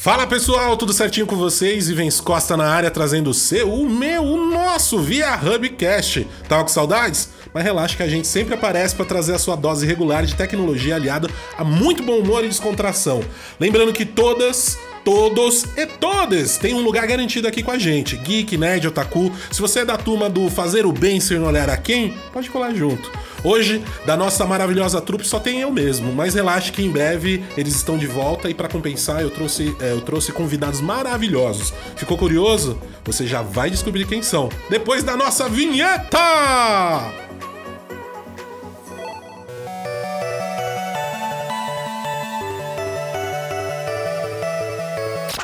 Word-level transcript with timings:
Fala 0.00 0.28
pessoal, 0.28 0.76
tudo 0.76 0.92
certinho 0.92 1.26
com 1.26 1.34
vocês? 1.34 1.88
Ivens 1.88 2.20
Costa 2.20 2.56
na 2.56 2.68
área 2.68 2.88
trazendo 2.88 3.30
o 3.30 3.34
seu, 3.34 3.74
o 3.74 3.90
meu, 3.90 4.22
o 4.22 4.48
nosso 4.48 5.00
Via 5.00 5.34
Hubcast. 5.34 6.24
Tava 6.48 6.62
com 6.62 6.68
saudades? 6.68 7.30
Mas 7.52 7.64
relaxa 7.64 7.96
que 7.96 8.04
a 8.04 8.08
gente 8.08 8.28
sempre 8.28 8.54
aparece 8.54 8.94
para 8.94 9.04
trazer 9.04 9.34
a 9.34 9.40
sua 9.40 9.56
dose 9.56 9.84
regular 9.84 10.24
de 10.24 10.36
tecnologia 10.36 10.94
aliada 10.94 11.28
a 11.56 11.64
muito 11.64 12.04
bom 12.04 12.20
humor 12.20 12.44
e 12.44 12.48
descontração. 12.48 13.24
Lembrando 13.58 13.92
que 13.92 14.06
todas 14.06 14.78
todos 15.04 15.64
e 15.76 15.84
todas 15.84 16.58
têm 16.58 16.74
um 16.74 16.80
lugar 16.80 17.04
garantido 17.04 17.48
aqui 17.48 17.60
com 17.60 17.72
a 17.72 17.78
gente. 17.78 18.16
Geek, 18.18 18.56
Nerd, 18.56 18.86
Otaku. 18.86 19.32
Se 19.50 19.60
você 19.60 19.80
é 19.80 19.84
da 19.84 19.96
turma 19.96 20.30
do 20.30 20.48
fazer 20.48 20.86
o 20.86 20.92
bem 20.92 21.18
sem 21.18 21.40
olhar 21.40 21.68
a 21.68 21.76
quem, 21.76 22.16
pode 22.32 22.48
colar 22.50 22.72
junto. 22.72 23.10
Hoje, 23.44 23.82
da 24.04 24.16
nossa 24.16 24.44
maravilhosa 24.44 25.00
trupe, 25.00 25.26
só 25.26 25.38
tem 25.38 25.60
eu 25.60 25.70
mesmo, 25.70 26.12
mas 26.12 26.34
relaxe 26.34 26.72
que 26.72 26.82
em 26.82 26.90
breve 26.90 27.44
eles 27.56 27.76
estão 27.76 27.96
de 27.96 28.06
volta 28.06 28.50
e 28.50 28.54
para 28.54 28.68
compensar 28.68 29.22
eu 29.22 29.30
trouxe, 29.30 29.76
é, 29.80 29.92
eu 29.92 30.00
trouxe 30.00 30.32
convidados 30.32 30.80
maravilhosos. 30.80 31.72
Ficou 31.96 32.18
curioso? 32.18 32.80
Você 33.04 33.26
já 33.26 33.42
vai 33.42 33.70
descobrir 33.70 34.06
quem 34.06 34.22
são. 34.22 34.48
Depois 34.68 35.04
da 35.04 35.16
nossa 35.16 35.48
vinheta! 35.48 36.18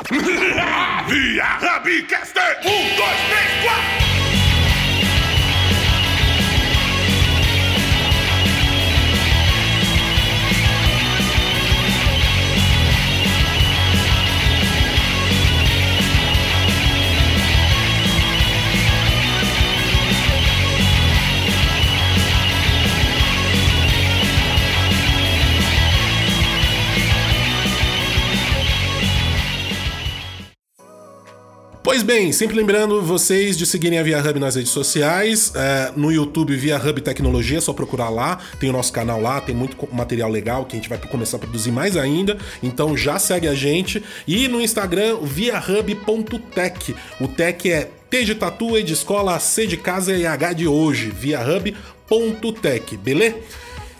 Via 1.07 1.57
Hubcaster! 1.57 2.59
Um, 2.61 2.95
dois, 2.95 3.19
três, 3.29 3.63
quatro! 3.63 4.04
Pois 31.95 32.03
bem, 32.03 32.33
sempre 32.33 32.57
lembrando 32.57 33.01
vocês 33.01 33.57
de 33.57 33.65
seguirem 33.65 33.97
a 33.97 34.03
Via 34.03 34.19
Hub 34.19 34.37
nas 34.37 34.55
redes 34.55 34.73
sociais, 34.73 35.53
é, 35.55 35.93
no 35.95 36.11
YouTube 36.11 36.53
Via 36.53 36.75
Hub 36.75 36.99
Tecnologia, 36.99 37.59
é 37.59 37.61
só 37.61 37.71
procurar 37.71 38.09
lá, 38.09 38.37
tem 38.59 38.69
o 38.69 38.73
nosso 38.73 38.91
canal 38.91 39.21
lá, 39.21 39.39
tem 39.39 39.55
muito 39.55 39.77
material 39.93 40.29
legal 40.29 40.65
que 40.65 40.75
a 40.75 40.77
gente 40.77 40.89
vai 40.89 40.97
começar 40.97 41.37
a 41.37 41.39
produzir 41.39 41.71
mais 41.71 41.95
ainda, 41.95 42.37
então 42.61 42.97
já 42.97 43.17
segue 43.17 43.47
a 43.47 43.55
gente. 43.55 44.03
E 44.27 44.49
no 44.49 44.59
Instagram, 44.59 45.19
viahub.tech. 45.21 46.93
O 47.21 47.29
tech 47.29 47.71
é 47.71 47.89
T 48.09 48.25
de 48.25 48.35
tatu, 48.35 48.77
E 48.77 48.83
de 48.83 48.91
escola, 48.91 49.39
C 49.39 49.65
de 49.65 49.77
casa 49.77 50.13
e 50.13 50.27
H 50.27 50.51
de 50.51 50.67
hoje, 50.67 51.09
viahub.tech, 51.09 52.97
beleza? 52.97 53.37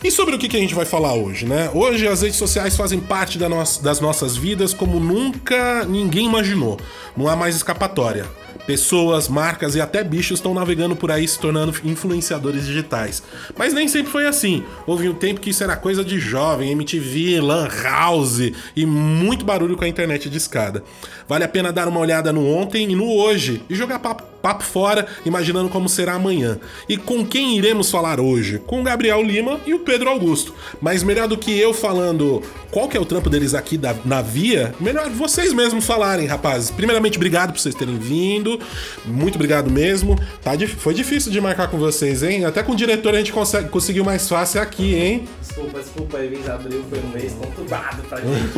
E 0.04 0.12
sobre 0.12 0.36
o 0.36 0.38
que 0.40 0.56
a 0.56 0.60
gente 0.60 0.76
vai 0.76 0.86
falar 0.86 1.16
hoje, 1.16 1.46
né? 1.46 1.70
Hoje 1.74 2.08
as 2.08 2.22
redes 2.22 2.38
sociais 2.38 2.76
fazem 2.76 3.00
parte 3.00 3.40
das 3.40 4.00
nossas 4.00 4.38
vidas 4.38 4.74
como 4.74 5.00
nunca 5.00 5.84
ninguém 5.86 6.28
imaginou. 6.28 6.80
Não 7.18 7.28
há 7.28 7.36
mais 7.36 7.56
escapatória. 7.56 8.26
Pessoas, 8.68 9.28
marcas 9.28 9.76
e 9.76 9.82
até 9.82 10.04
bichos 10.04 10.40
estão 10.40 10.54
navegando 10.54 10.96
por 10.96 11.12
aí 11.12 11.28
se 11.28 11.40
tornando 11.40 11.73
influenciadores 11.84 12.66
digitais. 12.66 13.22
Mas 13.58 13.73
nem 13.73 13.88
sempre 13.88 14.12
foi 14.12 14.28
assim. 14.28 14.64
Houve 14.86 15.10
um 15.10 15.14
tempo 15.14 15.40
que 15.40 15.50
isso 15.50 15.64
era 15.64 15.76
coisa 15.76 16.04
de 16.04 16.20
jovem, 16.20 16.72
MTV, 16.72 17.42
Lan 17.42 17.68
House 17.84 18.52
e 18.76 18.86
muito 18.86 19.46
barulho 19.46 19.76
com 19.76 19.84
a 19.84 19.88
internet 19.88 20.30
de 20.30 20.38
escada. 20.38 20.84
Vale 21.28 21.44
a 21.44 21.48
pena 21.48 21.72
dar 21.72 21.88
uma 21.88 22.00
olhada 22.00 22.32
no 22.32 22.48
ontem 22.48 22.92
e 22.92 22.95
no 22.95 23.11
hoje 23.11 23.61
e 23.70 23.76
jogar 23.76 24.00
papo, 24.00 24.23
papo 24.45 24.64
fora, 24.64 25.08
imaginando 25.26 25.70
como 25.70 25.89
será 25.89 26.14
amanhã. 26.14 26.60
E 26.88 26.98
com 26.98 27.26
quem 27.26 27.58
iremos 27.58 27.89
falar 27.89 28.20
hoje? 28.20 28.60
Com 28.60 28.82
o 28.82 28.83
Gabriel 28.83 29.23
Lima 29.23 29.60
e 29.66 29.73
o 29.73 29.80
Pedro 29.80 30.08
Augusto. 30.08 30.54
Mas 30.80 31.02
melhor 31.02 31.28
do 31.28 31.36
que 31.36 31.60
eu 31.60 31.73
falando 31.73 32.44
qual 32.76 32.89
que 32.89 32.98
é 32.98 33.00
o 33.00 33.05
trampo 33.05 33.30
deles 33.30 33.54
aqui 33.54 33.78
da, 33.78 33.95
na 34.04 34.22
Via, 34.22 34.76
melhor 34.82 35.10
vocês 35.10 35.54
mesmos 35.54 35.86
falarem, 35.86 36.28
rapazes. 36.28 36.70
Primeiramente, 36.70 37.16
obrigado 37.16 37.54
por 37.54 37.60
vocês 37.60 37.73
terem 37.73 37.98
vindo. 37.98 38.60
Muito 39.05 39.36
obrigado 39.36 39.72
mesmo. 39.72 40.20
Tá, 40.44 40.52
foi 40.78 40.94
difícil 40.94 41.32
de 41.32 41.39
marcar 41.39 41.70
com 41.70 41.78
vocês, 41.78 42.22
hein? 42.22 42.44
Até 42.44 42.61
com 42.61 42.73
o 42.73 42.76
diretor 42.76 43.16
a 43.16 43.17
gente 43.20 43.32
consegue, 43.32 43.70
conseguiu 43.70 44.04
mais 44.04 44.28
fácil 44.28 44.61
aqui, 44.61 44.94
hein? 44.94 45.26
Desculpa, 45.39 45.80
desculpa, 45.80 46.17
Evans 46.20 46.50
Abril 46.50 46.84
foi 46.89 47.00
um 47.00 47.08
mês 47.14 47.32
conturbado 47.34 48.04
pra 48.10 48.20
gente. 48.20 48.54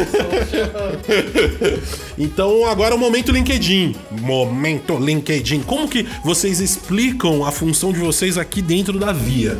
então 2.17 2.65
agora 2.65 2.95
o 2.95 2.97
momento 2.97 3.31
LinkedIn. 3.31 3.95
Momento 4.19 4.97
LinkedIn. 4.97 5.61
Como 5.77 5.87
que 5.87 6.07
vocês 6.23 6.59
explicam 6.59 7.45
a 7.45 7.51
função 7.51 7.93
de 7.93 7.99
vocês 7.99 8.35
aqui 8.35 8.63
dentro 8.63 8.97
da 8.97 9.13
Via? 9.13 9.55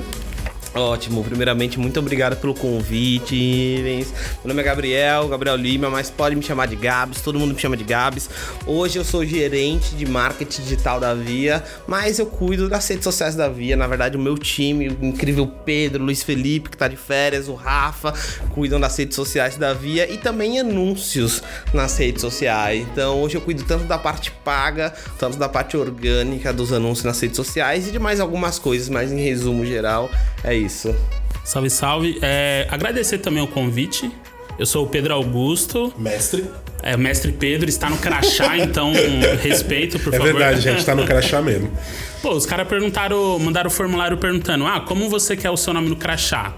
Ótimo, 0.78 1.24
primeiramente, 1.24 1.80
muito 1.80 2.00
obrigado 2.00 2.36
pelo 2.38 2.54
convite. 2.54 4.06
Meu 4.44 4.50
nome 4.50 4.62
é 4.62 4.64
Gabriel, 4.64 5.28
Gabriel 5.28 5.56
Lima, 5.56 5.90
mas 5.90 6.12
pode 6.12 6.36
me 6.36 6.44
chamar 6.44 6.68
de 6.68 6.76
Gabs, 6.76 7.20
todo 7.20 7.40
mundo 7.40 7.56
me 7.56 7.60
chama 7.60 7.76
de 7.76 7.84
Gabs. 7.84 8.30
Hoje 8.64 9.00
eu 9.00 9.04
sou 9.04 9.26
gerente 9.26 9.96
de 9.96 10.06
marketing 10.06 10.62
digital 10.62 11.00
da 11.00 11.16
Via, 11.16 11.64
mas 11.88 12.20
eu 12.20 12.28
cuido 12.28 12.70
das 12.70 12.88
redes 12.88 13.04
sociais 13.04 13.34
da 13.34 13.50
Via. 13.50 13.76
Na 13.76 13.88
verdade, 13.88 14.18
o 14.18 14.20
meu 14.20 14.38
time, 14.38 14.90
o 14.90 15.04
incrível 15.04 15.48
Pedro, 15.48 16.04
Luiz 16.04 16.22
Felipe, 16.22 16.70
que 16.70 16.78
tá 16.78 16.88
de 16.88 16.96
férias, 16.96 17.48
o 17.48 17.56
Rafa, 17.56 18.14
cuidam 18.52 18.80
das 18.80 18.96
redes 18.96 19.16
sociais 19.16 19.56
da 19.56 19.74
Via 19.74 20.08
e 20.12 20.18
também 20.18 20.60
anúncios 20.60 21.42
nas 21.74 21.98
redes 21.98 22.22
sociais. 22.22 22.86
Então, 22.92 23.24
hoje 23.24 23.36
eu 23.36 23.42
cuido 23.42 23.64
tanto 23.64 23.86
da 23.86 23.98
parte 23.98 24.30
paga, 24.30 24.94
tanto 25.18 25.38
da 25.38 25.50
parte 25.50 25.76
orgânica 25.76 26.54
dos 26.54 26.72
anúncios 26.72 27.04
nas 27.04 27.20
redes 27.20 27.36
sociais 27.36 27.88
e 27.88 27.92
de 27.92 27.98
mais 27.98 28.20
algumas 28.20 28.60
coisas, 28.60 28.90
mas 28.90 29.12
em 29.12 29.20
resumo 29.20 29.66
geral, 29.66 30.12
é 30.44 30.54
isso 30.54 30.67
isso. 30.68 30.96
Salve, 31.44 31.70
salve. 31.70 32.20
É, 32.22 32.68
agradecer 32.70 33.18
também 33.18 33.42
o 33.42 33.48
convite. 33.48 34.12
Eu 34.60 34.66
sou 34.66 34.86
o 34.86 34.88
Pedro 34.88 35.14
Augusto. 35.14 35.94
Mestre. 35.98 36.46
É, 36.84 36.96
o 36.96 37.00
mestre 37.00 37.32
Pedro 37.32 37.70
está 37.70 37.90
no 37.90 37.98
crachá, 37.98 38.58
então 38.60 38.94
respeito, 39.42 40.00
por 40.00 40.14
é 40.14 40.18
favor. 40.18 40.30
É 40.30 40.34
verdade, 40.34 40.62
gente, 40.62 40.80
está 40.80 40.94
no 40.94 41.06
crachá 41.06 41.42
mesmo. 41.42 41.72
Pô, 42.22 42.34
os 42.34 42.46
caras 42.46 42.68
perguntaram, 42.68 43.40
mandaram 43.40 43.68
o 43.68 43.72
formulário 43.72 44.18
perguntando: 44.18 44.66
ah, 44.66 44.80
como 44.82 45.10
você 45.10 45.36
quer 45.36 45.50
o 45.50 45.58
seu 45.58 45.74
nome 45.74 45.90
no 45.90 45.96
crachá? 45.96 46.54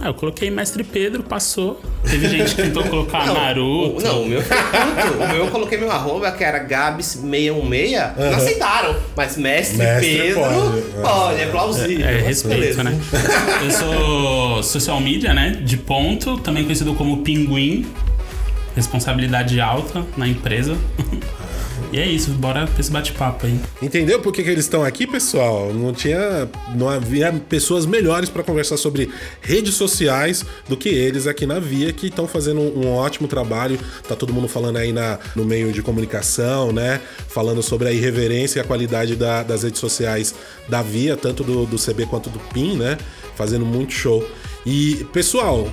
Ah, 0.00 0.06
eu 0.06 0.14
coloquei 0.14 0.48
Mestre 0.48 0.84
Pedro, 0.84 1.24
passou. 1.24 1.80
Teve 2.08 2.28
gente 2.28 2.54
que 2.54 2.62
tentou 2.62 2.84
colocar 2.84 3.26
não, 3.26 3.34
Naruto. 3.34 3.98
O, 3.98 4.00
não, 4.00 4.22
o 4.22 4.26
meu 4.26 4.40
o 4.40 5.28
meu 5.28 5.44
eu 5.44 5.50
coloquei 5.50 5.76
meu 5.76 5.90
arroba, 5.90 6.30
que 6.30 6.44
era 6.44 6.64
Gabs616. 6.64 7.52
Uhum. 7.52 8.30
Não 8.30 8.36
aceitaram. 8.36 8.96
Mas 9.16 9.36
Mestre, 9.36 9.78
Mestre 9.78 10.18
Pedro 10.18 10.40
pode, 10.40 10.82
pode 11.02 11.40
é 11.40 11.46
plausível. 11.46 12.06
É, 12.06 12.14
é 12.14 12.20
respeito, 12.20 12.82
né? 12.84 12.98
eu 13.64 13.70
sou 13.70 14.62
social 14.62 15.00
media, 15.00 15.34
né? 15.34 15.60
De 15.64 15.76
ponto, 15.76 16.38
também 16.38 16.62
conhecido 16.62 16.94
como 16.94 17.22
Pinguim. 17.22 17.84
Responsabilidade 18.76 19.60
alta 19.60 20.04
na 20.16 20.28
empresa. 20.28 20.76
E 21.90 21.98
é 21.98 22.06
isso, 22.06 22.30
bora 22.32 22.66
pra 22.66 22.80
esse 22.80 22.90
bate-papo 22.90 23.46
aí. 23.46 23.58
Entendeu 23.80 24.20
por 24.20 24.32
que, 24.32 24.42
que 24.42 24.50
eles 24.50 24.64
estão 24.64 24.84
aqui, 24.84 25.06
pessoal? 25.06 25.72
Não 25.72 25.92
tinha. 25.92 26.48
Não 26.74 26.88
havia 26.88 27.32
pessoas 27.32 27.86
melhores 27.86 28.28
para 28.28 28.42
conversar 28.42 28.76
sobre 28.76 29.10
redes 29.40 29.74
sociais 29.74 30.44
do 30.68 30.76
que 30.76 30.90
eles 30.90 31.26
aqui 31.26 31.46
na 31.46 31.58
Via, 31.58 31.92
que 31.92 32.08
estão 32.08 32.28
fazendo 32.28 32.60
um 32.60 32.88
ótimo 32.88 33.26
trabalho. 33.26 33.78
Tá 34.06 34.14
todo 34.14 34.34
mundo 34.34 34.48
falando 34.48 34.76
aí 34.76 34.92
na, 34.92 35.18
no 35.34 35.44
meio 35.44 35.72
de 35.72 35.80
comunicação, 35.80 36.72
né? 36.72 37.00
Falando 37.28 37.62
sobre 37.62 37.88
a 37.88 37.92
irreverência 37.92 38.58
e 38.58 38.62
a 38.62 38.64
qualidade 38.64 39.16
da, 39.16 39.42
das 39.42 39.62
redes 39.62 39.80
sociais 39.80 40.34
da 40.68 40.82
Via, 40.82 41.16
tanto 41.16 41.42
do, 41.42 41.64
do 41.64 41.76
CB 41.78 42.06
quanto 42.06 42.28
do 42.28 42.38
PIN, 42.38 42.76
né? 42.76 42.98
Fazendo 43.34 43.64
muito 43.64 43.94
show. 43.94 44.28
E, 44.66 45.06
pessoal, 45.12 45.68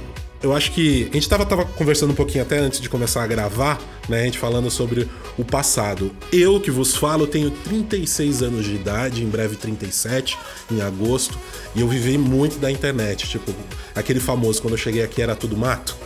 eu 0.45 0.53
acho 0.53 0.71
que. 0.71 1.07
A 1.09 1.13
gente 1.15 1.27
tava, 1.27 1.43
tava 1.43 1.65
conversando 1.65 2.11
um 2.11 2.15
pouquinho 2.15 2.43
até 2.43 2.59
antes 2.59 2.79
de 2.79 2.87
começar 2.87 3.23
a 3.23 3.27
gravar, 3.27 3.81
né? 4.07 4.21
A 4.21 4.25
gente 4.25 4.37
falando 4.37 4.69
sobre 4.69 5.09
o 5.37 5.43
passado. 5.43 6.11
Eu 6.31 6.61
que 6.61 6.69
vos 6.69 6.95
falo, 6.95 7.25
tenho 7.25 7.49
36 7.49 8.43
anos 8.43 8.63
de 8.63 8.75
idade, 8.75 9.23
em 9.23 9.27
breve 9.27 9.55
37, 9.55 10.37
em 10.71 10.81
agosto, 10.81 11.35
e 11.73 11.81
eu 11.81 11.87
vivi 11.87 12.15
muito 12.15 12.59
da 12.59 12.69
internet. 12.69 13.27
Tipo, 13.27 13.51
aquele 13.95 14.19
famoso, 14.19 14.61
quando 14.61 14.75
eu 14.75 14.77
cheguei 14.77 15.03
aqui 15.03 15.19
era 15.19 15.35
tudo 15.35 15.57
mato. 15.57 15.97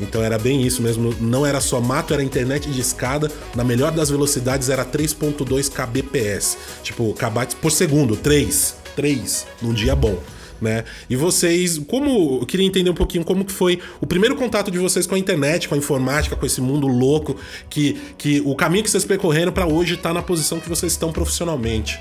Então 0.00 0.22
era 0.22 0.38
bem 0.38 0.62
isso 0.62 0.80
mesmo, 0.80 1.12
não 1.20 1.44
era 1.44 1.60
só 1.60 1.80
mato, 1.80 2.14
era 2.14 2.22
internet 2.22 2.70
de 2.70 2.80
escada, 2.80 3.28
na 3.56 3.64
melhor 3.64 3.90
das 3.90 4.08
velocidades 4.10 4.68
era 4.68 4.84
3.2 4.84 5.68
kbps, 5.72 6.56
tipo, 6.84 7.12
kbytes 7.14 7.56
por 7.60 7.72
segundo, 7.72 8.16
3, 8.16 8.76
3 8.94 9.46
num 9.60 9.72
dia 9.72 9.96
bom 9.96 10.16
né? 10.60 10.84
E 11.08 11.16
vocês, 11.16 11.78
como 11.78 12.38
eu 12.40 12.46
queria 12.46 12.66
entender 12.66 12.90
um 12.90 12.94
pouquinho 12.94 13.24
como 13.24 13.44
que 13.44 13.52
foi 13.52 13.78
o 14.00 14.06
primeiro 14.06 14.36
contato 14.36 14.70
de 14.70 14.78
vocês 14.78 15.06
com 15.06 15.14
a 15.14 15.18
internet, 15.18 15.68
com 15.68 15.74
a 15.74 15.78
informática, 15.78 16.36
com 16.36 16.46
esse 16.46 16.60
mundo 16.60 16.86
louco, 16.86 17.36
que, 17.68 17.96
que 18.16 18.42
o 18.44 18.54
caminho 18.54 18.84
que 18.84 18.90
vocês 18.90 19.04
percorreram 19.04 19.52
para 19.52 19.66
hoje 19.66 19.94
estar 19.94 20.10
tá 20.10 20.14
na 20.14 20.22
posição 20.22 20.60
que 20.60 20.68
vocês 20.68 20.92
estão 20.92 21.12
profissionalmente. 21.12 21.98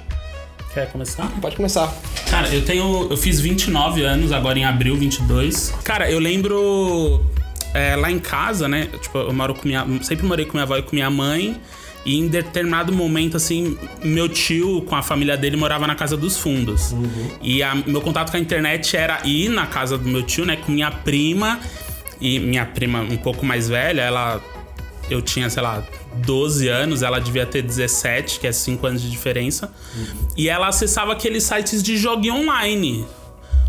Quer 0.73 0.91
começar? 0.91 1.27
Pode 1.41 1.55
começar. 1.55 1.91
Cara, 2.29 2.53
eu 2.53 2.63
tenho. 2.63 3.07
Eu 3.09 3.17
fiz 3.17 3.39
29 3.39 4.03
anos, 4.03 4.31
agora 4.31 4.59
em 4.59 4.65
abril 4.65 4.95
22. 4.95 5.73
Cara, 5.83 6.11
eu 6.11 6.19
lembro 6.19 7.25
é, 7.73 7.95
lá 7.95 8.11
em 8.11 8.19
casa, 8.19 8.67
né? 8.67 8.87
Tipo, 9.01 9.17
eu 9.17 9.33
moro 9.33 9.55
com 9.55 9.67
minha. 9.67 9.85
Sempre 10.03 10.27
morei 10.27 10.45
com 10.45 10.53
minha 10.53 10.63
avó 10.63 10.77
e 10.77 10.83
com 10.83 10.95
minha 10.95 11.09
mãe. 11.09 11.59
E 12.07 12.17
em 12.17 12.27
determinado 12.29 12.93
momento, 12.93 13.35
assim, 13.35 13.77
meu 14.01 14.29
tio 14.29 14.81
com 14.83 14.95
a 14.95 15.03
família 15.03 15.35
dele 15.35 15.57
morava 15.57 15.85
na 15.85 15.93
casa 15.93 16.15
dos 16.15 16.37
fundos. 16.37 16.95
E 17.41 17.61
a- 17.61 17.75
meu 17.75 17.99
contato 17.99 18.31
com 18.31 18.37
a 18.37 18.39
internet 18.39 18.95
era 18.95 19.19
ir 19.27 19.49
na 19.49 19.67
casa 19.67 19.97
do 19.97 20.07
meu 20.07 20.23
tio, 20.23 20.45
né, 20.45 20.55
com 20.55 20.71
minha 20.71 20.89
prima. 20.89 21.59
E 22.21 22.39
minha 22.39 22.65
prima 22.65 23.01
um 23.01 23.17
pouco 23.17 23.45
mais 23.45 23.67
velha, 23.67 24.01
ela. 24.01 24.41
Eu 25.09 25.21
tinha, 25.21 25.49
sei 25.49 25.61
lá, 25.61 25.83
12 26.25 26.67
anos, 26.69 27.01
ela 27.03 27.19
devia 27.19 27.45
ter 27.45 27.61
17, 27.61 28.39
que 28.39 28.47
é 28.47 28.51
5 28.53 28.87
anos 28.87 29.01
de 29.01 29.09
diferença. 29.11 29.69
E 30.37 30.47
ela 30.49 30.67
acessava 30.69 31.11
aqueles 31.11 31.43
sites 31.43 31.83
de 31.83 31.97
joguinho 31.97 32.35
online. 32.35 33.05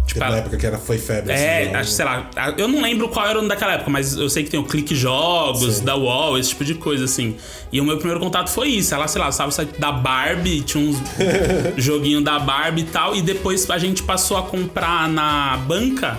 Tipo, 0.08 0.20
Na 0.20 0.26
ela- 0.26 0.36
época 0.38 0.56
que 0.56 0.66
era, 0.66 0.78
foi 0.78 0.96
febre. 0.98 1.32
é, 1.34 1.64
jogo. 1.66 1.76
acho, 1.76 1.90
sei 1.90 2.04
lá, 2.04 2.30
eu 2.56 2.66
não 2.66 2.80
lembro 2.80 3.08
qual 3.10 3.26
era 3.26 3.38
o 3.38 3.46
daquela 3.46 3.74
época, 3.74 3.90
mas 3.90 4.16
eu 4.16 4.28
sei 4.30 4.42
que 4.42 4.48
tem 4.50 4.58
o 4.58 4.64
Clique 4.64 4.94
Jogos, 4.94 5.76
Sim. 5.76 5.84
da 5.84 5.94
UOL, 5.96 6.38
esse 6.38 6.48
tipo 6.48 6.64
de 6.64 6.74
coisa, 6.74 7.04
assim. 7.04 7.36
E 7.70 7.78
o 7.78 7.84
meu 7.84 7.98
primeiro 7.98 8.18
contato 8.18 8.48
foi 8.48 8.68
isso. 8.68 8.94
Ela, 8.94 9.06
sei 9.06 9.20
lá, 9.20 9.30
sabe 9.30 9.50
da 9.78 9.92
Barbie, 9.92 10.62
tinha 10.62 10.82
uns 10.82 10.96
joguinho 11.76 12.22
da 12.22 12.38
Barbie 12.38 12.80
e 12.80 12.84
tal, 12.84 13.14
e 13.14 13.20
depois 13.22 13.68
a 13.70 13.76
gente 13.78 14.02
passou 14.02 14.36
a 14.38 14.42
comprar 14.42 15.08
na 15.08 15.58
banca 15.66 16.16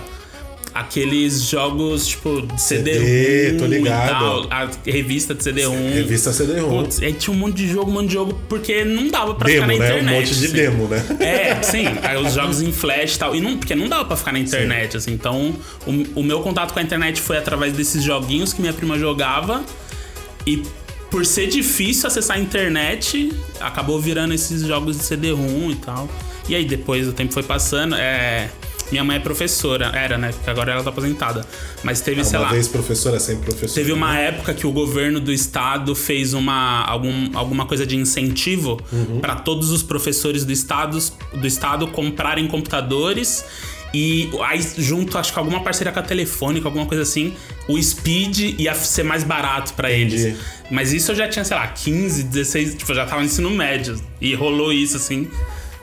aqueles 0.74 1.42
jogos, 1.42 2.06
tipo, 2.06 2.46
CD, 2.58 2.92
CD-ROM 2.94 3.58
tô 3.58 3.66
ligado. 3.66 4.08
tal, 4.08 4.46
a 4.50 4.70
revista 4.86 5.34
de 5.34 5.42
CD-ROM. 5.42 5.92
Revista 5.92 6.32
CD-ROM. 6.32 6.82
Putz, 6.82 7.02
aí 7.02 7.12
tinha 7.12 7.34
um 7.34 7.38
monte 7.38 7.56
de 7.56 7.68
jogo, 7.68 7.90
um 7.90 7.94
monte 7.94 8.06
de 8.08 8.12
jogo, 8.14 8.40
porque 8.48 8.84
não 8.84 9.08
dava 9.08 9.34
pra 9.34 9.46
Demo, 9.48 9.62
ficar 9.62 9.66
na 9.66 9.78
né? 9.78 9.92
Um 9.94 9.98
internet. 9.98 10.20
monte 10.20 10.38
de 10.38 10.44
assim. 10.46 10.54
demo, 10.54 10.88
né? 10.88 11.04
É, 11.20 11.62
sim, 11.62 11.84
os 12.24 12.34
jogos 12.34 12.62
em 12.62 12.72
flash 12.72 13.16
e 13.16 13.18
tal. 13.18 13.34
E 13.34 13.40
não, 13.40 13.56
porque 13.56 13.74
não 13.74 13.88
dava 13.88 14.04
pra 14.04 14.16
ficar 14.16 14.32
na 14.32 14.38
internet, 14.38 14.96
assim. 14.96 15.12
Então, 15.12 15.54
o, 15.86 16.20
o 16.20 16.22
meu 16.22 16.40
contato 16.40 16.72
com 16.72 16.78
a 16.78 16.82
internet 16.82 17.20
foi 17.20 17.36
através 17.38 17.72
desses 17.72 18.02
joguinhos 18.02 18.52
que 18.52 18.60
minha 18.60 18.72
prima 18.72 18.98
jogava. 18.98 19.64
E 20.46 20.62
por 21.10 21.26
ser 21.26 21.48
difícil 21.48 22.06
acessar 22.06 22.36
a 22.36 22.40
internet, 22.40 23.32
acabou 23.60 24.00
virando 24.00 24.32
esses 24.32 24.62
jogos 24.62 24.96
de 24.96 25.02
CD-ROM 25.04 25.70
e 25.70 25.76
tal. 25.76 26.08
E 26.50 26.56
aí 26.56 26.64
depois 26.64 27.06
o 27.06 27.12
tempo 27.12 27.32
foi 27.32 27.44
passando. 27.44 27.94
É, 27.94 28.50
minha 28.90 29.04
mãe 29.04 29.18
é 29.18 29.20
professora, 29.20 29.92
era, 29.94 30.18
né? 30.18 30.32
Porque 30.32 30.50
agora 30.50 30.72
ela 30.72 30.82
tá 30.82 30.90
aposentada. 30.90 31.46
Mas 31.84 32.00
teve, 32.00 32.24
sei 32.24 32.40
Uma 32.40 32.46
lá. 32.46 32.52
vez 32.52 32.66
professora, 32.66 33.20
sempre 33.20 33.44
professora. 33.44 33.72
Teve 33.72 33.92
uma 33.92 34.18
época 34.18 34.52
que 34.52 34.66
o 34.66 34.72
governo 34.72 35.20
do 35.20 35.32
estado 35.32 35.94
fez 35.94 36.34
uma, 36.34 36.84
algum, 36.84 37.30
alguma 37.38 37.66
coisa 37.66 37.86
de 37.86 37.96
incentivo 37.96 38.80
para 39.20 39.36
todos 39.36 39.70
os 39.70 39.80
professores 39.84 40.44
do 40.44 40.50
estado, 40.50 40.98
do 41.32 41.46
estado 41.46 41.86
comprarem 41.86 42.48
computadores. 42.48 43.44
E 43.94 44.28
aí, 44.42 44.60
junto, 44.76 45.18
acho 45.18 45.32
que 45.32 45.38
alguma 45.38 45.60
parceria 45.62 45.92
com 45.92 46.00
a 46.00 46.02
Telefônica, 46.02 46.66
alguma 46.66 46.86
coisa 46.86 47.04
assim, 47.04 47.32
o 47.68 47.80
Speed 47.80 48.58
ia 48.58 48.74
ser 48.74 49.04
mais 49.04 49.22
barato 49.22 49.72
para 49.74 49.90
eles. 49.90 50.36
Mas 50.68 50.92
isso 50.92 51.12
eu 51.12 51.14
já 51.14 51.28
tinha, 51.28 51.44
sei 51.44 51.56
lá, 51.56 51.68
15, 51.68 52.24
16, 52.24 52.74
tipo, 52.74 52.90
eu 52.90 52.96
já 52.96 53.06
tava 53.06 53.20
no 53.20 53.26
ensino 53.26 53.50
médio. 53.50 54.00
E 54.20 54.34
rolou 54.34 54.72
isso, 54.72 54.96
assim. 54.96 55.28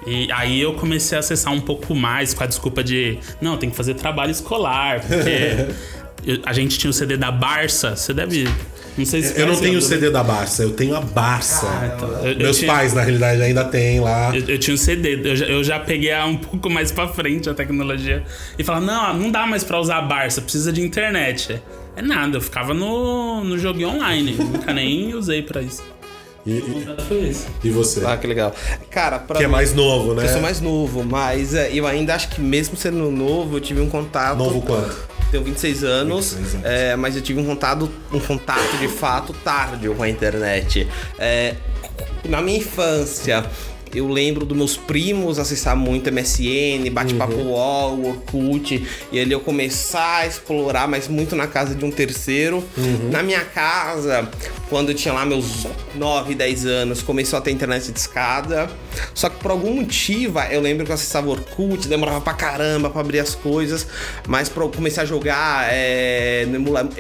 E 0.08 0.32
aí 0.32 0.62
eu 0.62 0.74
comecei 0.74 1.18
a 1.18 1.20
acessar 1.20 1.52
um 1.54 1.60
pouco 1.60 1.94
mais 1.94 2.34
com 2.34 2.44
a 2.44 2.48
desculpa 2.48 2.82
de, 2.84 3.18
não, 3.42 3.58
tem 3.58 3.70
que 3.70 3.76
fazer 3.76 3.94
trabalho 3.96 4.32
escolar, 4.32 5.02
porque 5.02 5.68
eu- 6.26 6.40
a 6.46 6.54
gente 6.54 6.80
tinha 6.80 6.90
o 6.90 6.94
CD 6.94 7.18
da 7.18 7.30
Barça, 7.32 7.96
você 7.96 8.14
deve. 8.14 8.48
Não 8.98 9.06
sei 9.06 9.22
se 9.22 9.40
Eu 9.40 9.46
não 9.46 9.56
tenho 9.56 9.74
o 9.74 9.78
eu- 9.78 9.82
CD 9.82 10.10
da 10.10 10.24
Barça, 10.24 10.64
eu 10.64 10.72
tenho 10.72 10.96
a 10.96 11.02
Barça. 11.02 11.68
Eu- 12.24 12.32
eu 12.32 12.38
Meus 12.38 12.58
tinha- 12.58 12.72
pais, 12.74 12.94
na 12.94 13.02
realidade, 13.04 13.42
ainda 13.42 13.64
têm 13.66 14.00
lá. 14.00 14.36
Eu, 14.36 14.44
eu 14.48 14.58
tinha 14.58 14.74
um 14.74 14.78
CD, 14.78 15.30
eu 15.30 15.36
já, 15.36 15.46
eu 15.46 15.64
já 15.64 15.80
peguei 15.80 16.16
um 16.24 16.38
pouco 16.38 16.68
mais 16.70 16.92
pra 16.92 17.08
frente 17.08 17.48
a 17.50 17.54
tecnologia 17.54 18.24
e 18.58 18.64
falava: 18.64 18.86
não, 18.86 19.14
não 19.14 19.30
dá 19.32 19.46
mais 19.46 19.64
pra 19.64 19.80
usar 19.80 19.98
a 19.98 20.02
Barça, 20.02 20.42
precisa 20.42 20.72
de 20.74 20.82
internet. 20.82 21.62
É 21.96 22.02
nada, 22.02 22.38
eu 22.38 22.42
ficava 22.42 22.74
no, 22.74 23.44
no 23.44 23.58
joguinho 23.58 23.90
online, 23.90 24.32
nunca 24.40 24.72
nem 24.74 25.14
usei 25.16 25.42
pra 25.42 25.62
isso. 25.62 25.84
E, 26.48 26.60
e- 26.60 27.04
Foi 27.08 27.36
e 27.64 27.70
você? 27.70 28.06
Ah, 28.06 28.16
que 28.16 28.26
legal. 28.26 28.56
Cara, 28.90 29.20
pra 29.20 29.36
que 29.38 29.44
é 29.44 29.48
mim- 29.48 29.52
mais 29.52 29.74
novo, 29.74 30.14
né? 30.14 30.24
Eu 30.24 30.30
sou 30.30 30.42
mais 30.42 30.62
novo, 30.62 31.04
mas 31.04 31.54
é, 31.54 31.70
eu 31.74 31.86
ainda 31.86 32.16
acho 32.16 32.30
que 32.30 32.40
mesmo 32.40 32.78
sendo 32.78 33.12
novo, 33.12 33.58
eu 33.58 33.62
tive 33.62 33.82
um 33.82 33.90
contato. 33.90 34.38
Novo 34.38 34.62
quanto? 34.62 34.96
Tenho 35.30 35.44
26 35.44 35.84
anos, 35.84 36.34
26 36.36 36.54
anos. 36.56 36.66
é, 36.66 36.96
mas 36.96 37.18
eu 37.18 37.22
tive 37.22 37.42
um 37.42 37.46
contato, 37.46 37.92
um 38.14 38.20
contato 38.20 38.78
de 38.80 38.88
fato 38.88 39.34
tarde 39.34 39.90
com 39.90 40.02
a 40.02 40.08
internet. 40.08 40.88
É, 41.20 41.56
na 42.24 42.42
minha 42.42 42.60
infância, 42.60 43.46
eu 43.94 44.08
lembro 44.08 44.46
dos 44.46 44.58
meus 44.58 44.78
primos 44.78 45.40
acessar 45.40 45.76
muito 45.76 46.12
MSN, 46.12 46.90
bate-papo 46.92 47.34
Uhum. 47.36 47.52
UOL, 47.52 48.06
Orkut, 48.08 48.86
e 49.12 49.20
ali 49.20 49.32
eu 49.32 49.40
começar 49.40 50.18
a 50.22 50.28
explorar, 50.28 50.88
mas 50.88 51.08
muito 51.08 51.36
na 51.36 51.48
casa 51.48 51.76
de 51.76 51.84
um 51.86 51.92
terceiro. 51.92 52.64
Uhum. 52.78 53.10
Na 53.12 53.22
minha 53.24 53.42
casa, 53.46 54.30
quando 54.70 54.90
eu 54.90 54.96
tinha 54.96 55.14
lá 55.14 55.26
meus 55.26 55.66
9, 55.96 56.36
10 56.36 56.66
anos, 56.66 57.02
começou 57.02 57.38
a 57.38 57.42
ter 57.42 57.52
internet 57.52 57.92
de 57.92 58.00
escada. 58.00 58.70
Só 59.14 59.30
que 59.30 59.38
por 59.38 59.52
algum 59.52 59.74
motivo, 59.76 60.40
eu 60.40 60.62
lembro 60.62 60.86
que 60.86 60.92
eu 60.92 60.96
acessava 60.96 61.30
Orkut, 61.30 61.88
demorava 61.88 62.22
pra 62.22 62.34
caramba 62.34 62.90
pra 62.90 63.02
abrir 63.02 63.20
as 63.20 63.36
coisas, 63.36 63.88
mas 64.28 64.50
pra 64.50 64.64
eu 64.64 64.70
comecei 64.70 65.04
a 65.04 65.06
jogar, 65.06 65.68
é, 65.72 66.46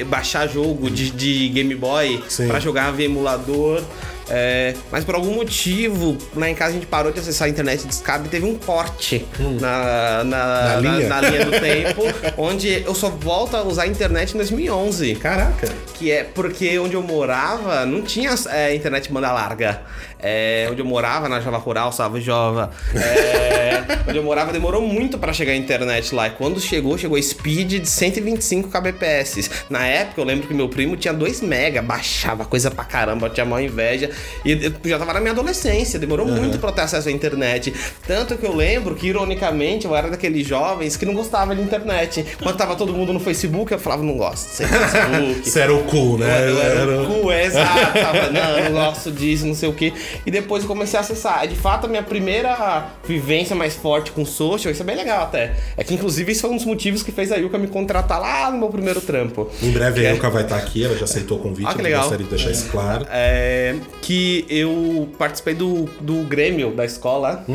baixar 0.07 0.47
jogo 0.47 0.89
de, 0.89 1.09
de 1.11 1.49
Game 1.49 1.75
Boy 1.75 2.23
Sim. 2.27 2.47
pra 2.47 2.59
jogar 2.59 2.91
via 2.91 3.05
emulador. 3.05 3.81
É, 4.29 4.73
mas 4.91 5.03
por 5.03 5.15
algum 5.15 5.33
motivo, 5.33 6.17
lá 6.35 6.49
em 6.49 6.55
casa 6.55 6.71
a 6.71 6.73
gente 6.73 6.85
parou 6.85 7.11
de 7.11 7.19
acessar 7.19 7.47
a 7.47 7.49
internet 7.49 7.85
de 7.85 7.93
escada 7.93 8.25
e 8.25 8.29
teve 8.29 8.45
um 8.45 8.55
corte 8.55 9.25
na, 9.59 10.23
na, 10.23 10.47
Hum. 10.57 10.57
Na 10.57 10.75
linha? 10.77 11.09
na 11.09 11.21
linha 11.21 11.45
do 11.45 11.51
tempo, 11.51 12.01
onde 12.37 12.83
eu 12.85 12.93
só 12.93 13.09
volto 13.09 13.55
a 13.55 13.63
usar 13.63 13.83
a 13.83 13.87
internet 13.87 14.33
em 14.33 14.37
2011. 14.37 15.15
Caraca. 15.15 15.69
Que 15.93 16.11
é 16.11 16.23
porque 16.23 16.77
onde 16.79 16.95
eu 16.95 17.01
morava 17.01 17.85
não 17.85 18.01
tinha 18.01 18.33
é, 18.49 18.75
internet 18.75 19.11
banda 19.11 19.31
larga. 19.31 19.81
É, 20.19 20.67
onde 20.71 20.81
eu 20.81 20.85
morava, 20.85 21.29
na 21.29 21.39
Java 21.39 21.57
Rural, 21.57 21.91
salve 21.91 22.19
Jova. 22.21 22.71
É, 22.95 23.83
onde 24.07 24.17
eu 24.17 24.23
morava 24.23 24.51
demorou 24.51 24.81
muito 24.81 25.17
pra 25.17 25.31
chegar 25.33 25.51
a 25.51 25.55
internet 25.55 26.13
lá. 26.13 26.27
E 26.27 26.31
quando 26.31 26.59
chegou, 26.59 26.97
chegou 26.97 27.17
a 27.17 27.21
speed 27.21 27.73
de 27.81 27.85
125 27.87 28.69
kbps. 28.69 29.49
Na 29.69 29.85
época, 29.85 30.19
eu 30.21 30.25
lembro 30.25 30.47
que 30.47 30.53
meu 30.53 30.67
primo 30.69 30.95
tinha 30.97 31.13
2 31.13 31.41
mega, 31.41 31.81
baixava 31.81 32.45
coisa 32.45 32.71
pra 32.71 32.83
caramba, 32.83 33.27
eu 33.27 33.31
tinha 33.33 33.45
maior 33.45 33.63
inveja. 33.65 34.09
E 34.43 34.51
eu 34.51 34.73
já 34.89 34.97
tava 34.99 35.13
na 35.13 35.19
minha 35.19 35.31
adolescência, 35.33 35.99
demorou 35.99 36.25
muito 36.25 36.57
pra 36.59 36.71
ter 36.71 36.81
acesso 36.81 37.09
à 37.09 37.11
internet. 37.11 37.73
Tanto 38.07 38.37
que 38.37 38.45
eu 38.45 38.55
lembro 38.55 38.95
que, 38.95 39.07
ironicamente, 39.07 39.85
eu 39.85 39.95
era 39.95 40.09
daqueles 40.09 40.47
jovens 40.47 40.97
que 40.97 41.05
não 41.05 41.13
gostava 41.13 41.55
de 41.55 41.61
internet. 41.61 42.25
Quando 42.41 42.57
tava 42.57 42.75
todo 42.75 42.91
mundo 42.93 43.13
no 43.13 43.19
Facebook, 43.19 43.71
eu 43.71 43.79
falava, 43.79 44.03
não 44.03 44.17
gosto 44.17 44.49
de 44.49 44.67
Facebook. 44.67 45.41
Você 45.49 45.59
era 45.59 45.73
o 45.73 45.83
cool, 45.83 46.17
né? 46.17 46.49
Eu 46.49 46.59
era 46.61 46.79
Era- 46.81 47.01
o 47.03 47.21
cu, 47.21 47.31
é, 47.31 47.45
exato. 47.45 47.93
Tava, 47.99 48.29
não, 48.31 48.57
eu 48.59 48.63
não 48.65 48.71
gosto 48.71 49.11
disso, 49.11 49.45
não 49.45 49.55
sei 49.55 49.69
o 49.69 49.73
que. 49.73 49.93
E 50.25 50.31
depois 50.31 50.63
eu 50.63 50.67
comecei 50.67 50.97
a 50.97 51.01
acessar. 51.01 51.47
De 51.47 51.55
fato, 51.55 51.85
a 51.85 51.89
minha 51.89 52.03
primeira 52.03 52.87
vivência 53.07 53.55
mais 53.55 53.75
forte 53.75 54.11
com 54.11 54.25
social, 54.25 54.71
isso 54.71 54.81
é 54.81 54.85
bem 54.85 54.95
legal 54.95 55.23
até. 55.23 55.55
É 55.75 55.83
que, 55.83 55.93
inclusive, 55.93 56.31
isso 56.31 56.41
foi 56.41 56.49
um 56.49 56.55
dos 56.55 56.65
motivos 56.65 57.03
que 57.03 57.11
fez 57.11 57.31
a 57.31 57.35
Yuka 57.35 57.57
me 57.57 57.67
contratar 57.67 58.19
lá 58.19 58.51
no 58.51 58.57
meu 58.57 58.69
primeiro 58.69 59.01
trampo. 59.01 59.49
Em 59.61 59.71
breve 59.71 60.01
Que 60.01 60.05
a 60.07 60.09
é- 60.09 60.13
Ilka 60.13 60.29
vai 60.29 60.43
estar 60.43 60.57
aqui, 60.57 60.83
ela 60.83 60.95
já 60.97 61.05
aceitou 61.05 61.37
o 61.37 61.41
convite. 61.41 61.67
Ah, 61.67 61.73
que 61.73 61.79
eu 61.79 61.83
legal. 61.83 62.01
gostaria 62.01 62.23
de 62.25 62.29
deixar 62.29 62.51
isso 62.51 62.67
claro. 62.69 63.05
É, 63.11 63.75
que 64.01 64.45
eu 64.49 65.09
participei 65.17 65.53
do, 65.53 65.85
do 65.99 66.23
Grêmio 66.23 66.71
da 66.71 66.85
escola. 66.85 67.45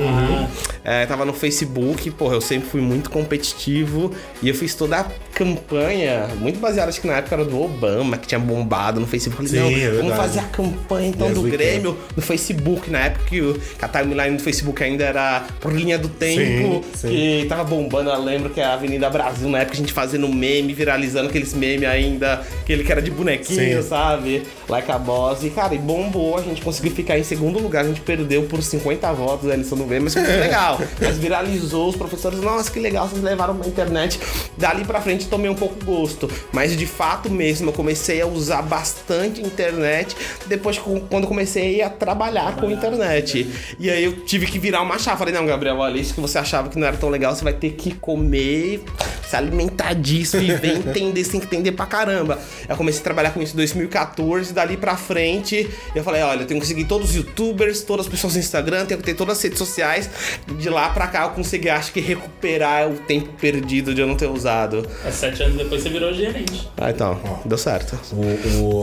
É, 0.84 1.06
tava 1.06 1.24
no 1.24 1.32
Facebook, 1.32 2.10
porra, 2.12 2.34
eu 2.34 2.40
sempre 2.40 2.68
fui 2.68 2.80
muito 2.80 3.10
competitivo 3.10 4.10
e 4.42 4.48
eu 4.48 4.54
fiz 4.54 4.74
toda 4.74 4.98
a 4.98 5.04
campanha, 5.34 6.28
muito 6.38 6.58
baseada, 6.58 6.88
acho 6.88 7.00
que 7.00 7.06
na 7.06 7.14
época 7.18 7.34
era 7.34 7.44
do 7.44 7.60
Obama, 7.60 8.16
que 8.16 8.26
tinha 8.26 8.38
bombado 8.38 9.00
no 9.00 9.06
Facebook. 9.06 9.42
Eu 9.42 9.48
Falei, 9.48 9.74
Sim, 9.74 9.80
não, 9.86 9.88
é 9.88 9.96
vamos 10.02 10.16
fazer 10.16 10.38
a 10.40 10.44
campanha 10.44 11.08
então 11.08 11.26
Yes, 11.28 11.36
do 11.36 11.42
we 11.42 11.50
can. 11.50 11.56
Grêmio 11.56 11.98
no 12.16 12.22
Facebook, 12.22 12.41
na 12.88 13.00
época 13.06 13.24
que, 13.26 13.40
a 13.80 13.88
timeline 13.88 14.36
do 14.36 14.42
Facebook 14.42 14.82
ainda 14.82 15.04
era 15.04 15.44
por 15.60 15.72
linha 15.72 15.98
do 15.98 16.08
tempo, 16.08 16.84
Sim, 16.94 17.08
sim. 17.08 17.08
que 17.08 17.46
tava 17.48 17.64
bombando, 17.64 18.10
eu 18.10 18.22
lembro 18.22 18.50
que 18.50 18.60
a 18.60 18.74
Avenida 18.74 19.08
Brasil, 19.10 19.48
na 19.48 19.58
época 19.58 19.74
a 19.74 19.78
gente 19.78 19.92
fazendo 19.92 20.28
meme, 20.28 20.72
viralizando 20.72 21.28
aqueles 21.28 21.54
memes 21.54 21.88
ainda, 21.88 22.42
aquele 22.60 22.84
que 22.84 22.92
era 22.92 23.02
de 23.02 23.10
bonequinho, 23.10 23.82
Sim. 23.82 23.88
sabe? 23.88 24.42
Like 24.68 24.90
a 24.90 24.98
Boss. 24.98 25.42
E, 25.44 25.50
cara, 25.50 25.74
e 25.74 25.78
bombou, 25.78 26.38
a 26.38 26.42
gente 26.42 26.62
conseguiu 26.62 26.92
ficar 26.92 27.18
em 27.18 27.24
segundo 27.24 27.58
lugar, 27.58 27.84
a 27.84 27.88
gente 27.88 28.00
perdeu 28.00 28.44
por 28.44 28.62
50 28.62 29.12
votos 29.12 29.50
a 29.50 29.54
eleição 29.54 29.76
do 29.76 29.84
Grêmio, 29.84 30.04
mas 30.04 30.14
foi 30.14 30.22
legal. 30.36 30.80
Mas 31.00 31.18
viralizou, 31.18 31.88
os 31.88 31.96
professores, 31.96 32.40
nossa, 32.40 32.70
que 32.70 32.80
legal, 32.80 33.08
vocês 33.08 33.22
levaram 33.22 33.56
pra 33.56 33.66
internet. 33.68 34.18
Dali 34.56 34.84
pra 34.84 35.00
frente 35.00 35.26
tomei 35.28 35.50
um 35.50 35.54
pouco 35.54 35.84
gosto. 35.84 36.30
Mas 36.52 36.76
de 36.76 36.86
fato 36.86 37.30
mesmo, 37.30 37.68
eu 37.68 37.72
comecei 37.72 38.20
a 38.20 38.26
usar 38.26 38.62
bastante 38.62 39.40
internet 39.42 40.16
depois 40.46 40.78
quando 41.08 41.26
comecei 41.26 41.82
a 41.82 41.90
trabalhar 41.90 42.31
com 42.60 42.70
internet. 42.70 43.46
E 43.78 43.90
aí 43.90 44.04
eu 44.04 44.12
tive 44.24 44.46
que 44.46 44.58
virar 44.58 44.82
uma 44.82 44.98
chave. 44.98 45.18
Falei, 45.18 45.34
não, 45.34 45.46
Gabriel, 45.46 45.76
olha, 45.78 45.98
isso 45.98 46.14
que 46.14 46.20
você 46.20 46.38
achava 46.38 46.68
que 46.68 46.78
não 46.78 46.86
era 46.86 46.96
tão 46.96 47.08
legal, 47.08 47.34
você 47.34 47.44
vai 47.44 47.52
ter 47.52 47.70
que 47.72 47.94
comer 47.94 48.82
se 49.28 49.36
alimentar 49.36 49.94
disso, 49.94 50.38
viver, 50.38 50.76
entender, 50.76 51.24
você 51.24 51.30
tem 51.32 51.40
que 51.40 51.46
entender 51.46 51.72
pra 51.72 51.86
caramba. 51.86 52.38
Eu 52.68 52.76
comecei 52.76 53.00
a 53.00 53.04
trabalhar 53.04 53.30
com 53.30 53.40
isso 53.40 53.54
em 53.54 53.56
2014, 53.56 54.52
dali 54.52 54.76
pra 54.76 54.96
frente, 54.96 55.68
eu 55.94 56.04
falei, 56.04 56.22
olha, 56.22 56.42
eu 56.42 56.46
tenho 56.46 56.60
que 56.60 56.66
seguir 56.66 56.84
todos 56.84 57.10
os 57.10 57.16
youtubers, 57.16 57.80
todas 57.82 58.04
as 58.06 58.12
pessoas 58.12 58.34
no 58.34 58.40
Instagram, 58.40 58.84
tenho 58.84 58.98
que 59.00 59.06
ter 59.06 59.14
todas 59.14 59.38
as 59.38 59.42
redes 59.42 59.58
sociais. 59.58 60.10
De 60.58 60.68
lá 60.68 60.90
pra 60.90 61.06
cá 61.06 61.22
eu 61.24 61.30
consegui, 61.30 61.68
acho 61.70 61.92
que, 61.92 62.00
recuperar 62.00 62.90
o 62.90 62.94
tempo 62.98 63.30
perdido 63.40 63.94
de 63.94 64.00
eu 64.02 64.06
não 64.06 64.16
ter 64.16 64.26
usado. 64.28 64.86
Há 65.06 65.10
sete 65.10 65.42
anos 65.42 65.56
depois 65.56 65.82
você 65.82 65.88
virou 65.88 66.12
gerente. 66.12 66.68
Ah, 66.76 66.90
então, 66.90 67.18
deu 67.44 67.56
certo. 67.58 67.98
O, 68.12 68.16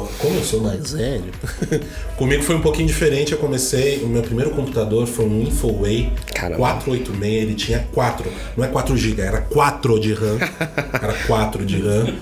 o- 0.04 0.10
como 0.18 0.36
eu 0.36 0.44
sou 0.44 0.62
mais 0.62 0.94
velho, 0.94 1.32
comigo 2.18 2.42
foi 2.44 2.56
um 2.56 2.62
pouquinho 2.62 2.88
diferente. 2.88 3.34
Eu 3.40 3.46
comecei, 3.46 4.04
o 4.04 4.08
meu 4.08 4.22
primeiro 4.22 4.52
computador 4.52 5.08
foi 5.08 5.24
um 5.24 5.42
Infoway 5.44 6.12
Caramba. 6.36 6.58
486, 6.58 7.42
ele 7.42 7.56
tinha 7.56 7.88
4, 7.94 8.30
não 8.58 8.66
é 8.66 8.68
4 8.68 8.98
GB, 8.98 9.22
era 9.22 9.40
4 9.40 9.98
de 9.98 10.14
RAM. 10.14 10.38
era 11.02 11.14
4 11.26 11.66
de 11.66 11.82
RAM. 11.82 12.14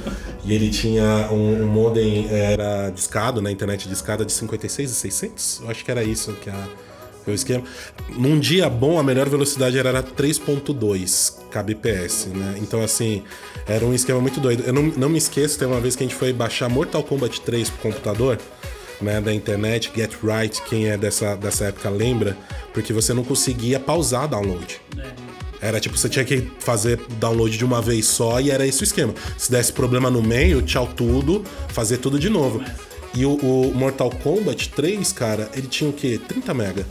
E 0.45 0.53
ele 0.53 0.69
tinha 0.69 1.27
um, 1.31 1.63
um 1.63 1.67
modem, 1.67 2.27
era 2.29 2.91
discado, 2.91 3.41
na 3.41 3.51
internet 3.51 3.89
discada 3.89 4.23
de 4.23 4.31
56 4.31 4.91
e 4.91 4.93
600. 4.93 5.61
Eu 5.63 5.71
acho 5.71 5.83
que 5.83 5.89
era 5.89 6.03
isso 6.03 6.33
que 6.33 6.51
a 6.51 6.67
o 7.31 7.33
esquema. 7.33 7.63
Num 8.17 8.39
dia 8.39 8.69
bom, 8.69 8.97
a 8.97 9.03
melhor 9.03 9.27
velocidade 9.27 9.77
era 9.77 10.01
3.2 10.01 11.33
kbps, 11.51 12.27
né? 12.27 12.55
Então, 12.61 12.81
assim, 12.81 13.21
era 13.67 13.85
um 13.85 13.93
esquema 13.93 14.21
muito 14.21 14.39
doido. 14.39 14.63
Eu 14.65 14.71
não, 14.71 14.83
não 14.83 15.09
me 15.09 15.17
esqueço, 15.17 15.59
tem 15.59 15.67
uma 15.67 15.81
vez 15.81 15.93
que 15.93 16.03
a 16.03 16.07
gente 16.07 16.15
foi 16.15 16.31
baixar 16.31 16.69
Mortal 16.69 17.03
Kombat 17.03 17.41
3 17.41 17.69
pro 17.69 17.91
computador, 17.91 18.39
né, 19.01 19.21
da 19.21 19.33
internet, 19.33 19.91
Get 19.95 20.13
Right, 20.23 20.61
quem 20.63 20.87
é 20.87 20.97
dessa, 20.97 21.35
dessa 21.35 21.65
época 21.65 21.89
lembra, 21.89 22.37
porque 22.73 22.93
você 22.93 23.13
não 23.13 23.23
conseguia 23.23 23.79
pausar 23.79 24.27
download. 24.27 24.79
Era 25.59 25.79
tipo, 25.79 25.97
você 25.97 26.07
tinha 26.07 26.23
que 26.23 26.47
fazer 26.59 26.99
download 27.19 27.57
de 27.57 27.65
uma 27.65 27.81
vez 27.81 28.05
só 28.05 28.39
e 28.39 28.51
era 28.51 28.65
esse 28.65 28.81
o 28.81 28.83
esquema. 28.83 29.13
Se 29.37 29.51
desse 29.51 29.73
problema 29.73 30.09
no 30.09 30.21
meio, 30.21 30.61
tchau 30.61 30.87
tudo, 30.95 31.43
fazer 31.69 31.97
tudo 31.97 32.19
de 32.19 32.29
novo. 32.29 32.63
E 33.13 33.25
o, 33.25 33.33
o 33.35 33.73
Mortal 33.73 34.11
Kombat 34.11 34.69
3, 34.69 35.11
cara, 35.13 35.49
ele 35.55 35.67
tinha 35.67 35.89
o 35.89 35.93
quê? 35.93 36.19
30 36.27 36.53
mega. 36.53 36.85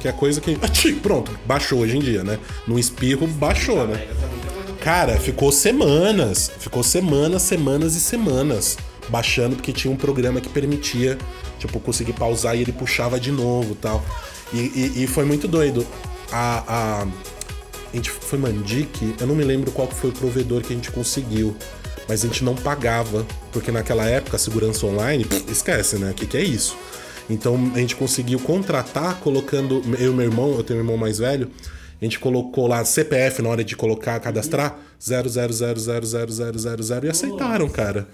Que 0.00 0.06
é 0.06 0.12
coisa 0.12 0.40
que. 0.40 0.56
Pronto, 1.02 1.32
baixou 1.44 1.80
hoje 1.80 1.96
em 1.96 2.00
dia, 2.00 2.22
né? 2.22 2.38
No 2.68 2.78
espirro, 2.78 3.26
baixou, 3.26 3.84
né? 3.86 4.06
Cara, 4.80 5.18
ficou 5.18 5.50
semanas. 5.50 6.52
Ficou 6.58 6.84
semanas, 6.84 7.42
semanas 7.42 7.96
e 7.96 8.00
semanas 8.00 8.76
baixando, 9.08 9.56
porque 9.56 9.72
tinha 9.72 9.92
um 9.92 9.96
programa 9.96 10.40
que 10.40 10.48
permitia, 10.48 11.18
tipo, 11.58 11.78
conseguir 11.80 12.12
pausar 12.12 12.56
e 12.56 12.62
ele 12.62 12.72
puxava 12.72 13.18
de 13.18 13.30
novo 13.30 13.74
tal. 13.74 14.04
E, 14.52 14.92
e, 14.96 15.04
e 15.04 15.06
foi 15.06 15.24
muito 15.24 15.48
doido. 15.48 15.86
A, 16.32 16.64
a, 16.66 17.02
a 17.02 17.96
gente 17.96 18.10
foi 18.10 18.38
Mandic, 18.38 19.14
eu 19.20 19.26
não 19.26 19.34
me 19.34 19.44
lembro 19.44 19.70
qual 19.70 19.88
foi 19.88 20.10
o 20.10 20.12
provedor 20.12 20.62
que 20.62 20.72
a 20.72 20.76
gente 20.76 20.90
conseguiu. 20.90 21.54
Mas 22.08 22.22
a 22.22 22.26
gente 22.26 22.44
não 22.44 22.54
pagava, 22.54 23.26
porque 23.50 23.70
naquela 23.70 24.04
época 24.04 24.36
a 24.36 24.38
segurança 24.38 24.84
online, 24.84 25.24
pff, 25.24 25.50
esquece, 25.50 25.96
né? 25.96 26.10
O 26.10 26.14
que, 26.14 26.26
que 26.26 26.36
é 26.36 26.42
isso? 26.42 26.76
Então 27.30 27.72
a 27.74 27.78
gente 27.78 27.96
conseguiu 27.96 28.38
contratar 28.38 29.20
colocando. 29.20 29.82
Eu 29.98 30.12
e 30.12 30.14
meu 30.14 30.26
irmão, 30.26 30.54
eu 30.54 30.62
tenho 30.62 30.80
um 30.80 30.82
irmão 30.82 30.98
mais 30.98 31.18
velho, 31.18 31.50
a 32.00 32.04
gente 32.04 32.18
colocou 32.18 32.66
lá 32.66 32.84
CPF 32.84 33.40
na 33.40 33.48
hora 33.48 33.64
de 33.64 33.74
colocar, 33.74 34.20
cadastrar 34.20 34.78
0000000 35.00 37.04
e 37.04 37.08
aceitaram, 37.08 37.68
cara. 37.68 38.06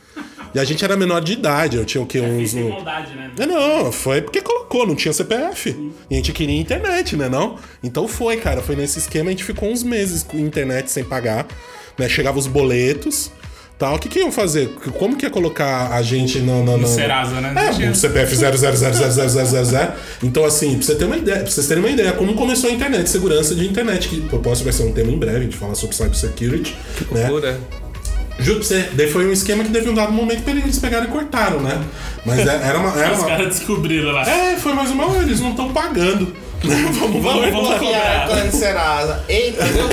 E 0.54 0.58
a 0.58 0.64
gente 0.64 0.84
era 0.84 0.96
menor 0.96 1.20
de 1.20 1.32
idade, 1.34 1.76
eu 1.76 1.84
tinha 1.84 2.02
o 2.02 2.06
quê? 2.06 2.20
Uns. 2.20 2.50
Sem 2.50 2.64
um- 2.64 2.70
maldade, 2.70 3.14
né? 3.14 3.30
não, 3.38 3.84
não, 3.84 3.92
foi 3.92 4.20
porque 4.20 4.40
colocou, 4.40 4.86
não 4.86 4.94
tinha 4.94 5.12
CPF. 5.12 5.70
E 6.10 6.14
a 6.14 6.16
gente 6.16 6.32
queria 6.32 6.58
internet, 6.58 7.16
né, 7.16 7.28
não? 7.28 7.56
Então 7.82 8.08
foi, 8.08 8.36
cara, 8.36 8.60
foi 8.60 8.74
nesse 8.76 8.98
esquema, 8.98 9.28
a 9.28 9.30
gente 9.30 9.44
ficou 9.44 9.70
uns 9.70 9.82
meses 9.82 10.22
com 10.22 10.38
internet 10.38 10.90
sem 10.90 11.04
pagar, 11.04 11.46
né? 11.98 12.08
Chegava 12.08 12.38
os 12.38 12.46
boletos, 12.46 13.30
tal. 13.78 13.94
O 13.94 13.98
que 13.98 14.08
que 14.08 14.18
iam 14.18 14.30
fazer? 14.32 14.68
Como 14.98 15.16
que 15.16 15.24
ia 15.24 15.30
colocar 15.30 15.92
a 15.92 16.02
gente 16.02 16.38
no... 16.40 16.64
no, 16.64 16.76
no... 16.76 16.86
Serasa, 16.86 17.40
né? 17.40 17.54
É, 17.56 17.72
tinha. 17.72 17.94
CPF 17.94 18.34
0000000. 18.36 19.92
Então, 20.22 20.44
assim, 20.44 20.74
pra 20.74 20.82
você 20.82 20.94
ter 20.96 21.04
uma 21.04 21.16
ideia, 21.16 21.38
pra 21.40 21.50
vocês 21.50 21.66
terem 21.66 21.82
uma 21.82 21.90
ideia, 21.90 22.12
como 22.12 22.34
começou 22.34 22.70
a 22.70 22.72
internet, 22.72 23.08
segurança 23.08 23.54
de 23.54 23.66
internet, 23.66 24.08
que 24.08 24.20
proposta 24.22 24.64
vai 24.64 24.72
ser 24.72 24.82
um 24.82 24.92
tema 24.92 25.10
em 25.10 25.18
breve, 25.18 25.38
a 25.38 25.42
gente 25.42 25.56
fala 25.56 25.74
sobre 25.74 25.96
cybersecurity, 25.96 26.76
né? 27.10 27.28
Loucura. 27.28 27.58
Juro 28.40 28.58
pra 28.60 28.66
você, 28.68 28.88
daí 28.92 29.10
foi 29.10 29.26
um 29.26 29.32
esquema 29.32 29.62
que 29.64 29.70
teve 29.70 29.88
um 29.90 29.94
dado 29.94 30.12
momento 30.12 30.42
que 30.44 30.50
eles 30.50 30.78
pegaram 30.78 31.04
e 31.04 31.08
cortaram, 31.08 31.60
né? 31.60 31.80
Mas 32.24 32.38
é- 32.40 32.60
era 32.64 32.78
uma. 32.78 32.98
Era 32.98 33.12
Os 33.12 33.18
uma... 33.18 33.28
caras 33.28 33.48
descobriram 33.48 34.10
lá. 34.12 34.28
É, 34.28 34.56
foi 34.56 34.72
mais 34.72 34.90
uma, 34.90 35.04
eles 35.18 35.40
não 35.40 35.50
estão 35.50 35.72
pagando. 35.72 36.34
vamos, 36.60 37.22
vamos, 37.22 37.50
Vamos, 37.50 37.78
cobrar. 37.78 38.28
a 38.30 38.50
Serasa. 38.50 39.24
Eita, 39.26 39.64
Deus. 39.64 39.86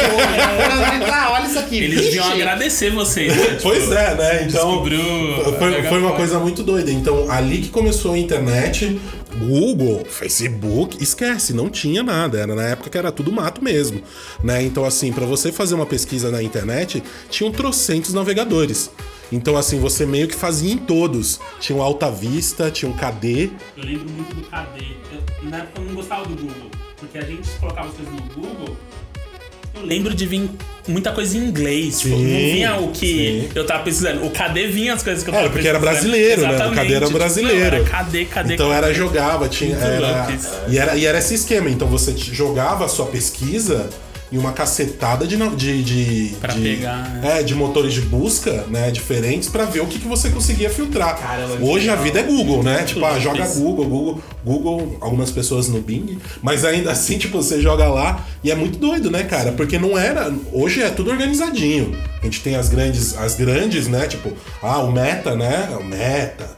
Ah, 1.10 1.30
olha 1.32 1.46
isso 1.48 1.60
aqui. 1.60 1.78
Eles 1.78 2.02
deviam 2.02 2.30
agradecer 2.30 2.90
vocês. 2.90 3.34
né? 3.34 3.44
Tipo, 3.56 3.62
Pois 3.64 3.90
é, 3.90 4.16
né? 4.16 4.44
Então. 4.44 4.66
Descobriu. 4.68 5.00
Foi, 5.58 5.84
foi 5.84 6.00
uma 6.00 6.12
coisa 6.12 6.40
muito 6.40 6.64
doida. 6.64 6.92
Então, 6.92 7.32
ali 7.32 7.60
que 7.60 7.70
começou 7.70 8.14
a 8.14 8.18
internet, 8.18 9.00
Google, 9.40 10.06
Facebook, 10.06 11.02
esquece, 11.02 11.54
não 11.54 11.70
tinha 11.70 12.04
nada. 12.04 12.40
Era 12.40 12.56
na 12.56 12.64
época 12.64 12.90
que 12.90 12.98
era 12.98 13.12
tudo 13.12 13.32
mato 13.32 13.64
mesmo, 13.64 14.02
né? 14.44 14.64
Então, 14.64 14.86
assim, 14.86 15.12
pra 15.12 15.26
você 15.26 15.52
fazer 15.52 15.76
uma 15.76 15.86
pesquisa 15.86 16.32
na 16.32 16.42
internet, 16.42 17.04
tinham 17.30 17.52
trocentos 17.52 18.14
navegadores. 18.14 18.90
Então, 19.32 19.58
assim, 19.58 19.80
você 19.80 20.06
meio 20.06 20.28
que 20.28 20.36
fazia 20.36 20.72
em 20.74 20.78
todos. 20.78 21.40
Tinha 21.60 21.78
o 21.78 21.82
Alta 21.82 22.10
Vista, 22.10 22.72
tinha 22.72 22.90
um 22.90 22.96
KD. 22.96 23.52
Eu 23.76 23.84
lembro 23.84 24.10
muito 24.10 24.36
do 24.36 24.42
KD. 24.44 24.98
Eu, 25.12 25.50
na 25.50 25.58
época 25.58 25.82
eu 25.82 25.86
não 25.86 25.94
gostava 25.96 26.26
do 26.26 26.36
Google. 26.36 26.72
Porque 26.98 27.18
a 27.18 27.26
gente 27.26 27.50
colocava 27.60 27.90
as 27.90 27.96
coisas 27.96 28.14
no 28.14 28.22
Google. 28.34 28.78
Eu 29.80 29.86
lembro 29.86 30.14
de 30.14 30.26
vir 30.26 30.50
muita 30.88 31.12
coisa 31.12 31.38
em 31.38 31.42
inglês. 31.42 32.00
Tipo, 32.00 32.16
não 32.16 32.24
Sim, 32.24 32.52
vinha 32.54 32.76
o 32.78 32.92
que 32.92 33.06
sim. 33.46 33.50
eu 33.56 33.66
tava 33.66 33.84
pesquisando. 33.84 34.26
O 34.26 34.30
KD 34.30 34.68
vinha 34.68 34.94
as 34.94 35.04
coisas 35.04 35.24
que 35.24 35.30
eu 35.30 35.34
Era, 35.34 35.44
tava 35.44 35.54
porque 35.54 35.68
era 35.68 35.80
brasileiro, 35.80 36.42
né? 36.42 36.48
O 36.48 36.54
Exatamente. 36.54 36.80
KD 36.82 36.94
era 36.94 37.06
Tipo, 37.06 37.18
brasileiro. 37.18 37.60
não, 37.60 37.66
era 37.66 37.84
KD, 38.04 38.26
KD. 38.26 38.54
Então 38.54 38.68
KD. 38.70 38.78
era 38.78 38.94
jogava, 38.94 39.50
tinha. 39.50 39.76
Era, 39.78 40.28
e, 40.68 40.78
era, 40.78 40.96
e 40.96 41.06
era 41.06 41.18
esse 41.20 41.34
esquema. 41.36 41.70
Então 41.70 41.88
você 41.88 42.16
jogava 42.18 42.86
a 42.86 42.88
sua 42.88 43.06
pesquisa 43.08 43.90
em 44.32 44.38
uma 44.38 44.52
cacetada 44.52 45.26
de. 45.26 45.38
de, 45.56 45.84
de 45.84 46.36
Pra 46.36 46.54
de- 46.54 46.62
pegar, 46.62 47.20
É, 47.24 47.44
de 47.44 47.56
motores 47.56 47.94
de 47.94 48.02
busca, 48.02 48.66
né? 48.70 48.92
Diferentes 48.92 49.48
pra 49.50 49.66
ver 49.66 49.80
o 49.82 49.86
que, 49.88 50.00
que 50.00 50.08
você 50.08 50.30
conseguia 50.30 50.70
filtrar. 50.70 51.18
Caramba, 51.18 51.58
Hoje 51.64 51.90
a 51.90 51.96
vida 51.96 52.20
é 52.20 52.24
Google, 52.24 52.62
né? 52.64 52.84
Tipo, 52.84 53.06
ah, 53.06 53.18
joga 53.20 53.44
isso. 53.44 53.60
Google, 53.60 53.86
Google, 53.86 54.22
Google, 54.44 54.98
algumas 55.00 55.32
pessoas 55.32 55.68
no 55.70 55.80
Bing, 55.82 56.18
mas 56.42 56.66
ainda 56.66 56.92
assim, 56.92 57.18
tipo, 57.18 57.38
você 57.42 57.62
joga 57.62 57.88
lá 57.88 58.26
e 58.44 58.52
é 58.52 58.56
muito 58.56 58.78
doido, 58.78 59.10
né, 59.10 59.24
cara? 59.24 59.52
Porque 59.54 59.80
não 59.80 59.98
era. 59.98 60.34
Hoje 60.52 60.82
é 60.84 60.90
tudo 60.90 61.10
organizadinho. 61.12 61.98
A 62.22 62.26
gente 62.26 62.42
tem 62.42 62.56
as 62.56 62.68
grandes, 62.70 63.18
as 63.18 63.36
grandes, 63.36 63.88
né? 63.88 64.08
Tipo, 64.08 64.34
ah, 64.62 64.80
o 64.80 64.92
Meta, 64.92 65.36
né? 65.36 65.70
O 65.80 65.84
Meta, 65.84 66.50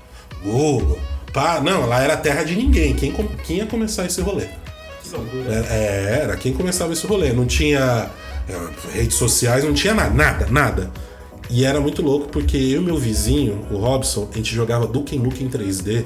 Google. 0.44 0.98
Pá, 1.32 1.62
não, 1.64 1.86
lá 1.86 2.02
era 2.02 2.18
terra 2.18 2.44
de 2.44 2.56
ninguém. 2.56 2.96
Quem, 2.96 3.14
quem 3.46 3.58
ia 3.58 3.66
começar 3.68 4.06
esse 4.06 4.20
rolê? 4.22 4.46
É, 5.48 5.74
é, 5.74 6.20
era 6.24 6.38
quem 6.38 6.54
começava 6.54 6.94
esse 6.94 7.06
rolê. 7.08 7.32
Não 7.34 7.46
tinha 7.46 8.10
é, 8.48 8.98
redes 8.98 9.16
sociais, 9.18 9.64
não 9.64 9.74
tinha 9.74 9.94
nada, 9.94 10.14
nada, 10.14 10.48
nada. 10.50 10.92
E 11.50 11.66
era 11.66 11.80
muito 11.82 12.02
louco 12.02 12.28
porque 12.30 12.58
eu 12.58 12.82
e 12.82 12.86
meu 12.86 12.98
vizinho, 12.98 13.66
o 13.72 13.78
Robson, 13.78 14.28
a 14.32 14.38
gente 14.38 14.54
jogava 14.54 14.86
Duke 14.86 15.18
Nukem 15.18 15.50
3D 15.50 16.06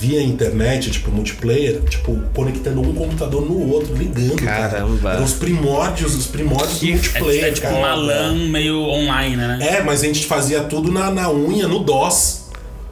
via 0.00 0.22
internet, 0.22 0.90
tipo 0.90 1.10
multiplayer, 1.10 1.80
tipo 1.82 2.16
conectando 2.34 2.80
um 2.80 2.94
computador 2.94 3.42
no 3.42 3.68
outro, 3.72 3.94
ligando, 3.96 4.36
Caramba. 4.36 4.98
cara. 5.02 5.14
Eram 5.16 5.24
os 5.24 5.32
primórdios, 5.32 6.14
os 6.14 6.26
primórdios 6.26 6.78
do 6.80 6.86
multiplayer, 6.86 7.44
É, 7.44 7.48
é 7.48 7.52
tipo 7.52 7.66
cara. 7.66 7.78
uma 7.78 7.94
LAN 7.94 8.48
meio 8.48 8.78
online, 8.80 9.36
né? 9.36 9.58
É, 9.60 9.82
mas 9.82 10.02
a 10.02 10.06
gente 10.06 10.24
fazia 10.26 10.60
tudo 10.62 10.92
na, 10.92 11.10
na 11.10 11.30
unha, 11.30 11.66
no 11.66 11.80
DOS. 11.80 12.47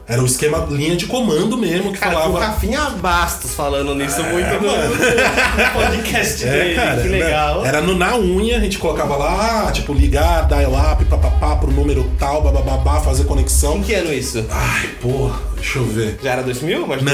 Era 0.09 0.21
o 0.21 0.25
esquema 0.25 0.65
linha 0.69 0.95
de 0.95 1.05
comando 1.05 1.57
mesmo 1.57 1.91
que 1.91 1.99
Cara, 1.99 2.15
o 2.15 2.21
falava. 2.21 2.45
Rafinha 2.45 2.79
Bastos 2.91 3.53
falando 3.53 3.93
nisso 3.93 4.23
muito 4.23 4.47
no, 4.53 4.71
no 4.71 5.71
podcast 5.73 6.45
dele. 6.45 6.71
É, 6.71 6.75
cara, 6.75 7.01
que 7.01 7.09
né? 7.09 7.17
legal. 7.25 7.65
Era 7.65 7.81
no, 7.81 7.93
na 7.93 8.15
unha, 8.17 8.55
a 8.55 8.59
gente 8.61 8.77
colocava 8.77 9.17
lá, 9.17 9.69
tipo, 9.73 9.91
ligar, 9.93 10.47
dial-up, 10.47 11.03
papapá, 11.05 11.57
pro 11.57 11.69
número 11.71 12.09
tal, 12.17 12.41
bababá, 12.41 13.01
fazer 13.01 13.25
conexão. 13.25 13.77
Em 13.79 13.83
que 13.83 13.93
ano 13.95 14.13
isso? 14.13 14.45
Ai, 14.49 14.87
porra, 15.01 15.41
deixa 15.55 15.79
eu 15.79 15.83
ver. 15.85 16.17
Já 16.23 16.31
era 16.31 16.43
2000? 16.43 16.87
Mas 16.87 17.01
Não, 17.01 17.11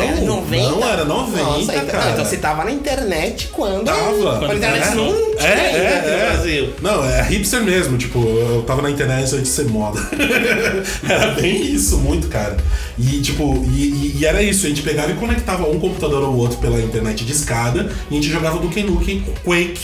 Era 0.00 0.20
90? 0.22 0.70
não, 0.70 0.88
era 0.88 1.04
90, 1.04 1.42
Nossa, 1.42 1.60
então, 1.74 1.86
cara. 1.88 2.04
não, 2.06 2.12
então 2.12 2.24
você 2.24 2.36
tava 2.38 2.64
na 2.64 2.70
internet 2.70 3.48
quando. 3.52 3.84
Tava. 3.84 4.38
Quando 4.38 4.50
a 4.52 4.54
internet 4.54 4.88
É. 4.88 4.94
não 4.94 5.36
tinha 5.36 5.48
É, 5.50 5.66
ainda 5.66 5.78
é, 5.78 5.98
aqui 5.98 6.08
no 6.08 6.14
é. 6.14 6.26
Brasil. 6.30 6.74
Não, 6.80 7.04
é 7.04 7.22
hipster 7.24 7.62
mesmo, 7.62 7.98
tipo, 7.98 8.18
eu 8.18 8.62
tava 8.66 8.80
na 8.80 8.90
internet 8.90 9.24
antes 9.34 9.42
de 9.42 9.48
ser 9.48 9.66
moda. 9.66 10.00
era 11.06 11.32
bem 11.32 11.62
isso, 11.74 11.97
muito, 11.98 12.28
cara. 12.28 12.56
E, 12.98 13.20
tipo, 13.20 13.64
e, 13.74 14.16
e- 14.18 14.24
era 14.24 14.42
isso, 14.42 14.66
a 14.66 14.68
gente 14.68 14.82
pegava 14.82 15.10
e 15.10 15.14
conectava 15.14 15.68
um 15.68 15.78
computador 15.78 16.22
ao 16.24 16.34
outro 16.36 16.58
pela 16.58 16.80
internet 16.80 17.24
de 17.24 17.32
escada 17.32 17.90
e 18.10 18.14
a 18.14 18.20
gente 18.20 18.30
jogava 18.30 18.58
Duke 18.58 18.82
Nukem 18.82 19.24
Quake. 19.44 19.80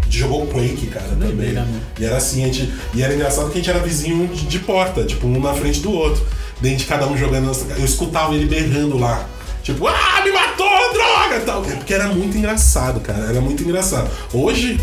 A 0.00 0.04
gente 0.04 0.18
jogou 0.18 0.46
Quake, 0.46 0.86
cara, 0.86 1.08
também. 1.08 1.52
Mano. 1.52 1.80
E 1.98 2.04
era 2.04 2.16
assim, 2.16 2.42
a 2.42 2.46
gente. 2.46 2.72
E 2.94 3.02
era 3.02 3.14
engraçado 3.14 3.46
que 3.50 3.58
a 3.58 3.60
gente 3.60 3.70
era 3.70 3.78
vizinho 3.80 4.26
de, 4.28 4.46
de 4.46 4.58
porta, 4.60 5.04
tipo, 5.04 5.26
um 5.26 5.38
na 5.40 5.52
frente 5.52 5.80
do 5.80 5.92
outro. 5.92 6.24
A 6.62 6.66
gente, 6.66 6.86
cada 6.86 7.06
um 7.06 7.16
jogando. 7.16 7.52
Eu 7.76 7.84
escutava 7.84 8.34
ele 8.34 8.46
berrando 8.46 8.98
lá. 8.98 9.28
Tipo, 9.62 9.86
ah, 9.86 10.22
me 10.24 10.32
matou, 10.32 10.92
droga! 10.94 11.40
Tal. 11.44 11.60
Porque 11.62 11.92
era 11.92 12.08
muito 12.08 12.36
engraçado, 12.38 13.00
cara. 13.00 13.26
Era 13.26 13.40
muito 13.40 13.62
engraçado. 13.62 14.08
Hoje, 14.32 14.80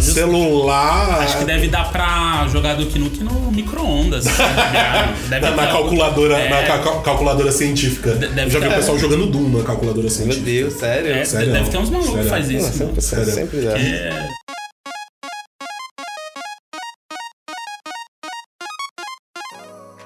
Celular. 0.00 1.20
Acho 1.20 1.38
que 1.38 1.44
deve 1.44 1.68
dar 1.68 1.90
pra 1.90 2.46
jogar 2.50 2.74
Duke 2.74 2.98
Nukem 2.98 3.24
no 3.24 3.50
micro-ondas. 3.52 4.26
assim, 4.26 4.42
deve 5.28 5.46
Na, 5.46 5.50
na 5.56 5.66
calculadora, 5.68 6.36
É, 6.38 6.48
na 6.48 6.62
ca- 6.62 7.00
calculadora 7.02 7.52
científica. 7.52 8.12
De- 8.14 8.28
deve 8.28 8.50
já 8.50 8.58
vi 8.60 8.68
o 8.68 8.72
pessoal 8.72 8.98
jogando 8.98 9.26
Doom 9.26 9.58
na 9.58 9.64
calculadora 9.64 10.02
Meu 10.02 10.10
científica. 10.10 10.44
Deus, 10.44 10.74
sério? 10.74 11.12
é, 11.14 11.24
Sério? 11.24 11.52
deve 11.52 11.70
ter 11.70 11.78
uns 11.78 11.90
malucos 11.90 12.10
que 12.10 12.16
Sério? 12.16 12.30
faz 12.30 12.50
isso. 12.50 12.72
sempre, 12.78 13.00
Sério. 13.02 13.32
sempre 13.32 13.60
dá. 13.60 13.78
É, 13.78 14.28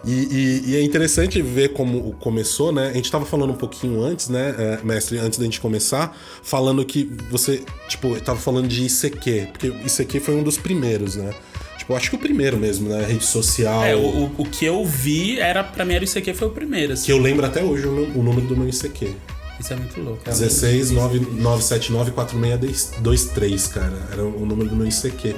E, 0.06 0.12
e- 0.12 0.62
e 0.70 0.76
é 0.76 0.82
interessante 0.82 1.42
ver 1.42 1.70
como 1.72 2.12
começou, 2.20 2.70
né? 2.72 2.88
A 2.90 2.92
gente 2.92 3.10
tava 3.10 3.26
falando 3.26 3.50
um 3.50 3.56
pouquinho 3.56 4.02
antes, 4.04 4.28
né, 4.28 4.54
é, 4.56 4.78
mestre, 4.86 5.18
antes 5.18 5.36
da 5.38 5.44
gente 5.44 5.60
começar, 5.60 6.16
falando 6.42 6.84
que 6.84 7.10
você, 7.30 7.62
tipo, 7.88 8.14
tava 8.20 8.38
falando 8.38 8.68
de 8.68 8.84
ICQ, 8.86 9.48
porque 9.52 9.66
ICQ 9.84 10.20
foi 10.20 10.34
um 10.36 10.42
dos 10.44 10.56
primeiros, 10.56 11.16
né? 11.16 11.34
Tipo, 11.76 11.94
acho 11.94 12.10
que 12.10 12.16
o 12.16 12.18
primeiro 12.18 12.56
mesmo, 12.56 12.88
né? 12.88 13.04
Rede 13.04 13.24
social. 13.24 13.84
é, 13.84 13.94
o, 13.96 14.00
o- 14.00 14.34
o 14.38 14.44
que 14.44 14.64
eu 14.64 14.84
vi 14.84 15.38
era, 15.40 15.62
pra 15.64 15.84
mim, 15.84 15.94
era 15.94 16.04
isso 16.04 16.16
aqui 16.18 16.32
foi 16.32 16.46
o 16.48 16.50
primeiro. 16.52 16.92
assim. 16.92 17.06
Que 17.06 17.12
eu 17.12 17.18
lembro 17.18 17.44
até 17.44 17.62
hoje 17.64 17.86
o, 17.86 17.92
meu- 17.92 18.08
o 18.14 18.22
número 18.22 18.46
do 18.46 18.56
meu 18.56 18.68
ICQ. 18.68 19.10
Isso 19.58 19.72
é 19.72 19.76
muito 19.76 20.00
louco. 20.00 20.20
16 20.24 20.90
979 20.90 22.10
4623, 22.12 23.66
cara. 23.68 24.08
Era 24.12 24.22
o 24.24 24.44
número 24.46 24.68
do 24.70 24.76
meu 24.76 24.86
ICQ. 24.86 25.34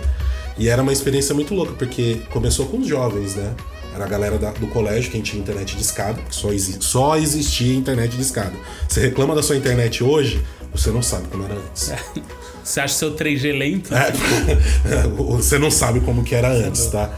E 0.58 0.68
era 0.68 0.82
uma 0.82 0.92
experiência 0.92 1.34
muito 1.34 1.54
louca, 1.54 1.72
porque 1.74 2.18
começou 2.30 2.66
com 2.66 2.78
os 2.78 2.86
jovens, 2.88 3.36
né? 3.36 3.54
Era 3.98 4.04
a 4.06 4.08
galera 4.08 4.38
da- 4.38 4.52
do 4.52 4.68
colégio, 4.68 5.10
quem 5.10 5.20
tinha 5.20 5.42
internet 5.42 5.74
de 5.74 5.82
escada, 5.82 6.20
só, 6.30 6.52
exi- 6.52 6.76
só 6.80 7.16
existia 7.16 7.74
internet 7.74 8.14
de 8.14 8.22
escada. 8.22 8.52
Você 8.88 9.00
reclama 9.00 9.34
da 9.34 9.42
sua 9.42 9.56
internet 9.56 10.04
hoje, 10.04 10.40
você 10.72 10.90
não 10.92 11.02
sabe 11.02 11.26
como 11.26 11.44
era 11.44 11.54
antes. 11.54 11.90
Você 12.62 12.80
acha 12.80 12.94
seu 12.94 13.16
3G 13.16 13.50
lento? 13.58 13.92
É, 13.92 14.12
você 15.16 15.58
não 15.58 15.70
sabe 15.70 15.98
como 16.00 16.22
que 16.22 16.34
era 16.34 16.48
antes, 16.48 16.86
tá? 16.86 17.10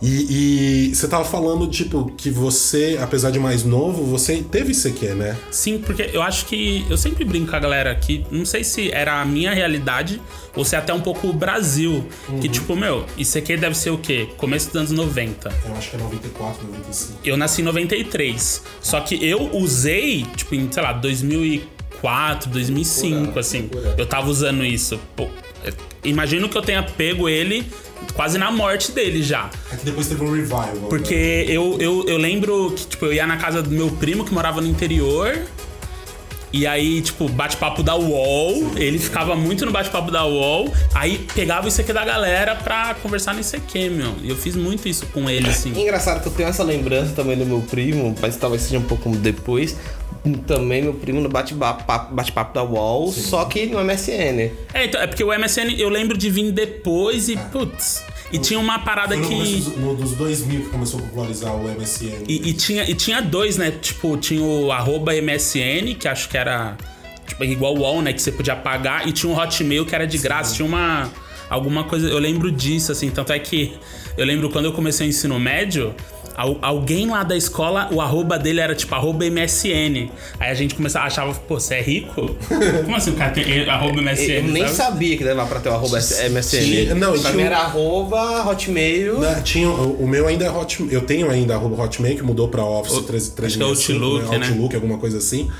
E, 0.00 0.90
e 0.90 0.94
você 0.94 1.08
tava 1.08 1.24
falando, 1.24 1.66
tipo, 1.66 2.12
que 2.16 2.30
você, 2.30 2.98
apesar 3.02 3.30
de 3.30 3.38
mais 3.38 3.64
novo, 3.64 4.04
você 4.04 4.44
teve 4.48 4.72
ICQ, 4.72 5.14
né? 5.14 5.36
Sim, 5.50 5.78
porque 5.78 6.10
eu 6.12 6.22
acho 6.22 6.46
que. 6.46 6.86
Eu 6.88 6.96
sempre 6.96 7.24
brinco 7.24 7.50
com 7.50 7.56
a 7.56 7.58
galera 7.58 7.90
aqui. 7.90 8.24
Não 8.30 8.44
sei 8.44 8.62
se 8.62 8.92
era 8.92 9.20
a 9.20 9.24
minha 9.24 9.52
realidade 9.52 10.20
ou 10.54 10.64
se 10.64 10.76
é 10.76 10.78
até 10.78 10.94
um 10.94 11.00
pouco 11.00 11.28
o 11.28 11.32
Brasil. 11.32 12.04
Uhum. 12.28 12.40
Que, 12.40 12.48
tipo, 12.48 12.76
meu, 12.76 13.04
aqui 13.38 13.56
deve 13.56 13.76
ser 13.76 13.90
o 13.90 13.98
quê? 13.98 14.28
Começo 14.36 14.68
dos 14.68 14.76
anos 14.76 14.90
90. 14.92 15.52
Eu 15.66 15.74
acho 15.74 15.90
que 15.90 15.96
é 15.96 15.98
94, 15.98 16.66
95. 16.66 17.18
Eu 17.24 17.36
nasci 17.36 17.60
em 17.60 17.64
93. 17.64 18.62
Só 18.80 19.00
que 19.00 19.24
eu 19.24 19.50
usei, 19.56 20.24
tipo, 20.36 20.54
em, 20.54 20.70
sei 20.70 20.82
lá, 20.82 20.92
2004, 20.92 22.50
2005, 22.50 23.38
assim. 23.38 23.68
Eu 23.96 24.06
tava 24.06 24.30
usando 24.30 24.64
isso. 24.64 24.98
Pô, 25.16 25.28
é, 25.64 25.72
imagino 26.04 26.48
que 26.48 26.56
eu 26.56 26.62
tenha 26.62 26.84
pego 26.84 27.28
ele 27.28 27.66
quase 28.14 28.38
na 28.38 28.50
morte 28.50 28.92
dele 28.92 29.22
já. 29.22 29.50
É 29.72 29.76
que 29.76 29.84
depois 29.84 30.06
teve 30.08 30.24
um 30.24 30.32
revival. 30.32 30.88
Porque 30.88 31.46
eu, 31.48 31.76
eu, 31.80 32.04
eu 32.06 32.18
lembro 32.18 32.72
que, 32.72 32.86
tipo, 32.86 33.06
eu 33.06 33.12
ia 33.12 33.26
na 33.26 33.36
casa 33.36 33.62
do 33.62 33.70
meu 33.70 33.90
primo 33.90 34.24
que 34.24 34.32
morava 34.32 34.60
no 34.60 34.66
interior. 34.66 35.38
E 36.50 36.66
aí, 36.66 37.02
tipo, 37.02 37.28
bate-papo 37.28 37.82
da 37.82 37.94
UOL. 37.94 38.72
Ele 38.76 38.98
ficava 38.98 39.36
muito 39.36 39.66
no 39.66 39.72
bate-papo 39.72 40.10
da 40.10 40.24
UOL. 40.24 40.72
Aí 40.94 41.26
pegava 41.34 41.68
isso 41.68 41.80
aqui 41.80 41.92
da 41.92 42.04
galera 42.04 42.54
pra 42.56 42.94
conversar 43.02 43.34
no 43.34 43.40
ICQ, 43.40 43.90
meu. 43.90 44.14
E 44.22 44.30
eu 44.30 44.36
fiz 44.36 44.56
muito 44.56 44.88
isso 44.88 45.04
com 45.06 45.28
ele, 45.28 45.48
assim. 45.48 45.78
Engraçado 45.78 46.22
que 46.22 46.28
eu 46.28 46.32
tenho 46.32 46.48
essa 46.48 46.62
lembrança 46.62 47.12
também 47.14 47.36
do 47.36 47.44
meu 47.44 47.60
primo, 47.60 48.14
mas 48.20 48.36
talvez 48.36 48.62
seja 48.62 48.78
um 48.78 48.82
pouco 48.82 49.10
depois. 49.10 49.76
Também 50.46 50.82
meu 50.82 50.94
primo 50.94 51.20
no 51.20 51.28
bate-papo 51.28 52.14
bate 52.14 52.32
da 52.52 52.62
UOL, 52.62 53.12
só 53.12 53.44
que 53.44 53.66
no 53.66 53.82
MSN. 53.82 54.50
É, 54.74 54.84
então, 54.84 55.00
é 55.00 55.06
porque 55.06 55.22
o 55.22 55.28
MSN 55.28 55.78
eu 55.78 55.88
lembro 55.88 56.16
de 56.16 56.28
vir 56.28 56.50
depois 56.52 57.28
e, 57.28 57.36
putz. 57.36 58.04
E 58.30 58.38
tinha 58.38 58.58
uma 58.58 58.78
parada 58.80 59.14
Foi 59.14 59.22
no 59.22 59.28
começo 59.28 59.52
que. 59.52 59.60
dos, 59.60 59.76
no, 59.76 59.94
dos 59.94 60.12
2000 60.12 60.60
que 60.62 60.68
começou 60.68 61.00
a 61.00 61.02
popularizar 61.04 61.54
o 61.54 61.62
MSN. 61.62 62.24
E, 62.28 62.50
e 62.50 62.52
tinha, 62.52 62.88
e 62.88 62.94
tinha 62.94 63.22
dois, 63.22 63.56
né? 63.56 63.70
Tipo, 63.70 64.16
tinha 64.18 64.42
o 64.42 64.70
arroba 64.70 65.12
MSN, 65.14 65.94
que 65.98 66.06
acho 66.06 66.28
que 66.28 66.36
era 66.36 66.76
tipo, 67.26 67.42
igual 67.44 67.74
o 67.74 67.80
UOL, 67.80 68.02
né? 68.02 68.12
Que 68.12 68.20
você 68.20 68.30
podia 68.30 68.56
pagar, 68.56 69.08
e 69.08 69.12
tinha 69.12 69.32
o 69.32 69.38
Hotmail, 69.38 69.86
que 69.86 69.94
era 69.94 70.06
de 70.06 70.18
graça. 70.18 70.54
Tinha 70.54 70.66
uma. 70.66 71.10
Alguma 71.48 71.84
coisa. 71.84 72.06
Eu 72.06 72.18
lembro 72.18 72.52
disso, 72.52 72.92
assim. 72.92 73.10
Tanto 73.10 73.32
é 73.32 73.38
que 73.38 73.78
eu 74.16 74.26
lembro 74.26 74.50
quando 74.50 74.66
eu 74.66 74.72
comecei 74.72 75.06
o 75.06 75.08
ensino 75.08 75.38
médio. 75.40 75.94
Al- 76.38 76.58
Alguém 76.62 77.08
lá 77.10 77.22
da 77.22 77.36
escola, 77.36 77.88
o 77.92 78.00
arroba 78.00 78.38
dele 78.38 78.60
era 78.60 78.74
tipo 78.74 78.94
arroba 78.94 79.24
MSN. 79.28 80.10
Aí 80.38 80.50
a 80.50 80.54
gente 80.54 80.74
começava, 80.74 81.06
achava, 81.06 81.34
pô, 81.34 81.58
você 81.60 81.74
é 81.74 81.82
rico? 81.82 82.34
Como 82.84 82.96
assim 82.96 83.10
o 83.10 83.14
cara 83.14 83.32
tem 83.32 83.68
arroba 83.68 84.00
MSN? 84.00 84.30
Eu 84.32 84.42
nem 84.44 84.62
sabe? 84.68 84.74
sabia 84.76 85.16
que 85.18 85.24
dava 85.24 85.44
pra 85.46 85.60
ter 85.60 85.68
o 85.68 85.74
arroba 85.74 85.98
MSN. 85.98 86.60
Tinha- 86.64 86.94
não, 86.94 87.12
pra 87.12 87.20
tinha 87.20 87.32
mim 87.34 87.42
era 87.42 87.58
arroba, 87.58 88.48
hotmail. 88.48 89.18
Né, 89.18 89.40
tinha, 89.44 89.68
o, 89.68 90.04
o 90.04 90.08
meu 90.08 90.26
ainda 90.28 90.44
é 90.46 90.50
Hotmail. 90.50 90.92
Eu 90.92 91.00
tenho 91.02 91.30
ainda 91.30 91.54
arroba 91.54 91.82
Hotmail, 91.82 92.16
que 92.16 92.22
mudou 92.22 92.48
pra 92.48 92.62
Office 92.64 92.96
O- 92.98 93.02
3, 93.02 93.34
acho 93.42 93.56
que 93.58 93.62
é 93.62 93.66
Outlook, 93.66 94.28
né? 94.38 94.46
Outlook, 94.48 94.74
alguma 94.76 94.98
coisa 94.98 95.18
assim. 95.18 95.50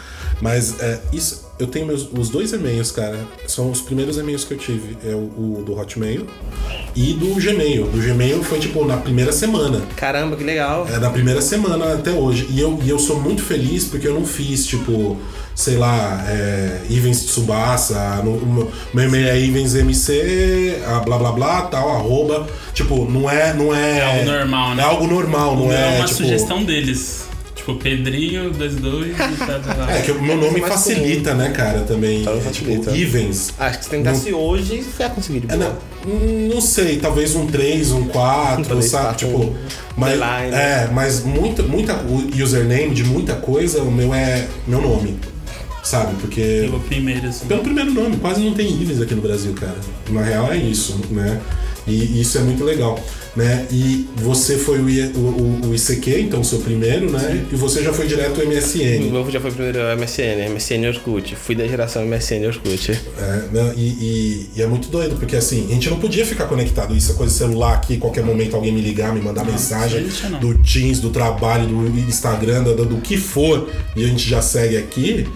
Mas 0.41 0.79
é, 0.81 1.01
isso, 1.13 1.48
eu 1.59 1.67
tenho 1.67 1.87
meus, 1.87 2.09
os 2.13 2.29
dois 2.29 2.53
e-mails, 2.53 2.93
cara. 2.93 3.19
São 3.47 3.71
os 3.71 3.81
primeiros 3.81 4.17
e-mails 4.17 4.45
que 4.45 4.55
eu 4.55 4.59
tive. 4.59 4.97
É 5.05 5.15
o, 5.15 5.59
o 5.59 5.63
do 5.65 5.77
Hotmail 5.77 6.27
e 6.95 7.13
do 7.15 7.35
Gmail. 7.35 7.87
Do 7.87 7.99
Gmail 7.99 8.43
foi, 8.45 8.59
tipo, 8.59 8.85
na 8.85 8.97
primeira 8.97 9.33
semana. 9.33 9.83
Caramba, 9.97 10.37
que 10.37 10.45
legal. 10.45 10.87
É 10.89 10.99
da 10.99 11.11
primeira 11.11 11.43
semana 11.43 11.95
até 11.95 12.13
hoje. 12.13 12.47
E 12.51 12.61
eu, 12.61 12.79
e 12.83 12.89
eu 12.89 12.99
sou 12.99 13.21
muito 13.21 13.43
feliz 13.43 13.85
porque 13.85 14.07
eu 14.07 14.15
não 14.15 14.25
fiz, 14.25 14.67
tipo, 14.67 15.17
sei 15.55 15.77
lá, 15.77 16.25
é, 16.29 16.83
Ivens 16.89 17.25
Tsubasa, 17.25 18.23
no, 18.23 18.37
o 18.37 18.71
meu, 18.95 19.05
e-mail 19.05 19.29
é 19.29 19.41
Ivens 19.41 19.75
MC, 19.75 20.81
a 20.87 21.01
blá 21.01 21.19
blá 21.19 21.33
blá, 21.33 21.63
tal, 21.63 21.91
arroba. 21.91 22.47
Tipo, 22.73 23.11
não 23.11 23.29
é. 23.29 23.53
Não 23.53 23.75
é, 23.75 23.99
É 23.99 24.05
algo 24.05 24.25
normal, 24.25 24.75
né? 24.77 24.83
É 24.83 24.87
algo 24.87 25.07
normal, 25.07 25.57
não 25.57 25.65
O 25.65 25.69
meu 25.69 25.77
é. 25.77 25.97
é 25.97 25.99
uma 25.99 26.07
tipo, 26.07 26.19
sugestão 26.19 26.63
deles. 26.63 27.28
Tipo, 27.69 27.75
Pedrinho, 27.77 28.51
22 28.53 29.09
e 29.09 29.15
tá, 29.15 29.59
tá, 29.59 29.75
tá. 29.75 29.93
É, 29.93 30.01
que 30.01 30.11
o 30.11 30.23
meu 30.23 30.37
nome 30.39 30.61
mais 30.61 30.73
facilita, 30.73 31.35
né, 31.35 31.51
cara, 31.51 31.81
também. 31.81 32.23
Tá, 32.25 32.33
tipo, 32.33 32.45
facilita. 32.45 32.91
Ivens. 32.97 33.53
Acho 33.59 33.79
que 33.79 33.85
se 33.85 33.91
tentasse 33.91 34.33
hoje, 34.33 34.83
você 34.83 35.03
ia 35.03 35.11
conseguir 35.11 35.41
de 35.41 35.53
É, 35.53 35.57
boa. 35.57 35.79
não, 36.07 36.49
não 36.55 36.61
sei, 36.63 36.97
talvez 36.99 37.35
um 37.35 37.47
3, 37.47 37.93
um 37.93 38.05
4, 38.07 38.65
Talvez 38.65 38.91
sabe? 38.91 39.05
quatro, 39.05 39.27
Tipo, 39.27 39.39
um 39.45 39.55
mas, 39.97 40.21
é, 40.53 40.89
mas 40.93 41.25
muita, 41.25 41.63
muita 41.63 41.95
o 41.97 42.43
username 42.43 42.95
de 42.95 43.05
muita 43.05 43.35
coisa, 43.35 43.83
o 43.83 43.91
meu 43.93 44.15
é 44.15 44.47
meu 44.67 44.81
nome. 44.81 45.19
Sabe? 45.83 46.15
Porque 46.21 46.63
Pelo 46.63 46.81
primeiro, 46.81 47.29
assim. 47.29 47.47
pelo 47.47 47.63
primeiro 47.63 47.91
nome, 47.93 48.17
quase 48.17 48.41
não 48.43 48.53
tem 48.53 48.67
Ives 48.81 49.01
aqui 49.01 49.15
no 49.15 49.23
Brasil, 49.23 49.53
cara. 49.55 49.77
Na 50.11 50.23
real 50.23 50.53
é 50.53 50.57
isso, 50.57 50.99
né? 51.11 51.41
E 51.87 52.21
isso 52.21 52.37
é 52.37 52.43
muito 52.43 52.63
legal, 52.65 53.03
né? 53.39 53.67
E 53.71 54.09
você 54.17 54.57
foi 54.59 54.81
o, 54.81 54.91
I- 54.91 55.13
o, 55.15 55.19
o- 55.19 55.61
o 55.71 55.75
ICQ, 55.75 56.21
então 56.21 56.41
o 56.41 56.45
seu 56.45 56.59
primeiro, 56.59 57.11
né? 57.11 57.47
E 57.51 57.55
você 57.57 57.83
já 57.83 57.93
foi 57.93 58.07
direto 58.07 58.41
ao 58.41 58.47
O 58.47 58.51
MSN. 58.51 59.11
meu 59.11 59.31
já 59.31 59.41
foi 59.41 59.51
primeiro 59.51 59.79
MSN, 59.97 60.49
MSN 60.53 60.85
e 60.85 60.89
Orkut. 60.89 61.37
Fui 61.37 61.55
da 61.55 61.67
geração 61.67 62.05
MSN 62.05 62.43
e 62.43 62.47
Orkut. 62.49 62.91
É, 62.93 63.43
né? 63.53 63.73
e, 63.77 63.81
e- 63.87 64.51
e 64.57 64.63
é 64.63 64.67
muito 64.67 64.89
doido, 64.89 65.17
porque 65.17 65.37
assim, 65.37 65.67
a 65.71 65.75
gente 65.75 65.89
não 65.89 65.99
podia 65.99 66.27
ficar 66.27 66.47
conectado. 66.47 66.95
Isso 66.97 67.13
é 67.13 67.15
coisa 67.15 67.33
celular 67.33 67.75
aqui, 67.75 67.97
qualquer 67.97 68.25
momento 68.25 68.57
alguém 68.57 68.73
me 68.73 68.81
ligar, 68.81 69.15
me 69.15 69.21
mandar 69.21 69.45
mensagem 69.45 70.05
isso 70.07 70.29
não. 70.29 70.41
do 70.41 70.59
Teams, 70.59 71.01
do 71.01 71.11
trabalho, 71.11 71.67
do 71.67 71.99
Instagram, 71.99 72.65
do, 72.65 72.85
do 72.85 72.97
que 72.99 73.17
for, 73.17 73.69
e 73.97 74.05
a 74.05 74.09
gente 74.09 74.29
já 74.29 74.43
segue 74.43 74.77
aqui. 74.77 75.27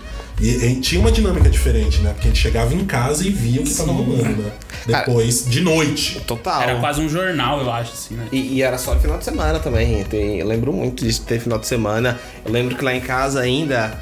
E, 0.43 0.67
e 0.67 0.81
tinha 0.81 1.01
uma 1.01 1.13
dinâmica 1.13 1.49
diferente, 1.49 2.01
né? 2.01 2.11
Porque 2.13 2.27
a 2.27 2.31
gente 2.31 2.41
chegava 2.43 2.75
em 2.75 2.85
casa 2.85 3.25
e 3.27 3.31
via 3.31 3.61
o 3.61 3.65
que 3.65 3.73
tava 3.75 3.93
rolando, 3.93 4.43
né? 4.43 4.53
Depois, 4.85 5.47
de 5.49 5.61
noite. 5.61 6.21
Total. 6.27 6.63
Era 6.63 6.81
quase 6.81 7.01
um 7.01 7.09
jornal, 7.09 7.61
eu 7.61 7.71
acho, 7.71 7.93
assim, 7.93 8.15
né? 8.15 8.27
E, 8.33 8.55
e 8.57 8.63
era 8.63 8.77
só 8.79 8.97
final 8.99 9.17
de 9.19 9.25
semana 9.25 9.61
também. 9.61 10.03
Tem- 10.05 10.41
eu 10.41 10.47
lembro 10.47 10.73
muito 10.73 11.05
disso, 11.05 11.23
ter 11.23 11.39
final 11.39 11.59
de 11.59 11.67
semana. 11.69 12.19
Eu 12.45 12.51
lembro 12.51 12.75
que 12.75 12.85
lá 12.85 12.93
em 12.93 13.01
casa 13.01 13.41
ainda, 13.41 13.97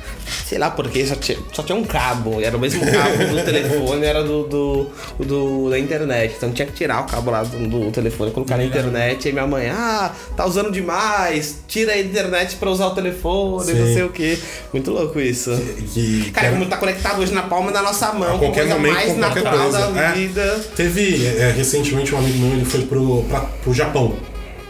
sei 0.46 0.56
lá 0.56 0.70
porque, 0.70 1.04
só 1.06 1.14
tinha, 1.16 1.36
só 1.52 1.62
tinha 1.62 1.76
um 1.76 1.84
cabo. 1.84 2.40
Era 2.40 2.56
o 2.56 2.60
mesmo 2.60 2.80
cabo 2.80 3.16
do 3.18 3.44
telefone, 3.44 4.04
era 4.06 4.22
do, 4.24 4.44
do, 4.44 4.86
do- 5.22 5.68
da 5.70 5.78
internet. 5.78 6.34
Então 6.38 6.50
tinha 6.52 6.64
que 6.66 6.72
tirar 6.72 7.02
o 7.02 7.04
cabo 7.04 7.30
lá 7.30 7.42
do, 7.42 7.68
do 7.68 7.90
telefone, 7.90 8.30
colocar 8.30 8.56
na 8.56 8.64
internet. 8.64 9.28
E 9.28 9.32
minha 9.32 9.46
mãe, 9.46 9.68
ah, 9.68 10.12
tá 10.34 10.46
usando 10.46 10.72
demais, 10.72 11.58
tira 11.68 11.92
a 11.92 12.00
internet 12.00 12.56
pra 12.56 12.70
usar 12.70 12.86
o 12.86 12.94
telefone, 12.94 13.66
Sim. 13.66 13.74
não 13.74 13.86
sei 13.92 14.02
o 14.04 14.08
que. 14.08 14.38
Muito 14.72 14.90
louco 14.90 15.20
isso. 15.20 15.50
Que, 15.92 16.29
Cara, 16.32 16.48
que 16.48 16.52
como 16.54 16.66
tá 16.66 16.76
conectado 16.76 17.20
hoje 17.20 17.32
na 17.32 17.42
palma 17.42 17.70
da 17.72 17.82
nossa 17.82 18.12
mão, 18.12 18.36
A 18.36 18.38
qualquer 18.38 18.60
coisa 18.62 18.74
momento, 18.76 18.92
mais 18.94 19.16
natural 19.16 19.58
coisa. 19.70 19.90
da 19.90 20.00
É. 20.02 20.12
vida. 20.12 20.60
Teve 20.76 21.26
é, 21.26 21.52
recentemente 21.56 22.14
um 22.14 22.18
amigo 22.18 22.38
meu, 22.38 22.52
ele 22.52 22.64
foi 22.64 22.82
pro, 22.82 23.22
pra, 23.28 23.40
pro 23.40 23.72
Japão, 23.74 24.14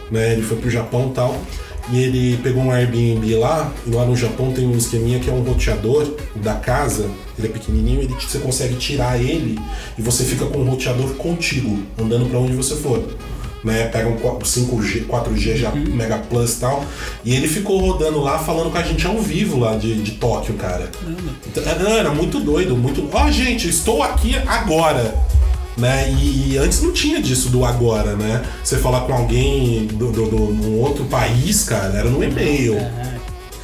né? 0.09 0.33
Ele 0.33 0.41
foi 0.41 0.57
pro 0.57 0.69
Japão 0.69 1.09
e 1.11 1.13
tal. 1.15 1.37
E 1.91 1.99
ele 2.03 2.37
pegou 2.43 2.61
um 2.63 2.71
Airbnb 2.71 3.35
lá, 3.35 3.69
e 3.87 3.89
lá 3.89 4.05
no 4.05 4.15
Japão 4.15 4.51
tem 4.53 4.65
um 4.67 4.77
esqueminha 4.77 5.19
que 5.19 5.29
é 5.29 5.33
um 5.33 5.41
roteador 5.41 6.07
da 6.35 6.53
casa, 6.53 7.09
ele 7.37 7.47
é 7.47 7.51
pequenininho, 7.51 8.01
ele, 8.01 8.13
você 8.13 8.37
consegue 8.37 8.75
tirar 8.75 9.19
ele 9.19 9.59
e 9.97 10.01
você 10.01 10.23
fica 10.23 10.45
com 10.45 10.59
o 10.59 10.63
roteador 10.63 11.09
contigo, 11.15 11.79
andando 11.99 12.29
pra 12.29 12.37
onde 12.39 12.53
você 12.53 12.75
for. 12.75 13.03
Né, 13.63 13.87
pega 13.89 14.07
um 14.09 14.17
5G, 14.17 15.05
4G 15.05 15.55
já 15.55 15.71
Mega 15.71 16.17
Plus 16.17 16.53
e 16.57 16.59
tal. 16.61 16.83
E 17.23 17.35
ele 17.35 17.47
ficou 17.47 17.79
rodando 17.79 18.19
lá, 18.19 18.39
falando 18.39 18.71
com 18.71 18.77
a 18.77 18.81
gente 18.81 19.05
ao 19.05 19.19
vivo 19.19 19.59
lá 19.59 19.75
de, 19.75 20.01
de 20.01 20.11
Tóquio, 20.13 20.55
cara. 20.55 20.89
Então, 21.45 21.63
era- 21.63 21.89
era 21.91 22.09
muito 22.09 22.39
doido, 22.39 22.75
muito. 22.75 23.07
Ó, 23.13 23.29
gente, 23.29 23.69
estou 23.69 24.01
aqui 24.01 24.35
agora. 24.47 25.13
Né? 25.77 26.11
E, 26.11 26.53
e 26.53 26.57
antes 26.57 26.81
não 26.81 26.91
tinha 26.91 27.21
disso 27.21 27.49
do 27.49 27.63
agora, 27.63 28.15
né? 28.15 28.43
Você 28.63 28.77
falar 28.77 29.01
com 29.01 29.13
alguém 29.13 29.85
do, 29.87 30.11
do, 30.11 30.25
do, 30.27 30.53
outro 30.79 31.05
país, 31.05 31.63
cara, 31.63 31.97
era 31.97 32.09
no 32.09 32.21
e-mail. 32.23 32.75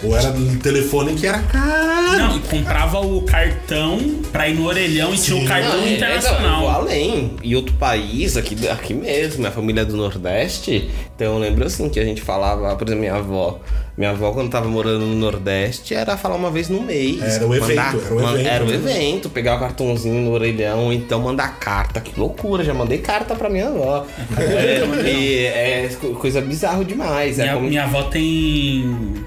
Ou 0.04 0.16
era 0.16 0.30
no 0.32 0.60
telefone 0.60 1.16
que 1.16 1.26
era 1.26 1.40
caro. 1.40 2.18
Não, 2.18 2.38
e 2.38 2.40
comprava 2.42 3.00
o 3.02 3.22
cartão 3.24 4.00
pra 4.32 4.48
ir 4.48 4.54
no 4.56 4.66
orelhão 4.68 5.14
e 5.14 5.18
tinha 5.18 5.42
o 5.44 5.46
cartão 5.48 5.78
Não, 5.78 5.84
é, 5.88 5.94
internacional. 5.94 6.42
não, 6.42 6.54
eu 6.56 6.60
vou 6.62 6.70
além. 6.70 7.32
E 7.44 7.56
outro 7.56 7.74
país, 7.76 8.38
aqui, 8.38 8.68
aqui 8.70 8.94
mesmo, 8.94 9.40
minha 9.40 9.52
família 9.52 9.82
é 9.82 9.86
do 9.86 9.98
Nordeste. 9.98 10.90
Então 11.16 11.34
eu 11.34 11.40
lembro 11.40 11.66
assim 11.66 11.90
que 11.90 12.00
a 12.00 12.06
gente 12.06 12.22
falava, 12.22 12.76
por 12.76 12.88
exemplo, 12.88 13.02
minha 13.02 13.16
avó. 13.16 13.60
Minha 13.98 14.12
avó, 14.12 14.32
quando 14.32 14.52
tava 14.52 14.68
morando 14.70 15.00
no 15.08 15.16
Nordeste, 15.16 15.96
era 15.96 16.16
falar 16.16 16.36
uma 16.36 16.52
vez 16.52 16.70
no 16.70 16.82
mês. 16.84 17.20
Era 17.24 17.48
o 17.48 17.56
evento, 17.56 17.80
era 17.80 18.14
o 18.14 18.30
evento, 18.30 18.48
Era 18.48 18.66
o 18.66 18.72
evento, 18.74 19.30
pegar 19.32 19.56
o 19.56 19.60
cartãozinho 19.60 20.22
no 20.22 20.32
orelhão, 20.32 20.94
então 20.94 21.20
mandar 21.20 21.58
carta. 21.60 22.00
Que 22.00 22.18
loucura, 22.20 22.64
já 22.64 22.76
mandei 22.76 23.00
carta 23.00 23.34
pra 23.34 23.50
minha 23.50 23.68
avó. 23.70 24.06
é, 24.38 25.10
e 25.10 25.46
é 25.46 25.90
co- 26.00 26.10
coisa 26.14 26.40
bizarra 26.42 26.86
demais. 26.86 27.40
É 27.40 27.44
Minha, 27.44 27.56
como- 27.56 27.68
minha 27.68 27.84
avó 27.86 28.04
tem 28.04 29.26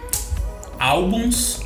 álbuns 0.81 1.61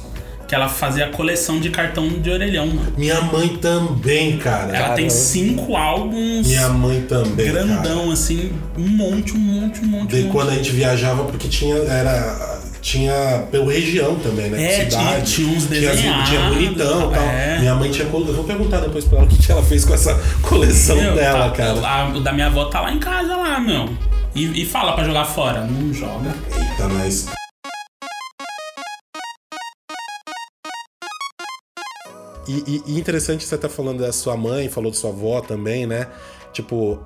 que 0.46 0.55
ela 0.55 0.68
fazia 0.68 1.09
coleção 1.09 1.59
de 1.59 1.70
cartão 1.70 2.07
de 2.07 2.29
orelhão, 2.29 2.66
mano. 2.66 2.92
Minha 2.98 3.18
mãe 3.22 3.48
também, 3.57 4.37
cara. 4.37 4.77
Ela 4.77 4.94
tem 4.94 5.09
cinco 5.09 5.74
álbuns 5.74 6.46
Minha 6.46 6.68
mãe 6.68 7.00
também. 7.03 7.46
grandão, 7.50 8.00
cara. 8.00 8.12
assim, 8.12 8.53
um 8.77 8.87
monte, 8.87 9.33
um 9.35 9.38
monte, 9.38 9.81
um 9.81 9.87
monte. 9.87 10.09
De 10.11 10.16
um 10.16 10.22
monte. 10.24 10.33
quando 10.33 10.50
a 10.50 10.55
gente 10.55 10.70
viajava, 10.70 11.24
porque 11.24 11.48
tinha. 11.48 11.77
Era. 11.77 12.62
Tinha 12.83 13.46
pela 13.50 13.72
região 13.72 14.16
também, 14.16 14.50
né? 14.50 14.62
É, 14.62 14.85
tinha- 14.85 15.20
tinha 15.22 15.48
uns 15.57 15.66
Tinha, 15.66 15.88
as- 15.90 15.96
desenhados, 15.96 16.29
tinha 16.29 16.40
bonitão 16.50 17.11
e 17.11 17.14
tal. 17.14 17.22
é. 17.24 17.59
Minha 17.61 17.74
mãe 17.77 17.90
tinha. 17.90 18.07
Eu 18.07 18.11
vou 18.35 18.44
perguntar 18.44 18.81
depois 18.81 19.07
pra 19.07 19.16
ela 19.20 19.27
o 19.27 19.31
que 19.31 19.42
que 19.42 19.50
ela 19.50 19.62
fez 19.62 19.87
com 19.87 19.94
essa 19.94 20.14
coleção 20.42 20.94
Meu, 20.96 21.14
dela, 21.14 21.48
tá- 21.48 21.57
cara. 21.57 21.81
a- 21.88 22.09
o 22.11 22.20
da 22.20 22.31
minha 22.35 22.48
avó 22.48 22.66
tá 22.66 22.83
lá 22.83 22.92
em 22.92 22.98
casa, 22.98 23.35
lá, 23.35 23.59
meu. 23.59 23.88
E, 24.35 24.61
e 24.62 24.66
fala 24.66 24.92
pra 24.92 25.03
jogar 25.03 25.24
fora. 25.24 25.62
Não 25.62 25.94
joga. 25.94 26.35
Eita, 26.55 26.87
mas. 26.88 27.29
E, 32.46 32.83
e- 32.87 32.98
interessante 32.98 33.44
você 33.44 33.57
tá 33.57 33.68
falando 33.68 34.00
da 34.00 34.12
sua 34.12 34.37
mãe, 34.37 34.68
falou 34.68 34.90
de 34.90 34.96
sua 34.96 35.11
avó 35.11 35.40
também, 35.40 35.87
né? 35.87 36.09
Tipo, 36.52 36.98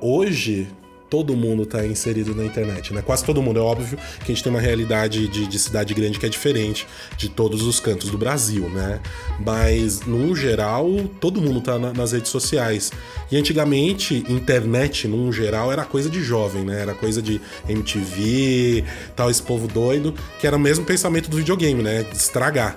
hoje 0.00 0.68
todo 1.10 1.36
mundo 1.36 1.64
tá 1.64 1.86
inserido 1.86 2.34
na 2.34 2.44
internet, 2.44 2.92
né? 2.92 3.00
Quase 3.00 3.24
todo 3.24 3.40
mundo. 3.40 3.60
É 3.60 3.62
óbvio 3.62 3.96
que 4.18 4.24
a 4.24 4.34
gente 4.34 4.42
tem 4.42 4.50
uma 4.50 4.60
realidade 4.60 5.28
de, 5.28 5.46
de 5.46 5.58
cidade 5.60 5.94
grande 5.94 6.18
que 6.18 6.26
é 6.26 6.28
diferente 6.28 6.86
de 7.16 7.28
todos 7.28 7.62
os 7.62 7.78
cantos 7.78 8.10
do 8.10 8.18
Brasil, 8.18 8.68
né? 8.68 9.00
Mas, 9.38 10.00
no 10.00 10.34
geral, 10.34 10.88
todo 11.20 11.40
mundo 11.40 11.60
tá 11.60 11.78
na- 11.78 11.92
nas 11.92 12.10
redes 12.12 12.30
sociais. 12.30 12.90
E 13.30 13.36
antigamente, 13.36 14.24
internet, 14.28 15.06
num 15.06 15.32
geral, 15.32 15.70
era 15.70 15.84
coisa 15.84 16.10
de 16.10 16.20
jovem, 16.20 16.64
né? 16.64 16.80
Era 16.82 16.94
coisa 16.94 17.22
de 17.22 17.40
MTV, 17.68 18.84
tal, 19.14 19.30
esse 19.30 19.42
povo 19.42 19.68
doido, 19.68 20.14
que 20.40 20.46
era 20.46 20.56
o 20.56 20.60
mesmo 20.60 20.84
pensamento 20.84 21.30
do 21.30 21.36
videogame, 21.36 21.80
né? 21.82 22.04
Estragar. 22.12 22.76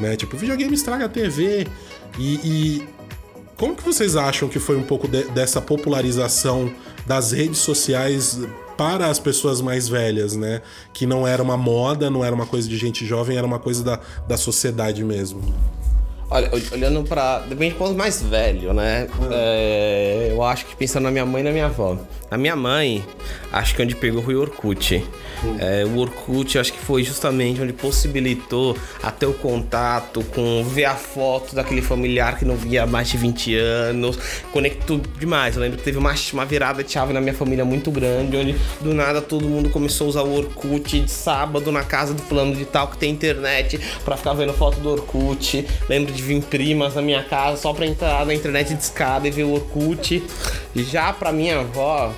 Né? 0.00 0.16
Tipo, 0.16 0.36
videogame 0.36 0.74
estraga 0.74 1.06
a 1.06 1.08
TV. 1.08 1.66
E, 2.18 2.34
e 2.44 2.88
como 3.56 3.74
que 3.74 3.82
vocês 3.82 4.14
acham 4.16 4.48
que 4.48 4.58
foi 4.58 4.76
um 4.76 4.82
pouco 4.84 5.08
de- 5.08 5.24
dessa 5.30 5.60
popularização 5.60 6.70
das 7.06 7.32
redes 7.32 7.58
sociais 7.58 8.38
para 8.76 9.08
as 9.08 9.18
pessoas 9.18 9.60
mais 9.60 9.88
velhas, 9.88 10.36
né? 10.36 10.62
Que 10.92 11.04
não 11.06 11.26
era 11.26 11.42
uma 11.42 11.56
moda, 11.56 12.08
não 12.08 12.24
era 12.24 12.32
uma 12.34 12.46
coisa 12.46 12.68
de 12.68 12.76
gente 12.76 13.04
jovem, 13.04 13.36
era 13.36 13.46
uma 13.46 13.58
coisa 13.58 13.82
da, 13.82 14.00
da 14.28 14.36
sociedade 14.36 15.02
mesmo. 15.02 15.42
Olha, 16.30 16.50
ol- 16.52 16.60
olhando 16.72 17.02
pra. 17.04 17.38
Depende 17.40 17.72
do 17.74 17.78
ponto 17.78 17.94
mais 17.96 18.22
velho, 18.22 18.72
né? 18.74 19.06
É, 19.30 20.28
eu 20.30 20.42
acho 20.42 20.66
que 20.66 20.76
pensando 20.76 21.04
na 21.04 21.10
minha 21.10 21.24
mãe 21.24 21.40
e 21.40 21.44
na 21.44 21.50
minha 21.50 21.66
avó. 21.66 21.96
Na 22.30 22.36
minha 22.36 22.54
mãe, 22.54 23.02
acho 23.50 23.74
que 23.74 23.82
onde 23.82 23.94
pegou 23.96 24.22
foi 24.22 24.34
o 24.34 24.40
Orkut. 24.42 25.02
É, 25.58 25.84
o 25.86 25.96
Orkut, 25.98 26.58
acho 26.58 26.72
que 26.74 26.78
foi 26.78 27.02
justamente 27.02 27.62
onde 27.62 27.72
possibilitou 27.72 28.76
até 29.02 29.26
o 29.26 29.32
contato 29.32 30.22
com 30.34 30.62
ver 30.64 30.84
a 30.84 30.94
foto 30.94 31.54
daquele 31.54 31.80
familiar 31.80 32.36
que 32.38 32.44
não 32.44 32.54
via 32.56 32.82
há 32.82 32.86
mais 32.86 33.08
de 33.08 33.16
20 33.16 33.56
anos. 33.56 34.18
Conectou 34.52 35.00
demais. 35.18 35.56
Eu 35.56 35.62
lembro 35.62 35.78
que 35.78 35.84
teve 35.84 35.96
uma, 35.96 36.14
uma 36.34 36.44
virada 36.44 36.84
de 36.84 36.92
chave 36.92 37.14
na 37.14 37.20
minha 37.22 37.32
família 37.32 37.64
muito 37.64 37.90
grande, 37.90 38.36
onde 38.36 38.54
do 38.82 38.92
nada 38.92 39.22
todo 39.22 39.48
mundo 39.48 39.70
começou 39.70 40.08
a 40.08 40.10
usar 40.10 40.22
o 40.24 40.36
Orkut 40.36 41.00
de 41.00 41.10
sábado 41.10 41.72
na 41.72 41.82
casa 41.84 42.12
do 42.12 42.20
fulano 42.20 42.54
de 42.54 42.66
tal 42.66 42.88
que 42.88 42.98
tem 42.98 43.10
internet 43.10 43.80
pra 44.04 44.16
ficar 44.18 44.34
vendo 44.34 44.52
foto 44.52 44.78
do 44.80 44.90
Orkut. 44.90 45.66
Lembro 45.88 46.12
de 46.12 46.17
vir 46.22 46.42
primas 46.42 46.94
na 46.94 47.02
minha 47.02 47.22
casa 47.22 47.60
só 47.60 47.72
pra 47.72 47.86
entrar 47.86 48.24
na 48.26 48.34
internet 48.34 48.74
de 48.74 48.82
escada 48.82 49.26
e 49.28 49.30
ver 49.30 49.44
o 49.44 49.52
Orkut. 49.52 50.22
E 50.74 50.82
já 50.82 51.12
pra 51.12 51.32
minha 51.32 51.60
avó, 51.60 52.12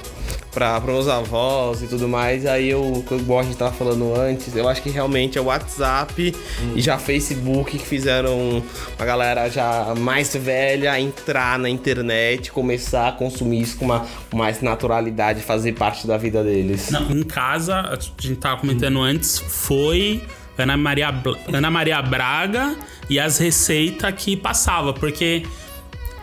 pra, 0.53 0.81
pra 0.81 0.93
meus 0.93 1.09
avós 1.09 1.83
e 1.83 1.87
tudo 1.87 2.09
mais, 2.09 2.47
aí 2.47 2.69
eu, 2.71 3.05
igual 3.13 3.41
a 3.41 3.43
gente 3.43 3.57
tava 3.57 3.73
falando 3.73 4.15
antes, 4.15 4.55
eu 4.55 4.69
acho 4.69 4.83
que 4.83 4.91
realmente 4.91 5.39
é 5.39 5.41
o 5.41 5.45
WhatsApp 5.45 6.35
e 6.75 6.81
já 6.81 6.99
Facebook 6.99 7.79
que 7.79 7.87
fizeram 7.87 8.63
a 8.99 9.05
galera 9.05 9.49
já 9.49 9.95
mais 9.97 10.35
velha 10.35 10.99
entrar 11.01 11.59
na 11.59 11.69
internet, 11.69 12.51
começar 12.51 13.09
a 13.09 13.13
consumir 13.13 13.63
isso 13.63 13.77
com 13.79 13.85
uma 13.85 14.07
mais 14.35 14.61
naturalidade, 14.61 15.41
fazer 15.43 15.73
parte 15.73 16.07
da 16.07 16.17
vida 16.17 16.43
deles. 16.43 16.91
Não, 16.91 17.11
em 17.11 17.23
casa, 17.23 17.81
a 17.81 17.97
gente 17.97 18.37
tava 18.37 18.61
comentando 18.61 19.01
antes, 19.01 19.39
foi 19.39 20.23
Ana 20.63 20.77
Maria, 20.77 21.15
Ana 21.53 21.71
Maria 21.71 22.03
Braga 22.03 22.77
e 23.09 23.19
as 23.19 23.39
receitas 23.39 24.13
que 24.15 24.37
passava, 24.37 24.93
porque 24.93 25.45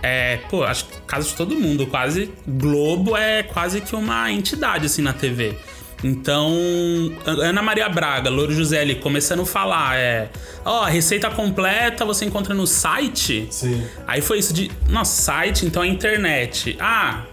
é, 0.01 0.37
pô, 0.49 0.63
acho 0.63 0.85
que 0.85 1.01
casa 1.01 1.27
de 1.27 1.35
todo 1.35 1.55
mundo, 1.55 1.87
quase 1.87 2.31
Globo 2.47 3.15
é 3.17 3.43
quase 3.43 3.81
que 3.81 3.95
uma 3.95 4.31
entidade 4.31 4.85
assim 4.85 5.01
na 5.01 5.13
TV. 5.13 5.57
Então, 6.03 6.55
Ana 7.25 7.61
Maria 7.61 7.89
Braga, 7.89 8.29
Louro 8.29 8.53
José 8.53 8.81
ali 8.81 8.95
começando 8.95 9.41
a 9.41 9.45
falar, 9.45 9.97
é, 9.97 10.29
ó, 10.63 10.83
a 10.83 10.89
receita 10.89 11.29
completa 11.31 12.05
você 12.05 12.25
encontra 12.25 12.53
no 12.53 12.67
site. 12.67 13.47
Sim. 13.49 13.83
Aí 14.05 14.21
foi 14.21 14.37
isso 14.37 14.53
de, 14.53 14.71
nossa, 14.89 15.19
site, 15.23 15.65
então 15.65 15.83
é 15.83 15.87
internet. 15.87 16.77
Ah, 16.79 17.23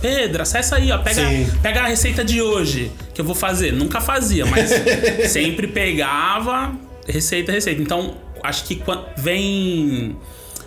Pedro, 0.00 0.42
acessa 0.42 0.76
aí, 0.76 0.92
ó, 0.92 0.98
pega, 0.98 1.28
Sim. 1.28 1.50
pega 1.62 1.80
a 1.80 1.86
receita 1.86 2.24
de 2.24 2.40
hoje 2.40 2.92
que 3.14 3.20
eu 3.20 3.24
vou 3.24 3.34
fazer. 3.34 3.72
Nunca 3.72 4.00
fazia, 4.00 4.46
mas 4.46 4.70
sempre 5.30 5.66
pegava 5.66 6.72
receita, 7.06 7.50
receita. 7.50 7.80
Então, 7.82 8.16
acho 8.42 8.64
que 8.64 8.76
quando 8.76 9.04
vem 9.16 10.16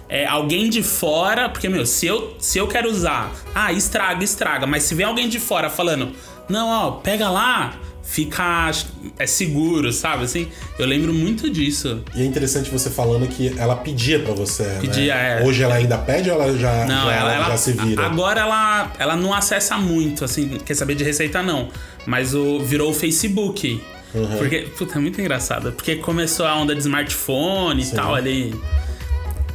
é, 0.09 0.25
alguém 0.25 0.69
de 0.69 0.83
fora, 0.83 1.47
porque, 1.47 1.69
meu, 1.69 1.85
se 1.85 2.05
eu, 2.05 2.35
se 2.39 2.57
eu 2.57 2.67
quero 2.67 2.89
usar, 2.89 3.31
ah, 3.55 3.71
estraga, 3.71 4.23
estraga, 4.23 4.67
mas 4.67 4.83
se 4.83 4.93
vem 4.93 5.05
alguém 5.05 5.29
de 5.29 5.39
fora 5.39 5.69
falando, 5.69 6.11
não, 6.49 6.67
ó, 6.67 6.91
pega 6.91 7.29
lá, 7.29 7.73
fica 8.11 8.69
é 9.17 9.25
seguro, 9.25 9.89
sabe? 9.93 10.25
Assim, 10.25 10.49
eu 10.77 10.85
lembro 10.85 11.13
muito 11.13 11.49
disso. 11.49 12.03
E 12.13 12.21
é 12.21 12.25
interessante 12.25 12.69
você 12.69 12.89
falando 12.89 13.25
que 13.25 13.57
ela 13.57 13.73
pedia 13.77 14.19
pra 14.19 14.33
você. 14.33 14.65
Pedia, 14.81 15.15
né? 15.15 15.41
é. 15.41 15.45
Hoje 15.45 15.63
ela 15.63 15.75
ainda 15.75 15.97
pede 15.97 16.29
ou 16.29 16.41
ela 16.41 16.57
já, 16.57 16.85
Não, 16.85 17.05
já, 17.05 17.13
ela, 17.15 17.33
ela- 17.33 17.45
já 17.51 17.57
se 17.57 17.71
vira? 17.71 18.05
Agora 18.05 18.41
ela, 18.41 18.91
ela 18.99 19.15
não 19.15 19.33
acessa 19.33 19.77
muito, 19.77 20.25
assim, 20.25 20.57
quer 20.65 20.73
saber 20.73 20.95
de 20.95 21.05
receita 21.05 21.41
não. 21.41 21.69
Mas 22.05 22.35
o, 22.35 22.59
virou 22.59 22.91
o 22.91 22.93
Facebook. 22.93 23.81
Uhum. 24.13 24.37
Porque, 24.37 24.67
puta, 24.77 24.97
é 24.97 25.01
muito 25.01 25.21
engraçado. 25.21 25.71
Porque 25.71 25.95
começou 25.95 26.45
a 26.45 26.53
onda 26.57 26.75
de 26.75 26.81
smartphone 26.81 27.81
e 27.81 27.91
tal 27.91 28.13
ali. 28.13 28.53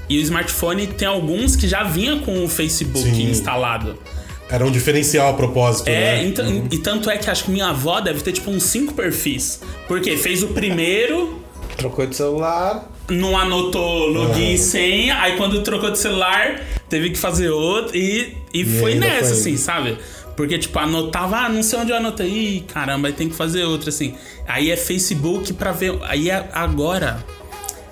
E 0.08 0.16
o 0.18 0.22
smartphone 0.22 0.86
tem 0.86 1.06
alguns 1.06 1.56
que 1.56 1.68
já 1.68 1.82
vinha 1.82 2.20
com 2.20 2.42
o 2.42 2.48
Facebook 2.48 3.00
Sim. 3.02 3.30
instalado. 3.30 3.98
Era 4.48 4.64
um 4.64 4.70
diferencial 4.70 5.30
a 5.30 5.32
propósito, 5.34 5.88
É, 5.88 5.92
né? 6.18 6.24
então, 6.24 6.46
e 6.70 6.78
tanto 6.78 7.10
é 7.10 7.16
que 7.18 7.28
acho 7.28 7.44
que 7.44 7.50
minha 7.50 7.66
avó 7.68 8.00
deve 8.00 8.20
ter 8.20 8.32
tipo 8.32 8.50
uns 8.50 8.62
cinco 8.62 8.94
perfis. 8.94 9.60
Porque 9.88 10.16
fez 10.16 10.42
o 10.42 10.48
primeiro, 10.48 11.42
Trocou 11.76 12.06
de 12.06 12.14
celular. 12.14 12.88
não 13.10 13.36
anotou 13.36 14.06
login 14.06 14.54
e 14.54 14.58
senha, 14.58 15.20
aí 15.20 15.36
quando 15.36 15.62
trocou 15.62 15.90
de 15.90 15.98
celular, 15.98 16.60
teve 16.88 17.10
que 17.10 17.18
fazer 17.18 17.50
outro 17.50 17.96
e, 17.96 18.36
e, 18.54 18.64
foi 18.64 18.92
ainda 18.92 19.06
nessa, 19.06 19.30
foi. 19.30 19.32
assim, 19.32 19.56
sabe? 19.56 19.98
Porque, 20.36 20.58
tipo, 20.58 20.78
anotava, 20.78 21.38
ah, 21.38 21.48
não 21.48 21.62
sei 21.62 21.78
onde 21.80 21.90
eu 21.90 21.96
anotei, 21.96 22.28
Ih, 22.28 22.60
caramba, 22.68 23.08
aí 23.08 23.14
tem 23.14 23.28
que 23.28 23.34
fazer 23.34 23.64
outro, 23.64 23.88
assim. 23.88 24.14
Aí 24.46 24.70
é 24.70 24.76
Facebook 24.76 25.52
pra 25.54 25.72
ver. 25.72 25.98
Aí 26.02 26.28
é- 26.30 26.48
agora 26.52 27.24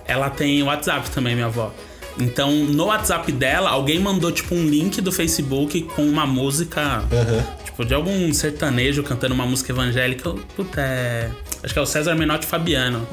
ela 0.06 0.28
tem 0.30 0.62
WhatsApp 0.62 1.10
também, 1.10 1.34
minha 1.34 1.46
avó. 1.46 1.72
Então, 2.18 2.50
no 2.52 2.86
WhatsApp 2.86 3.30
dela, 3.32 3.70
alguém 3.70 3.98
mandou, 3.98 4.30
tipo, 4.30 4.54
um 4.54 4.66
link 4.66 5.00
do 5.00 5.10
Facebook 5.10 5.82
com 5.82 6.02
uma 6.02 6.26
música. 6.26 6.80
Aham. 7.12 7.44
Tipo, 7.64 7.84
de 7.84 7.94
algum 7.94 8.32
sertanejo 8.32 9.02
cantando 9.02 9.34
uma 9.34 9.46
música 9.46 9.72
evangélica. 9.72 10.30
Puta, 10.54 10.80
é. 10.80 11.30
Acho 11.62 11.72
que 11.72 11.78
é 11.78 11.82
o 11.82 11.86
César 11.86 12.14
Menotti 12.14 12.46
Fabiano. 12.46 13.06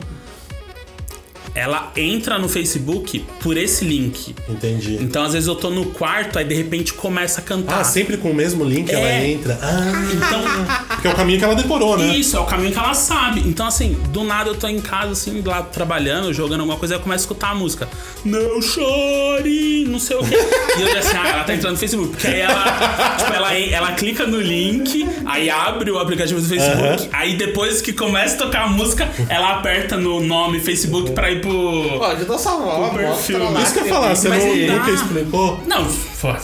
Ela 1.54 1.92
entra 1.98 2.40
no 2.40 2.48
Facebook 2.48 3.26
por 3.42 3.58
esse 3.58 3.84
link. 3.84 4.34
Entendi. 4.48 4.98
Então, 5.02 5.24
às 5.24 5.34
vezes 5.34 5.48
eu 5.48 5.56
tô 5.56 5.70
no 5.70 5.86
quarto, 5.88 6.40
aí 6.40 6.46
de 6.46 6.56
repente 6.56 6.94
começa 6.94 7.42
a 7.42 7.44
cantar. 7.44 7.82
Ah, 7.82 7.84
sempre 7.84 8.16
com 8.18 8.32
o 8.32 8.34
mesmo 8.34 8.64
link 8.64 8.90
ela 8.92 9.06
É. 9.06 9.30
entra. 9.32 9.60
Ah, 9.62 9.92
Então, 10.14 10.42
Porque 10.88 11.08
é 11.08 11.12
o 11.12 11.16
caminho 11.16 11.40
que 11.40 11.44
ela 11.46 11.56
decorou, 11.56 11.98
né? 11.98 12.16
Isso, 12.16 12.38
é 12.38 12.40
o 12.40 12.46
caminho 12.46 12.72
que 12.72 12.78
ela 12.80 12.94
sabe. 12.94 13.42
Então, 13.46 13.66
assim, 13.68 13.98
do 14.10 14.24
nada 14.24 14.50
eu 14.50 14.56
tô 14.56 14.68
em 14.68 14.80
casa, 14.80 15.12
assim, 15.12 15.42
lá 15.44 15.62
trabalhando, 15.64 16.34
jogando 16.34 16.62
alguma 16.62 16.78
coisa, 16.78 16.94
aí 16.94 17.00
eu 17.00 17.04
começo 17.04 17.24
a 17.24 17.26
escutar 17.26 17.50
a 17.52 17.56
música. 17.56 17.90
Não 18.24 18.62
chore, 18.62 19.86
não 19.88 20.00
sei 20.00 20.18
o 20.18 20.24
quê. 20.24 20.36
E 20.78 20.82
eu 20.82 20.92
já 20.92 21.00
assim, 21.00 21.18
ah, 21.18 21.28
ela 21.28 21.44
tá 21.44 21.54
entrando 21.54 21.74
no 21.74 21.80
Facebook. 21.80 22.10
Porque 22.12 22.28
aí 22.28 22.40
ela, 22.42 23.16
tipo, 23.18 23.34
ela, 23.34 23.54
ela 23.58 23.92
clica 23.94 24.26
no 24.28 24.40
link, 24.40 25.08
aí 25.26 25.50
abre 25.50 25.92
o 25.92 26.00
aplicativo 26.00 26.40
do 26.40 26.48
Facebook, 26.48 27.10
aí 27.12 27.36
depois 27.36 27.82
que 27.82 27.94
começa 27.94 28.36
a 28.36 28.38
tocar 28.38 28.64
a 28.64 28.68
música, 28.68 29.10
ela 29.28 29.54
aperta 29.54 29.98
no 29.98 30.20
nome 30.22 30.60
Facebook 30.60 31.12
pra 31.12 31.31
ir 31.32 31.42
pro. 31.42 31.98
Pode 32.00 32.26
dar 32.26 32.38
salvar, 32.38 32.80
O 32.82 32.90
perfil. 32.90 33.08
mostra 33.08 33.50
lá. 33.50 33.62
Isso 33.62 33.74
que 33.74 33.80
eu 33.80 33.84
ia 33.86 33.90
falar, 33.94 34.16
você 34.16 34.30
não, 34.30 34.36
ele 34.38 34.72
nunca 34.72 34.86
dá. 34.86 34.92
explicou. 34.92 35.64
Não, 35.68 35.86
foda. 35.86 36.40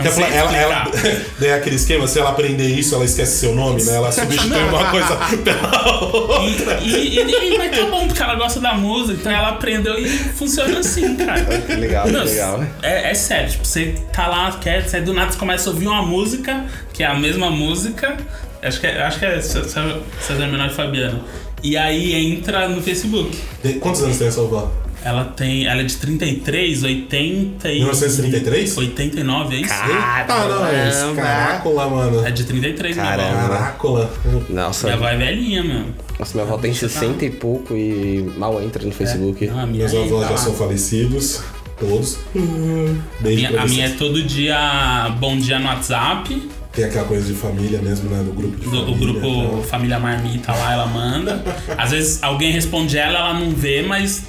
Ela, 0.00 0.56
ela, 0.56 0.90
daí 1.38 1.50
é 1.50 1.54
aquele 1.54 1.76
esquema, 1.76 2.06
se 2.08 2.18
ela 2.18 2.30
aprender 2.30 2.66
isso, 2.66 2.94
ela 2.94 3.04
esquece 3.04 3.40
seu 3.40 3.54
nome, 3.54 3.82
né? 3.84 3.94
Ela 3.96 4.10
substitui 4.10 4.62
uma 4.64 4.84
coisa 4.90 5.16
pela 5.44 6.00
outra. 6.00 6.78
E, 6.80 7.18
e, 7.18 7.52
e, 7.54 7.58
mas 7.58 7.76
tá 7.76 7.84
bom, 7.86 8.06
porque 8.06 8.22
ela 8.22 8.34
gosta 8.36 8.58
da 8.58 8.72
música, 8.72 9.18
então 9.20 9.30
ela 9.30 9.50
aprendeu 9.50 9.98
e 9.98 10.08
funciona 10.08 10.78
assim, 10.78 11.14
cara. 11.16 11.44
Que 11.66 11.74
legal, 11.74 12.06
que 12.06 12.10
legal. 12.12 12.64
É, 12.82 13.10
é 13.10 13.14
sério, 13.14 13.50
tipo, 13.50 13.66
você 13.66 13.94
tá 14.14 14.26
lá, 14.28 14.50
quer, 14.60 14.88
você 14.88 15.00
do 15.00 15.12
nada 15.12 15.30
você 15.30 15.38
começa 15.38 15.68
a 15.68 15.72
ouvir 15.72 15.86
uma 15.86 16.02
música, 16.02 16.64
que 16.94 17.02
é 17.02 17.06
a 17.06 17.14
mesma 17.14 17.50
música, 17.50 18.16
acho 18.62 18.80
que 18.80 18.86
é, 18.86 19.02
acho 19.02 19.18
que 19.18 19.26
é 19.26 19.40
César 19.42 20.00
César 20.20 20.46
Menor 20.46 20.68
e 20.68 20.74
Fabiano. 20.74 21.22
E 21.62 21.76
aí 21.76 22.14
entra 22.32 22.68
no 22.68 22.82
Facebook. 22.82 23.36
De- 23.62 23.74
Quantos 23.74 24.02
anos 24.02 24.16
tem 24.18 24.26
essa 24.28 24.40
avó? 24.40 24.70
Ela 25.04 25.24
tem. 25.24 25.66
Ela 25.66 25.80
é 25.80 25.84
de 25.84 25.96
33, 25.96 26.82
80 26.84 27.68
e. 27.72 27.74
1933? 27.80 28.76
89, 28.78 29.56
é 29.56 29.60
isso? 29.60 29.72
Ah, 29.74 30.24
não, 30.28 30.66
é 30.66 30.88
isso. 30.88 30.98
Caramba. 30.98 31.22
Carácula, 31.22 31.88
mano. 31.88 32.26
É 32.26 32.30
de 32.30 32.44
33, 32.44 32.96
minha 32.96 33.08
avó. 33.08 33.16
Caramba. 33.22 33.48
Carácula. 33.48 34.10
Nossa, 34.48 34.86
Minha 34.86 34.96
avó 34.96 35.08
é 35.08 35.16
velhinha, 35.16 35.62
meu. 35.64 35.84
nossa, 36.18 36.34
minha 36.34 36.44
avó 36.46 36.56
tem 36.58 36.72
60 36.72 37.24
e 37.24 37.30
pouco 37.30 37.74
e 37.76 38.32
mal 38.36 38.62
entra 38.62 38.84
no 38.84 38.92
Facebook. 38.92 39.44
Não, 39.46 39.58
a 39.60 39.66
minha 39.66 39.88
Meus 39.88 40.06
avós 40.06 40.22
tá 40.22 40.28
já 40.30 40.36
são 40.36 40.54
falecidos. 40.54 41.42
Todos. 41.80 42.18
Beijo 42.32 43.36
Minha- 43.38 43.50
pra 43.50 43.62
a 43.62 43.66
minha 43.66 43.86
é 43.86 43.90
todo 43.90 44.22
dia 44.22 45.16
bom 45.18 45.36
dia 45.36 45.58
no 45.58 45.66
WhatsApp. 45.66 46.48
Tem 46.72 46.84
aquela 46.84 47.04
coisa 47.06 47.26
de 47.26 47.34
família 47.34 47.80
mesmo, 47.82 48.08
né? 48.08 48.22
Do 48.24 48.32
grupo 48.32 48.56
de 48.56 48.68
Do, 48.68 48.76
o 48.76 48.84
família. 48.94 49.12
grupo 49.20 49.26
então. 49.26 49.62
Família 49.64 49.98
Marmita 49.98 50.52
lá, 50.52 50.72
ela 50.72 50.86
manda. 50.86 51.42
Às 51.76 51.90
vezes 51.90 52.22
alguém 52.22 52.50
responde 52.52 52.96
ela, 52.96 53.18
ela 53.18 53.34
não 53.38 53.50
vê, 53.50 53.82
mas. 53.82 54.22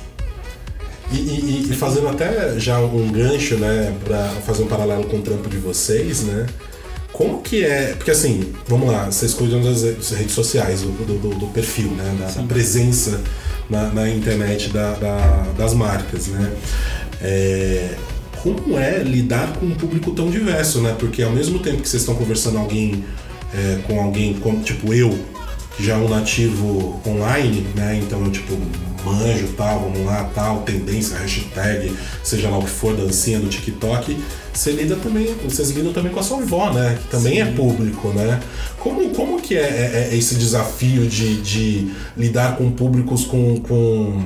E, 1.12 1.15
e- 1.15 1.67
e 1.69 1.73
fazendo 1.75 2.08
até 2.10 2.60
já 2.60 2.79
um 2.79 3.10
gancho, 3.12 3.56
né, 3.58 3.93
pra 4.03 4.27
fazer 4.45 4.63
um 4.63 4.67
paralelo 4.67 5.03
com 5.06 5.17
o 5.17 5.21
trampo 5.21 5.47
de 5.49 5.58
vocês, 5.58 6.23
né? 6.23 6.45
Como 7.13 7.41
que 7.41 7.63
é. 7.63 7.93
Porque 7.95 8.12
assim, 8.12 8.51
vamos 8.67 8.91
lá, 8.91 9.06
vocês 9.06 9.34
cuidam 9.34 9.62
das 9.62 9.84
redes 10.12 10.32
sociais, 10.34 10.82
do, 10.82 10.89
do- 11.06 11.19
do- 11.19 11.36
do 11.36 11.47
perfil, 11.47 11.91
né? 11.91 12.15
Da, 12.19 12.25
da 12.32 12.43
presença 12.43 13.21
na, 13.69 13.84
na 13.89 14.10
internet 14.10 14.69
da- 14.69 14.95
da- 14.95 15.45
das 15.58 15.73
marcas, 15.73 16.27
né? 16.27 16.51
É, 17.21 17.89
como 18.43 18.77
é 18.77 18.99
lidar 19.01 19.53
com 19.53 19.65
um 19.65 19.75
público 19.75 20.12
tão 20.12 20.29
diverso, 20.29 20.82
né? 20.82 20.95
Porque 20.99 21.23
ao 21.23 21.32
mesmo 21.32 21.60
tempo 21.60 21.82
que 21.82 21.88
vocês 21.89 22.01
estão 22.01 22.15
conversando 22.15 22.58
alguém, 22.58 23.03
é, 23.53 23.79
com 23.88 23.99
alguém 23.99 24.34
como, 24.36 24.62
tipo 24.62 24.93
eu, 24.93 25.17
que 25.77 25.84
já 25.84 25.93
é 25.93 25.97
um 25.97 26.10
nativo 26.10 27.01
online, 27.08 27.65
né? 27.75 27.99
Então 28.03 28.23
eu 28.23 28.32
tipo 28.32 28.53
manjo 29.06 29.47
tal, 29.58 29.79
vamos 29.82 30.06
lá, 30.06 30.29
tal, 30.34 30.62
tendência, 30.62 31.17
hashtag, 31.17 31.91
seja 32.23 32.49
lá 32.49 32.58
o 32.58 32.63
que 32.63 32.69
for, 32.69 32.95
dancinha 32.95 33.38
do 33.39 33.49
TikTok, 33.49 34.17
você 34.53 34.71
lida 34.71 34.95
também, 34.95 35.27
vocês 35.43 35.71
lidam 35.71 35.91
também 35.91 36.12
com 36.12 36.19
a 36.19 36.23
sua 36.23 36.38
avó, 36.38 36.71
né? 36.71 36.97
Que 37.01 37.10
também 37.10 37.41
é 37.41 37.45
público, 37.45 38.10
né? 38.10 38.39
Como, 38.79 39.10
como 39.10 39.41
que 39.41 39.56
é, 39.56 39.62
é- 39.62 40.10
é 40.12 40.15
esse 40.17 40.36
desafio 40.36 41.06
de, 41.08 41.41
de 41.41 41.91
lidar 42.15 42.56
com 42.58 42.69
públicos 42.71 43.25
com, 43.25 43.58
com, 43.62 44.23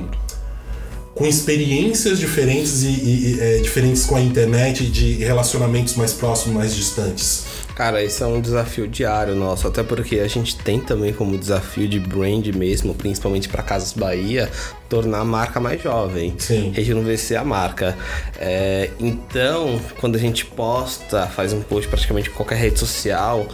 com 1.18 1.26
experiências 1.26 2.16
diferentes 2.20 2.84
e, 2.84 2.86
e- 2.86 3.34
e, 3.36 3.40
é, 3.40 3.58
diferentes 3.58 4.06
com 4.06 4.14
a 4.14 4.20
internet 4.20 4.84
e 4.84 4.86
de 4.86 5.14
relacionamentos 5.14 5.96
mais 5.96 6.12
próximos, 6.12 6.54
mais 6.56 6.72
distantes? 6.76 7.44
Cara, 7.74 8.02
isso 8.04 8.22
é 8.22 8.26
um 8.28 8.40
desafio 8.40 8.86
diário 8.86 9.34
nosso, 9.34 9.66
até 9.66 9.82
porque 9.82 10.20
a 10.20 10.28
gente 10.28 10.56
tem 10.56 10.78
também 10.80 11.12
como 11.12 11.36
desafio 11.36 11.88
de 11.88 11.98
brand 11.98 12.46
mesmo, 12.54 12.94
principalmente 12.94 13.48
para 13.48 13.62
Casas 13.64 13.92
Bahia, 13.92 14.48
tornar 14.88 15.18
a 15.20 15.24
marca 15.24 15.58
mais 15.58 15.82
jovem. 15.82 16.34
Sim. 16.38 16.70
Rejuvenescer 16.72 17.40
a 17.40 17.44
marca. 17.44 17.96
É, 18.38 18.90
então, 19.00 19.80
quando 20.00 20.14
a 20.14 20.18
gente 20.20 20.44
posta, 20.46 21.26
faz 21.26 21.52
um 21.52 21.60
post 21.60 21.88
praticamente 21.88 22.30
em 22.30 22.32
qualquer 22.32 22.58
rede 22.58 22.78
social, 22.78 23.48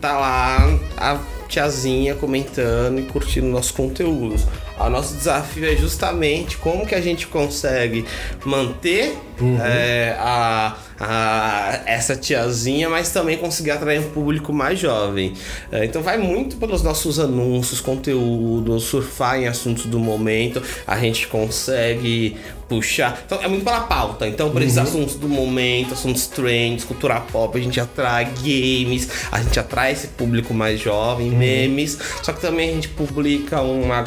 tá 0.00 0.12
lá 0.18 0.78
a 0.96 1.20
tiazinha 1.48 2.16
comentando 2.16 2.98
e 2.98 3.02
curtindo 3.02 3.46
nossos 3.46 3.70
conteúdos. 3.70 4.42
O 4.78 4.88
nosso 4.90 5.14
desafio 5.14 5.64
é 5.66 5.76
justamente 5.76 6.56
como 6.56 6.86
que 6.86 6.94
a 6.94 7.00
gente 7.00 7.26
consegue 7.26 8.04
manter 8.44 9.16
é, 9.62 10.14
a, 10.18 10.76
a- 11.00 11.80
essa 11.86 12.14
tiazinha, 12.16 12.88
mas 12.88 13.10
também 13.10 13.36
conseguir 13.36 13.72
atrair 13.72 14.00
um 14.00 14.10
público 14.10 14.52
mais 14.52 14.78
jovem. 14.78 15.32
É, 15.72 15.84
então 15.84 16.02
vai 16.02 16.18
muito 16.18 16.56
pelos 16.56 16.82
nossos 16.82 17.18
anúncios, 17.18 17.80
conteúdos, 17.80 18.84
surfar 18.84 19.38
em 19.40 19.46
assuntos 19.46 19.86
do 19.86 19.98
momento. 19.98 20.62
A 20.86 20.98
gente 20.98 21.26
consegue 21.26 22.36
puxar. 22.68 23.22
Então 23.26 23.42
é 23.42 23.48
muito 23.48 23.64
pela 23.64 23.80
pauta. 23.80 24.26
Então, 24.26 24.50
por 24.50 24.62
esses 24.62 24.78
assuntos 24.78 25.16
do 25.16 25.28
momento, 25.28 25.92
assuntos 25.94 26.26
trends, 26.26 26.84
cultura 26.84 27.20
pop, 27.20 27.58
a 27.58 27.62
gente 27.62 27.78
atrai 27.78 28.24
games, 28.42 29.08
a 29.30 29.42
gente 29.42 29.58
atrai 29.60 29.92
esse 29.92 30.08
público 30.08 30.54
mais 30.54 30.80
jovem, 30.80 31.30
memes. 31.30 31.98
Só 32.22 32.32
que 32.32 32.40
também 32.40 32.70
a 32.70 32.72
gente 32.72 32.88
publica 32.88 33.60
uma, 33.60 34.04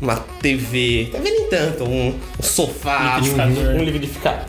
uma 0.00 0.16
TV, 0.40 1.10
TV 1.12 1.30
nem 1.30 1.48
tanto, 1.48 1.84
um, 1.84 2.08
um 2.38 2.42
sofá, 2.42 3.18
Liquidificador. 3.18 3.64
um 3.76 3.84
liquidificador, 3.84 4.44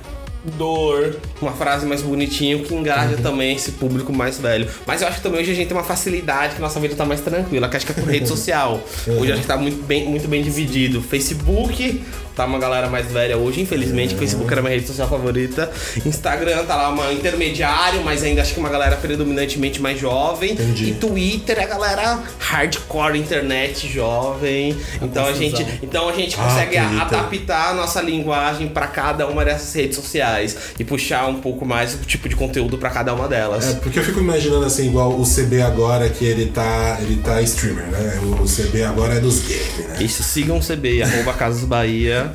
dor, 0.57 1.13
uma 1.43 1.53
frase 1.53 1.85
mais 1.85 2.01
bonitinha 2.01 2.57
que 2.59 2.73
engaja 2.73 3.17
também 3.17 3.55
esse 3.55 3.73
público 3.73 4.11
mais 4.11 4.37
velho. 4.39 4.67
Mas 4.85 5.01
eu 5.01 5.07
acho 5.07 5.17
que 5.17 5.23
também 5.23 5.41
hoje 5.41 5.51
a 5.51 5.55
gente 5.55 5.67
tem 5.67 5.77
uma 5.77 5.83
facilidade 5.83 6.55
que 6.55 6.61
nossa 6.61 6.79
vida 6.79 6.95
tá 6.95 7.05
mais 7.05 7.21
tranquila, 7.21 7.69
que 7.69 7.77
acho 7.77 7.85
que 7.85 7.91
é 7.91 7.95
por 7.95 8.09
rede 8.09 8.27
social. 8.29 8.81
Hoje 9.07 9.31
a 9.31 9.35
gente 9.35 9.47
tá 9.47 9.57
muito 9.57 9.83
bem, 9.85 10.05
muito 10.05 10.27
bem 10.27 10.41
dividido. 10.41 11.01
Facebook, 11.01 12.01
tá 12.35 12.45
uma 12.45 12.57
galera 12.57 12.87
mais 12.89 13.11
velha 13.11 13.37
hoje, 13.37 13.61
infelizmente, 13.61 14.15
o 14.15 14.17
Facebook 14.17 14.51
era 14.51 14.61
minha 14.61 14.73
rede 14.73 14.87
social 14.87 15.07
favorita. 15.07 15.71
Instagram 16.05 16.65
tá 16.65 16.75
lá 16.75 16.89
uma 16.89 17.11
intermediário, 17.13 18.01
mas 18.03 18.23
ainda 18.23 18.41
acho 18.41 18.53
que 18.53 18.59
uma 18.59 18.69
galera 18.69 18.95
predominantemente 18.95 19.81
mais 19.81 19.99
jovem. 19.99 20.53
Entendi. 20.53 20.89
E 20.89 20.93
Twitter 20.95 21.59
é 21.59 21.63
a 21.63 21.67
galera 21.67 22.19
hardcore 22.39 23.17
internet 23.19 23.87
jovem. 23.87 24.75
Então 25.01 25.25
a 25.25 25.33
gente, 25.33 25.65
então 25.81 26.09
a 26.09 26.13
gente 26.13 26.35
Ah, 26.39 26.43
consegue 26.43 26.77
adaptar 26.77 27.71
a 27.71 27.73
nossa 27.73 28.01
linguagem 28.01 28.67
pra 28.67 28.87
cada 28.87 29.27
uma 29.27 29.43
dessas 29.45 29.73
redes 29.73 29.95
sociais 29.95 30.55
e 30.79 30.83
puxar 30.83 31.27
um 31.27 31.32
pouco 31.35 31.65
mais 31.65 31.93
o 31.93 31.97
tipo 31.99 32.27
de 32.29 32.35
conteúdo 32.35 32.77
pra 32.77 32.89
cada 32.89 33.13
uma 33.13 33.27
delas. 33.27 33.65
É, 33.65 33.73
porque 33.75 33.99
eu 33.99 34.03
fico 34.03 34.19
imaginando 34.19 34.65
assim, 34.65 34.87
igual 34.87 35.11
o 35.19 35.23
CB 35.25 35.61
agora, 35.61 36.07
que 36.09 36.25
ele 36.25 36.47
tá, 36.47 36.97
ele 37.01 37.17
tá 37.23 37.41
streamer, 37.41 37.85
né? 37.87 38.19
O 38.41 38.45
CB 38.45 38.83
agora 38.83 39.15
é 39.15 39.19
dos 39.19 39.39
games, 39.39 39.87
né? 39.89 39.97
Isso, 40.01 40.23
sigam 40.23 40.57
o 40.57 40.61
CB, 40.61 41.03
arroba 41.03 41.33
Casas 41.33 41.63
Bahia, 41.65 42.31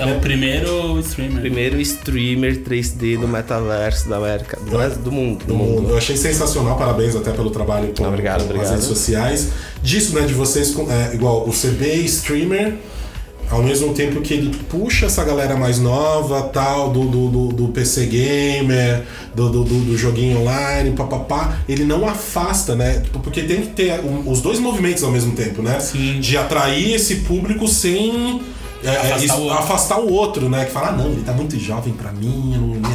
É 0.00 0.06
o 0.16 0.20
primeiro 0.20 0.98
streamer. 1.00 1.40
primeiro 1.40 1.80
streamer 1.80 2.58
3D 2.62 3.18
do 3.18 3.28
metaverso 3.28 4.08
da 4.08 4.16
América, 4.16 4.58
do, 4.60 5.02
do 5.02 5.12
mundo, 5.12 5.38
do 5.44 5.46
do 5.48 5.54
mundo. 5.54 5.88
Eu 5.90 5.96
achei 5.98 6.16
sensacional, 6.16 6.76
parabéns 6.76 7.14
até 7.16 7.30
pelo 7.32 7.50
trabalho 7.50 7.92
com, 7.96 8.04
Obrigado, 8.04 8.38
com 8.38 8.44
obrigado. 8.44 8.64
as 8.66 8.70
redes 8.72 8.86
sociais. 8.86 9.48
Disso, 9.82 10.14
né, 10.14 10.22
de 10.26 10.34
vocês, 10.34 10.70
com- 10.70 10.90
é, 10.90 11.14
igual 11.14 11.48
o 11.48 11.52
CB 11.52 11.86
streamer, 12.04 12.74
ao 13.50 13.62
mesmo 13.62 13.94
tempo 13.94 14.20
que 14.20 14.34
ele 14.34 14.54
puxa 14.68 15.06
essa 15.06 15.24
galera 15.24 15.56
mais 15.56 15.78
nova, 15.78 16.42
tal, 16.42 16.90
do, 16.90 17.04
do, 17.06 17.28
do, 17.28 17.48
do 17.48 17.68
PC 17.68 18.06
gamer, 18.06 19.04
do, 19.34 19.48
do, 19.48 19.64
do- 19.64 19.80
do 19.86 19.96
joguinho 19.96 20.40
online, 20.40 20.92
papapá, 20.92 21.58
ele 21.68 21.84
não 21.84 22.06
afasta, 22.08 22.74
né? 22.74 23.00
Tipo, 23.00 23.20
Porque 23.20 23.42
tem 23.42 23.62
que 23.62 23.68
ter 23.68 24.00
os 24.26 24.40
dois 24.40 24.58
movimentos 24.58 25.02
ao 25.02 25.10
mesmo 25.10 25.32
tempo, 25.32 25.62
né? 25.62 25.80
Sim. 25.80 26.20
De 26.20 26.36
atrair 26.36 26.94
esse 26.94 27.16
público 27.16 27.66
sem. 27.66 28.40
é, 28.84 28.88
é, 28.88 28.96
Afastar 28.96 29.18
isso- 29.24 29.34
o 29.36 29.42
outro. 29.44 29.58
afastar 29.58 29.98
o 30.00 30.12
outro, 30.12 30.48
né? 30.48 30.64
Que 30.66 30.70
fala, 30.70 30.88
ah, 30.88 30.92
não, 30.92 31.06
ele 31.10 31.22
tá 31.22 31.32
muito 31.32 31.58
jovem 31.58 31.92
pra 31.94 32.12
mim, 32.12 32.54
não 32.82 32.90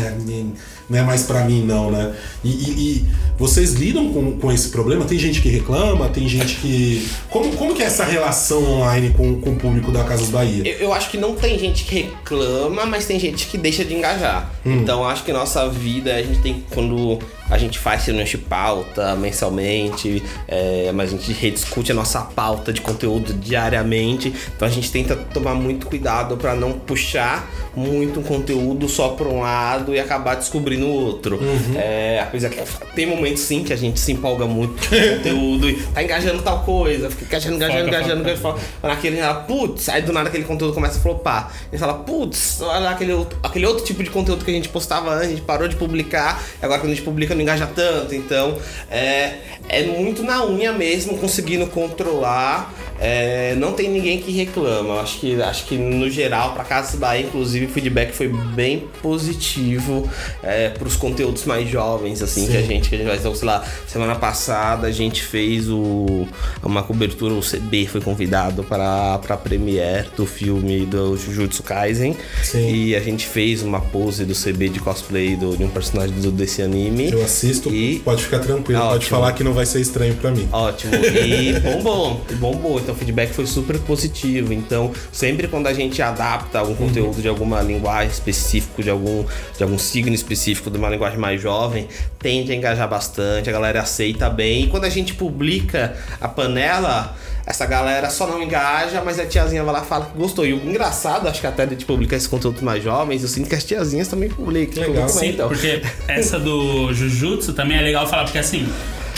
é, 0.90 0.94
nem- 0.94 1.00
não 1.00 1.00
é 1.00 1.04
mais 1.04 1.24
pra 1.24 1.44
mim, 1.46 1.64
não, 1.64 1.92
né? 1.92 2.14
E, 2.44 2.50
e- 2.50 2.72
e 2.98 3.06
vocês 3.38 3.74
lidam 3.74 4.12
com, 4.14 4.38
com 4.40 4.52
esse 4.52 4.70
problema? 4.70 5.06
Tem 5.06 5.18
gente 5.18 5.42
que 5.42 5.50
reclama, 5.50 6.10
tem 6.10 6.28
gente 6.28 6.56
que. 6.58 7.08
Como, 7.30 7.52
como 7.58 7.74
que 7.74 7.82
é 7.82 7.86
essa 7.86 8.04
relação 8.04 8.64
online 8.64 9.12
com, 9.12 9.40
com 9.42 9.52
o 9.52 9.56
público 9.56 9.92
da 9.92 10.04
Casas 10.04 10.30
Bahia? 10.30 10.64
Eu, 10.68 10.88
eu 10.88 10.94
acho 10.94 11.10
que 11.10 11.18
não 11.18 11.36
tem 11.36 11.58
gente 11.58 11.84
que 11.86 11.96
reclama, 11.96 12.86
mas 12.86 13.06
tem 13.06 13.20
gente 13.20 13.48
que 13.48 13.58
deixa 13.58 13.84
de 13.84 13.94
engajar. 13.94 14.52
Então 14.66 15.06
acho 15.08 15.24
que 15.24 15.34
nossa 15.34 15.68
vida, 15.70 16.14
a 16.16 16.22
gente 16.22 16.40
tem 16.40 16.64
quando 16.72 17.20
a 17.50 17.58
gente 17.58 17.78
faz 17.78 18.06
reuniões 18.06 18.30
de 18.30 18.38
pauta 18.38 19.16
mensalmente, 19.16 20.24
é, 20.48 20.92
mas 20.94 21.14
a 21.14 21.18
gente 21.18 21.32
rediscute 21.34 21.92
a 21.92 21.96
nossa 21.96 22.22
pauta 22.22 22.72
de 22.74 22.82
conteúdo 22.82 23.34
diariamente. 23.34 24.34
Então 24.56 24.68
a 24.68 24.72
gente 24.72 24.92
tenta 24.92 25.16
tomar 25.16 25.54
muito 25.54 25.86
cuidado 25.88 26.38
para 26.38 26.56
não 26.56 26.74
puxar 26.74 27.50
muito 27.76 28.20
um 28.20 28.24
conteúdo 28.24 28.88
só 28.88 29.10
para 29.10 29.28
um 29.28 29.42
lado 29.42 29.94
e 29.94 30.00
acabar 30.00 30.36
descobrindo 30.36 30.73
no 30.78 30.88
outro. 30.90 31.40
É, 31.76 32.20
a 32.22 32.26
coisa 32.28 32.50
que 32.50 32.62
tem 32.96 33.06
momentos 33.06 33.42
sim 33.44 33.64
que 33.64 33.74
a 33.74 33.76
gente 33.76 34.00
se 34.00 34.12
empolga 34.12 34.46
muito 34.46 34.88
com 34.90 34.96
o 34.96 35.18
conteúdo 35.18 35.70
e 35.70 35.76
tá 35.94 36.04
engajando 36.04 36.42
tal 36.42 36.64
coisa, 36.64 37.10
fica 37.10 37.26
engajando, 37.26 37.56
engajando, 37.56 37.84
Foca, 37.84 37.90
engajando, 37.98 38.24
foca, 38.40 38.60
engajando. 38.60 38.60
Fala, 38.82 38.94
naquele 38.96 39.18
fala, 39.18 39.34
putz, 39.42 39.90
aí 39.90 40.02
do 40.02 40.14
nada 40.14 40.30
aquele 40.30 40.44
conteúdo 40.44 40.74
começa 40.74 41.00
a 41.00 41.02
flopar. 41.02 41.54
E 41.72 41.78
fala, 41.78 41.94
putz, 41.96 42.62
olha 42.62 42.90
aquele, 42.90 43.14
outro- 43.14 43.38
aquele 43.44 43.66
outro 43.66 43.84
tipo 43.84 44.04
de 44.04 44.10
conteúdo 44.10 44.44
que 44.46 44.52
a 44.52 44.54
gente 44.54 44.70
postava 44.70 45.12
antes, 45.12 45.28
a 45.28 45.30
gente 45.30 45.42
parou 45.42 45.68
de 45.68 45.76
publicar, 45.76 46.42
agora 46.62 46.80
quando 46.80 46.92
a 46.92 46.96
gente 46.96 47.04
publica 47.06 47.34
não 47.36 47.42
engaja 47.42 47.68
tanto. 47.68 48.14
Então, 48.16 48.58
é, 48.90 49.34
é 49.70 49.84
muito 49.84 50.24
na 50.24 50.46
unha 50.46 50.72
mesmo, 50.74 51.18
conseguindo 51.18 51.68
controlar. 51.68 52.74
É, 53.00 53.56
não 53.56 53.74
tem 53.74 53.90
ninguém 53.90 54.20
que 54.20 54.32
reclama. 54.32 55.00
Acho 55.02 55.20
que, 55.20 55.42
acho 55.42 55.66
que 55.66 55.78
no 55.78 56.10
geral, 56.10 56.54
pra 56.54 56.64
Casa 56.64 56.98
Bahia, 56.98 57.26
inclusive, 57.26 57.66
o 57.66 57.70
feedback 57.70 58.14
foi 58.14 58.28
bem 58.28 58.88
positivo 59.02 60.10
é, 60.42 60.70
pros 60.70 60.96
conteúdos 60.96 61.46
mais 61.46 61.70
jovens, 61.70 62.22
assim, 62.22 62.48
que 62.48 62.56
a 62.58 62.62
gente, 62.62 62.90
que 62.90 62.96
a 62.96 62.98
gente 62.98 63.08
vai 63.08 63.18
então, 63.18 63.34
sei 63.36 63.48
lá, 63.48 63.64
semana 63.88 64.16
passada 64.16 64.88
a 64.88 64.92
gente 64.92 65.24
fez 65.24 65.70
o, 65.70 66.28
uma 66.62 66.84
cobertura, 66.84 67.34
o 67.34 67.42
CB 67.42 67.88
foi 67.88 68.02
convidado 68.02 68.64
para 68.64 69.18
pra 69.20 69.38
premiere 69.38 70.08
do 70.16 70.26
filme 70.26 70.86
do 70.86 71.18
Jujutsu 71.18 71.64
Kaisen. 71.64 72.16
Sim. 72.44 72.70
E 72.74 72.96
a 72.96 73.00
gente 73.00 73.26
fez 73.26 73.64
uma 73.64 73.80
pose 73.80 74.26
do 74.26 74.34
CB 74.36 74.70
de 74.70 74.80
cosplay 74.80 75.36
do, 75.36 75.56
de 75.56 75.64
um 75.64 75.70
personagem 75.70 76.16
do, 76.20 76.32
desse 76.32 76.62
anime. 76.62 77.12
Eu 77.12 77.24
assisto, 77.24 77.70
E- 77.74 78.00
pode 78.00 78.24
ficar 78.24 78.40
tranquilo, 78.40 78.82
pode 78.82 79.06
falar 79.06 79.32
que 79.34 79.44
não 79.44 79.54
vai 79.54 79.66
ser 79.66 79.80
estranho 79.82 80.16
pra 80.16 80.32
mim. 80.32 80.48
Ótimo. 80.52 80.94
E 80.96 81.60
bombou, 81.60 82.22
bombou. 82.40 82.83
Então 82.84 82.94
o 82.94 82.98
feedback 82.98 83.32
foi 83.34 83.48
super 83.48 83.80
positivo. 83.80 84.54
Então, 84.54 84.92
sempre 85.12 85.48
quando 85.48 85.68
a 85.68 85.74
gente 85.74 86.02
adapta 86.02 86.60
algum 86.60 86.76
conteúdo 86.76 87.22
de 87.22 87.28
alguma 87.28 87.62
linguagem 87.62 88.12
específica, 88.12 88.84
de 88.84 88.90
algum, 88.90 89.26
de 89.58 89.64
algum 89.64 89.78
signo 89.78 90.14
específico, 90.14 90.70
de 90.70 90.78
uma 90.78 90.90
linguagem 90.90 91.18
mais 91.18 91.42
jovem, 91.42 91.88
tende 92.20 92.52
a 92.52 92.56
engajar 92.56 92.88
bastante, 92.88 93.50
a 93.50 93.54
galera 93.54 93.82
aceita 93.82 94.30
bem. 94.30 94.66
E 94.66 94.68
quando 94.68 94.86
a 94.86 94.90
gente 94.90 95.14
publica 95.14 95.96
a 96.20 96.28
panela. 96.28 97.16
Essa 97.46 97.66
galera 97.66 98.10
só 98.10 98.26
não 98.26 98.42
engaja, 98.42 99.02
mas 99.04 99.20
a 99.20 99.26
tiazinha 99.26 99.66
vai 99.66 99.74
lá 99.74 99.82
e 99.82 99.86
fala 99.86 100.06
que 100.06 100.18
gostou. 100.18 100.46
E 100.46 100.54
o 100.54 100.66
engraçado, 100.66 101.28
acho 101.28 101.42
que 101.42 101.48
até 101.48 101.66
de 101.66 101.84
publicar 101.84 102.16
esse 102.16 102.30
conteúdo 102.30 102.64
mais 102.64 102.82
jovens, 102.82 103.22
eu 103.22 103.28
sinto 103.28 103.50
que 103.50 103.56
as 103.56 103.66
tiazinhas 103.66 104.08
também 104.08 104.30
publicam. 104.30 104.82
Legal. 104.82 105.10
Sim, 105.10 105.20
Sim, 105.20 105.28
então. 105.32 105.50
porque 105.50 105.82
essa 106.08 106.40
do 106.40 106.94
Jujutsu 106.94 107.52
também 107.52 107.78
é 107.78 107.82
legal 107.82 108.08
falar, 108.08 108.24
porque 108.24 108.38
assim, 108.38 108.66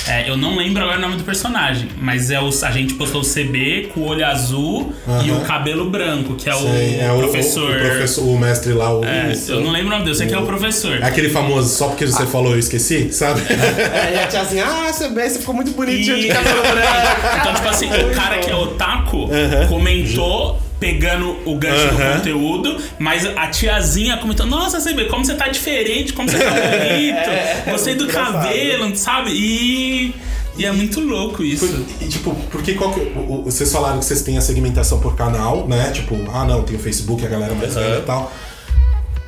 é, 0.07 0.29
eu 0.29 0.37
não 0.37 0.55
lembro 0.57 0.83
agora 0.83 0.97
o 0.97 1.01
nome 1.01 1.15
do 1.17 1.23
personagem, 1.23 1.87
mas 1.99 2.29
é 2.29 2.39
o, 2.39 2.47
a 2.49 2.71
gente 2.71 2.93
postou 2.95 3.21
o 3.21 3.23
CB 3.25 3.89
com 3.93 4.01
o 4.01 4.07
olho 4.07 4.25
azul 4.25 4.93
e 5.25 5.29
Aham. 5.31 5.39
o 5.39 5.45
cabelo 5.45 5.89
branco, 5.89 6.35
que 6.35 6.49
é 6.49 6.55
o, 6.55 6.67
é 6.67 7.11
o, 7.11 7.17
professor. 7.17 7.71
O, 7.71 7.75
o 7.75 7.79
professor, 7.79 8.23
o 8.27 8.37
mestre 8.37 8.73
lá, 8.73 8.93
o. 8.97 9.03
É, 9.03 9.33
eu 9.47 9.61
não 9.61 9.71
lembro 9.71 9.87
o 9.87 9.91
nome 9.91 10.03
dele, 10.03 10.11
eu 10.11 10.15
sei 10.15 10.27
que 10.27 10.33
é 10.33 10.37
o 10.39 10.45
professor. 10.45 10.97
É 11.01 11.05
aquele 11.05 11.29
famoso, 11.29 11.75
só 11.75 11.87
porque 11.87 12.03
Ah. 12.03 12.07
você 12.07 12.25
falou 12.27 12.51
eu 12.53 12.59
esqueci, 12.59 13.11
sabe? 13.11 13.41
É, 13.49 14.13
e 14.15 14.19
a 14.19 14.27
tiazinha, 14.27 14.65
ah, 14.65 14.91
você 14.93 15.09
bem, 15.09 15.27
você 15.29 15.39
ficou 15.39 15.55
muito 15.55 15.71
bonitinho 15.71 16.19
de 16.19 16.27
E- 16.27 16.29
cabelo 16.29 16.61
branco. 16.61 16.85
Então, 17.41 17.53
tipo 17.53 17.67
assim, 17.67 17.87
o 17.87 18.15
cara 18.15 18.37
que 18.39 18.49
é 18.49 18.55
otaku 18.55 19.27
comentou 19.69 20.59
pegando 20.79 21.37
o 21.45 21.55
gancho 21.55 21.87
do 21.87 21.97
conteúdo, 22.15 22.77
mas 22.99 23.25
a 23.25 23.47
tiazinha 23.47 24.17
comentou: 24.17 24.45
Nossa, 24.45 24.79
CB, 24.81 25.05
como 25.05 25.23
você 25.25 25.35
tá 25.35 25.47
diferente, 25.47 26.13
como 26.13 26.29
você 26.29 26.37
tá 26.37 26.51
bonito, 26.51 27.71
gostei 27.71 27.95
do 27.95 28.03
muito 28.05 28.11
engraçado. 28.17 28.43
cabelo, 28.47 28.95
sabe? 28.97 29.31
E. 29.31 30.13
E 30.57 30.65
é 30.65 30.71
muito 30.71 31.01
louco 31.01 31.43
isso. 31.43 31.85
E, 31.99 32.07
tipo, 32.07 32.33
porque 32.49 32.75
qual 32.75 32.93
que, 32.93 33.01
o- 33.01 33.39
o- 33.39 33.43
vocês 33.43 33.69
falaram 33.69 33.99
que 33.99 34.05
vocês 34.05 34.21
têm 34.21 34.37
a 34.37 34.41
segmentação 34.41 35.01
por 35.01 35.13
canal, 35.13 35.67
né? 35.67 35.91
Tipo, 35.93 36.15
ah 36.33 36.45
não, 36.45 36.63
tem 36.63 36.77
o 36.77 36.79
Facebook, 36.79 37.25
a 37.25 37.27
galera 37.29 37.53
mais 37.53 37.75
Uhum. 37.75 37.81
velha 37.81 37.99
e 37.99 38.03
tal. 38.03 38.31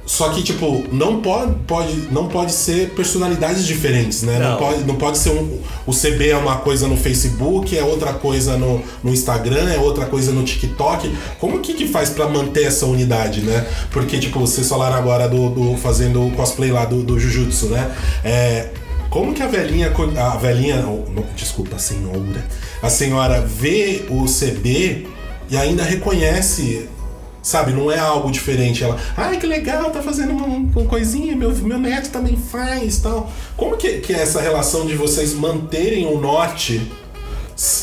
Só 0.08 0.30
que, 0.30 0.42
tipo, 0.42 0.86
não 0.90 1.20
pode, 1.22 1.54
pode, 1.68 2.08
não 2.14 2.30
pode 2.30 2.54
ser 2.54 2.92
personalidades 2.92 3.68
diferentes, 3.68 4.24
né? 4.24 4.40
Não, 4.40 4.52
Não. 4.52 4.58
pode, 4.58 4.84
não 4.86 4.96
pode 4.96 5.18
ser 5.18 5.32
um. 5.32 5.60
O 5.86 5.92
CB 5.94 6.30
é 6.30 6.38
uma 6.38 6.56
coisa 6.60 6.88
no 6.88 6.96
Facebook, 6.96 7.78
é 7.78 7.84
outra 7.84 8.14
coisa 8.14 8.56
no, 8.56 8.82
no 9.04 9.12
Instagram, 9.12 9.70
é 9.70 9.78
outra 9.78 10.06
coisa 10.06 10.32
no 10.32 10.44
TikTok. 10.44 11.14
Como 11.40 11.60
que, 11.60 11.74
que 11.74 11.86
faz 11.90 12.10
pra 12.10 12.26
manter 12.26 12.64
essa 12.64 12.86
unidade, 12.86 13.42
né? 13.42 13.68
Porque, 13.92 14.18
tipo, 14.18 14.40
vocês 14.40 14.68
falaram 14.70 14.96
agora 14.96 15.28
do, 15.28 15.50
do 15.50 15.78
fazendo 15.78 16.26
o 16.26 16.32
cosplay 16.32 16.72
lá 16.72 16.86
do, 16.86 17.04
do 17.04 17.20
Jujutsu, 17.20 17.66
né? 17.68 17.92
É. 18.24 18.70
Como 19.10 19.34
que 19.34 19.42
a 19.44 19.48
velhinha, 19.48 19.92
a 20.18 20.38
velhinha, 20.38 20.78
não, 20.82 21.04
desculpa, 21.36 21.76
a 21.78 21.80
senhora, 21.80 22.46
a 22.82 22.90
senhora 22.90 23.42
vê 23.42 24.06
o 24.10 24.26
CB 24.26 25.08
e 25.50 25.58
ainda 25.58 25.84
reconhece, 25.84 26.88
sabe? 27.48 27.72
Não 27.72 27.90
é 27.90 27.98
algo 27.98 28.30
diferente. 28.30 28.84
Ela, 28.84 28.98
ai 29.16 29.38
que 29.38 29.48
legal, 29.48 29.90
tá 29.90 30.02
fazendo 30.02 30.34
uma, 30.34 30.46
uma 30.46 30.86
coisinha, 30.86 31.36
meu, 31.36 31.50
meu 31.56 31.80
neto 31.80 32.10
também 32.10 32.36
faz, 32.36 33.00
tal. 33.00 33.32
Como 33.56 33.78
que, 33.78 34.00
que 34.00 34.14
é 34.14 34.22
essa 34.22 34.42
relação 34.42 34.86
de 34.86 34.96
vocês 34.96 35.34
manterem 35.34 36.06
o 36.06 36.20
norte 36.20 36.92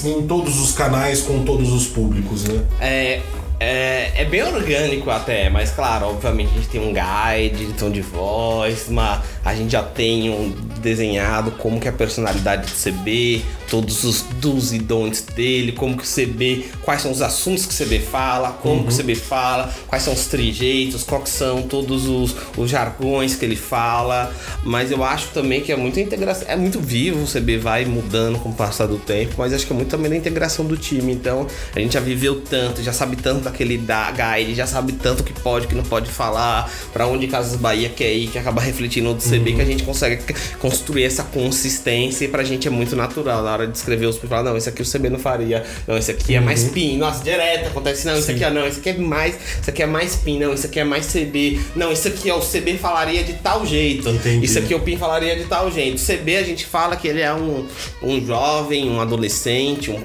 em 0.04 0.26
todos 0.26 0.60
os 0.60 0.72
canais 0.72 1.22
com 1.22 1.44
todos 1.44 1.72
os 1.72 1.86
públicos, 1.86 2.44
né? 2.44 2.62
É, 2.80 3.20
é, 3.58 4.22
é 4.22 4.24
bem 4.24 4.42
orgânico 4.42 5.10
até, 5.10 5.48
mas 5.48 5.70
claro, 5.70 6.06
obviamente 6.06 6.50
a 6.52 6.54
gente 6.56 6.68
tem 6.68 6.80
um 6.80 6.92
guide 6.92 7.66
de 7.66 7.72
tom 7.72 7.90
de 7.90 8.02
voz, 8.02 8.86
uma, 8.88 9.22
a 9.44 9.54
gente 9.54 9.72
já 9.72 9.82
tem 9.82 10.30
um 10.30 10.50
desenhado 10.80 11.52
como 11.52 11.80
que 11.80 11.88
é 11.88 11.90
a 11.90 11.94
personalidade 11.94 12.70
do 12.70 12.72
CB, 12.72 13.42
todos 13.68 14.04
os 14.04 14.22
do's 14.40 14.72
e 14.72 14.78
don'ts 14.78 15.22
dele, 15.22 15.72
como 15.72 15.96
que 15.96 16.04
o 16.04 16.06
CB, 16.06 16.66
quais 16.82 17.02
são 17.02 17.10
os 17.10 17.22
assuntos 17.22 17.66
que 17.66 17.74
o 17.74 17.86
CB 17.86 18.00
fala, 18.00 18.50
como 18.62 18.84
que 18.84 18.92
o 18.92 18.96
CB 18.96 19.14
fala, 19.14 19.72
quais 19.86 20.02
são 20.02 20.12
os 20.12 20.26
trejeitos, 20.26 21.02
quais 21.02 21.28
são 21.28 21.62
todos 21.62 22.06
os, 22.06 22.34
os 22.56 22.70
jargões 22.70 23.36
que 23.36 23.44
ele 23.44 23.56
fala, 23.56 24.32
mas 24.62 24.90
eu 24.90 25.02
acho 25.02 25.28
também 25.28 25.60
que 25.60 25.72
é 25.72 25.76
muito 25.76 25.98
integração, 25.98 26.46
é 26.48 26.56
muito 26.56 26.80
vivo, 26.80 27.24
o 27.24 27.26
CB 27.26 27.58
vai 27.58 27.84
mudando 27.84 28.38
com 28.38 28.50
o 28.50 28.54
passar 28.54 28.86
do 28.86 28.98
tempo, 28.98 29.34
mas 29.38 29.52
acho 29.52 29.66
que 29.66 29.72
é 29.72 29.76
muito 29.76 29.88
também 29.88 30.10
da 30.10 30.16
integração 30.16 30.64
do 30.64 30.76
time, 30.76 31.12
então 31.12 31.46
a 31.74 31.80
gente 31.80 31.94
já 31.94 32.00
viveu 32.00 32.40
tanto, 32.40 32.82
já 32.82 32.92
sabe 32.92 33.16
tanto 33.16 33.42
daquele 33.42 33.78
da 33.78 34.10
guide, 34.10 34.54
já 34.54 34.66
sabe 34.66 34.92
tanto 34.92 35.22
que 35.22 35.32
pode, 35.32 35.66
que 35.66 35.74
não 35.74 35.84
pode 35.84 36.10
falar, 36.10 36.70
pra 36.92 37.06
onde 37.06 37.26
Casas 37.26 37.58
Bahia 37.58 37.88
quer 37.88 38.12
ir, 38.12 38.28
que 38.28 38.38
acaba 38.38 38.60
refletindo 38.60 39.12
no 39.12 39.20
CB, 39.20 39.54
que 39.54 39.60
a 39.60 39.64
gente 39.64 39.82
consegue 39.82 40.22
construir 40.58 41.04
essa 41.04 41.22
consistência 41.22 42.24
e 42.24 42.28
pra 42.28 42.44
gente 42.44 42.66
é 42.66 42.70
muito 42.70 42.96
natural. 42.96 43.42
Na 43.42 43.52
hora 43.52 43.63
de 43.66 43.76
escrever 43.76 44.06
os 44.06 44.18
falar, 44.18 44.42
não, 44.42 44.56
esse 44.56 44.68
aqui 44.68 44.82
o 44.82 44.90
CB 44.90 45.10
não 45.10 45.18
faria, 45.18 45.64
não, 45.86 45.96
esse 45.96 46.10
aqui 46.10 46.34
é 46.34 46.40
mais 46.40 46.64
PIN, 46.64 46.96
nossa, 46.96 47.22
direto 47.22 47.68
acontece, 47.68 48.06
não, 48.06 48.16
esse 48.16 48.30
aqui 48.30 48.44
é 48.44 48.50
não, 48.50 48.66
esse 48.66 48.80
aqui 48.80 48.90
é 48.90 48.98
mais, 48.98 49.36
esse 49.60 49.70
aqui 49.70 49.82
é 49.82 49.86
mais 49.86 50.16
PIN, 50.16 50.38
não, 50.38 50.54
esse 50.54 50.66
aqui 50.66 50.80
é 50.80 50.84
mais 50.84 51.06
CB, 51.06 51.60
não, 51.76 51.92
esse 51.92 52.08
aqui 52.08 52.30
é 52.30 52.34
o 52.34 52.40
CB 52.40 52.78
falaria 52.78 53.22
de 53.22 53.34
tal 53.34 53.66
jeito, 53.66 54.08
Entendi. 54.08 54.44
isso 54.44 54.58
aqui 54.58 54.74
o 54.74 54.80
PIN 54.80 54.96
falaria 54.96 55.36
de 55.36 55.44
tal 55.44 55.70
jeito. 55.70 55.96
O 55.98 56.06
CB 56.06 56.36
a 56.36 56.42
gente 56.42 56.64
fala 56.66 56.96
que 56.96 57.08
ele 57.08 57.20
é 57.20 57.32
um, 57.32 57.66
um 58.02 58.24
jovem, 58.24 58.88
um 58.88 59.00
adolescente, 59.00 59.90
um 59.90 60.00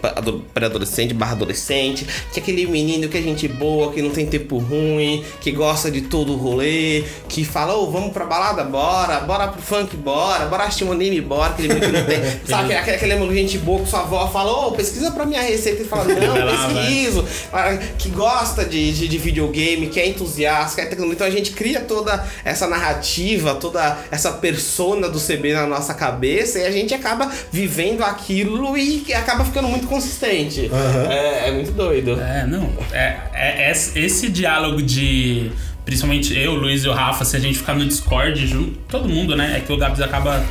pré-adolescente 0.54 1.14
barra 1.14 1.34
adolescente, 1.34 2.06
que 2.32 2.40
é 2.40 2.44
aquele 2.44 2.66
menino 2.68 3.08
que 3.08 3.18
é 3.18 3.22
gente 3.22 3.48
boa, 3.48 3.92
que 3.92 4.02
não 4.02 4.12
tem 4.12 4.26
tempo 4.26 4.58
ruim, 4.58 5.24
que 5.42 5.52
gosta 5.52 5.90
de 5.90 6.02
todo 6.02 6.34
o 6.34 6.36
rolê, 6.36 7.04
que 7.28 7.44
fala, 7.44 7.76
ô, 7.76 7.90
vamos 7.90 8.12
pra 8.12 8.26
balada, 8.26 8.64
bora, 8.64 9.20
bora 9.22 9.48
pro 9.48 9.62
funk, 9.62 9.96
bora, 9.96 10.46
bora 10.46 10.64
assistir 10.64 10.84
um 10.84 10.92
anime, 10.92 11.22
bora, 11.22 11.52
aquele 11.52 11.74
menino 11.74 11.92
que 11.92 12.00
não 12.00 12.06
tem. 12.06 12.20
sabe, 12.46 12.74
aquele, 12.74 12.96
aquele 12.98 13.16
menino 13.16 13.39
gente 13.42 13.58
boa 13.58 13.82
que 13.82 13.90
sua 13.90 14.02
avó 14.02 14.28
fala, 14.28 14.52
ô, 14.52 14.72
pesquisa 14.72 15.12
pra 15.12 15.26
minha 15.26 15.42
receita 15.42 15.82
e 15.82 15.86
fala, 15.86 16.06
não, 16.06 16.36
ah, 17.54 17.78
que 17.98 18.10
gosta 18.10 18.66
de, 18.66 18.92
de, 18.92 19.08
de 19.08 19.18
videogame, 19.18 19.88
que 19.88 20.00
é 20.00 20.08
entusiasta, 20.08 20.76
que 20.76 20.82
é 20.82 20.86
tecnologia. 20.86 21.16
Então 21.16 21.28
a 21.28 21.32
gente 21.32 21.52
cria 21.52 21.82
toda 21.82 22.26
essa 22.46 22.68
narrativa, 22.68 23.56
toda 23.56 23.98
essa 24.12 24.32
persona 24.34 25.10
do 25.10 25.20
CB 25.20 25.54
na 25.54 25.68
nossa 25.68 25.94
cabeça 25.94 26.60
e 26.60 26.66
a 26.66 26.72
gente 26.72 26.94
acaba 26.94 27.32
vivendo 27.52 28.04
aquilo 28.04 28.78
e 28.78 29.04
acaba 29.14 29.44
ficando 29.46 29.68
muito 29.68 29.88
consistente. 29.88 30.70
Aham. 30.72 31.12
É, 31.12 31.50
é 31.50 31.52
muito 31.52 31.72
doido. 31.72 32.20
É, 32.20 32.46
não. 32.46 32.70
É, 32.92 33.18
é, 33.34 33.70
é 33.70 33.72
esse 33.72 34.30
diálogo 34.30 34.82
de. 34.82 35.52
Principalmente 35.86 36.38
eu, 36.38 36.52
o 36.52 36.56
Luiz 36.56 36.84
e 36.84 36.88
o 36.88 36.94
Rafa, 36.94 37.26
se 37.26 37.36
a 37.36 37.40
gente 37.40 37.58
ficar 37.58 37.74
no 37.74 37.86
Discord 37.86 38.46
junto, 38.46 38.78
todo 38.88 39.10
mundo, 39.10 39.36
né? 39.36 39.58
É 39.58 39.60
que 39.60 39.74
o 39.74 39.78
Gabs 39.78 40.00
acaba, 40.02 40.44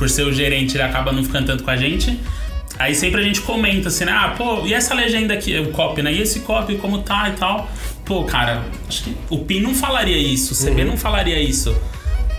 por 0.00 0.08
ser 0.08 0.22
o 0.22 0.32
gerente, 0.32 0.76
ele 0.76 0.82
acaba 0.82 1.12
não 1.12 1.22
ficando 1.22 1.48
tanto 1.48 1.62
com 1.62 1.70
a 1.70 1.76
gente. 1.76 2.18
Aí 2.78 2.94
sempre 2.94 3.20
a 3.20 3.22
gente 3.22 3.42
comenta 3.42 3.88
assim, 3.88 4.06
né? 4.06 4.12
Ah, 4.12 4.34
pô, 4.34 4.66
e 4.66 4.72
essa 4.72 4.94
legenda 4.94 5.34
aqui, 5.34 5.58
o 5.58 5.70
copy, 5.72 6.00
né? 6.00 6.10
E 6.10 6.22
esse 6.22 6.40
copy, 6.40 6.76
como 6.76 7.02
tá 7.02 7.28
e 7.28 7.32
tal. 7.32 7.70
Pô, 8.02 8.24
cara, 8.24 8.64
acho 8.88 9.04
que 9.04 9.16
o 9.28 9.40
PIN 9.44 9.60
não 9.60 9.74
falaria 9.74 10.16
isso, 10.16 10.54
o 10.54 10.56
CB 10.56 10.84
não 10.84 10.96
falaria 10.96 11.38
isso. 11.38 11.76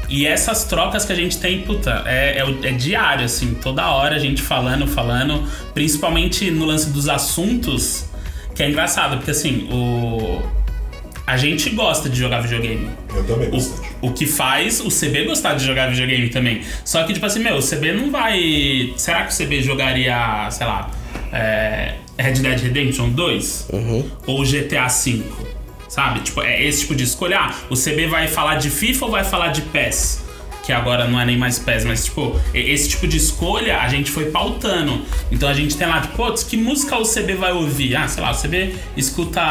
E 0.10 0.26
essas 0.26 0.64
trocas 0.64 1.06
que 1.06 1.14
a 1.14 1.16
gente 1.16 1.38
tem, 1.38 1.62
puta, 1.62 2.02
é, 2.08 2.40
é, 2.40 2.70
é 2.70 2.72
diário, 2.72 3.26
assim, 3.26 3.54
toda 3.54 3.88
hora 3.92 4.16
a 4.16 4.20
gente 4.20 4.42
falando, 4.42 4.88
falando, 4.88 5.48
principalmente 5.76 6.50
no 6.50 6.66
lance 6.66 6.90
dos 6.90 7.08
assuntos, 7.08 8.10
que 8.56 8.64
é 8.64 8.70
engraçado, 8.72 9.18
porque 9.18 9.30
assim, 9.30 9.70
o. 9.72 10.42
A 11.32 11.38
gente 11.38 11.70
gosta 11.70 12.10
de 12.10 12.20
jogar 12.20 12.42
videogame. 12.42 12.90
Eu 13.16 13.24
também 13.24 13.50
bastante. 13.50 13.88
O, 14.02 14.08
o 14.08 14.12
que 14.12 14.26
faz 14.26 14.82
o 14.82 14.90
CB 14.90 15.24
gostar 15.24 15.54
de 15.54 15.66
jogar 15.66 15.90
videogame 15.90 16.28
também. 16.28 16.62
Só 16.84 17.04
que, 17.04 17.14
tipo 17.14 17.26
assim, 17.26 17.40
meu, 17.40 17.56
o 17.56 17.62
CB 17.62 17.94
não 17.94 18.12
vai. 18.12 18.92
Será 18.98 19.26
que 19.26 19.34
o 19.34 19.38
CB 19.38 19.64
jogaria, 19.64 20.50
sei 20.52 20.68
lá, 20.68 20.92
é, 21.32 21.94
Red 22.18 22.34
Dead 22.34 22.60
Redemption 22.60 23.12
2? 23.12 23.70
Ou 24.28 24.44
GTA 24.44 24.88
V? 24.88 25.24
Sabe? 25.88 26.20
Tipo, 26.20 26.42
é 26.42 26.62
esse 26.66 26.82
tipo 26.82 26.96
de 26.96 27.06
escolha. 27.06 27.40
Ah, 27.40 27.56
o 27.70 27.76
CB 27.78 28.08
vai 28.08 28.28
falar 28.28 28.56
de 28.56 28.70
FIFA 28.70 29.06
ou 29.06 29.12
vai 29.12 29.24
falar 29.24 29.54
de 29.54 29.62
PES? 29.62 30.26
que 30.64 30.72
agora 30.72 31.08
não 31.08 31.20
é 31.20 31.26
nem 31.26 31.38
mais 31.38 31.58
PES, 31.58 31.86
mas 31.86 32.06
tipo, 32.06 32.40
esse 32.54 32.90
tipo 32.90 33.08
de 33.08 33.18
escolha 33.18 33.80
a 33.80 33.88
gente 33.88 34.12
foi 34.12 34.30
pautando. 34.30 35.02
Então 35.32 35.50
a 35.50 35.54
gente 35.54 35.76
tem 35.76 35.88
lá, 35.88 36.02
tipo, 36.02 36.16
putz, 36.16 36.44
que 36.44 36.56
música 36.56 36.98
o 36.98 37.04
CB 37.04 37.34
vai 37.34 37.52
ouvir? 37.52 37.96
Ah, 37.96 38.08
sei 38.08 38.22
lá, 38.22 38.32
o 38.32 38.40
CB 38.40 38.76
escuta 38.96 39.42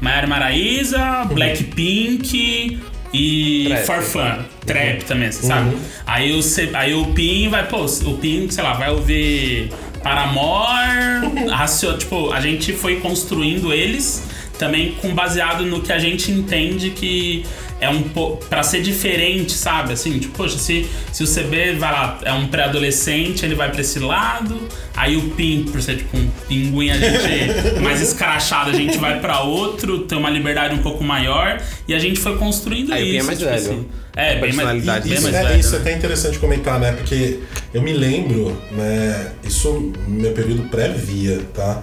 Maiara 0.00 0.26
Maraíza, 0.26 1.24
Blackpink 1.32 2.78
e 3.12 3.66
Trap. 3.68 3.84
Farfan. 3.86 4.38
Trap 4.66 5.04
também, 5.04 5.30
você 5.32 5.46
sabe? 5.46 5.76
Aí 6.06 6.32
o, 6.32 6.42
C- 6.42 6.70
aí 6.74 6.94
o 6.94 7.06
Pin 7.06 7.48
vai, 7.48 7.66
pô, 7.66 7.84
o 7.84 8.18
Pin, 8.18 8.48
sei 8.50 8.62
lá, 8.64 8.74
vai 8.74 8.90
ouvir 8.90 9.70
Paramore, 10.02 11.48
racio, 11.50 11.96
tipo, 11.98 12.32
a 12.32 12.40
gente 12.40 12.72
foi 12.72 12.96
construindo 13.00 13.72
eles 13.72 14.26
também 14.58 14.92
com 15.00 15.14
baseado 15.14 15.64
no 15.64 15.80
que 15.80 15.92
a 15.92 15.98
gente 15.98 16.30
entende 16.30 16.90
que 16.90 17.44
é 17.80 17.88
um 17.88 18.02
pouco 18.02 18.44
para 18.46 18.62
ser 18.62 18.82
diferente, 18.82 19.52
sabe? 19.52 19.92
Assim, 19.92 20.18
tipo, 20.18 20.36
poxa, 20.36 20.58
se, 20.58 20.86
se 21.12 21.22
o 21.22 21.26
CB 21.26 21.74
vai 21.78 21.92
lá, 21.92 22.18
é 22.24 22.32
um 22.32 22.46
pré-adolescente, 22.48 23.44
ele 23.44 23.54
vai 23.54 23.70
pra 23.70 23.80
esse 23.80 23.98
lado, 23.98 24.60
aí 24.94 25.16
o 25.16 25.30
Pin, 25.30 25.64
por 25.70 25.80
ser 25.80 25.96
tipo 25.96 26.16
um 26.16 26.28
pinguim, 26.48 26.90
a 26.90 26.94
gente 26.98 27.80
mais 27.80 28.00
escrachado, 28.00 28.70
a 28.70 28.74
gente 28.74 28.98
vai 28.98 29.18
pra 29.20 29.40
outro, 29.40 30.00
tem 30.00 30.18
uma 30.18 30.30
liberdade 30.30 30.74
um 30.74 30.82
pouco 30.82 31.02
maior, 31.02 31.60
e 31.88 31.94
a 31.94 31.98
gente 31.98 32.20
foi 32.20 32.36
construindo 32.36 32.92
Aí 32.92 33.02
o 33.02 33.04
Pin 33.06 33.14
é 33.14 33.16
isso. 33.18 33.26
mais 33.26 33.38
tipo 33.38 33.50
velho. 33.50 33.62
assim. 33.62 33.86
É, 34.16 34.32
bem 34.32 34.40
mais, 34.40 34.56
Personalidade 34.56 35.08
bem 35.08 35.14
Isso, 35.14 35.22
mais 35.22 35.34
é, 35.36 35.42
velho. 35.44 35.60
isso 35.60 35.68
é 35.68 35.78
né? 35.78 35.78
até 35.78 35.92
interessante 35.96 36.38
comentar, 36.40 36.80
né? 36.80 36.92
Porque 36.92 37.38
eu 37.72 37.80
me 37.80 37.92
lembro, 37.92 38.60
né? 38.72 39.32
Isso 39.44 39.92
no 40.08 40.14
meu 40.20 40.32
período 40.32 40.64
pré-via, 40.68 41.40
tá? 41.54 41.80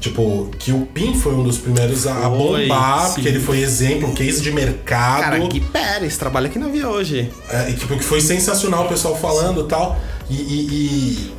Tipo, 0.00 0.48
que 0.58 0.70
o 0.72 0.86
Pin 0.86 1.14
foi 1.14 1.34
um 1.34 1.42
dos 1.42 1.58
primeiros 1.58 2.06
a, 2.06 2.14
Foi, 2.30 2.62
bombar, 2.68 3.06
sim. 3.08 3.14
porque 3.14 3.28
ele 3.28 3.40
foi 3.40 3.58
exemplo, 3.60 4.08
um 4.08 4.14
case 4.14 4.40
de 4.40 4.52
mercado. 4.52 5.22
Cara, 5.22 5.38
Gui 5.40 5.60
Pérez 5.60 6.16
trabalha 6.16 6.46
aqui 6.46 6.58
na 6.58 6.68
Via 6.68 6.88
hoje. 6.88 7.28
É, 7.50 7.70
e 7.70 7.72
que, 7.74 7.86
que 7.86 8.04
foi 8.04 8.20
sensacional 8.20 8.84
o 8.84 8.88
pessoal 8.88 9.16
falando 9.16 9.62
e 9.62 9.68
tal. 9.68 9.98
E, 10.30 10.34
e- 10.34 10.68
e 10.70 11.32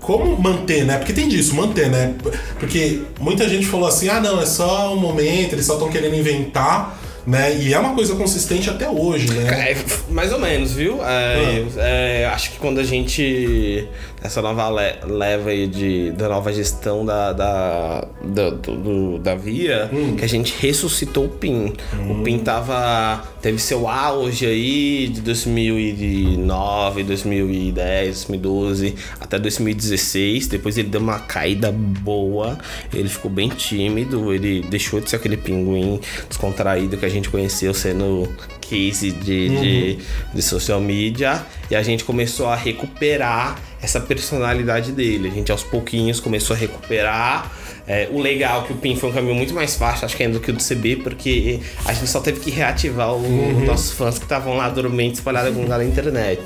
como 0.00 0.36
manter, 0.40 0.84
né? 0.84 0.96
Porque 0.96 1.12
tem 1.12 1.28
disso, 1.28 1.54
manter, 1.54 1.88
né? 1.88 2.14
Porque 2.58 3.02
muita 3.20 3.48
gente 3.48 3.66
falou 3.66 3.86
assim: 3.86 4.08
ah, 4.08 4.18
não, 4.20 4.40
é 4.40 4.46
só 4.46 4.92
um 4.92 4.96
momento, 4.98 5.52
eles 5.54 5.66
só 5.66 5.74
estão 5.74 5.88
querendo 5.88 6.16
inventar, 6.16 6.98
né? 7.26 7.54
E 7.54 7.72
é 7.72 7.78
uma 7.78 7.94
coisa 7.94 8.16
consistente 8.16 8.68
até 8.70 8.88
hoje, 8.88 9.30
né? 9.30 9.70
É, 9.72 9.76
mais 10.10 10.32
ou 10.32 10.40
menos, 10.40 10.72
viu? 10.72 10.98
É, 11.04 11.64
Ah. 11.76 11.80
é, 11.80 12.26
acho 12.34 12.50
que 12.52 12.58
quando 12.58 12.80
a 12.80 12.84
gente. 12.84 13.86
Essa 14.22 14.42
nova 14.42 14.68
le- 14.68 14.98
leva 15.16 15.48
aí 15.50 15.66
de, 15.66 16.10
da 16.12 16.28
nova 16.28 16.52
gestão 16.52 17.06
da, 17.06 17.32
da, 17.32 18.06
da, 18.22 18.50
do- 18.50 18.76
do- 18.76 19.18
da 19.18 19.34
Via, 19.34 19.88
Hum. 19.92 20.14
que 20.16 20.24
a 20.24 20.28
gente 20.28 20.54
ressuscitou 20.60 21.24
o 21.24 21.28
PIN. 21.28 21.72
O 22.08 22.22
PIN 22.22 22.38
tava. 22.40 23.22
teve 23.40 23.58
seu 23.58 23.88
auge 23.88 24.44
aí 24.44 25.08
de 25.08 25.22
2009, 25.22 27.02
2010, 27.04 28.24
2012 28.26 28.94
até 29.18 29.38
2016. 29.38 30.48
Depois 30.48 30.76
ele 30.76 30.88
deu 30.88 31.00
uma 31.00 31.18
caída 31.20 31.72
boa. 31.72 32.58
Ele 32.92 33.08
ficou 33.08 33.30
bem 33.30 33.48
tímido. 33.48 34.32
Ele 34.34 34.62
deixou 34.68 35.00
de 35.00 35.08
ser 35.08 35.16
aquele 35.16 35.36
pinguim 35.38 35.98
descontraído 36.28 36.96
que 36.98 37.06
a 37.06 37.08
gente 37.08 37.30
conheceu 37.30 37.72
sendo 37.72 38.28
case 38.70 39.10
de, 39.10 39.48
de, 39.60 39.98
de 40.32 40.42
social 40.42 40.80
media. 40.80 41.44
E 41.70 41.74
a 41.76 41.82
gente 41.82 42.04
começou 42.04 42.46
a 42.46 42.54
recuperar 42.56 43.58
essa 43.82 44.00
personalidade 44.00 44.92
dele. 44.92 45.28
A 45.28 45.30
gente 45.32 45.50
aos 45.50 45.62
pouquinhos 45.62 46.20
começou 46.20 46.54
a 46.54 46.58
recuperar. 46.58 47.50
É, 47.86 48.08
o 48.12 48.20
legal 48.20 48.62
é 48.62 48.66
que 48.66 48.72
o 48.72 48.76
PIN 48.76 48.94
foi 48.94 49.10
um 49.10 49.12
caminho 49.12 49.34
muito 49.34 49.52
mais 49.52 49.74
fácil, 49.74 50.04
acho 50.06 50.16
que 50.16 50.22
ainda 50.22 50.38
do 50.38 50.40
que 50.40 50.50
o 50.50 50.54
do 50.54 50.62
CB, 50.62 50.96
porque 51.02 51.58
a 51.84 51.92
gente 51.92 52.06
só 52.08 52.20
teve 52.20 52.38
que 52.38 52.50
reativar 52.50 53.12
o- 53.12 53.56
os 53.58 53.64
nossos 53.66 53.90
fãs 53.92 54.16
que 54.16 54.24
estavam 54.24 54.56
lá 54.56 54.68
dormentes 54.68 55.18
espalhados 55.18 55.48
em 55.48 55.52
algum 55.52 55.64
lugar 55.64 55.78
na 55.78 55.84
internet. 55.84 56.40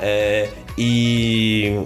É, 0.00 0.48
e 0.76 1.78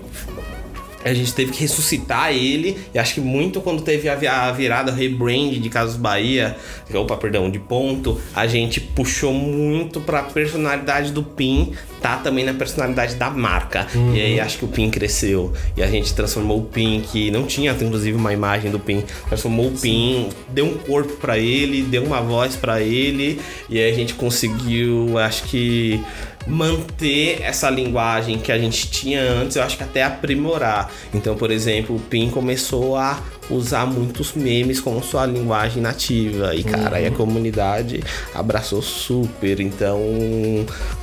a 1.11 1.15
gente 1.15 1.33
teve 1.35 1.53
que 1.53 1.61
ressuscitar 1.61 2.33
ele. 2.33 2.77
E 2.95 2.99
acho 2.99 3.15
que 3.15 3.21
muito 3.21 3.61
quando 3.61 3.83
teve 3.83 4.09
a, 4.09 4.15
vi- 4.15 4.27
a 4.27 4.51
virada, 4.53 4.91
rebrand 4.93 5.51
de 5.53 5.69
Casas 5.69 5.97
Bahia, 5.97 6.57
opa, 6.93 7.17
perdão, 7.17 7.51
de 7.51 7.59
ponto, 7.59 8.21
a 8.35 8.47
gente 8.47 8.81
puxou 8.81 9.33
muito 9.33 10.01
pra 10.01 10.23
personalidade 10.23 11.13
do 11.13 11.23
PIN, 11.23 11.73
tá 12.01 12.17
também 12.17 12.45
na 12.45 12.55
personalidade 12.55 13.15
da 13.17 13.31
marca. 13.31 13.87
E 14.15 14.21
aí 14.21 14.41
acho 14.41 14.59
que 14.59 14.65
o 14.65 14.69
PIN 14.69 14.91
cresceu. 14.91 15.53
E 15.77 15.83
a 15.83 15.87
gente 15.87 16.13
transformou 16.15 16.59
o 16.61 16.65
PIN, 16.65 17.01
que 17.01 17.31
não 17.31 17.45
tinha 17.45 17.73
inclusive 17.73 18.17
uma 18.17 18.33
imagem 18.33 18.71
do 18.71 18.79
PIN, 18.79 19.03
transformou 19.29 19.67
o 19.69 19.73
PIN, 19.73 20.29
deu 20.49 20.65
um 20.67 20.75
corpo 20.79 21.13
pra 21.15 21.39
ele, 21.39 21.83
deu 21.83 22.03
uma 22.05 22.21
voz 22.21 22.57
pra 22.57 22.81
ele. 22.81 23.41
E 23.69 23.79
aí 23.79 23.91
a 23.91 23.95
gente 23.95 24.15
conseguiu, 24.15 25.19
acho 25.19 25.45
que 25.45 26.01
manter 26.47 27.41
essa 27.43 27.71
linguagem 27.71 28.39
que 28.39 28.53
a 28.53 28.59
gente 28.59 28.89
tinha 28.91 29.23
antes, 29.23 29.57
eu 29.57 29.63
acho 29.63 29.77
que 29.77 29.83
até 29.83 30.03
aprimorar. 30.03 30.91
Então, 31.13 31.37
por 31.37 31.51
exemplo, 31.51 31.97
o 31.97 32.01
PIN 32.01 32.31
começou 32.31 32.97
a 32.97 33.19
usar 33.51 33.87
muitos 33.87 34.35
memes 34.35 34.81
como 34.81 35.03
sua 35.03 35.27
linguagem 35.27 35.83
nativa. 35.83 36.55
E, 36.55 36.63
cara, 36.63 36.97
aí 36.97 37.07
a 37.07 37.11
comunidade 37.11 38.03
abraçou 38.35 38.83
super. 38.83 39.61
Então, 39.61 40.01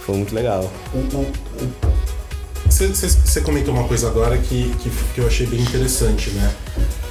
foi 0.05 0.15
muito 0.17 0.33
legal. 0.33 0.71
Você 2.69 3.41
comentou 3.41 3.73
uma 3.73 3.87
coisa 3.87 4.07
agora 4.07 4.37
que, 4.37 4.71
que, 4.79 4.89
que 5.13 5.19
eu 5.19 5.27
achei 5.27 5.45
bem 5.45 5.61
interessante, 5.61 6.29
né? 6.31 6.53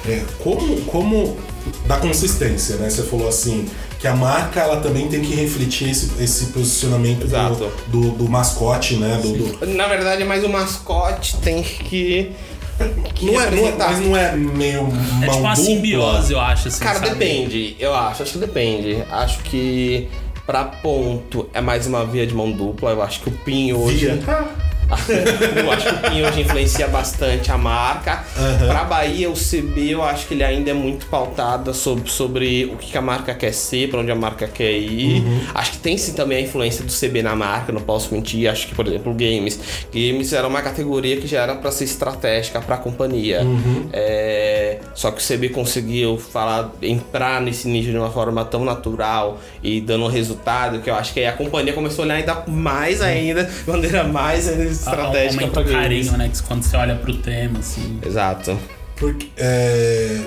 É, 0.08 0.24
como, 0.38 0.80
como 0.82 1.36
da 1.86 1.98
consistência, 1.98 2.76
né? 2.76 2.88
Você 2.88 3.02
falou 3.02 3.28
assim 3.28 3.68
que 4.00 4.06
a 4.08 4.14
marca 4.16 4.60
ela 4.60 4.78
também 4.80 5.08
tem 5.08 5.20
que 5.20 5.34
refletir 5.34 5.90
esse, 5.90 6.10
esse 6.22 6.46
posicionamento 6.46 7.26
do, 7.26 7.70
do, 7.88 8.10
do 8.12 8.28
mascote, 8.28 8.96
né? 8.96 9.20
Do, 9.22 9.32
do- 9.56 9.66
Na 9.66 9.86
verdade, 9.86 10.24
mais 10.24 10.42
o 10.42 10.48
mascote 10.48 11.36
tem 11.36 11.62
que. 11.62 12.32
que 13.14 13.26
não, 13.26 13.38
é, 13.40 13.50
não 13.50 13.66
é, 13.68 13.72
mas 13.76 13.98
não 14.00 14.16
é 14.16 14.34
meio 14.36 14.84
mão 14.84 15.22
É 15.22 15.26
tipo 15.26 15.38
uma 15.40 15.54
dupla? 15.54 15.56
simbiose, 15.56 16.32
eu 16.32 16.40
acho, 16.40 16.68
assim, 16.68 16.82
Cara, 16.82 16.98
sabe? 16.98 17.10
depende, 17.10 17.76
eu 17.78 17.94
acho, 17.94 18.22
acho 18.22 18.32
que 18.32 18.38
depende. 18.38 19.04
Acho 19.10 19.38
que 19.40 20.08
pra 20.46 20.64
ponto 20.64 21.48
é 21.52 21.60
mais 21.60 21.86
uma 21.86 22.06
via 22.06 22.26
de 22.26 22.34
mão 22.34 22.50
dupla. 22.50 22.92
Eu 22.92 23.02
acho 23.02 23.20
que 23.20 23.28
o 23.28 23.32
PIN 23.32 23.72
hoje. 23.74 24.06
Via. 24.06 24.48
Eu 25.56 25.70
acho 25.70 25.86
que 25.86 25.94
o 25.94 26.10
PIN 26.10 26.22
hoje 26.22 26.40
influencia 26.40 26.88
bastante 26.88 27.50
a 27.50 27.58
marca. 27.58 28.24
Aham. 28.36 28.66
Pra 28.68 28.84
Bahia, 28.84 29.30
o 29.30 29.34
CB, 29.34 29.90
eu 29.90 30.02
acho 30.02 30.26
que 30.26 30.34
ele 30.34 30.44
ainda 30.44 30.70
é 30.70 30.74
muito 30.74 31.06
pautado 31.06 31.72
sobre, 31.74 32.10
sobre 32.10 32.64
o 32.66 32.76
que 32.76 32.96
a 32.96 33.02
marca 33.02 33.34
quer 33.34 33.52
ser, 33.52 33.88
pra 33.90 34.00
onde 34.00 34.10
a 34.10 34.14
marca 34.14 34.48
quer 34.48 34.72
ir. 34.72 35.22
Uhum. 35.22 35.40
Acho 35.54 35.72
que 35.72 35.78
tem 35.78 35.96
sim 35.96 36.12
também 36.12 36.38
a 36.38 36.40
influência 36.40 36.84
do 36.84 36.92
CB 36.92 37.22
na 37.22 37.36
marca, 37.36 37.72
não 37.72 37.80
posso 37.80 38.12
mentir. 38.12 38.50
Acho 38.50 38.66
que, 38.66 38.74
por 38.74 38.86
exemplo, 38.86 39.14
games. 39.14 39.60
Games 39.92 40.32
era 40.32 40.46
uma 40.46 40.62
categoria 40.62 41.16
que 41.16 41.26
já 41.26 41.42
era 41.42 41.54
pra 41.54 41.70
ser 41.70 41.84
estratégica 41.84 42.60
pra 42.60 42.76
companhia. 42.76 43.42
Uhum. 43.42 43.88
É, 43.92 44.78
só 44.94 45.10
que 45.10 45.22
o 45.22 45.26
CB 45.26 45.50
conseguiu 45.50 46.18
falar, 46.18 46.70
entrar 46.82 47.40
nesse 47.40 47.68
nicho 47.68 47.90
de 47.90 47.96
uma 47.96 48.10
forma 48.10 48.44
tão 48.44 48.64
natural 48.64 49.38
e 49.62 49.80
dando 49.80 50.04
um 50.04 50.08
resultado 50.08 50.80
que 50.80 50.90
eu 50.90 50.94
acho 50.94 51.12
que 51.12 51.20
aí 51.20 51.26
a 51.26 51.32
companhia 51.32 51.72
começou 51.72 52.02
a 52.02 52.06
olhar 52.06 52.14
ainda 52.16 52.44
mais 52.48 53.00
ainda, 53.00 53.44
de 53.64 53.70
maneira 53.70 54.04
mais 54.04 54.48
estratégica 54.80 55.44
Aumenta 55.44 55.62
pra 55.62 55.70
o 55.70 55.72
carinho, 55.72 56.16
né? 56.16 56.30
que 56.32 56.42
Quando 56.42 56.62
você 56.62 56.76
olha 56.76 56.96
pro 56.96 57.14
tema, 57.16 57.58
assim. 57.60 57.98
Exato. 58.04 58.58
Porque, 58.96 59.28
é, 59.36 60.20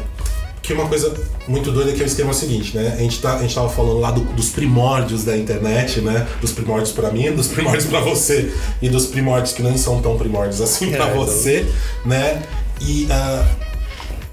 que 0.61 0.73
uma 0.73 0.87
coisa 0.87 1.13
muito 1.47 1.71
doida 1.71 1.91
que 1.91 1.99
é 2.01 2.03
o 2.03 2.07
esquema 2.07 2.33
seguinte, 2.33 2.75
né? 2.75 2.93
A 2.97 3.01
gente, 3.01 3.19
tá, 3.21 3.35
a 3.35 3.41
gente 3.41 3.53
tava 3.53 3.69
falando 3.69 3.99
lá 3.99 4.11
do- 4.11 4.21
dos 4.33 4.49
primórdios 4.49 5.23
da 5.25 5.35
internet, 5.37 5.99
né? 6.01 6.25
Dos 6.41 6.51
primórdios 6.53 6.91
pra 6.91 7.11
mim, 7.11 7.31
dos 7.33 7.47
primórdios 7.53 7.85
pra 7.85 7.99
você 7.99 8.51
e 8.81 8.89
dos 8.89 9.05
primórdios 9.07 9.53
que 9.53 9.61
não 9.61 9.77
são 9.77 10.01
tão 10.01 10.17
primórdios 10.17 10.61
assim 10.61 10.89
pra 10.91 11.09
É, 11.09 11.13
você, 11.13 11.65
né? 12.05 12.41
E 12.81 13.07
ah, 13.11 13.45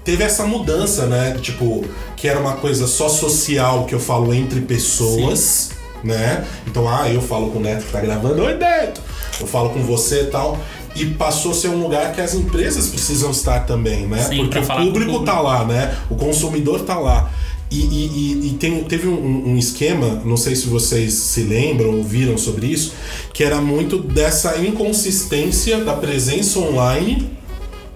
teve 0.03 0.23
essa 0.23 0.45
mudança, 0.45 1.05
né? 1.05 1.37
Tipo, 1.41 1.85
que 2.15 2.27
era 2.27 2.39
uma 2.39 2.53
coisa 2.53 2.87
só 2.87 3.09
social 3.09 3.85
que 3.85 3.93
eu 3.93 3.99
falo 3.99 4.33
entre 4.33 4.61
pessoas, 4.61 5.71
né? 6.03 6.45
Então, 6.67 6.87
ah, 6.87 7.09
eu 7.09 7.21
falo 7.21 7.51
com 7.51 7.59
o 7.59 7.61
Neto 7.61 7.85
que 7.85 7.91
tá 7.91 7.99
gravando, 8.01 8.41
oi 8.43 8.55
Neto! 8.55 9.01
Eu 9.39 9.47
falo 9.47 9.69
com 9.71 9.81
você 9.83 10.21
e 10.23 10.25
tal. 10.25 10.57
E 10.95 11.05
passou 11.05 11.51
a 11.51 11.55
ser 11.55 11.69
um 11.69 11.81
lugar 11.81 12.11
que 12.13 12.19
as 12.19 12.33
empresas 12.33 12.87
precisam 12.89 13.31
estar 13.31 13.61
também, 13.61 14.05
né? 14.07 14.21
Sim, 14.23 14.37
Porque 14.37 14.59
o 14.59 14.63
falar 14.63 14.81
com 14.81 14.87
o 14.87 14.91
público 14.91 15.11
público. 15.13 15.31
tá 15.31 15.39
lá, 15.39 15.63
né? 15.65 15.95
O 16.09 16.15
consumidor 16.15 16.81
tá 16.81 16.99
lá. 16.99 17.31
E, 17.71 17.79
e- 17.79 18.47
e- 18.49 18.57
tem- 18.59 18.83
teve 18.83 19.07
um, 19.07 19.51
um 19.51 19.57
esquema, 19.57 20.21
não 20.25 20.35
sei 20.35 20.53
se 20.57 20.67
vocês 20.67 21.13
se 21.13 21.43
lembram 21.43 21.95
ou 21.95 22.03
viram 22.03 22.37
sobre 22.37 22.67
isso, 22.67 22.91
que 23.33 23.41
era 23.45 23.61
muito 23.61 23.97
dessa 23.99 24.57
inconsistência 24.57 25.77
da 25.83 25.93
presença 25.93 26.59
online 26.59 27.29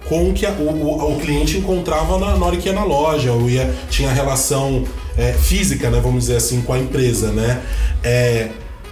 com 0.08 0.30
o 0.30 0.32
que 0.32 0.46
a- 0.46 0.52
o, 0.52 0.62
o- 0.70 1.16
o 1.16 1.20
cliente 1.20 1.58
encontrava 1.58 2.18
na, 2.18 2.36
na 2.38 2.46
hora 2.46 2.56
que 2.56 2.68
ia 2.68 2.72
na 2.74 2.84
loja, 2.84 3.30
ou 3.32 3.50
ia, 3.50 3.74
tinha 3.90 4.10
relação 4.10 4.84
é, 5.16 5.32
física, 5.32 5.90
né, 5.90 6.00
vamos 6.00 6.24
dizer 6.24 6.36
assim, 6.36 6.60
com 6.62 6.72
a 6.72 6.78
empresa, 6.78 7.32
né? 7.32 7.62
É, 8.02 8.48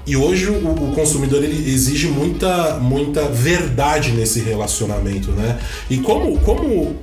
e 0.06 0.16
hoje 0.16 0.46
o, 0.48 0.68
o 0.68 0.92
consumidor 0.94 1.42
ele 1.42 1.72
exige 1.72 2.08
muita, 2.08 2.78
muita 2.78 3.26
verdade 3.28 4.12
nesse 4.12 4.40
relacionamento, 4.40 5.30
né? 5.32 5.58
E 5.88 5.98
como, 5.98 6.38
como 6.40 6.96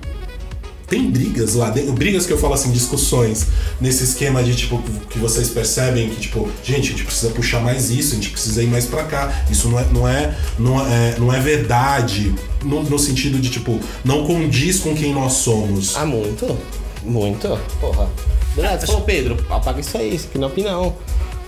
Tem 0.92 1.10
brigas 1.10 1.54
lá 1.54 1.70
dentro, 1.70 1.94
brigas 1.94 2.26
que 2.26 2.34
eu 2.34 2.38
falo 2.38 2.54
assim, 2.54 2.70
discussões, 2.70 3.48
nesse 3.80 4.04
esquema 4.04 4.44
de 4.44 4.54
tipo, 4.54 4.84
que 5.10 5.18
vocês 5.18 5.50
percebem 5.50 6.10
que, 6.10 6.20
tipo, 6.20 6.50
gente, 6.62 6.88
a 6.90 6.92
gente 6.92 7.06
precisa 7.06 7.32
puxar 7.32 7.62
mais 7.62 7.90
isso, 7.90 8.12
a 8.12 8.16
gente 8.16 8.30
precisa 8.30 8.62
ir 8.62 8.68
mais 8.68 8.86
pra 8.86 9.06
cá. 9.06 9.46
Isso 9.50 9.70
não 9.70 9.80
é, 9.80 9.86
não 9.94 10.06
é, 10.08 10.38
não 10.60 10.86
é, 10.86 11.16
não 11.18 11.34
é 11.34 11.40
verdade, 11.40 12.36
no, 12.62 12.84
no 12.84 13.00
sentido 13.00 13.40
de, 13.40 13.50
tipo, 13.50 13.80
não 14.04 14.26
condiz 14.28 14.80
com 14.80 14.94
quem 14.94 15.14
nós 15.14 15.34
somos. 15.34 15.96
Ah, 15.96 16.06
muito. 16.06 16.58
Muito. 17.06 17.58
Porra. 17.80 18.10
Você 18.56 18.86
falou, 18.88 19.02
Pedro, 19.02 19.38
apaga 19.50 19.80
isso 19.80 19.98
aí, 19.98 20.16
isso 20.16 20.28
aqui 20.28 20.38
não 20.38 20.48
é 20.48 20.52
opinião. 20.52 20.96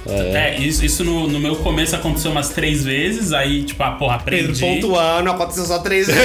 É, 0.06 0.58
isso, 0.58 0.84
isso 0.84 1.04
no, 1.04 1.28
no 1.30 1.40
meu 1.40 1.56
começo 1.58 1.96
aconteceu 1.96 2.30
umas 2.32 2.50
três 2.50 2.84
vezes, 2.84 3.32
aí, 3.32 3.64
tipo, 3.64 3.82
ah, 3.84 3.92
porra, 3.92 4.16
aprendi. 4.16 4.60
Pedro 4.60 4.60
pontuando, 4.60 5.32
aconteceu 5.32 5.64
só 5.66 5.80
três 5.80 6.08
vezes. 6.12 6.22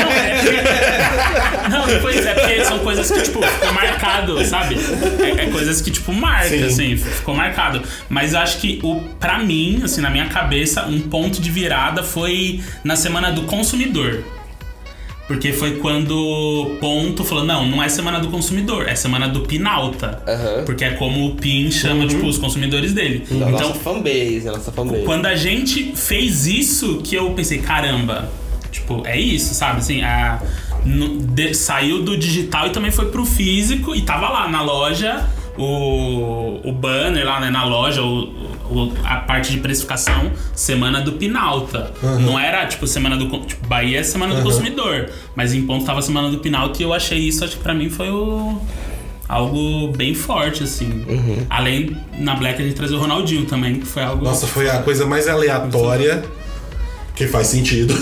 Não, 0.00 0.12
é. 0.12 1.68
Não, 1.68 2.00
pois 2.00 2.24
é, 2.24 2.34
porque 2.34 2.64
são 2.64 2.78
coisas 2.78 3.10
que, 3.10 3.22
tipo, 3.22 3.42
ficou 3.42 3.72
marcado, 3.72 4.44
sabe? 4.44 4.76
É, 5.20 5.44
é 5.44 5.46
coisas 5.50 5.80
que, 5.80 5.90
tipo, 5.90 6.12
marca, 6.12 6.48
Sim. 6.48 6.64
assim, 6.64 6.96
ficou 6.96 7.34
marcado. 7.34 7.82
Mas 8.08 8.34
eu 8.34 8.38
acho 8.38 8.58
que, 8.58 8.78
o, 8.84 9.00
pra 9.18 9.38
mim, 9.38 9.80
assim, 9.82 10.00
na 10.00 10.10
minha 10.10 10.26
cabeça, 10.26 10.84
um 10.86 11.00
ponto 11.00 11.40
de 11.40 11.50
virada 11.50 12.04
foi 12.04 12.60
na 12.84 12.94
semana 12.94 13.32
do 13.32 13.42
consumidor. 13.42 14.22
Porque 15.26 15.52
foi 15.54 15.76
quando 15.76 16.76
Ponto 16.80 17.24
falou: 17.24 17.44
não, 17.44 17.66
não 17.66 17.82
é 17.82 17.88
semana 17.88 18.20
do 18.20 18.28
consumidor, 18.28 18.86
é 18.86 18.94
semana 18.94 19.26
do 19.26 19.40
Pinalta. 19.40 20.22
Aham. 20.28 20.64
Porque 20.66 20.84
é 20.84 20.90
como 20.90 21.26
o 21.26 21.34
Pin 21.34 21.70
chama, 21.70 22.06
tipo, 22.06 22.26
os 22.26 22.36
consumidores 22.36 22.92
dele. 22.92 23.26
Da 23.30 23.34
Então, 23.50 23.50
nossa 23.50 23.74
fanbase, 23.74 24.48
a 24.48 24.52
nossa 24.52 24.70
fanbase. 24.70 25.02
quando 25.04 25.26
a 25.26 25.34
gente 25.34 25.94
fez 25.96 26.46
isso, 26.46 26.98
que 27.02 27.14
eu 27.14 27.30
pensei, 27.30 27.58
caramba, 27.58 28.30
tipo, 28.70 29.02
é 29.06 29.18
isso, 29.18 29.54
sabe? 29.54 29.78
Assim, 29.78 30.02
a, 30.02 30.42
no- 30.84 31.16
de- 31.18 31.54
saiu 31.54 32.02
do 32.02 32.16
digital 32.18 32.66
e 32.66 32.70
também 32.70 32.90
foi 32.90 33.06
pro 33.10 33.24
físico 33.24 33.94
e 33.94 34.02
tava 34.02 34.28
lá 34.28 34.46
na 34.48 34.60
loja 34.62 35.26
o, 35.56 36.60
o 36.68 36.72
banner 36.72 37.24
lá, 37.24 37.40
né, 37.40 37.50
na 37.50 37.64
loja, 37.64 38.02
o, 38.02 38.22
o- 38.70 38.92
a 39.04 39.16
parte 39.16 39.50
de 39.52 39.58
precificação, 39.58 40.30
semana 40.54 41.00
do 41.00 41.12
Pinalta. 41.12 41.92
Não 42.20 42.38
era, 42.38 42.66
tipo, 42.66 42.86
semana 42.86 43.16
do... 43.16 43.26
Tipo, 43.40 43.66
Bahia 43.66 44.00
é 44.00 44.02
semana 44.02 44.34
do 44.34 44.42
consumidor, 44.42 45.10
mas 45.34 45.54
em 45.54 45.62
ponto 45.66 45.84
tava 45.84 46.02
semana 46.02 46.30
do 46.30 46.38
Pinalta 46.38 46.80
e 46.80 46.84
eu 46.84 46.92
achei 46.92 47.18
isso, 47.18 47.44
acho 47.44 47.56
que 47.56 47.62
pra 47.62 47.74
mim 47.74 47.88
foi 47.90 48.10
o... 48.10 48.58
Algo 49.26 49.88
bem 49.96 50.14
forte, 50.14 50.62
assim. 50.64 51.02
Além, 51.48 51.96
na 52.18 52.34
Black, 52.34 52.60
a 52.60 52.64
gente 52.64 52.76
trazer 52.76 52.94
o 52.94 52.98
Ronaldinho 52.98 53.46
também, 53.46 53.76
que 53.80 53.86
foi 53.86 54.02
algo... 54.02 54.22
Nossa, 54.22 54.46
foi 54.46 54.68
a 54.68 54.82
coisa 54.82 55.06
mais 55.06 55.26
aleatória 55.26 56.22
que 57.16 57.26
faz 57.26 57.46
sentido. 57.46 57.94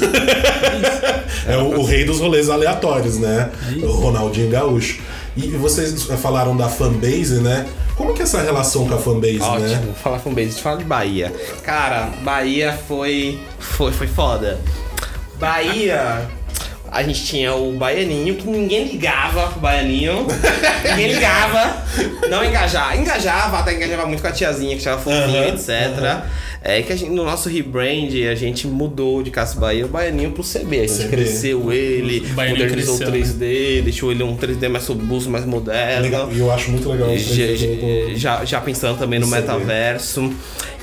é 1.46 1.56
o, 1.62 1.78
o 1.80 1.84
rei 1.84 2.04
dos 2.04 2.18
rolês 2.18 2.50
aleatórios, 2.50 3.18
né? 3.18 3.50
É 3.80 3.84
o 3.84 3.92
Ronaldinho 3.92 4.50
Gaúcho. 4.50 5.00
E 5.36 5.48
vocês 5.56 6.02
falaram 6.20 6.56
da 6.56 6.68
fanbase, 6.68 7.40
né? 7.40 7.66
Como 7.96 8.12
que 8.14 8.20
é 8.20 8.24
essa 8.24 8.40
relação 8.42 8.86
com 8.86 8.94
a 8.94 8.98
fanbase, 8.98 9.40
Ótimo, 9.40 9.66
né? 9.68 9.94
falar 10.02 10.18
fanbase. 10.18 10.46
Deixa 10.48 10.58
eu 10.58 10.62
falar 10.62 10.76
de 10.76 10.84
Bahia. 10.84 11.32
Cara, 11.62 12.10
Bahia 12.22 12.78
foi. 12.86 13.38
Foi, 13.58 13.92
foi 13.92 14.06
foda. 14.06 14.58
Bahia. 15.38 16.28
A 16.90 17.02
gente 17.02 17.24
tinha 17.24 17.54
o 17.54 17.72
Baianinho, 17.72 18.34
que 18.36 18.46
ninguém 18.46 18.84
ligava 18.86 19.48
pro 19.48 19.60
Baianinho. 19.60 20.26
ninguém 20.90 21.08
ligava. 21.14 21.82
Não 22.28 22.44
engajava. 22.44 22.94
Engajava, 22.96 23.58
até 23.60 23.74
engajava 23.74 24.04
muito 24.04 24.20
com 24.20 24.28
a 24.28 24.32
tiazinha, 24.32 24.74
que 24.76 24.82
achava 24.82 25.00
fofinho, 25.00 25.42
Aham, 25.42 25.48
etc. 25.54 26.24
É 26.64 26.80
que 26.80 26.92
a 26.92 26.96
gente, 26.96 27.10
no 27.10 27.24
nosso 27.24 27.48
rebrand, 27.48 28.08
a 28.30 28.34
gente 28.36 28.68
mudou 28.68 29.22
de 29.22 29.30
Cássio 29.30 29.58
Bahia 29.58 29.84
o 29.84 29.88
Baianinho 29.88 30.30
pro 30.30 30.44
CB. 30.44 30.80
A 30.80 30.86
gente 30.86 30.98
CB. 30.98 31.08
cresceu 31.08 31.72
ele, 31.72 32.20
modernizou 32.20 32.94
o 32.94 32.98
3D, 32.98 33.82
deixou 33.82 34.12
ele 34.12 34.22
um 34.22 34.36
3D 34.36 34.68
mais 34.68 34.86
robusto, 34.86 35.28
mais 35.28 35.44
moderno. 35.44 36.30
E 36.32 36.38
eu 36.38 36.50
acho 36.52 36.70
muito 36.70 36.88
legal 36.88 37.12
isso. 37.12 37.34
Já, 37.34 38.14
já, 38.14 38.44
já 38.44 38.60
pensando 38.60 38.96
também 38.96 39.18
no 39.18 39.26
vê. 39.26 39.36
metaverso. 39.36 40.32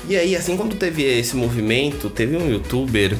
E 0.08 0.16
aí, 0.16 0.34
assim, 0.34 0.56
quando 0.56 0.74
teve 0.76 1.02
esse 1.02 1.36
movimento, 1.36 2.10
teve 2.10 2.36
um 2.36 2.50
youtuber 2.50 3.16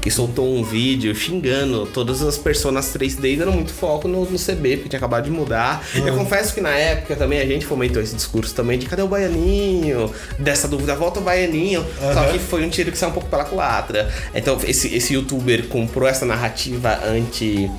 que 0.00 0.10
soltou 0.10 0.54
um 0.54 0.62
vídeo 0.62 1.14
xingando 1.14 1.86
todas 1.86 2.22
as 2.22 2.38
personas 2.38 2.86
3D 2.94 3.32
e 3.32 3.36
dando 3.36 3.52
muito 3.52 3.72
foco 3.72 4.08
no, 4.08 4.24
no 4.24 4.38
CB, 4.38 4.76
porque 4.76 4.88
tinha 4.88 4.98
acabado 4.98 5.24
de 5.24 5.30
mudar. 5.30 5.86
Eu 5.94 6.14
confesso 6.14 6.54
que 6.54 6.60
na 6.60 6.70
época 6.70 7.16
também 7.16 7.40
a 7.40 7.46
gente 7.46 7.66
fomentou 7.66 8.02
esse 8.02 8.14
discurso 8.14 8.54
também 8.54 8.78
de 8.78 8.86
cadê 8.86 9.02
o 9.02 9.08
Baianinho? 9.08 10.10
Dessa 10.38 10.66
dúvida, 10.66 10.94
volta 10.94 11.20
o 11.20 11.22
Baianinho. 11.22 11.84
Só 11.98 12.20
Aham. 12.20 12.32
que 12.32 12.38
foi 12.38 12.64
um 12.64 12.70
tiro 12.70 12.90
que 12.90 12.98
saiu 12.98 13.10
um 13.10 13.14
pouco 13.14 13.28
pela 13.28 13.44
culatra. 13.44 14.10
Então, 14.34 14.58
esse, 14.66 14.94
esse 14.94 15.14
youtuber 15.14 15.66
comprou 15.68 16.08
essa 16.08 16.24
narrativa 16.24 17.00
anti 17.04 17.70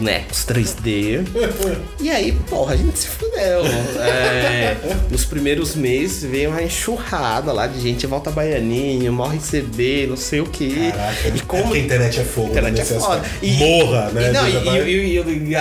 bonecos 0.00 0.44
3D. 0.46 1.24
E 1.98 2.10
aí, 2.10 2.32
porra, 2.48 2.74
a 2.74 2.76
gente 2.76 2.98
se 2.98 3.06
fudeu. 3.08 3.64
É, 4.00 4.76
nos 5.10 5.24
primeiros 5.24 5.74
meses 5.74 6.22
veio 6.28 6.50
uma 6.50 6.62
enxurrada 6.62 7.52
lá 7.52 7.66
de 7.66 7.80
gente 7.80 8.06
volta 8.06 8.30
baianinho, 8.30 9.12
morre 9.12 9.38
CB, 9.38 10.06
não 10.08 10.16
sei 10.16 10.40
o 10.40 10.46
que. 10.46 10.90
Caraca, 10.92 11.28
E 11.28 11.38
é 11.38 11.42
como 11.46 11.62
porque 11.64 11.78
a 11.78 11.82
internet 11.82 12.20
é 12.20 12.24
fogo. 12.24 12.48
internet 12.50 12.74
né, 12.74 12.80
é 12.80 12.82
nesse 12.84 12.98
foda. 12.98 13.22
E- 13.42 13.52
Morra, 13.52 14.10
né? 14.10 14.28
E, 14.28 14.32
não, 14.32 14.48
e, 14.86 14.90
e- 15.16 15.52
e 15.52 15.56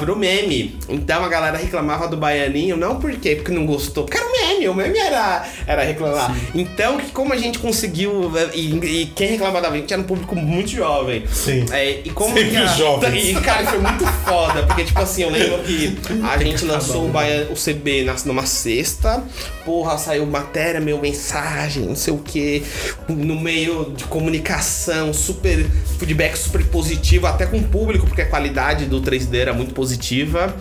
virou 0.00 0.16
meme. 0.16 0.76
Então 0.88 1.24
a 1.24 1.28
galera 1.28 1.56
reclamava 1.56 2.08
do 2.08 2.16
baianinho, 2.16 2.76
não 2.76 2.96
por 3.00 3.12
quê? 3.12 3.36
Porque 3.36 3.52
não 3.52 3.64
gostou, 3.64 4.04
porque 4.04 4.18
era 4.18 4.26
um 4.26 4.32
meme, 4.32 4.68
o 4.68 4.74
meme 4.74 4.98
era, 4.98 5.46
era 5.66 5.82
reclamar. 5.84 6.36
Então, 6.54 6.98
que 6.98 7.10
como 7.12 7.32
a 7.32 7.36
gente 7.36 7.58
conseguiu. 7.58 8.30
E, 8.52 8.74
e 9.02 9.06
quem 9.14 9.28
reclamava 9.28 9.60
da 9.70 9.76
gente 9.76 9.92
era 9.92 10.02
um 10.02 10.04
público 10.04 10.34
muito 10.36 10.70
jovem. 10.70 11.24
Sim. 11.32 11.64
É, 11.70 12.00
e 12.04 12.10
como 12.10 12.34
Sempre 12.34 12.50
que 12.50 12.56
a- 12.56 12.66
jovens. 12.66 13.20
E, 13.30 13.34
cara, 13.40 13.59
foi 13.66 13.78
muito 13.78 14.06
foda, 14.24 14.62
porque, 14.64 14.84
tipo 14.84 15.00
assim, 15.00 15.22
eu 15.22 15.30
lembro 15.30 15.58
que 15.62 15.98
a 16.22 16.38
gente 16.38 16.64
lançou 16.64 17.06
o, 17.06 17.08
Baia- 17.08 17.48
o 17.50 17.54
CB 17.54 18.06
numa 18.24 18.46
sexta, 18.46 19.22
porra, 19.64 19.96
saiu 19.98 20.26
matéria, 20.26 20.80
meu, 20.80 20.98
mensagem, 20.98 21.84
não 21.84 21.96
sei 21.96 22.12
o 22.12 22.18
que, 22.18 22.62
no 23.08 23.38
meio 23.38 23.92
de 23.96 24.04
comunicação, 24.04 25.12
super, 25.12 25.66
feedback 25.98 26.36
super 26.36 26.64
positivo, 26.66 27.26
até 27.26 27.46
com 27.46 27.58
o 27.58 27.62
público, 27.64 28.06
porque 28.06 28.22
a 28.22 28.26
qualidade 28.26 28.86
do 28.86 29.00
3D 29.00 29.36
era 29.36 29.52
muito 29.52 29.74
positiva. 29.74 30.54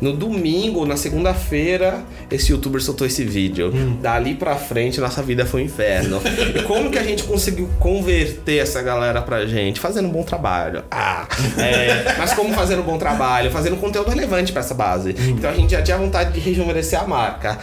No 0.00 0.12
domingo, 0.12 0.84
na 0.86 0.96
segunda-feira, 0.96 2.02
esse 2.30 2.52
youtuber 2.52 2.82
soltou 2.82 3.06
esse 3.06 3.24
vídeo. 3.24 3.72
Dali 4.00 4.34
pra 4.34 4.56
frente, 4.56 5.00
nossa 5.00 5.22
vida 5.22 5.46
foi 5.46 5.62
um 5.62 5.64
inferno. 5.64 6.20
e 6.54 6.62
como 6.62 6.90
que 6.90 6.98
a 6.98 7.02
gente 7.02 7.22
conseguiu 7.24 7.68
converter 7.78 8.58
essa 8.58 8.82
galera 8.82 9.22
pra 9.22 9.46
gente? 9.46 9.80
Fazendo 9.80 10.08
um 10.08 10.10
bom 10.12 10.22
trabalho. 10.22 10.82
Ah, 10.90 11.26
é, 11.58 12.14
mas 12.18 12.32
como 12.42 12.54
fazendo 12.54 12.82
um 12.82 12.84
bom 12.84 12.98
trabalho? 12.98 13.50
Fazendo 13.50 13.76
conteúdo 13.76 14.10
relevante 14.10 14.52
pra 14.52 14.60
essa 14.60 14.74
base. 14.74 15.14
Então 15.28 15.48
a 15.48 15.54
gente 15.54 15.70
já 15.70 15.82
tinha 15.82 15.96
vontade 15.96 16.32
de 16.32 16.40
rejuvenescer 16.40 17.00
a 17.00 17.06
marca. 17.06 17.58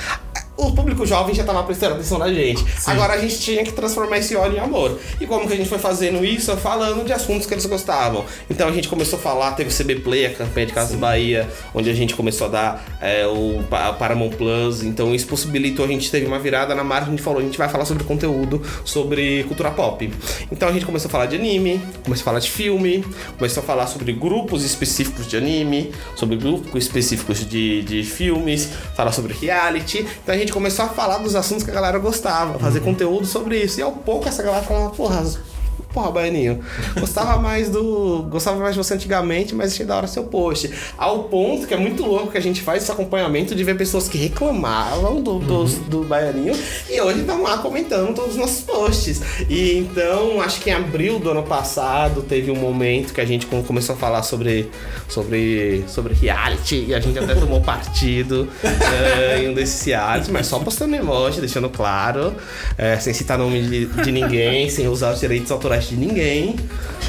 O 0.61 0.73
público 0.73 1.05
jovem 1.05 1.33
já 1.33 1.45
tava 1.45 1.63
prestando 1.63 1.95
atenção 1.95 2.17
na 2.17 2.31
gente. 2.33 2.65
Agora 2.85 3.13
a 3.13 3.17
gente 3.17 3.39
tinha 3.39 3.63
que 3.63 3.71
transformar 3.71 4.17
esse 4.17 4.35
ódio 4.35 4.57
em 4.57 4.59
amor. 4.59 4.99
E 5.21 5.25
como 5.25 5.47
que 5.47 5.53
a 5.53 5.55
gente 5.55 5.69
foi 5.69 5.79
fazendo 5.79 6.23
isso? 6.25 6.55
Falando 6.57 7.05
de 7.05 7.13
assuntos 7.13 7.47
que 7.47 7.53
eles 7.53 7.65
gostavam. 7.65 8.25
Então 8.49 8.67
a 8.67 8.71
gente 8.71 8.89
começou 8.89 9.17
a 9.17 9.21
falar, 9.21 9.53
teve 9.53 9.69
o 9.69 9.73
CB 9.73 10.01
Play, 10.01 10.25
a 10.25 10.33
campanha 10.33 10.65
de 10.65 10.73
Casa 10.73 10.97
Bahia, 10.97 11.47
onde 11.73 11.89
a 11.89 11.93
gente 11.93 12.13
começou 12.13 12.47
a 12.47 12.49
dar 12.49 12.85
é, 12.99 13.25
o 13.25 13.63
Pa- 13.69 13.93
Paramount 13.93 14.31
Plus. 14.31 14.83
Então 14.83 15.15
isso 15.15 15.27
possibilitou, 15.27 15.85
a 15.85 15.87
gente 15.87 16.11
teve 16.11 16.25
uma 16.25 16.37
virada 16.39 16.75
na 16.75 16.83
marca, 16.83 17.07
a 17.07 17.09
gente 17.11 17.21
falou, 17.23 17.39
a 17.39 17.43
gente 17.43 17.57
vai 17.57 17.69
falar 17.69 17.85
sobre 17.85 18.03
conteúdo, 18.03 18.61
sobre 18.83 19.45
cultura 19.45 19.71
pop. 19.71 20.11
Então 20.51 20.67
a 20.67 20.73
gente 20.73 20.85
começou 20.85 21.07
a 21.07 21.11
falar 21.11 21.27
de 21.27 21.37
anime, 21.37 21.81
começou 22.03 22.23
a 22.23 22.25
falar 22.25 22.39
de 22.39 22.51
filme, 22.51 23.05
começou 23.37 23.63
a 23.63 23.65
falar 23.65 23.87
sobre 23.87 24.11
grupos 24.11 24.65
específicos 24.65 25.25
de 25.25 25.37
anime, 25.37 25.91
sobre 26.17 26.35
grupos 26.35 26.83
específicos 26.83 27.47
de, 27.47 27.81
de 27.83 28.03
filmes, 28.03 28.67
falar 28.93 29.13
sobre 29.13 29.33
reality. 29.33 30.05
Então 30.21 30.35
a 30.35 30.37
gente 30.37 30.48
começou 30.51 30.85
a 30.85 30.89
falar 30.89 31.17
dos 31.19 31.35
assuntos 31.35 31.63
que 31.63 31.71
a 31.71 31.73
galera 31.73 31.99
gostava, 31.99 32.57
fazer 32.59 32.79
conteúdo 32.81 33.25
sobre 33.25 33.61
isso. 33.61 33.79
E 33.79 33.83
ao 33.83 33.91
pouco 33.91 34.27
essa 34.27 34.43
galera 34.43 34.63
falava, 34.63 34.89
porra, 34.91 35.23
Porra, 35.93 36.11
Baianinho, 36.11 36.59
gostava 36.99 37.41
mais 37.41 37.67
do. 37.69 38.23
Gostava 38.29 38.59
mais 38.59 38.75
de 38.75 38.77
você 38.83 38.93
antigamente, 38.93 39.55
mas 39.55 39.73
achei 39.73 39.85
da 39.85 39.97
hora 39.97 40.05
seu 40.05 40.23
post. 40.25 40.69
Ao 40.95 41.23
ponto 41.23 41.65
que 41.65 41.73
é 41.73 41.77
muito 41.77 42.05
louco 42.05 42.31
que 42.31 42.37
a 42.37 42.41
gente 42.41 42.61
faz 42.61 42.83
esse 42.83 42.91
acompanhamento 42.91 43.55
de 43.55 43.63
ver 43.63 43.75
pessoas 43.75 44.07
que 44.07 44.15
reclamavam 44.17 45.19
do, 45.21 45.39
dos- 45.39 45.73
do 45.79 46.03
Baianinho 46.03 46.53
e 46.87 47.01
hoje 47.01 47.21
estão 47.21 47.41
lá 47.41 47.57
comentando 47.57 48.13
todos 48.13 48.31
os 48.33 48.37
nossos 48.37 48.61
posts. 48.61 49.21
E 49.49 49.77
então, 49.79 50.39
acho 50.41 50.61
que 50.61 50.69
em 50.69 50.73
abril 50.73 51.17
do 51.17 51.31
ano 51.31 51.41
passado 51.43 52.21
teve 52.21 52.51
um 52.51 52.55
momento 52.55 53.11
que 53.11 53.19
a 53.21 53.25
gente 53.25 53.47
com- 53.47 53.63
começou 53.63 53.95
a 53.95 53.97
falar 53.97 54.21
sobre, 54.21 54.69
sobre, 55.07 55.83
sobre 55.87 56.13
reality 56.13 56.85
e 56.89 56.93
a 56.93 56.99
gente 56.99 57.17
até 57.17 57.33
tomou 57.39 57.61
partido 57.61 58.47
eh, 58.63 59.41
em 59.43 59.49
um 59.49 59.53
desses 59.55 59.83
realities, 59.85 60.29
mas 60.29 60.45
só 60.45 60.59
postando 60.59 60.95
emoji, 60.95 61.39
deixando 61.39 61.67
claro, 61.69 62.35
eh, 62.77 62.97
sem 62.99 63.11
citar 63.13 63.39
nome 63.39 63.61
de, 63.63 63.85
de 63.87 64.11
ninguém, 64.11 64.69
sem 64.69 64.87
usar 64.87 65.13
os 65.13 65.19
direitos 65.19 65.51
autorais 65.51 65.78
de 65.87 65.95
ninguém. 65.95 66.55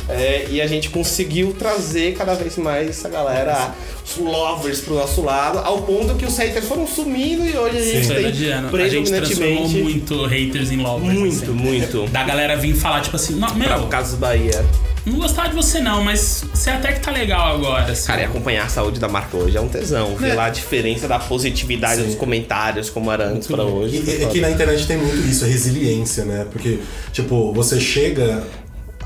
Eh, 0.09 0.47
e 0.51 0.61
a 0.61 0.66
gente 0.66 0.89
conseguiu 0.91 1.53
trazer 1.53 2.14
cada 2.14 2.35
vez 2.35 2.57
mais 2.57 2.89
essa 2.91 3.09
galera, 3.09 3.73
os 4.05 4.16
lovers 4.16 4.81
pro 4.81 4.95
nosso 4.95 5.23
lado, 5.23 5.59
ao 5.59 5.83
ponto 5.83 6.14
que 6.16 6.25
os 6.27 6.37
haters 6.37 6.64
foram 6.66 6.87
sumindo 6.87 7.47
e 7.47 7.57
hoje 7.57 7.79
a 7.79 7.83
gente 7.83 8.07
Foi 8.07 8.14
tem 8.16 8.25
mediano. 8.25 8.77
A 8.77 8.89
gente 8.89 9.11
transformou 9.12 9.68
predominantemente 9.68 9.83
muito 9.83 10.27
haters 10.27 10.73
em 10.73 10.77
lovers. 10.79 11.14
muito, 11.18 11.43
assim. 11.45 11.53
muito. 11.53 12.07
Da 12.09 12.25
galera 12.25 12.57
vir 12.57 12.75
falar, 12.75 13.03
tipo 13.03 13.14
assim, 13.16 13.35
não, 13.37 13.49
Pra 13.55 13.79
meu, 13.79 13.87
Casas 13.87 14.18
Bahia. 14.18 14.64
não 15.07 15.18
gostava 15.18 15.49
de 15.49 15.55
você 15.55 15.79
não, 15.81 16.03
mas 16.03 16.45
você 16.53 16.71
até 16.71 16.93
que 16.93 17.01
tá 17.01 17.12
legal 17.12 17.55
agora. 17.55 17.93
Assim. 17.93 18.07
Cara, 18.09 18.23
e 18.23 18.25
acompanhar 18.25 18.64
a 18.66 18.68
saúde 18.68 18.99
da 18.99 19.09
marca 19.09 19.37
hoje 19.37 19.57
é 19.57 19.61
um 19.61 19.68
tesão. 19.68 20.16
Ver 20.16 20.31
É. 20.31 20.35
lá 20.35 20.47
a 20.47 20.51
diferença 20.51 21.07
da 21.07 21.21
positividade 21.21 22.01
Sim. 22.01 22.07
dos 22.09 22.16
comentários, 22.16 22.91
como 22.91 23.12
era 23.12 23.29
antes 23.29 23.47
pra 23.47 23.62
hoje. 23.62 24.03
E, 24.05 24.25
é 24.25 24.27
que 24.27 24.41
na 24.41 24.51
internet 24.51 24.87
tem 24.89 24.97
muito 24.97 25.25
isso, 25.29 25.45
a 25.45 25.47
resiliência, 25.47 26.25
né? 26.25 26.47
Porque, 26.51 26.81
tipo, 27.12 27.53
você 27.53 27.79
chega. 27.79 28.43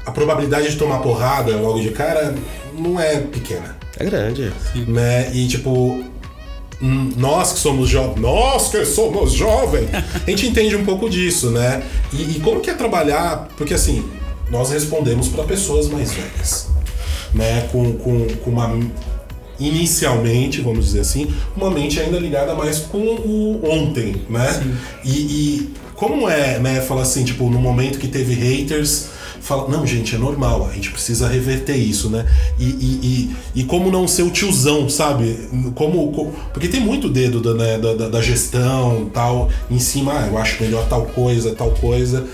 A 0.06 0.10
probabilidade 0.10 0.70
de 0.70 0.76
tomar 0.76 0.98
porrada 0.98 1.56
logo 1.56 1.80
de 1.80 1.90
cara 1.90 2.34
não 2.76 2.98
é 3.00 3.20
pequena. 3.20 3.76
É 3.98 4.04
grande. 4.04 4.52
né? 4.86 5.30
E 5.32 5.46
tipo, 5.46 6.04
hum, 6.82 7.12
nós 7.16 7.52
que 7.52 7.58
somos 7.58 7.88
jovens, 7.88 8.20
nós 8.20 8.68
que 8.68 8.84
somos 8.84 9.32
jovens, 9.32 9.88
a 10.26 10.30
gente 10.30 10.46
entende 10.46 10.76
um 10.76 10.84
pouco 10.84 11.08
disso, 11.08 11.50
né? 11.50 11.82
E, 12.12 12.36
e 12.36 12.40
como 12.40 12.60
que 12.60 12.70
é 12.70 12.74
trabalhar, 12.74 13.48
porque 13.56 13.74
assim, 13.74 14.04
nós 14.50 14.70
respondemos 14.70 15.28
para 15.28 15.44
pessoas 15.44 15.88
mais 15.88 16.12
velhas, 16.12 16.68
né? 17.32 17.68
Com, 17.72 17.92
com, 17.94 18.26
com 18.42 18.50
uma 18.50 18.78
inicialmente, 19.58 20.60
vamos 20.60 20.86
dizer 20.86 21.00
assim, 21.00 21.32
uma 21.56 21.70
mente 21.70 22.00
ainda 22.00 22.18
ligada 22.18 22.54
mais 22.54 22.80
com 22.80 22.98
o 22.98 23.60
ontem, 23.64 24.16
né? 24.28 24.76
E, 25.04 25.10
e 25.10 25.74
como 25.94 26.28
é, 26.28 26.58
né, 26.58 26.80
falar 26.80 27.02
assim, 27.02 27.24
tipo, 27.24 27.48
no 27.50 27.60
momento 27.60 27.98
que 27.98 28.08
teve 28.08 28.34
haters, 28.34 29.08
fala, 29.40 29.68
não, 29.68 29.86
gente, 29.86 30.14
é 30.14 30.18
normal, 30.18 30.66
a 30.70 30.72
gente 30.74 30.90
precisa 30.90 31.28
reverter 31.28 31.76
isso, 31.76 32.08
né? 32.08 32.26
E, 32.58 32.64
e, 32.64 33.30
e, 33.54 33.60
e 33.60 33.64
como 33.64 33.90
não 33.90 34.08
ser 34.08 34.22
o 34.22 34.30
tiozão, 34.30 34.88
sabe? 34.88 35.38
Como, 35.74 36.10
co- 36.12 36.32
porque 36.52 36.66
tem 36.68 36.80
muito 36.80 37.08
dedo 37.08 37.40
da, 37.40 37.54
né, 37.54 37.78
da, 37.78 38.08
da- 38.08 38.22
gestão 38.22 39.10
tal, 39.12 39.50
em 39.70 39.78
cima, 39.78 40.12
ah, 40.18 40.26
eu 40.28 40.38
acho 40.38 40.62
melhor 40.62 40.86
tal 40.88 41.02
coisa, 41.06 41.54
tal 41.54 41.70
coisa. 41.72 42.26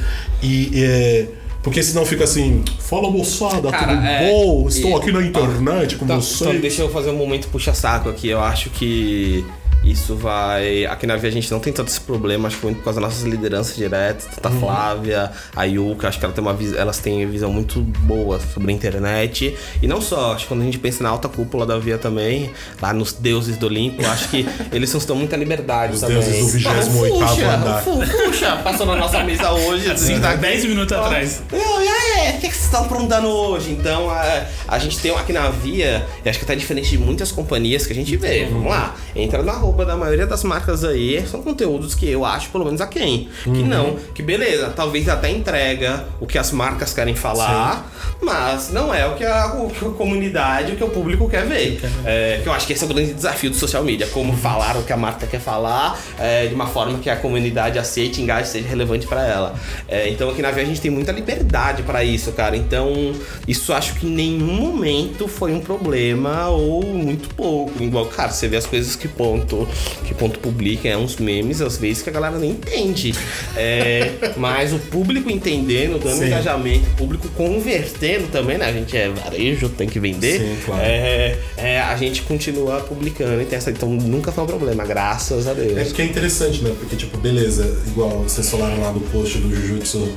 E. 0.43 0.71
é, 0.75 1.27
porque 1.63 1.83
senão 1.83 2.07
fica 2.07 2.25
assim, 2.25 2.65
fala 2.79 3.11
moçada, 3.11 3.71
Cara, 3.71 3.95
tudo 3.95 4.07
é, 4.07 4.31
bom? 4.33 4.67
Estou 4.67 4.93
e- 4.93 4.95
aqui 4.95 5.13
na 5.13 5.21
internet 5.23 5.97
com 5.97 6.07
Então, 6.07 6.19
vocês. 6.19 6.41
então 6.41 6.59
deixa 6.59 6.81
eu 6.81 6.89
fazer 6.91 7.11
um 7.11 7.17
momento 7.17 7.49
puxa-saco 7.49 8.09
aqui. 8.09 8.29
Eu 8.29 8.41
acho 8.41 8.71
que 8.71 9.45
isso 9.85 10.15
vai. 10.15 10.85
Aqui 10.87 11.07
na 11.07 11.17
Via 11.17 11.29
a 11.31 11.33
gente 11.33 11.51
não 11.51 11.59
tem 11.61 11.73
tanto 11.73 11.89
esse 11.89 12.01
problema, 12.01 12.49
acho 12.49 12.59
que 12.59 12.65
muito 12.65 12.79
por 12.79 12.85
causa 12.85 13.01
das 13.01 13.11
nossas 13.11 13.25
lideranças 13.27 13.75
diretas, 13.77 14.27
tanto 14.27 14.47
a 14.49 14.51
Flávia, 14.51 15.31
a 15.57 15.65
Yuka, 15.65 16.09
acho 16.09 16.19
que 16.19 16.25
ela 16.25 16.35
tem 16.35 16.43
uma 16.43 16.57
elas 16.77 16.99
têm 16.99 17.27
visão 17.27 17.53
muito 17.53 17.81
boa 17.81 18.39
sobre 18.41 18.71
a 18.73 18.75
internet. 18.75 19.57
E 19.83 19.87
não 19.87 20.01
só, 20.01 20.35
acho 20.35 20.43
que 20.45 20.49
quando 20.49 20.61
a 20.63 20.65
gente 20.65 20.79
pensa 20.79 21.03
na 21.03 21.09
alta 21.09 21.29
cúpula 21.29 21.65
da 21.65 21.79
Via 21.79 21.97
também, 21.99 22.51
lá 22.81 22.93
nos 22.93 23.13
deuses 23.15 23.57
do 23.57 23.67
Olimpo, 23.67 24.05
acho 24.07 24.29
que 24.29 24.47
eles 24.73 24.93
estão 24.93 25.17
muita 25.17 25.37
liberdade 25.37 25.95
Os 25.95 26.01
também. 26.01 26.21
deuses 26.21 26.53
do 26.53 26.59
28º 26.59 26.87
Não, 26.91 27.29
Fuxa, 27.29 27.55
andar. 27.55 27.83
Fuxa, 27.83 28.57
passou 28.63 28.87
na 28.87 28.97
nossa 28.97 29.23
mesa 29.25 29.51
hoje, 29.53 29.91
assim, 29.91 30.13
Assim, 30.13 30.21
tá 30.21 30.35
10 30.35 30.65
minutos 30.67 30.93
atrás. 30.97 31.43
não, 31.51 31.83
e 31.83 31.89
aí, 31.89 32.31
o 32.37 32.41
que, 32.41 32.49
que 32.49 32.55
vocês 32.55 32.65
estão 32.65 32.85
aprontando 32.85 33.29
hoje? 33.29 33.71
Então, 33.71 34.11
a, 34.11 34.45
a 34.69 34.79
gente 34.79 34.99
tem 34.99 35.11
aqui 35.15 35.33
na 35.33 35.49
Via, 35.51 36.07
e 36.25 36.29
acho 36.29 36.39
que 36.39 36.45
tá 36.45 36.55
diferente 36.55 36.91
de 36.91 36.99
muitas 36.99 37.31
companhias 37.33 37.87
que 37.87 37.93
a 37.93 37.97
gente 37.97 38.17
vê. 38.17 38.47
Vamos 38.47 38.69
lá, 38.71 38.95
entra 39.15 39.43
na 39.43 39.53
roupa 39.71 39.85
da 39.85 39.97
maioria 39.97 40.27
das 40.27 40.43
marcas 40.43 40.85
aí, 40.85 41.25
são 41.27 41.43
conteúdos 41.43 41.95
que 41.95 42.09
eu 42.09 42.25
acho, 42.25 42.51
pelo 42.51 42.65
menos 42.65 42.81
a 42.81 42.87
quem. 42.87 43.29
Que 43.45 43.63
não, 43.63 43.97
que 44.15 44.23
beleza, 44.23 44.73
talvez 44.75 45.09
até 45.09 45.31
entrega 45.31 46.07
o 46.21 46.27
que 46.27 46.37
as 46.37 46.51
marcas 46.51 46.93
querem 46.93 47.15
falar, 47.15 47.91
mas 48.21 48.73
não 48.73 48.93
é 48.93 49.07
o 49.07 49.15
que 49.15 49.25
a, 49.25 49.55
o 49.55 49.71
a 49.71 49.95
comunidade, 49.95 50.73
o 50.73 50.77
que 50.77 50.85
o 50.85 50.89
público 50.89 51.29
quer 51.29 51.47
ver. 51.47 51.81
É, 52.05 52.41
que 52.43 52.49
eu 52.49 52.53
acho 52.53 52.67
que 52.67 52.73
esse 52.73 52.83
é 52.83 52.87
o 52.87 52.89
grande 52.89 53.15
desafio 53.15 53.51
do 53.51 53.57
social 53.57 53.83
media, 53.83 54.07
como 54.09 54.37
falar 54.37 54.77
o 54.77 54.83
que 54.83 54.93
a 54.93 54.97
marca 54.97 55.27
quer 55.27 55.41
falar 55.41 55.99
é, 56.19 56.47
de 56.47 56.55
uma 56.55 56.67
forma 56.67 56.99
que 56.99 57.09
a 57.09 57.17
comunidade 57.17 57.79
aceite, 57.79 58.21
engaje, 58.21 58.49
seja 58.49 58.69
relevante 58.69 59.07
pra 59.07 59.25
ela. 59.25 59.55
É, 59.89 60.09
então 60.09 60.29
aqui 60.31 60.43
na 60.43 60.51
Via 60.51 60.65
a 60.65 60.67
gente 60.67 60.81
tem 60.81 60.91
muita 60.91 61.13
liberdade 61.13 61.83
pra 61.83 62.03
isso, 62.03 62.33
cara. 62.33 62.57
Então 62.57 63.13
isso 63.47 63.73
acho 63.73 63.95
que 63.95 64.07
em 64.07 64.11
nenhum 64.11 64.55
momento 64.55 65.29
foi 65.29 65.53
um 65.53 65.61
problema 65.61 66.49
ou 66.49 66.83
muito 66.85 67.33
pouco. 67.35 67.83
Igual, 67.83 68.07
cara, 68.07 68.31
você 68.31 68.49
vê 68.49 68.57
as 68.57 68.67
coisas 68.67 68.97
que 68.97 69.09
ponto 69.09 69.60
que 70.05 70.15
ponto 70.15 70.39
publica, 70.39 70.89
é 70.89 70.97
uns 70.97 71.17
memes 71.17 71.61
às 71.61 71.77
vezes 71.77 72.03
que 72.03 72.11
a 72.11 72.13
galera 72.13 72.39
nem 72.39 72.51
entende. 72.51 73.15
É, 73.57 74.13
mas 74.37 74.73
o 74.73 74.79
público 74.79 75.31
entendendo, 75.31 76.03
dando 76.03 76.19
Sim. 76.19 76.27
engajamento, 76.27 76.87
o 76.91 76.97
público 76.97 77.29
convertendo 77.37 78.29
também, 78.29 78.59
né? 78.59 78.67
A 78.67 78.73
gente 78.73 78.97
é 78.97 79.09
varejo, 79.09 79.69
tem 79.69 79.89
que 79.89 79.99
vender. 79.99 80.41
Sim, 80.41 80.57
claro. 80.65 80.83
É, 80.83 81.39
é, 81.57 81.81
a 81.81 81.97
gente 81.97 82.23
continua 82.23 82.81
publicando 82.81 83.41
e 83.41 83.45
tem 83.45 83.57
essa. 83.57 83.71
Então 83.71 83.89
nunca 83.91 84.33
foi 84.33 84.45
um 84.45 84.47
problema, 84.47 84.85
graças 84.85 85.47
a 85.47 85.55
Deus. 85.55 85.77
É 85.77 85.85
porque 85.85 86.03
é 86.03 86.05
interessante, 86.05 86.63
né? 86.63 86.75
Porque, 86.79 86.97
tipo, 86.97 87.17
beleza, 87.19 87.79
igual 87.87 88.23
vocês 88.23 88.49
falaram 88.51 88.81
lá 88.81 88.91
do 88.91 89.01
post 89.01 89.39
do 89.39 89.55
Jujutsu, 89.55 90.13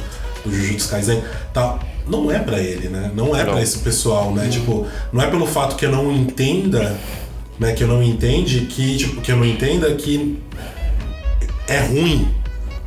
do 0.46 0.52
Jujutsu 0.52 0.90
Kaisen, 0.90 1.24
tal. 1.54 1.80
Não 2.06 2.30
é 2.30 2.38
pra 2.40 2.60
ele, 2.60 2.90
né? 2.90 3.12
Não 3.16 3.34
é 3.36 3.46
pra 3.46 3.62
esse 3.62 3.78
pessoal, 3.78 4.34
né? 4.34 4.50
Tipo, 4.50 4.86
não 5.12 5.24
é 5.24 5.28
pelo 5.28 5.46
fato 5.46 5.78
que 5.78 5.86
eu 5.86 5.92
não 5.92 6.12
entenda, 6.12 6.98
né? 7.60 7.74
Que 7.74 7.84
eu 7.84 7.88
não 7.88 8.02
entende 8.04 8.62
que, 8.62 8.98
tipo, 8.98 9.22
que 9.22 9.32
eu 9.32 9.38
não 9.38 9.46
entenda 9.46 9.94
que 9.96 10.38
é 11.68 11.80
ruim, 11.80 12.28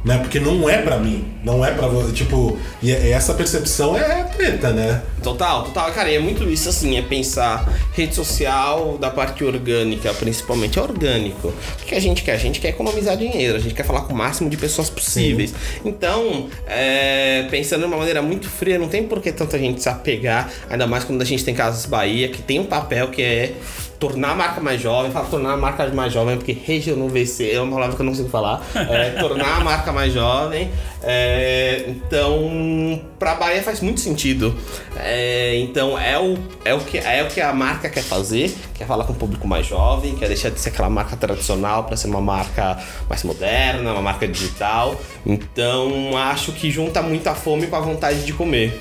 né? 0.04 0.18
Porque 0.18 0.38
não 0.38 0.68
é 0.70 0.78
pra 0.78 0.98
mim, 0.98 1.24
não 1.42 1.64
é 1.64 1.72
pra 1.72 1.88
você, 1.88 2.12
tipo, 2.12 2.56
e 2.82 2.92
é- 2.92 3.10
essa 3.10 3.34
percepção 3.34 3.96
é 3.96 4.22
treta, 4.24 4.70
né? 4.70 5.02
Total, 5.22 5.64
total. 5.64 5.90
Cara, 5.90 6.08
e 6.10 6.14
é 6.14 6.18
muito 6.20 6.44
isso 6.48 6.68
assim, 6.68 6.96
é 6.96 7.02
pensar 7.02 7.68
rede 7.92 8.14
social 8.14 8.96
da 9.00 9.10
parte 9.10 9.42
orgânica, 9.42 10.12
principalmente 10.14 10.78
é 10.78 10.82
orgânico. 10.82 11.48
O 11.48 11.84
que 11.84 11.94
a 11.94 12.00
gente 12.00 12.22
quer? 12.22 12.34
A 12.34 12.38
gente 12.38 12.60
quer 12.60 12.68
economizar 12.68 13.16
dinheiro, 13.16 13.56
a 13.56 13.58
gente 13.60 13.74
quer 13.74 13.84
falar 13.84 14.02
com 14.02 14.12
o 14.12 14.16
máximo 14.16 14.48
de 14.48 14.56
pessoas 14.56 14.88
possíveis. 14.90 15.52
Então, 15.84 16.46
é, 16.68 17.46
pensando 17.50 17.80
de 17.80 17.86
uma 17.86 17.96
maneira 17.96 18.22
muito 18.22 18.48
fria, 18.48 18.78
não 18.78 18.88
tem 18.88 19.02
por 19.02 19.20
que 19.20 19.32
tanta 19.32 19.58
gente 19.58 19.82
se 19.82 19.88
apegar, 19.88 20.52
ainda 20.70 20.86
mais 20.86 21.02
quando 21.02 21.22
a 21.22 21.24
gente 21.24 21.42
tem 21.44 21.54
Casas 21.54 21.86
Bahia, 21.86 22.28
que 22.28 22.40
tem 22.42 22.60
um 22.60 22.66
papel 22.66 23.08
que 23.08 23.22
é 23.22 23.54
tornar 23.98 24.32
a 24.32 24.34
marca 24.34 24.60
mais 24.60 24.80
jovem, 24.80 25.10
fala 25.10 25.26
tornar 25.26 25.52
a 25.52 25.56
marca 25.56 25.86
mais 25.88 26.12
jovem, 26.12 26.36
porque 26.36 26.52
rejuvenescer 26.52 27.54
é 27.54 27.60
uma 27.60 27.72
palavra 27.72 27.96
que 27.96 28.02
eu 28.02 28.04
não 28.04 28.12
consigo 28.12 28.28
falar, 28.28 28.62
é, 28.74 29.10
tornar 29.20 29.60
a 29.60 29.60
marca 29.60 29.92
mais 29.92 30.12
jovem. 30.12 30.70
É, 31.02 31.84
então, 31.88 33.00
pra 33.18 33.34
Bahia 33.34 33.62
faz 33.62 33.80
muito 33.80 34.00
sentido. 34.00 34.54
É, 34.96 35.56
então, 35.58 35.98
é 35.98 36.18
o, 36.18 36.36
é, 36.64 36.74
o 36.74 36.80
que, 36.80 36.98
é 36.98 37.22
o 37.22 37.28
que 37.28 37.40
a 37.40 37.52
marca 37.52 37.88
quer 37.88 38.02
fazer, 38.02 38.54
quer 38.74 38.86
falar 38.86 39.04
com 39.04 39.12
o 39.12 39.16
público 39.16 39.46
mais 39.46 39.66
jovem, 39.66 40.14
quer 40.16 40.28
deixar 40.28 40.50
de 40.50 40.58
ser 40.60 40.70
aquela 40.70 40.90
marca 40.90 41.16
tradicional 41.16 41.84
para 41.84 41.96
ser 41.96 42.08
uma 42.08 42.20
marca 42.20 42.78
mais 43.08 43.22
moderna, 43.22 43.92
uma 43.92 44.02
marca 44.02 44.26
digital. 44.26 45.00
Então, 45.24 46.16
acho 46.16 46.52
que 46.52 46.70
junta 46.70 47.02
muito 47.02 47.26
a 47.28 47.34
fome 47.34 47.66
com 47.66 47.76
a 47.76 47.80
vontade 47.80 48.24
de 48.24 48.32
comer. 48.32 48.76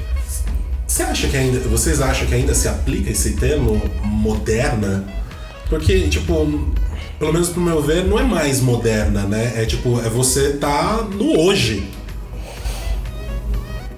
Você 0.96 1.04
acha 1.04 1.28
que 1.28 1.36
ainda. 1.36 1.60
Vocês 1.60 2.00
acham 2.00 2.26
que 2.26 2.34
ainda 2.34 2.56
se 2.56 2.70
aplica 2.70 3.12
esse 3.12 3.36
termo 3.36 3.82
moderna? 4.02 5.04
Porque, 5.70 6.08
tipo, 6.08 6.34
pelo 7.20 7.34
menos 7.34 7.50
pro 7.50 7.60
meu 7.60 7.82
ver, 7.82 8.06
não 8.06 8.18
é 8.18 8.24
mais 8.24 8.62
moderna, 8.62 9.24
né? 9.24 9.56
É 9.58 9.66
tipo, 9.66 10.00
é 10.00 10.08
você 10.08 10.54
tá 10.54 11.06
no 11.12 11.38
hoje. 11.38 11.86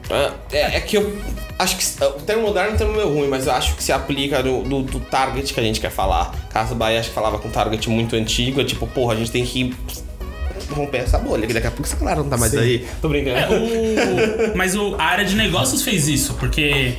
Ah, 0.10 0.34
É, 0.52 0.78
é 0.78 0.80
que 0.80 0.98
eu 0.98 1.16
acho 1.60 1.78
que 1.78 2.04
o 2.04 2.22
termo 2.22 2.48
moderno 2.48 2.72
é 2.72 2.74
um 2.74 2.78
termo 2.78 2.93
meio 2.93 3.14
ruim, 3.14 3.28
mas 3.28 3.45
eu 3.45 3.54
acho 3.54 3.76
que 3.76 3.84
se 3.84 3.91
aplica 3.91 4.41
do, 4.41 4.64
do, 4.64 4.82
do 4.82 5.00
target 5.00 5.54
que 5.54 5.60
a 5.60 5.64
gente 5.64 5.80
quer 5.80 5.91
falar. 5.91 6.34
Casa 6.50 6.74
Bahia 6.74 7.00
acho 7.00 7.10
que 7.10 7.16
falava 7.16 7.38
com 7.38 7.48
target 7.52 7.88
muito 7.91 8.16
antigo, 8.16 8.60
é 8.60 8.64
tipo, 8.64 8.88
porra, 8.88 9.14
a 9.14 9.18
gente 9.18 9.30
tem 9.30 9.45
que 9.45 9.72
romper 10.72 10.97
essa 10.99 11.18
bolha, 11.18 11.45
que 11.47 11.53
daqui 11.53 11.68
a 11.68 11.72
pouco 11.72 11.86
essa 11.88 11.95
galera 11.97 12.22
não 12.22 12.30
tá 12.30 12.38
mais 12.38 12.51
Sim. 12.51 12.59
aí. 12.59 12.88
Tô 13.01 13.09
brincando. 13.09 13.38
O- 14.53 14.57
mas 14.57 14.76
o- 14.76 14.95
a 14.97 15.03
área 15.03 15.26
de 15.26 15.36
negócios 15.36 15.82
fez 15.84 16.07
isso, 16.07 16.34
porque 16.36 16.93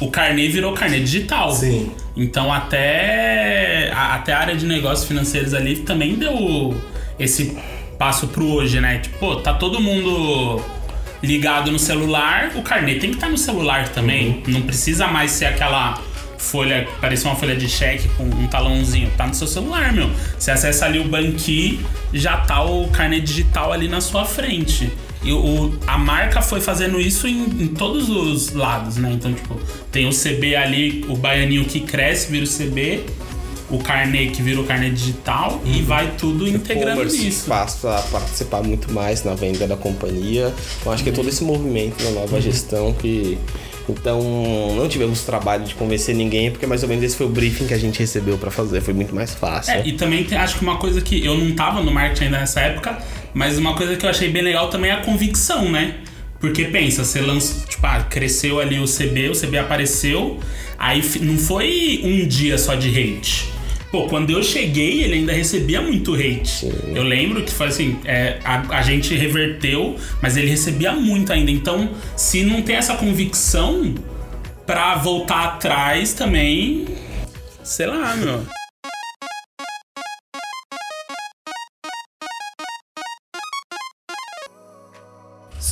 o 0.00 0.10
carnê 0.10 0.48
virou 0.48 0.72
carnê 0.74 1.00
digital. 1.00 1.52
Sim. 1.52 1.90
Então 2.16 2.52
até 2.52 3.90
a, 3.92 4.14
até 4.14 4.32
a 4.32 4.38
área 4.38 4.56
de 4.56 4.66
negócios 4.66 5.06
financeiros 5.06 5.54
ali 5.54 5.76
também 5.76 6.14
deu 6.14 6.74
esse 7.18 7.56
passo 7.98 8.28
pro 8.28 8.46
hoje, 8.46 8.80
né? 8.80 8.98
Tipo, 8.98 9.18
pô, 9.18 9.36
tá 9.36 9.54
todo 9.54 9.80
mundo 9.80 10.60
ligado 11.22 11.70
no 11.72 11.78
celular, 11.78 12.52
o 12.54 12.62
carnê 12.62 12.96
tem 12.96 13.10
que 13.10 13.16
estar 13.16 13.28
no 13.30 13.38
celular 13.38 13.88
também. 13.88 14.42
Não 14.46 14.62
precisa 14.62 15.06
mais 15.06 15.30
ser 15.30 15.46
aquela 15.46 16.00
folha, 16.44 16.86
parecia 17.00 17.28
uma 17.28 17.36
folha 17.36 17.56
de 17.56 17.68
cheque 17.68 18.08
com 18.16 18.24
um 18.24 18.46
talãozinho. 18.46 19.10
Tá 19.16 19.26
no 19.26 19.34
seu 19.34 19.46
celular, 19.46 19.92
meu. 19.92 20.10
Você 20.38 20.50
acessa 20.50 20.84
ali 20.84 20.98
o 20.98 21.04
Banqui, 21.04 21.80
já 22.12 22.36
tá 22.36 22.62
o 22.62 22.88
carnê 22.88 23.20
digital 23.20 23.72
ali 23.72 23.88
na 23.88 24.00
sua 24.00 24.24
frente. 24.24 24.92
E 25.22 25.32
o, 25.32 25.74
a 25.86 25.96
marca 25.96 26.42
foi 26.42 26.60
fazendo 26.60 27.00
isso 27.00 27.26
em, 27.26 27.44
em 27.44 27.68
todos 27.68 28.10
os 28.10 28.52
lados, 28.52 28.96
né? 28.96 29.10
Então, 29.14 29.32
tipo, 29.32 29.58
tem 29.90 30.06
o 30.06 30.10
CB 30.10 30.54
ali, 30.54 31.04
o 31.08 31.16
baianinho 31.16 31.64
que 31.64 31.80
cresce, 31.80 32.30
vira 32.30 32.44
o 32.44 32.48
CB, 32.48 33.04
o 33.70 33.78
carnê 33.78 34.26
que 34.26 34.42
vira 34.42 34.60
o 34.60 34.64
carnê 34.64 34.90
digital 34.90 35.62
e 35.64 35.80
vai 35.80 36.12
tudo 36.18 36.46
integrando 36.46 37.04
nisso. 37.04 37.48
passa 37.48 37.96
a 37.96 38.02
participar 38.02 38.62
muito 38.62 38.92
mais 38.92 39.24
na 39.24 39.34
venda 39.34 39.66
da 39.66 39.76
companhia. 39.76 40.52
Eu 40.84 40.92
acho 40.92 41.02
que 41.02 41.08
é 41.08 41.12
todo 41.12 41.28
esse 41.28 41.42
movimento 41.42 42.02
da 42.04 42.10
nova 42.10 42.40
gestão 42.40 42.92
que. 42.92 43.38
Então, 43.88 44.20
não 44.76 44.88
tivemos 44.88 45.22
trabalho 45.22 45.64
de 45.64 45.74
convencer 45.74 46.14
ninguém, 46.14 46.50
porque 46.50 46.66
mais 46.66 46.82
ou 46.82 46.88
menos 46.88 47.04
esse 47.04 47.16
foi 47.16 47.26
o 47.26 47.28
briefing 47.28 47.66
que 47.66 47.74
a 47.74 47.78
gente 47.78 47.98
recebeu 47.98 48.38
pra 48.38 48.50
fazer. 48.50 48.80
Foi 48.80 48.94
muito 48.94 49.14
mais 49.14 49.34
fácil. 49.34 49.74
É, 49.74 49.86
e 49.86 49.92
também 49.92 50.26
acho 50.36 50.56
que 50.58 50.62
uma 50.62 50.76
coisa 50.76 51.00
que 51.00 51.24
eu 51.24 51.36
não 51.36 51.54
tava 51.54 51.82
no 51.82 51.90
marketing 51.90 52.24
ainda 52.24 52.38
nessa 52.38 52.60
época, 52.60 52.98
mas 53.34 53.58
uma 53.58 53.74
coisa 53.74 53.96
que 53.96 54.06
eu 54.06 54.10
achei 54.10 54.30
bem 54.30 54.42
legal 54.42 54.68
também 54.68 54.90
é 54.90 54.94
a 54.94 55.02
convicção, 55.02 55.70
né? 55.70 55.96
Porque 56.40 56.64
pensa, 56.66 57.04
você 57.04 57.20
lança, 57.20 57.66
tipo, 57.66 57.86
ah, 57.86 58.02
cresceu 58.02 58.60
ali 58.60 58.78
o 58.78 58.84
CB, 58.84 59.30
o 59.30 59.32
CB 59.32 59.58
apareceu. 59.58 60.38
Aí 60.78 61.02
não 61.20 61.38
foi 61.38 62.00
um 62.04 62.26
dia 62.26 62.58
só 62.58 62.74
de 62.74 62.88
hate. 62.88 63.53
Pô, 63.94 64.08
quando 64.08 64.30
eu 64.30 64.42
cheguei, 64.42 65.04
ele 65.04 65.14
ainda 65.14 65.32
recebia 65.32 65.80
muito 65.80 66.14
hate. 66.14 66.68
Eu 66.92 67.04
lembro 67.04 67.44
que 67.44 67.52
foi 67.52 67.68
assim, 67.68 67.96
é, 68.04 68.40
a, 68.44 68.78
a 68.78 68.82
gente 68.82 69.14
reverteu, 69.14 69.96
mas 70.20 70.36
ele 70.36 70.48
recebia 70.48 70.92
muito 70.92 71.32
ainda. 71.32 71.48
Então, 71.48 71.88
se 72.16 72.42
não 72.42 72.60
tem 72.60 72.74
essa 72.74 72.96
convicção 72.96 73.94
pra 74.66 74.96
voltar 74.96 75.44
atrás 75.44 76.12
também, 76.12 76.88
sei 77.62 77.86
lá, 77.86 78.16
meu. 78.16 78.44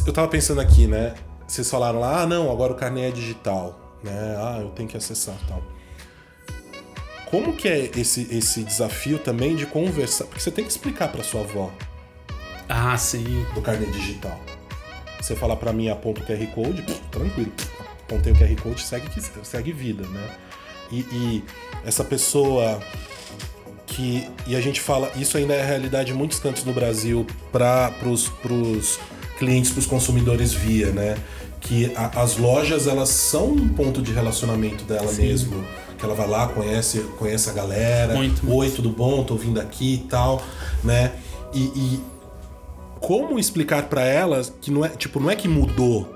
Eu 0.06 0.12
tava 0.12 0.28
pensando 0.28 0.60
aqui, 0.60 0.86
né? 0.86 1.14
Vocês 1.48 1.68
falaram 1.68 1.98
lá, 1.98 2.22
ah, 2.22 2.26
não, 2.26 2.52
agora 2.52 2.72
o 2.72 2.76
carnê 2.76 3.08
é 3.08 3.10
digital, 3.10 3.98
né? 4.04 4.36
Ah, 4.38 4.58
eu 4.60 4.68
tenho 4.68 4.88
que 4.88 4.96
acessar 4.96 5.34
e 5.42 5.48
tal. 5.48 5.81
Como 7.32 7.54
que 7.56 7.66
é 7.66 7.90
esse, 7.96 8.28
esse 8.30 8.62
desafio 8.62 9.18
também 9.18 9.56
de 9.56 9.66
conversar? 9.66 10.26
Porque 10.26 10.38
você 10.40 10.50
tem 10.52 10.64
que 10.64 10.70
explicar 10.70 11.08
pra 11.10 11.24
sua 11.24 11.40
avó 11.40 11.72
Ah, 12.68 12.96
sim. 12.98 13.44
do 13.54 13.60
carnê 13.62 13.86
digital. 13.86 14.38
Você 15.20 15.34
falar 15.34 15.56
pra 15.56 15.72
mim, 15.72 15.88
aponta 15.88 16.20
o 16.20 16.26
QR 16.26 16.46
Code, 16.54 16.82
pff, 16.82 17.00
tranquilo. 17.10 17.50
Apontei 18.02 18.32
o 18.32 18.36
QR 18.36 18.54
Code, 18.62 18.82
segue, 18.82 19.08
que- 19.08 19.20
segue 19.46 19.72
vida, 19.72 20.06
né? 20.08 20.28
E, 20.90 20.98
e 21.10 21.44
essa 21.86 22.04
pessoa 22.04 22.78
que. 23.86 24.28
E 24.46 24.54
a 24.54 24.60
gente 24.60 24.80
fala, 24.80 25.10
isso 25.16 25.38
ainda 25.38 25.54
é 25.54 25.64
realidade 25.64 26.12
em 26.12 26.14
muitos 26.14 26.38
cantos 26.38 26.62
do 26.64 26.72
Brasil 26.72 27.26
para 27.50 27.90
pros, 27.92 28.28
pros 28.28 28.98
clientes, 29.38 29.70
pros 29.70 29.86
consumidores 29.86 30.52
via, 30.52 30.90
né? 30.90 31.16
Que 31.60 31.92
a- 31.96 32.20
as 32.20 32.36
lojas, 32.36 32.86
elas 32.86 33.08
são 33.08 33.52
um 33.52 33.68
ponto 33.70 34.02
de 34.02 34.12
relacionamento 34.12 34.84
dela 34.84 35.10
mesmo. 35.12 35.64
Que 36.02 36.06
ela 36.06 36.16
vai 36.16 36.26
lá, 36.26 36.48
conhece, 36.48 36.98
conhece 37.16 37.48
a 37.48 37.52
galera. 37.52 38.14
Muito, 38.14 38.52
Oi, 38.52 38.68
tudo 38.70 38.90
bom? 38.90 39.22
Tô 39.22 39.36
vindo 39.36 39.60
aqui 39.60 39.94
e 39.94 39.98
tal, 39.98 40.42
né? 40.82 41.12
E, 41.54 41.60
e 41.60 42.00
como 42.98 43.38
explicar 43.38 43.84
pra 43.84 44.02
elas 44.02 44.52
que 44.60 44.68
não 44.68 44.84
é, 44.84 44.88
tipo, 44.88 45.20
não 45.20 45.30
é 45.30 45.36
que 45.36 45.46
mudou, 45.46 46.12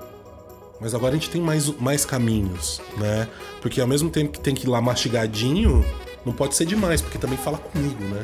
mas 0.81 0.93
agora 0.93 1.13
a 1.13 1.17
gente 1.17 1.29
tem 1.29 1.39
mais, 1.39 1.67
mais 1.79 2.03
caminhos, 2.03 2.81
né? 2.97 3.29
Porque 3.61 3.79
ao 3.79 3.87
mesmo 3.87 4.09
tempo 4.09 4.33
que 4.33 4.41
tem 4.41 4.53
que 4.53 4.67
ir 4.67 4.69
lá 4.69 4.81
mastigadinho, 4.81 5.85
não 6.25 6.33
pode 6.33 6.55
ser 6.55 6.65
demais, 6.65 7.01
porque 7.01 7.17
também 7.17 7.37
fala 7.37 7.57
comigo, 7.57 8.03
né? 8.03 8.23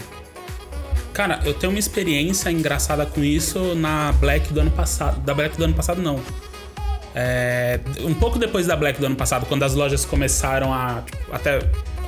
Cara, 1.13 1.39
eu 1.45 1.53
tenho 1.53 1.71
uma 1.71 1.79
experiência 1.79 2.51
engraçada 2.51 3.05
com 3.05 3.23
isso 3.23 3.73
na 3.73 4.11
Black 4.19 4.51
do 4.51 4.59
ano 4.59 4.71
passado. 4.71 5.21
Da 5.21 5.33
Black 5.33 5.55
do 5.55 5.63
ano 5.63 5.75
passado, 5.75 6.01
não. 6.01 6.19
É, 7.15 7.79
um 8.01 8.13
pouco 8.13 8.39
depois 8.39 8.65
da 8.65 8.75
Black 8.75 8.99
do 8.99 9.05
ano 9.05 9.15
passado, 9.15 9.45
quando 9.45 9.63
as 9.63 9.73
lojas 9.73 10.05
começaram 10.05 10.73
a. 10.73 11.03
até 11.31 11.59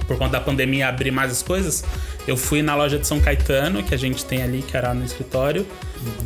por 0.07 0.17
conta 0.17 0.33
da 0.33 0.39
pandemia, 0.39 0.87
abrir 0.87 1.11
mais 1.11 1.31
as 1.31 1.41
coisas, 1.41 1.83
eu 2.27 2.37
fui 2.37 2.61
na 2.61 2.75
loja 2.75 2.97
de 2.97 3.07
São 3.07 3.19
Caetano, 3.19 3.83
que 3.83 3.93
a 3.93 3.97
gente 3.97 4.23
tem 4.23 4.41
ali, 4.41 4.61
que 4.61 4.75
era 4.75 4.93
no 4.93 5.03
escritório. 5.03 5.65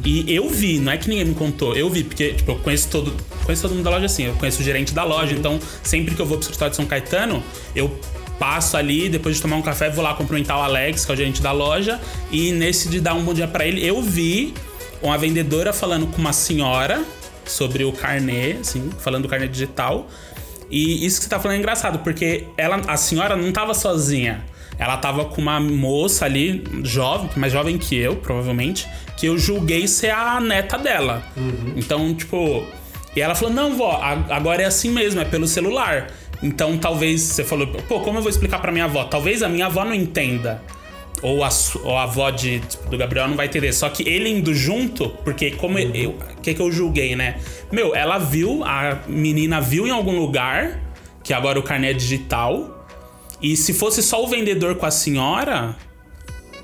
E 0.04 0.34
eu 0.34 0.50
vi, 0.50 0.80
não 0.80 0.92
é 0.92 0.98
que 0.98 1.10
ninguém 1.10 1.26
me 1.26 1.36
contou, 1.36 1.76
eu 1.76 1.90
vi, 1.90 2.04
porque 2.04 2.34
tipo, 2.34 2.52
eu 2.52 2.60
conheço 2.60 2.90
todo, 2.90 3.16
conheço 3.46 3.62
todo 3.62 3.72
mundo 3.72 3.84
da 3.84 3.92
loja 3.92 4.06
assim, 4.06 4.26
eu 4.26 4.34
conheço 4.34 4.62
o 4.62 4.64
gerente 4.64 4.94
da 4.94 5.04
loja, 5.04 5.34
então 5.34 5.60
sempre 5.82 6.14
que 6.14 6.22
eu 6.22 6.26
vou 6.26 6.38
pro 6.38 6.44
escritório 6.44 6.72
de 6.72 6.76
São 6.76 6.86
Caetano, 6.86 7.42
eu 7.74 7.98
passo 8.38 8.76
ali, 8.76 9.10
depois 9.10 9.36
de 9.36 9.42
tomar 9.42 9.58
um 9.58 9.62
café, 9.62 9.90
vou 9.90 10.04
lá 10.04 10.14
cumprimentar 10.14 10.58
o 10.58 10.62
Alex, 10.62 11.06
que 11.06 11.12
é 11.12 11.14
o 11.14 11.18
gerente 11.18 11.42
da 11.42 11.52
loja, 11.52 12.00
e 12.32 12.52
nesse 12.52 12.90
de 12.90 13.00
dar 13.00 13.14
um 13.14 13.24
bom 13.24 13.34
dia 13.34 13.48
pra 13.48 13.66
ele, 13.66 13.86
eu 13.86 14.02
vi 14.02 14.54
uma 15.02 15.18
vendedora 15.18 15.72
falando 15.72 16.08
com 16.08 16.18
uma 16.18 16.34
senhora 16.34 17.04
sobre 17.50 17.84
o 17.84 17.92
carnê, 17.92 18.54
assim, 18.54 18.90
falando 19.00 19.24
do 19.24 19.30
carnê 19.30 19.48
digital. 19.48 20.08
E 20.70 21.06
isso 21.06 21.20
que 21.20 21.24
você 21.24 21.30
tá 21.30 21.40
falando 21.40 21.58
é 21.58 21.60
engraçado, 21.60 22.00
porque 22.00 22.46
ela, 22.56 22.82
a 22.88 22.96
senhora 22.96 23.36
não 23.36 23.52
tava 23.52 23.74
sozinha. 23.74 24.44
Ela 24.78 24.96
tava 24.96 25.26
com 25.26 25.42
uma 25.42 25.60
moça 25.60 26.26
ali, 26.26 26.64
jovem, 26.84 27.30
mais 27.36 27.52
jovem 27.52 27.78
que 27.78 27.98
eu, 27.98 28.16
provavelmente, 28.16 28.88
que 29.18 29.26
eu 29.26 29.38
julguei 29.38 29.88
ser 29.88 30.12
a 30.12 30.40
neta 30.40 30.78
dela. 30.78 31.22
Então, 31.76 32.14
tipo. 32.14 32.66
E 33.14 33.22
ela 33.22 33.36
falou: 33.36 33.54
não, 33.54 33.76
vó, 33.76 34.00
agora 34.30 34.62
é 34.62 34.66
assim 34.66 34.90
mesmo, 34.90 35.20
é 35.20 35.26
pelo 35.26 35.48
celular. 35.48 36.08
Então, 36.42 36.78
talvez 36.78 37.22
você 37.22 37.44
falou, 37.44 37.68
pô, 37.68 38.00
como 38.00 38.20
eu 38.20 38.22
vou 38.22 38.30
explicar 38.30 38.60
pra 38.60 38.72
minha 38.72 38.86
avó? 38.86 39.04
Talvez 39.04 39.44
a 39.44 39.50
minha 39.50 39.66
avó 39.66 39.84
não 39.84 39.94
entenda. 39.94 40.64
Ou 41.22 41.44
a, 41.44 41.50
ou 41.84 41.98
a 41.98 42.04
avó 42.04 42.30
de, 42.30 42.60
tipo, 42.62 42.90
do 42.90 42.98
Gabriel 42.98 43.28
não 43.28 43.36
vai 43.36 43.48
entender. 43.48 43.74
Só 43.74 43.90
que 43.90 44.08
ele 44.08 44.30
indo 44.30 44.54
junto, 44.54 45.10
porque 45.24 45.52
como 45.52 45.78
eu. 45.78 46.12
O 46.12 46.42
que, 46.42 46.54
que 46.54 46.62
eu 46.62 46.72
julguei, 46.72 47.16
né? 47.16 47.40
Meu, 47.72 47.94
ela 47.94 48.18
viu, 48.18 48.64
a 48.64 49.00
menina 49.08 49.60
viu 49.60 49.86
em 49.86 49.92
algum 49.92 50.18
lugar, 50.18 50.80
que 51.24 51.34
agora 51.34 51.60
o 51.60 51.64
carnê 51.64 51.92
é 51.92 51.94
digital. 51.94 52.88
E 53.42 53.56
se 53.56 53.74
fosse 53.74 54.02
só 54.02 54.24
o 54.24 54.28
vendedor 54.28 54.76
com 54.76 54.86
a 54.86 54.92
senhora, 54.92 55.76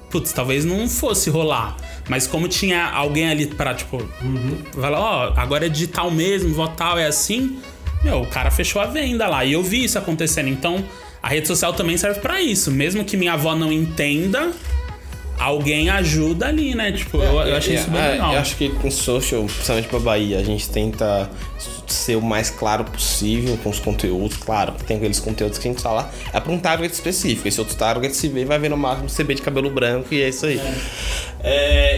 putz, 0.09 0.31
talvez 0.31 0.63
não 0.63 0.87
fosse 0.87 1.29
rolar. 1.29 1.75
Mas 2.07 2.27
como 2.27 2.47
tinha 2.47 2.85
alguém 2.85 3.29
ali 3.29 3.47
pra, 3.47 3.73
tipo, 3.73 3.97
vai 4.73 4.91
lá, 4.91 4.99
ó, 4.99 5.33
agora 5.35 5.65
é 5.65 5.69
digital 5.69 6.11
mesmo, 6.11 6.53
votal 6.53 6.97
é 6.97 7.07
assim, 7.07 7.59
meu, 8.03 8.21
o 8.21 8.27
cara 8.27 8.51
fechou 8.51 8.81
a 8.81 8.85
venda 8.85 9.27
lá. 9.27 9.43
E 9.43 9.53
eu 9.53 9.63
vi 9.63 9.83
isso 9.83 9.97
acontecendo. 9.97 10.47
Então, 10.47 10.85
a 11.25 11.27
rede 11.29 11.47
social 11.47 11.73
também 11.73 11.97
serve 11.97 12.19
pra 12.19 12.39
isso. 12.39 12.69
Mesmo 12.69 13.03
que 13.03 13.17
minha 13.17 13.33
avó 13.33 13.55
não 13.55 13.71
entenda, 13.73 14.51
alguém 15.39 15.89
ajuda 15.89 16.45
ali, 16.45 16.75
né? 16.75 16.91
Tipo, 16.91 17.17
eu, 17.17 17.39
eu 17.41 17.55
achei 17.55 17.73
isso 17.73 17.89
bem 17.89 17.99
É, 17.99 18.11
legal. 18.11 18.33
Eu 18.33 18.39
acho 18.39 18.55
que 18.55 18.69
com 18.69 18.91
social, 18.91 19.43
principalmente 19.43 19.87
pra 19.87 19.97
Bahia, 19.97 20.37
a 20.37 20.43
gente 20.43 20.69
tenta 20.69 21.27
ser 21.87 22.15
o 22.15 22.21
mais 22.21 22.51
claro 22.51 22.83
possível 22.83 23.57
com 23.63 23.71
os 23.71 23.79
conteúdos. 23.79 24.37
Claro, 24.37 24.73
tem 24.85 24.97
aqueles 24.97 25.19
conteúdos 25.19 25.57
que 25.57 25.67
a 25.67 25.71
gente 25.71 25.81
fala, 25.81 26.11
é 26.31 26.39
pra 26.39 26.51
um 26.51 26.59
target 26.59 26.93
específico. 26.93 27.47
Esse 27.47 27.59
outro 27.59 27.75
target 27.75 28.15
se 28.15 28.27
vê, 28.27 28.45
vai 28.45 28.59
ver 28.59 28.69
no 28.69 28.77
máximo 28.77 29.09
CB 29.09 29.33
de 29.33 29.41
cabelo 29.41 29.71
branco 29.71 30.13
e 30.13 30.21
é 30.21 30.29
isso 30.29 30.45
aí. 30.45 30.59
É, 30.59 30.75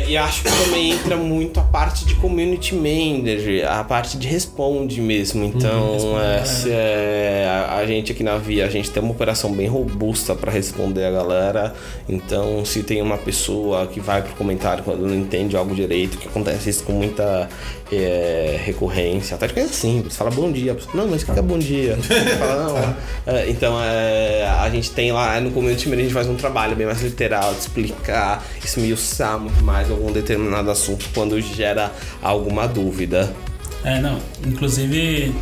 e 0.08 0.18
acho 0.18 0.43
que 0.43 0.50
também 0.50 0.91
entra 0.91 1.18
muito 1.18 1.60
a 1.60 1.64
parte 1.64 2.06
de 2.06 2.16
community 2.16 2.74
manager, 2.74 3.70
a 3.70 3.84
parte 3.84 4.18
de 4.18 4.28
responde 4.28 5.02
mesmo. 5.02 5.43
Então, 5.43 6.20
é, 6.20 6.45
se 6.45 6.72
é, 6.72 7.45
a, 7.48 7.76
a 7.76 7.86
gente 7.86 8.12
aqui 8.12 8.24
na 8.24 8.38
Via, 8.38 8.66
a 8.66 8.70
gente 8.70 8.89
tem 8.89 9.04
uma 9.04 9.12
operação 9.12 9.52
bem 9.52 9.68
robusta 9.68 10.34
para 10.34 10.52
responder 10.52 11.06
a 11.06 11.12
galera. 11.12 11.74
Então, 12.08 12.64
se 12.66 12.84
tem 12.84 13.02
uma 13.02 13.18
pessoa 13.18 13.88
que 13.88 14.00
vai 14.00 14.22
pro 14.22 14.34
comentário 14.36 14.84
quando 14.84 15.06
não 15.06 15.16
entende 15.16 15.56
algo 15.56 15.76
direito, 15.76 16.18
que 16.18 16.28
acontece 16.28 16.70
isso 16.70 16.84
com 16.84 16.93
muita 16.93 17.50
é, 17.91 18.60
recorrência, 18.64 19.36
até 19.36 19.48
de 19.48 19.54
coisa 19.54 19.74
simples, 19.74 20.16
fala 20.16 20.32
bom 20.32 20.52
dia, 20.52 20.74
pessoa, 20.74 20.95
não, 20.95 21.08
mas 21.08 21.24
o 21.24 21.26
que 21.26 21.39
é 21.39 21.41
bom 21.41 21.58
dia? 21.58 21.98
Fala, 22.38 22.64
não. 22.64 23.34
É, 23.34 23.50
então, 23.50 23.78
é, 23.82 24.45
a 24.45 24.70
gente 24.70 24.91
tem 24.91 25.12
lá 25.12 25.39
no 25.39 25.52
community 25.52 25.88
manager, 25.88 26.06
a 26.06 26.08
gente 26.08 26.14
faz 26.14 26.28
um 26.28 26.36
trabalho 26.36 26.76
bem 26.76 26.86
mais 26.86 27.02
literal 27.02 27.54
de 27.54 27.60
explicar, 27.60 28.45
esmiuçar 28.64 29.37
muito 29.38 29.64
mais 29.64 29.90
algum 29.90 30.12
determinado 30.12 30.70
assunto 30.70 31.06
quando 31.14 31.40
gera 31.42 31.92
alguma 32.22 32.68
dúvida. 32.68 33.34
É, 33.84 34.00
não. 34.00 34.20
Inclusive, 34.46 35.34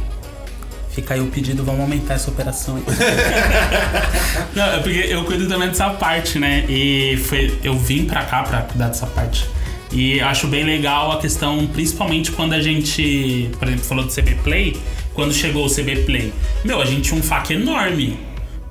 fica 0.92 1.14
aí 1.14 1.20
o 1.20 1.28
pedido, 1.28 1.64
vamos 1.64 1.82
aumentar 1.82 2.14
essa 2.14 2.32
operação 2.32 2.78
aí. 2.78 2.84
não, 4.56 4.66
é 4.66 4.80
porque 4.80 5.06
eu 5.10 5.24
cuido 5.26 5.48
também 5.48 5.68
dessa 5.68 5.90
parte, 5.90 6.40
né? 6.40 6.66
E 6.70 7.18
foi, 7.18 7.60
eu 7.64 7.78
vim 7.78 8.06
pra 8.06 8.24
cá 8.24 8.44
pra 8.44 8.62
cuidar 8.62 8.88
dessa 8.88 9.06
parte. 9.08 9.48
E 9.92 10.20
acho 10.20 10.48
bem 10.48 10.64
legal 10.64 11.12
a 11.12 11.20
questão, 11.20 11.66
principalmente 11.68 12.32
quando 12.32 12.54
a 12.54 12.62
gente, 12.62 13.50
por 13.58 13.68
exemplo, 13.68 13.86
falou 13.86 14.06
do 14.06 14.12
CB 14.12 14.36
Play, 14.44 14.78
quando 15.14 15.34
chegou 15.34 15.66
o 15.66 15.70
CB 15.70 16.04
Play. 16.06 16.34
Meu, 16.64 16.82
a 16.82 16.86
gente 16.86 17.02
tinha 17.02 17.20
um 17.20 17.24
FAQ 17.24 17.54
enorme. 17.54 18.20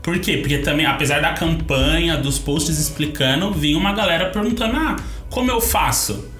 Por 0.02 0.18
quê? 0.18 0.36
Porque 0.36 0.58
também, 0.58 0.84
apesar 0.84 1.20
da 1.20 1.32
campanha, 1.32 2.16
dos 2.18 2.38
posts 2.38 2.78
explicando, 2.78 3.50
vinha 3.52 3.78
uma 3.78 3.92
galera 3.94 4.26
perguntando: 4.26 4.76
ah, 4.76 4.96
como 5.34 5.50
eu 5.50 5.60
faço? 5.60 6.32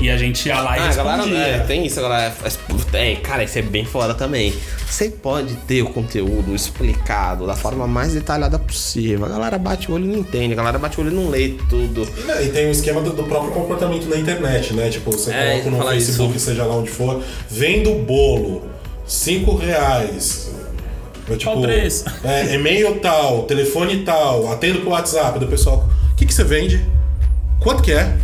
E 0.00 0.10
a 0.10 0.16
gente 0.16 0.48
ia 0.48 0.60
lá 0.60 0.76
e 0.76 0.80
Ah, 0.80 0.88
a 0.88 0.94
galera, 0.94 1.38
é, 1.38 1.58
tem 1.60 1.86
isso, 1.86 2.00
a 2.00 2.02
galera. 2.02 2.30
faz- 2.32 2.58
É, 2.92 3.14
cara, 3.16 3.44
isso 3.44 3.56
é 3.58 3.62
bem 3.62 3.84
foda 3.84 4.14
também. 4.14 4.52
Você 4.88 5.10
pode 5.10 5.54
ter 5.68 5.82
o 5.82 5.90
conteúdo 5.90 6.56
explicado 6.56 7.46
da 7.46 7.54
forma 7.54 7.86
mais 7.86 8.12
detalhada 8.12 8.58
possível. 8.58 9.26
A 9.26 9.28
galera 9.28 9.58
bate 9.58 9.88
o 9.88 9.94
olho 9.94 10.06
e 10.06 10.08
não 10.08 10.18
entende, 10.20 10.54
a 10.54 10.56
galera 10.56 10.76
bate 10.78 10.98
o 10.98 11.04
olho 11.04 11.12
e 11.12 11.14
não 11.14 11.28
lê 11.28 11.50
tudo. 11.68 12.08
E, 12.18 12.20
né, 12.22 12.44
e 12.46 12.48
tem 12.48 12.66
o 12.66 12.70
esquema 12.72 13.00
do, 13.00 13.12
do 13.12 13.22
próprio 13.24 13.52
comportamento 13.52 14.08
na 14.08 14.16
internet, 14.16 14.72
né? 14.74 14.88
Tipo, 14.88 15.12
você 15.12 15.30
É, 15.30 15.60
coloca 15.60 15.84
no 15.84 15.90
Facebook, 15.90 16.36
isso. 16.36 16.46
seja 16.46 16.64
lá 16.64 16.74
onde 16.74 16.90
for, 16.90 17.22
vendo 17.48 17.94
bolo, 18.04 18.62
5 19.06 19.54
reais. 19.54 20.50
É, 21.30 21.36
tipo, 21.36 21.52
Qual 21.52 21.62
preço? 21.62 22.06
É, 22.24 22.54
e-mail 22.54 22.98
tal, 22.98 23.42
telefone 23.44 23.98
tal, 24.04 24.50
atendo 24.50 24.80
pro 24.80 24.90
WhatsApp 24.90 25.38
do 25.38 25.46
pessoal. 25.46 25.88
O 26.12 26.16
que, 26.16 26.26
que 26.26 26.34
você 26.34 26.42
vende? 26.42 26.84
Quanto 27.60 27.82
que 27.84 27.92
é? 27.92 28.16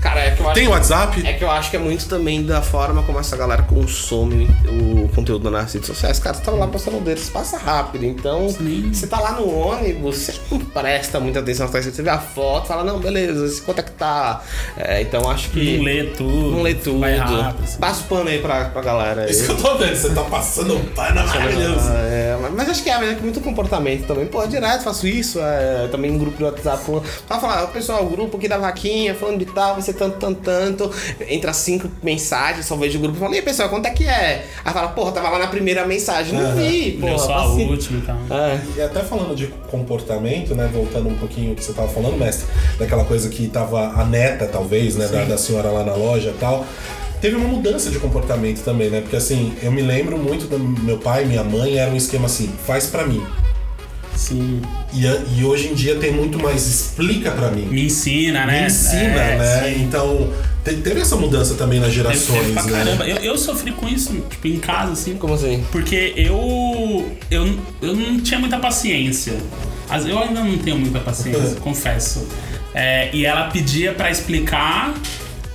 Cara, 0.00 0.20
é 0.20 0.30
que 0.30 0.40
eu 0.40 0.46
acho. 0.46 0.54
Tem 0.54 0.68
WhatsApp? 0.68 1.26
É 1.26 1.32
que 1.32 1.42
eu 1.44 1.50
acho 1.50 1.70
que 1.70 1.76
é 1.76 1.78
muito 1.80 2.06
também 2.08 2.44
da 2.44 2.62
forma 2.62 3.02
como 3.02 3.18
essa 3.18 3.36
galera 3.36 3.62
consome 3.62 4.48
o 4.68 5.08
conteúdo 5.14 5.50
nas 5.50 5.72
redes 5.74 5.86
sociais. 5.88 6.18
Cara, 6.18 6.36
você 6.36 6.42
tá 6.42 6.50
lá 6.52 6.66
postando 6.68 6.98
o 6.98 7.00
dedo, 7.00 7.18
você 7.20 7.30
passa 7.30 7.56
rápido. 7.58 8.04
Então, 8.04 8.48
Sim. 8.48 8.90
você 8.92 9.06
tá 9.06 9.18
lá 9.20 9.32
no 9.32 9.48
ônibus, 9.48 10.16
você 10.16 10.34
não 10.50 10.58
presta 10.60 11.18
muita 11.18 11.40
atenção 11.40 11.64
nas 11.64 11.72
coisas. 11.72 11.94
Você 11.94 12.02
vê 12.02 12.10
a 12.10 12.18
foto, 12.18 12.68
fala, 12.68 12.84
não, 12.84 12.98
beleza, 13.00 13.48
se 13.48 13.60
quanto 13.62 13.80
é 13.80 13.82
que 13.82 13.90
tá. 13.92 14.42
É, 14.76 15.02
então 15.02 15.28
acho 15.30 15.50
que. 15.50 15.76
Não 15.78 15.84
lê 15.84 16.04
tudo. 16.04 16.50
Não 16.52 16.62
lê 16.62 16.74
tudo. 16.74 17.00
Vai 17.00 17.16
rápido. 17.16 17.64
assim. 17.64 17.78
Passa 17.78 18.00
o 18.02 18.04
pano 18.04 18.28
aí 18.28 18.38
pra, 18.40 18.66
pra 18.66 18.82
galera. 18.82 19.22
aí. 19.22 19.30
Isso 19.30 19.44
que 19.46 19.50
eu 19.52 19.56
tô 19.56 19.76
vendo, 19.78 19.96
você 19.96 20.10
tá 20.10 20.22
passando 20.22 20.76
um 20.76 20.84
pano 20.86 21.26
maravilhoso. 21.26 21.88
Ah, 21.88 21.98
é, 22.08 22.38
mas- 22.40 22.52
mas 22.54 22.68
acho 22.70 22.82
que 22.82 22.90
é, 22.90 22.98
mas 22.98 23.10
é 23.10 23.14
que 23.14 23.22
muito 23.22 23.40
comportamento 23.40 24.06
também. 24.06 24.26
Pô, 24.26 24.46
direto 24.46 24.82
faço 24.84 25.06
isso, 25.06 25.40
é, 25.40 25.88
também 25.90 26.12
em 26.12 26.18
grupo 26.18 26.36
de 26.36 26.44
WhatsApp. 26.44 26.84
falando- 26.84 27.04
Fala, 27.26 27.40
falar, 27.40 27.66
pessoal, 27.68 28.04
o 28.04 28.10
grupo 28.10 28.36
aqui 28.36 28.48
da 28.48 28.58
vaquinha, 28.58 29.14
falando 29.14 29.38
de 29.38 29.46
tal, 29.46 29.78
ser 29.88 29.94
tanto, 29.94 30.18
tanto, 30.18 30.40
tanto. 30.40 30.90
Entra 31.28 31.52
cinco 31.52 31.88
mensagens, 32.02 32.66
só 32.66 32.76
vejo 32.76 32.98
o 32.98 33.02
grupo 33.02 33.16
e 33.16 33.20
falo, 33.20 33.34
e 33.34 33.38
aí, 33.38 33.42
pessoal, 33.42 33.68
quanto 33.68 33.86
é 33.86 33.90
que 33.90 34.04
é? 34.04 34.46
Aí 34.64 34.72
fala, 34.72 34.88
porra, 34.88 35.12
tava 35.12 35.30
lá 35.30 35.38
na 35.38 35.46
primeira 35.46 35.86
mensagem, 35.86 36.34
não 36.34 36.54
vi, 36.54 36.92
porra. 36.92 37.18
só 37.18 37.34
a 37.34 37.46
última 37.46 37.98
e 37.98 38.02
tal. 38.02 38.16
É. 38.30 38.60
E 38.76 38.82
até 38.82 39.00
falando 39.00 39.34
de 39.34 39.46
comportamento, 39.70 40.54
né? 40.54 40.68
Voltando 40.72 41.08
um 41.08 41.16
pouquinho 41.16 41.50
ao 41.50 41.56
que 41.56 41.64
você 41.64 41.72
tava 41.72 41.88
falando, 41.88 42.16
mestre, 42.18 42.46
daquela 42.78 43.04
coisa 43.04 43.28
que 43.28 43.48
tava 43.48 43.88
a 43.88 44.04
neta, 44.04 44.46
talvez, 44.46 44.96
né? 44.96 45.06
Da, 45.08 45.24
da 45.24 45.38
senhora 45.38 45.70
lá 45.70 45.84
na 45.84 45.94
loja 45.94 46.30
e 46.30 46.38
tal. 46.38 46.66
Teve 47.20 47.34
uma 47.34 47.48
mudança 47.48 47.90
de 47.90 47.98
comportamento 47.98 48.62
também, 48.62 48.90
né? 48.90 49.00
Porque 49.00 49.16
assim, 49.16 49.52
eu 49.60 49.72
me 49.72 49.82
lembro 49.82 50.16
muito 50.16 50.46
do 50.46 50.58
meu 50.58 50.98
pai 50.98 51.24
minha 51.24 51.42
mãe, 51.42 51.76
era 51.76 51.90
um 51.90 51.96
esquema 51.96 52.26
assim, 52.26 52.48
faz 52.64 52.86
pra 52.86 53.04
mim. 53.04 53.24
Sim. 54.18 54.60
E, 54.92 55.04
e 55.40 55.44
hoje 55.44 55.68
em 55.68 55.74
dia 55.74 55.94
tem 55.94 56.10
muito 56.12 56.38
mais 56.42 56.66
explica 56.66 57.30
pra 57.30 57.50
mim. 57.52 57.66
Me 57.66 57.86
ensina, 57.86 58.44
né? 58.44 58.62
Me 58.62 58.66
ensina, 58.66 58.98
É, 58.98 59.38
né? 59.38 59.62
sim. 59.74 59.82
Então, 59.84 60.32
te- 60.64 60.74
teve 60.74 61.00
essa 61.00 61.14
mudança 61.14 61.54
também 61.54 61.78
nas 61.78 61.92
Teve- 61.94 62.02
teve 62.08 62.18
gerações, 62.18 62.52
pra 62.52 62.62
né? 62.64 62.72
caramba. 62.72 63.08
Eu, 63.08 63.16
eu 63.18 63.38
sofri 63.38 63.70
com 63.70 63.88
isso, 63.88 64.12
tipo, 64.28 64.48
em 64.48 64.58
casa, 64.58 64.92
assim. 64.92 65.14
Como 65.16 65.34
assim? 65.34 65.64
Porque 65.70 66.14
eu, 66.16 67.08
eu. 67.30 67.58
Eu 67.80 67.94
não 67.94 68.20
tinha 68.20 68.40
muita 68.40 68.58
paciência. 68.58 69.34
Eu 70.08 70.18
ainda 70.18 70.42
não 70.42 70.58
tenho 70.58 70.78
muita 70.78 70.98
paciência, 70.98 71.54
confesso. 71.62 72.26
É, 72.74 73.10
e 73.14 73.24
ela 73.24 73.44
pedia 73.50 73.92
pra 73.92 74.10
explicar, 74.10 74.94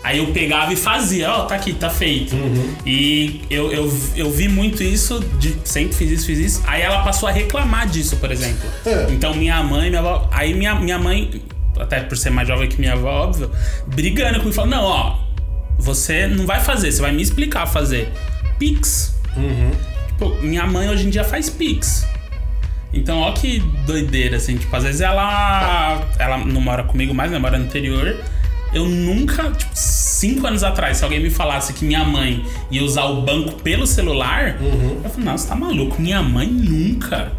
aí 0.03 0.17
eu 0.17 0.27
pegava 0.27 0.73
e 0.73 0.75
fazia, 0.75 1.31
ó, 1.31 1.45
tá 1.45 1.55
aqui, 1.55 1.73
tá 1.73 1.89
feito. 1.89 2.35
E 2.85 3.41
eu, 3.49 3.71
eu, 3.71 3.93
eu 4.15 4.29
vi 4.29 4.47
muito 4.47 4.83
isso, 4.83 5.19
de, 5.39 5.55
sempre 5.63 5.95
fiz 5.95 6.11
isso, 6.11 6.25
fiz 6.25 6.39
isso. 6.39 6.63
Aí 6.67 6.81
ela 6.81 7.03
passou 7.03 7.29
a 7.29 7.31
reclamar 7.31 7.87
disso, 7.87 8.17
por 8.17 8.31
exemplo. 8.31 8.69
É. 8.85 9.07
Então 9.11 9.33
minha 9.33 9.63
mãe, 9.63 9.89
minha 9.89 10.01
avó. 10.01 10.27
Aí 10.31 10.53
minha, 10.53 10.75
minha 10.75 10.99
mãe, 10.99 11.41
até 11.79 12.01
por 12.01 12.17
ser 12.17 12.29
mais 12.29 12.47
jovem 12.47 12.67
que 12.67 12.79
minha 12.79 12.93
avó, 12.93 13.23
óbvio, 13.23 13.49
brigando 13.87 14.39
comigo, 14.39 14.53
falando, 14.53 14.71
não, 14.71 14.83
ó, 14.83 15.19
você 15.79 16.27
não 16.27 16.45
vai 16.45 16.59
fazer, 16.59 16.91
você 16.91 17.01
vai 17.01 17.11
me 17.11 17.21
explicar 17.21 17.65
fazer. 17.65 18.11
Pix. 18.59 19.15
Tipo, 20.07 20.29
minha 20.41 20.65
mãe 20.65 20.89
hoje 20.89 21.07
em 21.07 21.09
dia 21.09 21.23
faz 21.23 21.49
Pix. 21.49 22.07
Então, 22.93 23.19
ó 23.21 23.31
que 23.31 23.59
doideira, 23.85 24.37
assim. 24.37 24.55
Tipo, 24.55 24.75
às 24.75 24.83
vezes 24.83 25.01
ela. 25.01 26.07
Ela 26.19 26.37
não 26.37 26.61
mora 26.61 26.83
comigo 26.83 27.13
mais, 27.13 27.31
né? 27.31 27.39
Mora 27.39 27.57
no 27.57 27.65
interior. 27.65 28.15
Eu 28.73 28.85
nunca, 28.85 29.51
tipo, 29.51 29.71
cinco 29.73 30.47
anos 30.47 30.63
atrás, 30.63 30.97
se 30.97 31.03
alguém 31.03 31.21
me 31.21 31.29
falasse 31.29 31.73
que 31.73 31.85
minha 31.85 32.03
mãe 32.03 32.43
ia 32.71 32.83
usar 32.83 33.05
o 33.05 33.21
banco 33.21 33.53
pelo 33.61 33.85
celular, 33.85 34.57
eu 34.61 35.09
falei, 35.09 35.25
não, 35.25 35.37
você 35.37 35.47
tá 35.47 35.55
maluco. 35.55 36.01
Minha 36.01 36.21
mãe 36.21 36.47
nunca. 36.47 37.31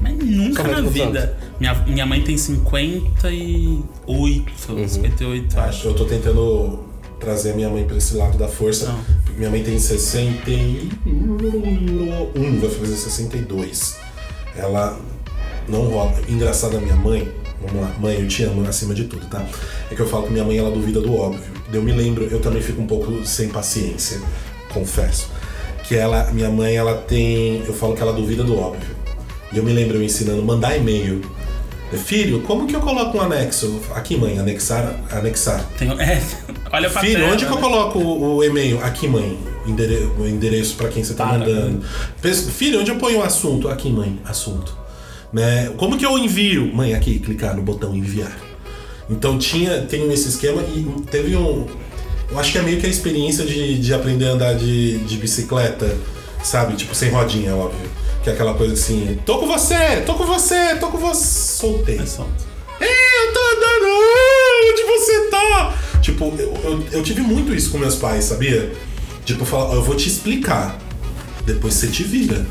Mas 0.00 0.16
nunca 0.18 0.64
mãe 0.64 0.72
na 0.72 0.80
vida. 0.80 1.36
Minha, 1.60 1.74
minha 1.86 2.06
mãe 2.06 2.20
tem 2.22 2.36
58. 2.36 4.88
58, 4.88 5.60
acho. 5.60 5.88
Eu 5.88 5.94
tô 5.94 6.04
tentando 6.04 6.80
trazer 7.20 7.52
a 7.52 7.54
minha 7.54 7.68
mãe 7.70 7.84
pra 7.84 7.96
esse 7.96 8.16
lado 8.16 8.36
da 8.36 8.48
força. 8.48 8.86
Não. 8.86 8.98
porque 9.24 9.38
Minha 9.38 9.50
mãe 9.50 9.62
tem 9.62 9.78
61, 9.78 12.58
vai 12.60 12.70
fazer 12.70 12.96
62. 12.96 13.96
Ela 14.56 14.98
não 15.68 15.88
rola. 15.88 16.14
Engraçado 16.28 16.76
a 16.76 16.80
minha 16.80 16.96
mãe, 16.96 17.28
vamos 17.66 17.82
lá, 17.82 17.94
mãe, 17.98 18.20
eu 18.20 18.28
te 18.28 18.42
amo 18.44 18.66
acima 18.68 18.94
de 18.94 19.04
tudo, 19.04 19.26
tá? 19.26 19.44
É 19.90 19.94
que 19.94 20.00
eu 20.00 20.08
falo 20.08 20.24
que 20.26 20.32
minha 20.32 20.44
mãe 20.44 20.58
ela 20.58 20.70
duvida 20.70 21.00
do 21.00 21.14
óbvio. 21.14 21.42
Eu 21.72 21.82
me 21.82 21.92
lembro, 21.92 22.24
eu 22.30 22.40
também 22.40 22.60
fico 22.62 22.80
um 22.82 22.86
pouco 22.86 23.24
sem 23.24 23.48
paciência, 23.48 24.20
confesso. 24.72 25.30
Que 25.84 25.96
ela, 25.96 26.30
minha 26.32 26.50
mãe, 26.50 26.74
ela 26.76 26.94
tem. 26.94 27.62
Eu 27.66 27.74
falo 27.74 27.94
que 27.94 28.02
ela 28.02 28.12
duvida 28.12 28.42
do 28.44 28.58
óbvio. 28.58 28.94
E 29.52 29.58
eu 29.58 29.62
me 29.64 29.72
lembro 29.72 29.96
eu 29.98 30.02
ensinando 30.02 30.42
mandar 30.42 30.76
e-mail. 30.76 31.20
Filho, 32.06 32.40
como 32.42 32.66
que 32.66 32.74
eu 32.74 32.80
coloco 32.80 33.18
um 33.18 33.20
anexo? 33.20 33.78
Aqui, 33.94 34.16
mãe, 34.16 34.38
anexar, 34.38 34.94
anexar. 35.10 35.62
Tenho- 35.76 35.92
é, 36.00 36.22
olha 36.72 36.88
pra 36.88 37.02
Filho, 37.02 37.20
tela, 37.20 37.32
onde 37.34 37.44
que 37.44 37.50
eu 37.52 37.56
né? 37.56 37.60
coloco 37.60 37.98
o, 37.98 38.36
o 38.36 38.44
e-mail? 38.44 38.82
Aqui, 38.82 39.06
mãe. 39.06 39.38
Endere- 39.66 40.08
o 40.18 40.26
endereço 40.26 40.74
pra 40.76 40.88
quem 40.88 41.04
você 41.04 41.12
tá 41.14 41.26
Para, 41.26 41.38
mandando. 41.40 41.82
Pes- 42.22 42.48
Filho, 42.48 42.80
onde 42.80 42.90
eu 42.90 42.96
ponho 42.96 43.18
o 43.18 43.22
assunto? 43.22 43.68
Aqui, 43.68 43.90
mãe. 43.90 44.18
Assunto. 44.24 44.74
Né? 45.32 45.72
Como 45.76 45.96
que 45.96 46.04
eu 46.04 46.18
envio? 46.18 46.72
Mãe, 46.74 46.94
aqui, 46.94 47.18
clicar 47.18 47.56
no 47.56 47.62
botão 47.62 47.94
enviar. 47.94 48.36
Então 49.08 49.38
tinha, 49.38 49.82
tem 49.82 50.10
esse 50.12 50.28
esquema 50.28 50.62
e 50.62 50.84
teve 51.10 51.36
um. 51.36 51.66
Eu 52.30 52.38
acho 52.38 52.52
que 52.52 52.58
é 52.58 52.62
meio 52.62 52.80
que 52.80 52.86
a 52.86 52.88
experiência 52.88 53.44
de, 53.44 53.78
de 53.78 53.92
aprender 53.92 54.26
a 54.26 54.32
andar 54.32 54.54
de, 54.54 54.98
de 54.98 55.16
bicicleta, 55.16 55.96
sabe? 56.42 56.74
Tipo, 56.74 56.94
sem 56.94 57.10
rodinha, 57.10 57.54
óbvio. 57.54 57.90
Que 58.22 58.30
é 58.30 58.32
aquela 58.32 58.54
coisa 58.54 58.74
assim, 58.74 59.18
tô 59.26 59.38
com 59.38 59.46
você, 59.46 60.00
tô 60.06 60.14
com 60.14 60.24
você, 60.24 60.76
tô 60.76 60.88
com 60.88 60.98
você. 60.98 61.24
Soltei. 61.58 61.98
É 61.98 62.02
É, 62.80 63.26
eu 63.26 63.32
tô 63.32 63.40
andando, 63.40 63.86
onde 64.70 64.82
você 64.84 65.30
tá? 65.30 65.74
Tipo, 66.00 66.32
eu, 66.38 66.54
eu, 66.64 66.84
eu 66.92 67.02
tive 67.02 67.20
muito 67.20 67.54
isso 67.54 67.70
com 67.70 67.78
meus 67.78 67.96
pais, 67.96 68.24
sabia? 68.24 68.72
Tipo, 69.24 69.44
falar, 69.44 69.70
ó, 69.70 69.74
eu 69.74 69.82
vou 69.82 69.94
te 69.94 70.08
explicar. 70.08 70.78
Depois 71.44 71.74
você 71.74 71.88
te 71.88 72.04
vira. 72.04 72.46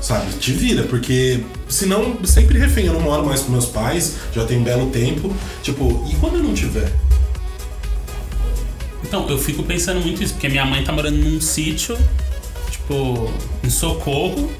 Sabe? 0.00 0.32
Te 0.38 0.52
vira, 0.52 0.84
porque 0.84 1.40
senão 1.68 2.16
sempre 2.24 2.58
refém. 2.58 2.86
Eu 2.86 2.94
não 2.94 3.00
moro 3.00 3.24
mais 3.26 3.40
com 3.42 3.52
meus 3.52 3.66
pais, 3.66 4.16
já 4.34 4.44
tem 4.44 4.58
um 4.58 4.64
belo 4.64 4.86
tempo. 4.90 5.34
Tipo, 5.62 6.06
e 6.10 6.14
quando 6.16 6.36
eu 6.36 6.42
não 6.42 6.54
tiver? 6.54 6.90
Então, 9.04 9.28
eu 9.28 9.38
fico 9.38 9.62
pensando 9.62 10.00
muito 10.00 10.22
isso, 10.22 10.34
porque 10.34 10.48
minha 10.48 10.64
mãe 10.64 10.84
tá 10.84 10.92
morando 10.92 11.16
num 11.16 11.40
sítio, 11.40 11.98
tipo, 12.70 13.32
em 13.64 13.68
Socorro. 13.70 14.50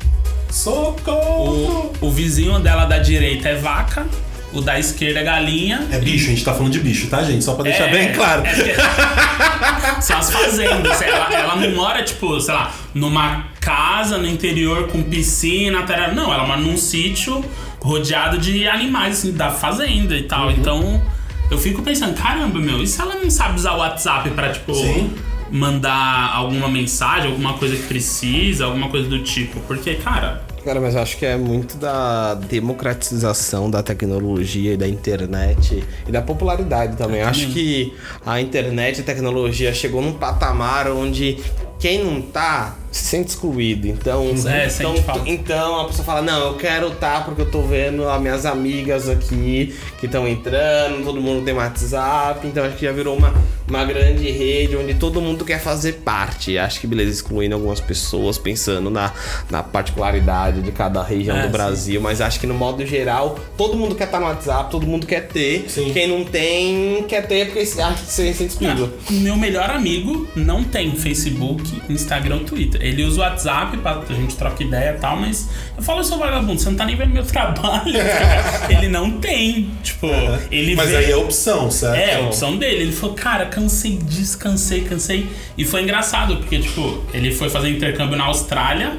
Socorro! 0.51 1.93
O, 2.01 2.07
o 2.07 2.11
vizinho 2.11 2.59
dela 2.59 2.84
da 2.84 2.99
direita 2.99 3.49
é 3.49 3.55
vaca, 3.55 4.07
o 4.53 4.61
da 4.61 4.78
esquerda 4.78 5.20
é 5.20 5.22
galinha. 5.22 5.86
É 5.93 5.99
bicho, 5.99 6.26
a 6.26 6.30
gente 6.30 6.45
tá 6.45 6.53
falando 6.53 6.72
de 6.72 6.80
bicho, 6.80 7.07
tá, 7.07 7.22
gente? 7.22 7.45
Só 7.45 7.55
pra 7.55 7.64
deixar 7.64 7.88
É, 7.88 7.93
bem 7.93 8.12
claro. 8.12 8.43
é 8.45 8.53
porque- 8.53 8.74
São 10.03 10.18
as 10.18 10.32
fazendas. 10.32 11.01
Ela, 11.03 11.32
ela 11.32 11.57
não 11.57 11.70
mora, 11.76 12.03
tipo, 12.03 12.41
sei 12.41 12.55
lá, 12.55 12.74
numa 12.95 13.47
casa 13.61 14.16
no 14.18 14.26
interior 14.26 14.88
com 14.88 15.02
piscina, 15.02 15.82
tarará. 15.82 16.14
não, 16.14 16.32
ela 16.32 16.46
mora 16.46 16.61
num 16.61 16.76
sítio 16.76 17.44
rodeado 17.80 18.38
de 18.38 18.66
animais, 18.66 19.18
assim, 19.18 19.32
da 19.32 19.50
fazenda 19.50 20.14
e 20.16 20.22
Uhum. 20.22 20.28
tal. 20.28 20.50
Então, 20.50 21.02
eu 21.50 21.58
fico 21.58 21.82
pensando, 21.82 22.14
caramba, 22.14 22.58
meu, 22.58 22.82
e 22.82 22.86
se 22.86 23.00
ela 23.00 23.14
não 23.16 23.30
sabe 23.30 23.56
usar 23.58 23.72
o 23.74 23.78
WhatsApp 23.78 24.30
pra, 24.30 24.50
tipo, 24.50 24.74
Sim. 24.74 25.12
mandar 25.50 26.32
alguma 26.34 26.68
mensagem, 26.68 27.30
alguma 27.30 27.54
coisa 27.54 27.76
que 27.76 27.82
precisa, 27.82 28.64
alguma 28.66 28.88
coisa 28.88 29.08
do 29.08 29.22
tipo? 29.22 29.61
Porque, 29.61 29.94
cara, 29.96 30.48
Cara, 30.62 30.78
mas 30.78 30.94
eu 30.94 31.00
acho 31.00 31.16
que 31.16 31.24
é 31.24 31.38
muito 31.38 31.78
da 31.78 32.34
democratização 32.34 33.70
da 33.70 33.82
tecnologia 33.82 34.74
e 34.74 34.76
da 34.76 34.86
internet 34.86 35.82
e 36.06 36.12
da 36.12 36.20
popularidade 36.20 36.96
também. 36.98 37.20
Eu 37.22 37.28
acho 37.28 37.46
que 37.48 37.94
a 38.26 38.40
internet 38.42 38.98
e 38.98 39.00
a 39.00 39.04
tecnologia 39.04 39.72
chegou 39.72 40.02
num 40.02 40.12
patamar 40.12 40.86
onde 40.90 41.38
quem 41.78 42.04
não 42.04 42.20
tá 42.20 42.76
se 42.91 43.05
sente 43.05 43.28
excluído. 43.30 43.86
Então, 43.86 44.24
É, 44.47 44.66
então, 44.66 44.70
sente 44.70 45.03
falta. 45.03 45.22
então 45.30 45.80
a 45.80 45.84
pessoa 45.86 46.05
fala: 46.05 46.22
Não, 46.22 46.49
eu 46.49 46.55
quero 46.55 46.91
tá 46.93 47.20
porque 47.20 47.43
eu 47.43 47.51
tô 47.51 47.62
vendo 47.62 48.09
as 48.09 48.20
minhas 48.20 48.45
amigas 48.47 49.09
aqui 49.09 49.74
que 49.99 50.07
estão 50.07 50.26
entrando, 50.26 51.05
todo 51.05 51.20
mundo 51.20 51.45
tem 51.45 51.55
WhatsApp. 51.55 52.47
Então, 52.47 52.64
acho 52.64 52.76
que 52.76 52.84
já 52.86 52.93
virou 52.93 53.16
uma, 53.16 53.32
uma 53.68 53.84
grande 53.84 54.28
rede 54.30 54.76
onde 54.76 54.95
todo 54.95 55.20
mundo 55.20 55.45
quer 55.45 55.61
fazer 55.61 55.95
parte. 56.05 56.59
Acho 56.59 56.80
que, 56.80 56.86
beleza, 56.86 57.11
excluindo 57.11 57.55
algumas 57.55 57.80
pessoas, 57.80 58.38
pensando 58.38 58.91
na, 58.91 59.12
na 59.51 59.62
particularidade 59.62 60.62
de 60.62 60.72
cada 60.72 61.03
região 61.03 61.36
É, 61.36 61.43
do 61.43 61.47
sim. 61.47 61.53
Brasil. 61.53 62.01
Mas 62.01 62.20
acho 62.20 62.41
que, 62.41 62.47
no 62.47 62.55
modo 62.55 62.84
geral, 62.84 63.38
todo 63.57 63.76
mundo 63.76 63.95
quer 63.95 64.05
estar 64.05 64.18
no 64.18 64.26
WhatsApp, 64.26 64.70
todo 64.70 64.86
mundo 64.86 65.07
quer 65.07 65.28
ter. 65.28 65.66
Sim. 65.68 65.91
Quem 65.93 66.09
não 66.09 66.24
tem, 66.24 67.05
quer 67.09 67.26
ter 67.26 67.47
porque 67.47 67.61
acha 67.61 67.95
que 68.03 68.11
se 68.11 68.34
sente 68.34 68.45
excluído. 68.45 68.93
Ah, 69.09 69.12
Meu 69.12 69.36
melhor 69.36 69.70
amigo 69.70 70.26
não 70.34 70.64
tem 70.64 70.95
Facebook, 70.97 71.62
Instagram 71.88 72.41
Twitter. 72.45 72.80
Ele 72.81 73.05
usa 73.05 73.20
o 73.20 73.22
WhatsApp 73.22 73.76
pra 73.78 74.03
a 74.09 74.12
gente 74.14 74.37
trocar 74.37 74.64
ideia 74.64 74.95
e 74.97 75.01
tal, 75.01 75.16
mas 75.16 75.49
eu 75.76 75.83
falo, 75.83 76.03
seu 76.03 76.18
vagabundo, 76.18 76.59
você 76.61 76.70
não 76.70 76.76
tá 76.76 76.85
nem 76.85 76.97
vendo 76.97 77.12
meu 77.12 77.24
trabalho. 77.24 77.95
ele 78.68 78.89
não 78.89 79.12
tem. 79.20 79.70
Tipo, 79.83 80.07
ele 80.51 80.74
Mas 80.74 80.89
vê... 80.89 80.97
aí 80.97 81.11
é 81.12 81.16
opção, 81.16 81.70
certo? 81.70 81.97
É, 81.97 82.16
a 82.16 82.20
opção 82.20 82.57
dele. 82.57 82.83
Ele 82.83 82.93
falou, 82.93 83.14
cara, 83.14 83.47
cansei 83.47 83.97
disso, 83.97 84.39
cansei, 84.39 84.83
cansei. 84.83 85.28
E 85.57 85.64
foi 85.64 85.83
engraçado, 85.83 86.37
porque, 86.39 86.59
tipo, 86.59 87.03
ele 87.12 87.33
foi 87.33 87.49
fazer 87.51 87.68
intercâmbio 87.68 88.16
na 88.16 88.24
Austrália. 88.24 88.97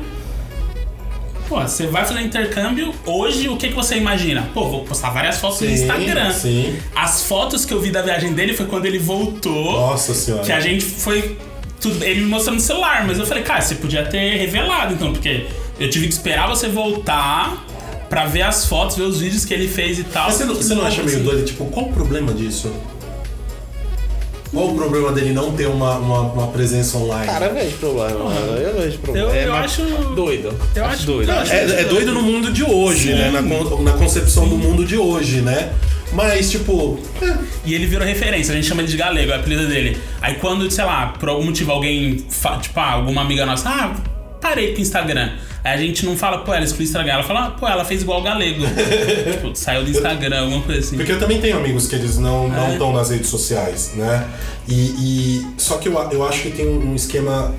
Pô, 1.49 1.59
você 1.59 1.87
vai 1.87 2.05
fazer 2.05 2.21
intercâmbio, 2.21 2.93
hoje 3.05 3.49
o 3.49 3.57
que, 3.57 3.67
que 3.67 3.75
você 3.75 3.97
imagina? 3.97 4.47
Pô, 4.53 4.69
vou 4.69 4.85
postar 4.85 5.09
várias 5.09 5.37
fotos 5.37 5.59
no 5.59 5.67
Sim, 5.67 5.73
Instagram. 5.73 6.31
sim. 6.31 6.79
As 6.95 7.23
fotos 7.23 7.65
que 7.65 7.73
eu 7.73 7.81
vi 7.81 7.91
da 7.91 8.01
viagem 8.01 8.31
dele 8.31 8.53
foi 8.53 8.67
quando 8.67 8.85
ele 8.85 8.99
voltou. 8.99 9.73
Nossa 9.73 10.13
senhora. 10.13 10.45
Que 10.45 10.51
a 10.53 10.61
gente 10.61 10.85
foi. 10.85 11.37
Tudo, 11.81 12.03
ele 12.03 12.21
me 12.21 12.27
mostrou 12.27 12.53
no 12.55 12.61
celular, 12.61 13.05
mas 13.07 13.17
eu 13.17 13.25
falei, 13.25 13.43
cara, 13.43 13.61
você 13.61 13.75
podia 13.75 14.03
ter 14.05 14.37
revelado 14.37 14.93
então, 14.93 15.11
porque 15.11 15.47
eu 15.79 15.89
tive 15.89 16.07
que 16.07 16.13
esperar 16.13 16.47
você 16.47 16.67
voltar 16.67 17.65
pra 18.09 18.25
ver 18.25 18.43
as 18.43 18.65
fotos, 18.65 18.97
ver 18.97 19.03
os 19.03 19.19
vídeos 19.19 19.45
que 19.45 19.53
ele 19.53 19.67
fez 19.67 19.97
e 19.97 20.03
tal. 20.03 20.25
Mas 20.27 20.35
você 20.35 20.45
não, 20.45 20.55
você 20.55 20.75
não 20.75 20.85
acha 20.85 21.01
meio 21.01 21.15
assim. 21.17 21.25
doido? 21.25 21.45
Tipo, 21.45 21.65
qual 21.65 21.87
o 21.87 21.93
problema 21.93 22.33
disso? 22.33 22.71
Qual 24.51 24.67
o 24.67 24.75
problema 24.75 25.13
dele 25.13 25.31
não 25.31 25.53
ter 25.53 25.65
uma, 25.67 25.95
uma, 25.97 26.19
uma 26.19 26.47
presença 26.47 26.97
online? 26.97 27.25
Cara, 27.25 27.45
eu 27.45 27.53
vejo 27.53 27.77
problema, 27.77 28.19
mano. 28.25 28.57
Eu 28.57 28.81
vejo 28.81 28.97
problema. 28.99 29.29
Eu- 29.29 29.33
É, 29.35 29.45
eu 29.47 29.51
mas 29.53 29.65
acho- 29.65 29.81
Doido. 30.13 30.53
Eu 30.75 30.85
acho- 30.85 31.05
doido. 31.05 31.31
eu 31.31 31.39
acho- 31.39 31.53
É, 31.53 31.81
é 31.81 31.83
doido 31.85 32.11
no 32.13 32.21
mundo 32.21 32.51
de 32.51 32.61
hoje, 32.63 33.07
Sim. 33.11 33.15
né? 33.15 33.31
Na, 33.31 33.41
na 33.41 33.93
concepção 33.93 34.45
do 34.49 34.57
mundo 34.57 34.83
de 34.85 34.97
hoje, 34.97 35.39
né? 35.39 35.71
Mas, 36.13 36.51
tipo, 36.51 36.99
é, 37.21 37.37
E 37.65 37.73
ele 37.73 37.85
virou 37.85 38.05
referência, 38.05 38.51
a 38.51 38.55
gente 38.55 38.67
chama 38.67 38.81
ele 38.81 38.91
de 38.91 38.97
galego, 38.97 39.31
é 39.31 39.37
o 39.37 39.39
apelido 39.39 39.67
dele. 39.67 39.97
Aí 40.21 40.35
quando, 40.35 40.69
sei 40.69 40.83
lá, 40.83 41.07
por 41.19 41.29
algum 41.29 41.45
motivo 41.45 41.71
alguém, 41.71 42.15
tipo, 42.61 42.79
ah, 42.79 42.91
alguma 42.91 43.21
amiga 43.21 43.45
nossa, 43.45 43.69
ah, 43.69 43.95
parei 44.41 44.73
com 44.73 44.79
o 44.79 44.81
Instagram. 44.81 45.29
Aí 45.63 45.73
a 45.75 45.77
gente 45.77 46.05
não 46.05 46.17
fala, 46.17 46.39
pô, 46.39 46.53
ela 46.53 46.65
excluiu 46.65 46.87
o 46.87 46.89
Instagram, 46.89 47.13
ela 47.13 47.23
fala, 47.23 47.45
ah, 47.45 47.51
pô, 47.51 47.67
ela 47.67 47.85
fez 47.85 48.01
igual 48.01 48.19
o 48.19 48.23
galego. 48.23 48.63
tipo, 49.31 49.55
saiu 49.55 49.83
do 49.83 49.91
Instagram, 49.91 50.41
alguma 50.41 50.61
coisa 50.63 50.79
assim. 50.81 50.97
Porque 50.97 51.11
eu 51.11 51.19
também 51.19 51.39
tenho 51.39 51.55
amigos 51.57 51.87
que 51.87 51.95
eles 51.95 52.17
não 52.17 52.49
não 52.49 52.67
É. 52.67 52.71
estão 52.73 52.91
nas 52.91 53.09
redes 53.11 53.27
sociais, 53.29 53.91
né? 53.95 54.27
E, 54.67 54.73
e- 54.73 55.47
só 55.57 55.77
que 55.77 55.87
eu, 55.87 55.97
a- 55.99 56.09
eu 56.11 56.27
acho 56.27 56.41
que 56.41 56.49
tem 56.51 56.67
um 56.67 56.95
esquema 56.95 57.53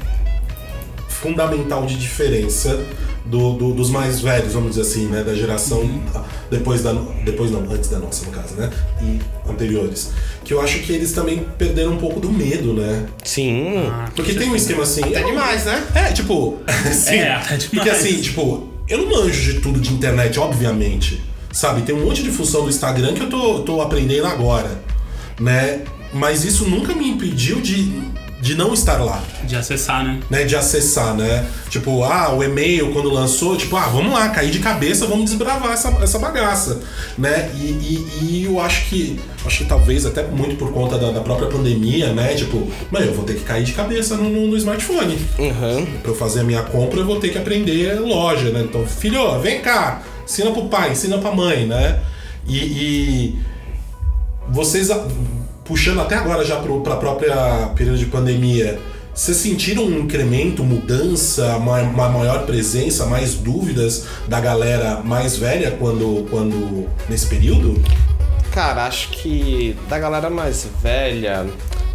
fundamental 1.09 1.86
de 1.86 1.96
diferença 1.96 2.80
do, 3.25 3.53
do- 3.55 3.73
dos 3.75 3.89
mais 3.91 4.20
velhos, 4.20 4.53
vamos 4.53 4.70
dizer 4.70 4.83
assim, 4.83 5.07
né? 5.07 5.23
Da 5.23 5.35
geração 5.35 5.79
Uhum. 5.81 6.03
depois 6.51 6.83
da 6.83 6.93
depois 7.25 7.51
não, 7.51 7.61
antes 7.70 7.89
da 7.89 7.99
nossa 7.99 8.25
no 8.27 8.33
caso, 8.33 8.55
né? 8.55 8.68
E 9.01 9.18
anteriores, 9.51 10.11
que 10.45 10.53
eu 10.53 10.61
acho 10.61 10.81
que 10.81 10.93
eles 10.93 11.12
também 11.12 11.45
perderam 11.57 11.93
um 11.93 11.97
pouco 11.99 12.18
do 12.20 12.31
medo, 12.31 12.75
né? 12.75 13.07
Sim. 13.25 13.75
Porque 14.16 14.35
tem 14.35 14.51
um 14.51 14.57
esquema 14.57 14.83
assim. 14.83 15.03
Até 15.05 15.23
eu- 15.23 15.27
demais, 15.27 15.64
né? 15.64 15.85
É, 15.95 16.12
tipo, 16.12 16.59
sim. 16.93 17.14
É, 17.16 17.33
até 17.35 17.57
porque 17.59 17.81
demais. 17.81 17.99
assim, 18.05 18.20
tipo, 18.20 18.68
eu 18.89 18.99
não 18.99 19.09
manjo 19.11 19.53
de 19.53 19.61
tudo 19.61 19.79
de 19.81 19.93
internet, 19.93 20.39
obviamente. 20.39 21.23
Sabe, 21.53 21.83
tem 21.83 21.95
um 21.95 22.05
monte 22.07 22.23
de 22.23 22.31
função 22.31 22.62
do 22.64 22.70
Instagram 22.70 23.12
que 23.14 23.23
eu 23.23 23.29
tô, 23.31 23.61
tô 23.61 23.81
aprendendo 23.83 24.27
agora, 24.27 24.83
né? 25.39 25.83
Mas 26.14 26.45
isso 26.45 26.68
nunca 26.68 26.95
me 26.95 27.09
impediu 27.09 27.61
de, 27.61 28.01
de 28.43 28.57
não 28.57 28.74
estar 28.74 28.99
lá, 28.99 29.22
De 29.45 29.55
acessar, 29.55 30.05
né? 30.05 30.18
né? 30.28 30.43
De 30.43 30.57
acessar, 30.57 31.14
né? 31.14 31.47
Tipo, 31.70 32.03
ah, 32.03 32.34
o 32.34 32.43
e-mail 32.43 32.93
quando 32.93 33.09
lançou, 33.09 33.57
tipo, 33.57 33.76
ah, 33.76 33.86
vamos 33.86 34.12
lá, 34.12 34.30
cair 34.30 34.51
de 34.51 34.59
cabeça, 34.59 35.07
vamos 35.07 35.30
desbravar 35.30 35.70
essa, 35.72 35.88
essa 36.03 36.18
bagaça, 36.18 36.80
né? 37.16 37.49
E, 37.55 37.62
e, 37.66 38.18
e 38.20 38.45
eu 38.45 38.59
acho 38.61 38.86
que, 38.88 39.20
acho 39.47 39.59
que 39.59 39.64
talvez 39.66 40.05
até 40.05 40.24
muito 40.26 40.57
por 40.57 40.72
conta 40.72 40.99
da, 40.99 41.12
da 41.12 41.20
própria 41.20 41.47
pandemia, 41.49 42.12
né? 42.12 42.34
Tipo, 42.34 42.68
mano, 42.90 43.07
eu 43.07 43.14
vou 43.14 43.24
ter 43.24 43.34
que 43.34 43.45
cair 43.45 43.62
de 43.62 43.72
cabeça 43.74 44.16
no, 44.16 44.28
no- 44.28 44.49
no 44.49 44.57
smartphone. 44.57 45.16
Uhum. 45.38 45.86
Pra 46.03 46.11
eu 46.11 46.16
fazer 46.16 46.40
a 46.40 46.45
minha 46.45 46.62
compra, 46.64 46.99
eu 46.99 47.07
vou 47.07 47.20
ter 47.20 47.28
que 47.28 47.38
aprender 47.38 47.95
loja, 48.01 48.51
né? 48.51 48.62
Então, 48.68 48.84
filho, 48.84 49.38
vem 49.40 49.61
cá, 49.62 50.03
ensina 50.24 50.51
pro 50.51 50.64
pai, 50.64 50.90
ensina 50.90 51.16
pra 51.18 51.30
mãe, 51.30 51.64
né? 51.64 52.01
E, 52.45 52.57
e 52.59 53.38
vocês, 54.49 54.88
puxando 55.64 56.00
até 56.00 56.16
agora 56.16 56.44
já 56.44 56.56
pro, 56.56 56.80
pra 56.80 56.96
própria 56.96 57.70
período 57.74 57.98
de 57.98 58.06
pandemia, 58.06 58.78
vocês 59.14 59.36
sentiram 59.36 59.84
um 59.84 60.00
incremento, 60.00 60.64
mudança, 60.64 61.56
uma, 61.56 61.80
uma 61.82 62.08
maior 62.08 62.46
presença, 62.46 63.04
mais 63.04 63.34
dúvidas 63.34 64.06
da 64.26 64.40
galera 64.40 65.02
mais 65.04 65.36
velha 65.36 65.70
quando, 65.72 66.26
quando 66.30 66.88
nesse 67.08 67.26
período? 67.26 67.82
Cara, 68.52 68.86
acho 68.86 69.10
que 69.10 69.76
da 69.88 69.98
galera 69.98 70.30
mais 70.30 70.66
velha, 70.82 71.46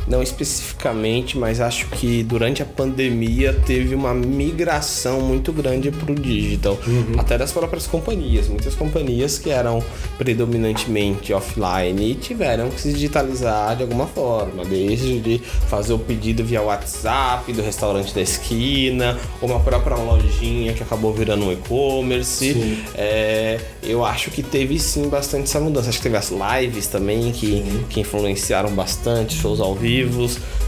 não 0.08 0.24
especificamente, 0.24 1.38
mas 1.38 1.60
acho 1.60 1.88
que 1.88 2.24
durante 2.24 2.62
a 2.62 2.66
pandemia 2.66 3.54
teve 3.66 3.94
uma 3.94 4.14
migração 4.14 5.20
muito 5.22 5.52
grande 5.52 5.92
pro 5.92 6.16
digital. 6.16 6.78
Até 7.18 7.38
das 7.38 7.52
próprias 7.52 7.88
companhias. 7.88 8.48
Muitas 8.48 8.74
companhias 8.74 9.38
que 9.38 9.50
eram 9.50 9.84
predominantemente 10.18 11.34
offline 11.34 12.16
tiveram 12.16 12.70
que 12.70 12.80
se 12.80 12.94
digitalizar 12.94 13.76
de 13.76 13.84
alguma 13.84 14.08
forma. 14.08 14.64
Desde 14.66 15.20
de 15.20 15.40
fazer 15.68 15.94
o 15.94 16.00
pedido 16.00 16.44
via 16.44 16.62
WhatsApp 16.62 17.52
do 17.52 17.62
restaurante 17.62 18.14
da 18.14 18.22
esquina, 18.22 19.18
ou 19.42 19.50
uma 19.50 19.60
própria 19.60 19.96
lojinha 19.96 20.74
que 20.74 20.84
acabou 20.84 21.14
virando 21.14 21.46
um 21.46 21.52
e-commerce. 21.52 22.84
É, 22.96 23.60
eu 23.84 24.06
acho 24.06 24.32
que 24.32 24.42
teve 24.42 24.80
sim 24.80 25.10
bastante 25.10 25.44
essa 25.44 25.60
mudança. 25.60 25.90
Acho 25.90 25.98
que 25.98 26.04
teve 26.04 26.18
as 26.18 26.32
lives 26.32 26.88
também 26.88 27.32
que, 27.32 27.64
que 27.90 28.00
influenciaram 28.00 28.72
bastante, 28.72 29.36
shows 29.36 29.60
ao 29.60 29.76
vivo, 29.76 29.97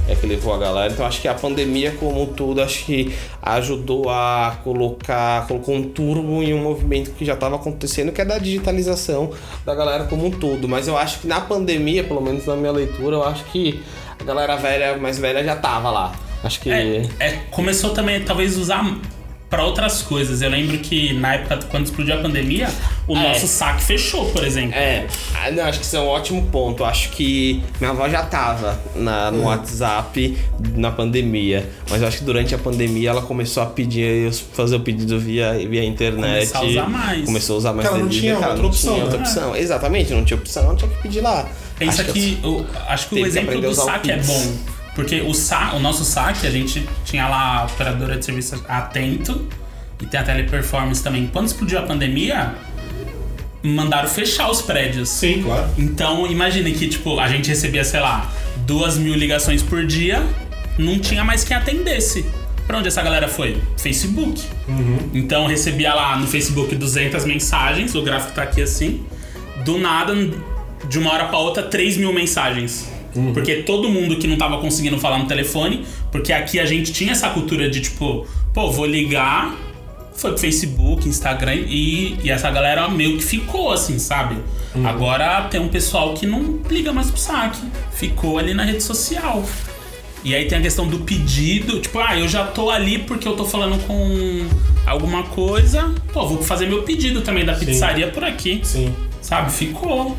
é, 0.08 0.16
que 0.16 0.26
levou 0.26 0.54
a 0.54 0.58
galera. 0.58 0.92
Então 0.92 1.06
acho 1.06 1.22
que 1.22 1.28
a 1.28 1.34
pandemia 1.34 1.92
como 2.00 2.24
um 2.24 2.26
todo, 2.26 2.62
acho 2.62 2.86
que 2.86 3.14
ajudou 3.42 4.10
a 4.10 4.60
colocar, 4.64 5.48
colocou 5.48 5.76
um 5.76 5.84
turbo 5.84 6.42
em 6.44 6.54
um 6.54 6.64
movimento 6.64 7.12
que 7.12 7.26
já 7.26 7.34
estava 7.34 7.56
acontecendo, 7.56 8.12
que 8.12 8.22
é 8.22 8.26
da 8.26 8.38
digitalização 8.38 9.32
da 9.66 9.76
galera 9.76 10.06
como 10.06 10.26
um 10.26 10.32
todo. 10.32 10.68
Mas 10.68 10.88
eu 10.88 10.98
acho 10.98 11.20
que 11.20 11.28
na 11.28 11.42
pandemia, 11.42 12.04
pelo 12.04 12.22
menos 12.22 12.46
na 12.46 12.56
minha 12.56 12.72
leitura, 12.72 13.16
eu 13.18 13.24
acho 13.24 13.44
que 13.46 13.82
a 14.20 14.24
galera 14.24 14.56
velha, 14.56 14.98
mais 14.98 15.18
velha 15.18 15.44
já 15.44 15.56
tava 15.56 15.92
lá. 15.92 16.14
Acho 16.44 16.60
que. 16.62 16.70
É, 16.70 17.08
é, 17.20 17.32
começou 17.52 17.92
também, 17.92 18.22
talvez, 18.24 18.58
usar 18.58 18.84
pra 19.50 19.64
outras 19.66 20.02
coisas. 20.02 20.42
Eu 20.42 20.50
lembro 20.50 20.78
que 20.78 21.14
na 21.14 21.34
época, 21.36 21.60
quando 21.70 21.86
explodiu 21.86 22.14
a 22.16 22.18
pandemia, 22.18 22.70
o 23.08 23.16
É. 23.18 23.30
nosso 23.30 23.48
saque 23.48 23.82
fechou, 23.82 24.30
por 24.32 24.44
exemplo. 24.44 24.76
É, 24.76 25.08
ah, 25.36 25.50
não, 25.52 25.64
acho 25.64 25.80
que 25.80 25.86
isso 25.86 25.98
é 25.98 26.00
um 26.00 26.08
ótimo 26.08 26.46
ponto. 26.48 26.84
Acho 26.86 27.10
que 27.10 27.64
minha 27.80 27.92
avó 27.92 28.08
já 28.08 28.24
tava 28.24 28.80
na, 28.96 29.32
no 29.32 29.44
WhatsApp 29.44 30.38
na 30.76 30.92
pandemia, 30.92 31.68
mas 31.90 32.02
eu 32.02 32.08
acho 32.08 32.20
que 32.20 32.24
durante 32.24 32.54
a 32.54 32.58
pandemia 32.58 33.10
ela 33.10 33.22
começou 33.22 33.64
a 33.64 33.66
pedir, 33.66 34.32
fazer 34.54 34.76
o 34.76 34.80
pedido 34.82 35.20
via, 35.20 35.54
via 35.68 35.84
internet. 35.84 36.52
Começar 36.52 36.60
a 36.60 36.64
usar 36.66 36.90
mais. 36.90 37.26
Começou 37.26 37.56
a 37.56 37.58
usar 37.58 37.74
mais 37.74 37.92
não 37.92 38.08
tinha 38.08 38.36
outra 38.36 38.56
não 38.56 38.66
opção, 38.66 38.94
tinha 38.94 39.04
outra 39.06 39.20
né? 39.20 39.24
opção. 39.26 39.56
Exatamente, 39.56 40.14
não 40.14 40.24
tinha 40.24 40.38
opção, 40.38 40.64
não 40.64 40.76
tinha 40.76 40.92
que 40.92 41.02
pedir 41.02 41.22
lá. 41.22 41.50
Pensa 41.78 42.02
Acho 42.02 42.14
que, 42.14 42.38
o, 42.44 42.66
acho 42.88 43.08
que 43.08 43.16
o 43.16 43.18
que 43.18 43.24
exemplo 43.24 43.58
a 43.58 43.62
do 43.62 43.74
saque 43.74 44.12
é 44.12 44.18
bom. 44.18 44.54
Porque 45.00 45.22
o, 45.22 45.34
sa, 45.34 45.76
o 45.76 45.80
nosso 45.80 46.04
saque, 46.04 46.46
a 46.46 46.52
gente 46.52 46.86
tinha 47.06 47.26
lá 47.26 47.60
a 47.60 47.66
operadora 47.68 48.18
de 48.18 48.26
serviço 48.26 48.62
atento 48.68 49.48
e 50.02 50.06
tem 50.06 50.20
a 50.20 50.24
teleperformance 50.24 51.02
também. 51.02 51.26
Quando 51.32 51.48
explodiu 51.48 51.80
a 51.80 51.84
pandemia, 51.84 52.54
mandaram 53.64 54.10
fechar 54.10 54.52
os 54.52 54.62
prédios. 54.62 55.08
Sim, 55.08 55.42
claro. 55.42 55.70
Então, 55.78 56.28
imagine 56.28 56.74
que, 56.74 56.90
tipo, 56.90 57.18
a 57.18 57.30
gente 57.30 57.48
recebia, 57.48 57.82
sei 57.86 58.02
lá, 58.02 58.30
duas 58.68 58.98
mil 58.98 59.16
ligações 59.16 59.64
por 59.64 59.86
dia, 59.86 60.22
não 60.78 61.00
tinha 61.00 61.24
mais 61.24 61.46
quem 61.46 61.56
atendesse. 61.56 62.26
Pra 62.68 62.80
onde 62.80 62.90
essa 62.90 63.02
galera 63.02 63.30
foi? 63.30 63.58
Facebook. 63.78 64.44
Então, 65.14 65.48
recebia 65.48 65.94
lá 65.94 66.18
no 66.18 66.28
Facebook 66.28 66.76
200 66.76 67.24
mensagens, 67.24 67.96
o 67.96 68.02
gráfico 68.02 68.34
tá 68.34 68.44
aqui 68.44 68.62
assim. 68.62 69.06
Do 69.64 69.78
nada, 69.78 70.14
de 70.90 71.00
uma 71.00 71.14
hora 71.14 71.24
pra 71.24 71.38
outra, 71.38 71.64
3 71.64 71.96
mil 71.96 72.12
mensagens. 72.12 72.99
Porque 73.34 73.64
todo 73.64 73.90
mundo 73.90 74.18
que 74.18 74.28
não 74.28 74.38
tava 74.38 74.58
conseguindo 74.60 74.98
falar 75.00 75.20
no 75.20 75.26
telefone, 75.26 75.86
porque 76.12 76.32
aqui 76.32 76.60
a 76.60 76.66
gente 76.66 76.92
tinha 76.92 77.12
essa 77.12 77.30
cultura 77.30 77.70
de, 77.70 77.82
tipo, 77.82 78.28
pô, 78.54 78.72
vou 78.72 78.86
ligar, 78.86 79.56
foi 80.14 80.32
pro 80.32 80.40
Facebook, 80.40 81.08
Instagram 81.08 81.56
e, 81.56 82.18
e 82.24 82.30
essa 82.30 82.52
galera 82.52 82.88
meio 82.90 83.18
que 83.18 83.24
ficou 83.24 83.72
assim, 83.72 83.98
sabe? 83.98 84.38
Agora 84.84 85.44
tem 85.50 85.60
um 85.60 85.70
pessoal 85.70 86.14
que 86.14 86.26
não 86.26 86.60
liga 86.70 86.94
mais 86.94 87.10
pro 87.10 87.20
saque, 87.20 87.62
ficou 87.92 88.38
ali 88.38 88.54
na 88.54 88.64
rede 88.64 88.84
social. 88.84 89.44
E 90.24 90.36
aí 90.36 90.46
tem 90.48 90.58
a 90.58 90.62
questão 90.62 90.88
do 90.88 91.00
pedido, 91.00 91.80
tipo, 91.80 91.98
ah, 92.00 92.18
eu 92.20 92.28
já 92.28 92.46
tô 92.46 92.70
ali 92.70 93.00
porque 93.00 93.28
eu 93.28 93.36
tô 93.36 93.46
falando 93.46 93.82
com 93.88 94.48
alguma 94.86 95.24
coisa, 95.24 95.94
pô, 96.12 96.28
vou 96.28 96.44
fazer 96.44 96.68
meu 96.68 96.84
pedido 96.84 97.22
também 97.22 97.46
da 97.46 97.54
pizzaria 97.54 98.10
por 98.10 98.24
aqui, 98.24 98.60
Sim. 98.64 98.94
sabe? 99.22 99.52
Ficou. 99.52 100.18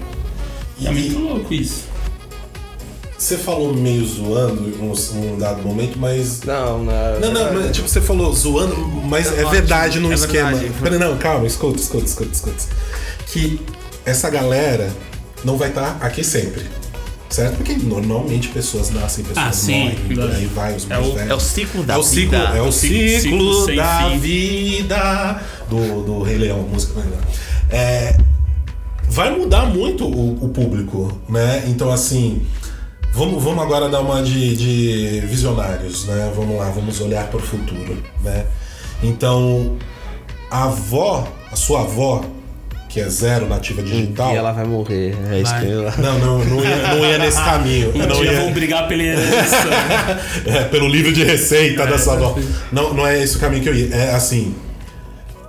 E 0.78 0.86
é 0.86 0.90
muito 0.90 1.18
louco 1.18 1.52
isso. 1.52 1.89
Você 3.20 3.36
falou 3.36 3.74
meio 3.74 4.02
zoando 4.06 4.66
em 4.66 4.80
um, 4.80 5.38
dado 5.38 5.60
momento, 5.62 5.98
mas 5.98 6.40
Não, 6.42 6.82
não. 6.82 7.20
Não, 7.20 7.30
não, 7.32 7.52
mas, 7.52 7.76
tipo, 7.76 7.86
você 7.86 8.00
falou 8.00 8.34
zoando, 8.34 8.74
mas 9.04 9.30
é 9.36 9.44
verdade 9.44 10.00
no 10.00 10.10
é 10.10 10.14
esquema. 10.14 10.52
verdade. 10.54 10.98
Não, 10.98 11.18
calma, 11.18 11.46
escuta, 11.46 11.78
escuta, 11.78 12.06
escuta, 12.06 12.30
escuta. 12.32 12.64
Que 13.26 13.60
essa 14.06 14.30
galera 14.30 14.90
não 15.44 15.58
vai 15.58 15.68
estar 15.68 15.98
aqui 16.00 16.24
sempre. 16.24 16.64
Certo? 17.28 17.56
Porque 17.58 17.74
normalmente 17.74 18.48
pessoas 18.48 18.88
nascem, 18.90 19.22
pessoas 19.22 19.46
Ah, 19.46 19.52
sim. 19.52 19.80
morrem, 19.84 19.96
por 20.16 20.30
aí 20.34 20.46
vai 20.46 20.74
os 20.74 20.84
o- 20.84 20.88
velhos. 20.88 21.30
É 21.30 21.34
o 21.34 21.38
ciclo 21.40 21.82
da 21.84 21.94
É 21.94 21.96
o 21.98 22.02
ciclo, 22.02 22.30
vida. 22.38 22.52
é 22.56 22.62
o 22.62 22.72
ciclo- 22.72 23.20
ciclo, 23.20 23.76
da 23.76 24.08
vida 24.16 25.42
do, 25.68 26.02
do 26.04 26.22
Rei 26.22 26.38
Leão, 26.38 26.60
música 26.62 26.94
do 26.94 27.00
Rei 27.00 27.10
Leão. 27.10 27.22
É, 27.70 28.16
vai 29.08 29.30
mudar 29.38 29.66
muito 29.66 30.06
o, 30.06 30.44
o 30.46 30.48
público, 30.48 31.20
né? 31.28 31.64
Então, 31.68 31.92
assim, 31.92 32.42
vamos, 33.12 33.42
vamos 33.42 33.62
agora 33.62 33.88
dar 33.88 34.00
uma 34.00 34.22
de, 34.22 34.56
de 34.56 35.20
visionários, 35.26 36.06
né? 36.06 36.32
Vamos 36.34 36.56
lá, 36.58 36.70
vamos 36.70 37.00
olhar 37.00 37.26
para 37.28 37.38
o 37.38 37.42
futuro, 37.42 38.02
né? 38.22 38.46
Então, 39.02 39.76
a 40.50 40.64
avó, 40.64 41.26
a 41.50 41.56
sua 41.56 41.80
avó, 41.82 42.22
que 42.88 43.00
é 43.00 43.08
zero 43.08 43.46
nativa 43.48 43.82
digital. 43.82 44.32
E 44.32 44.36
ela 44.36 44.52
vai 44.52 44.64
morrer. 44.66 45.16
É 45.30 45.40
isso 45.40 45.54
que 45.60 45.66
eu... 45.66 45.82
Não, 45.98 46.18
não, 46.18 46.44
não 46.44 46.64
ia, 46.64 46.76
não 46.88 46.98
ia 47.06 47.18
nesse 47.18 47.38
caminho. 47.38 47.92
Um 47.94 47.98
não 47.98 48.20
dia 48.20 48.32
ia- 48.32 48.40
vão 48.40 48.52
brigar 48.52 48.88
pela 48.88 49.02
herança. 49.02 49.56
É, 50.44 50.64
pelo 50.64 50.88
livro 50.88 51.12
de 51.12 51.22
receita 51.22 51.86
da 51.86 51.98
sua 51.98 52.14
avó. 52.14 52.36
Não, 52.72 52.92
não 52.92 53.06
é 53.06 53.22
esse 53.22 53.36
o 53.36 53.40
caminho 53.40 53.62
que 53.62 53.68
eu 53.68 53.74
ia. 53.74 53.94
É 53.94 54.14
assim. 54.14 54.54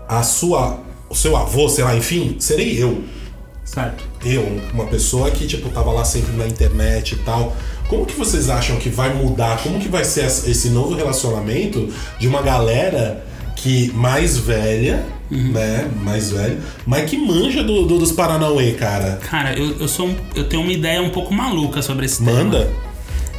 A 0.08 0.22
sua. 0.24 0.80
O 1.10 1.16
seu 1.16 1.36
avô, 1.36 1.68
sei 1.68 1.84
lá, 1.84 1.96
enfim, 1.96 2.36
serei 2.40 2.82
eu. 2.82 3.04
Certo. 3.74 4.04
Eu, 4.26 4.44
uma 4.74 4.86
pessoa 4.86 5.30
que, 5.32 5.48
tipo, 5.48 5.70
tava 5.70 5.92
lá 5.92 6.04
sempre 6.06 6.34
na 6.36 6.48
internet 6.48 7.14
e 7.14 7.18
tal. 7.20 7.56
Como 7.88 8.06
que 8.06 8.14
vocês 8.16 8.50
acham 8.50 8.78
que 8.78 8.90
vai 8.90 9.14
mudar? 9.14 9.58
Como 9.64 9.80
que 9.80 9.88
vai 9.88 10.04
ser 10.06 10.26
esse 10.26 10.70
novo 10.70 10.96
relacionamento 10.96 11.88
de 12.20 12.28
uma 12.28 12.42
galera 12.42 13.26
que 13.56 13.92
mais 13.94 14.38
velha, 14.38 15.06
né? 15.30 15.90
Mais 16.04 16.32
velha, 16.32 16.58
mas 16.86 17.10
que 17.10 17.18
manja 17.18 17.64
do, 17.64 17.86
do- 17.86 18.00
dos 18.00 18.12
Paranauê, 18.12 18.72
cara? 18.74 19.20
Cara, 19.30 19.54
eu, 19.58 19.78
eu 19.80 19.88
sou 19.88 20.08
um- 20.08 20.16
eu 20.36 20.46
tenho 20.50 20.64
uma 20.64 20.72
ideia 20.74 21.02
um 21.02 21.10
pouco 21.10 21.34
maluca 21.34 21.82
sobre 21.82 22.06
esse 22.06 22.24
tema. 22.24 22.44
Manda? 22.44 22.72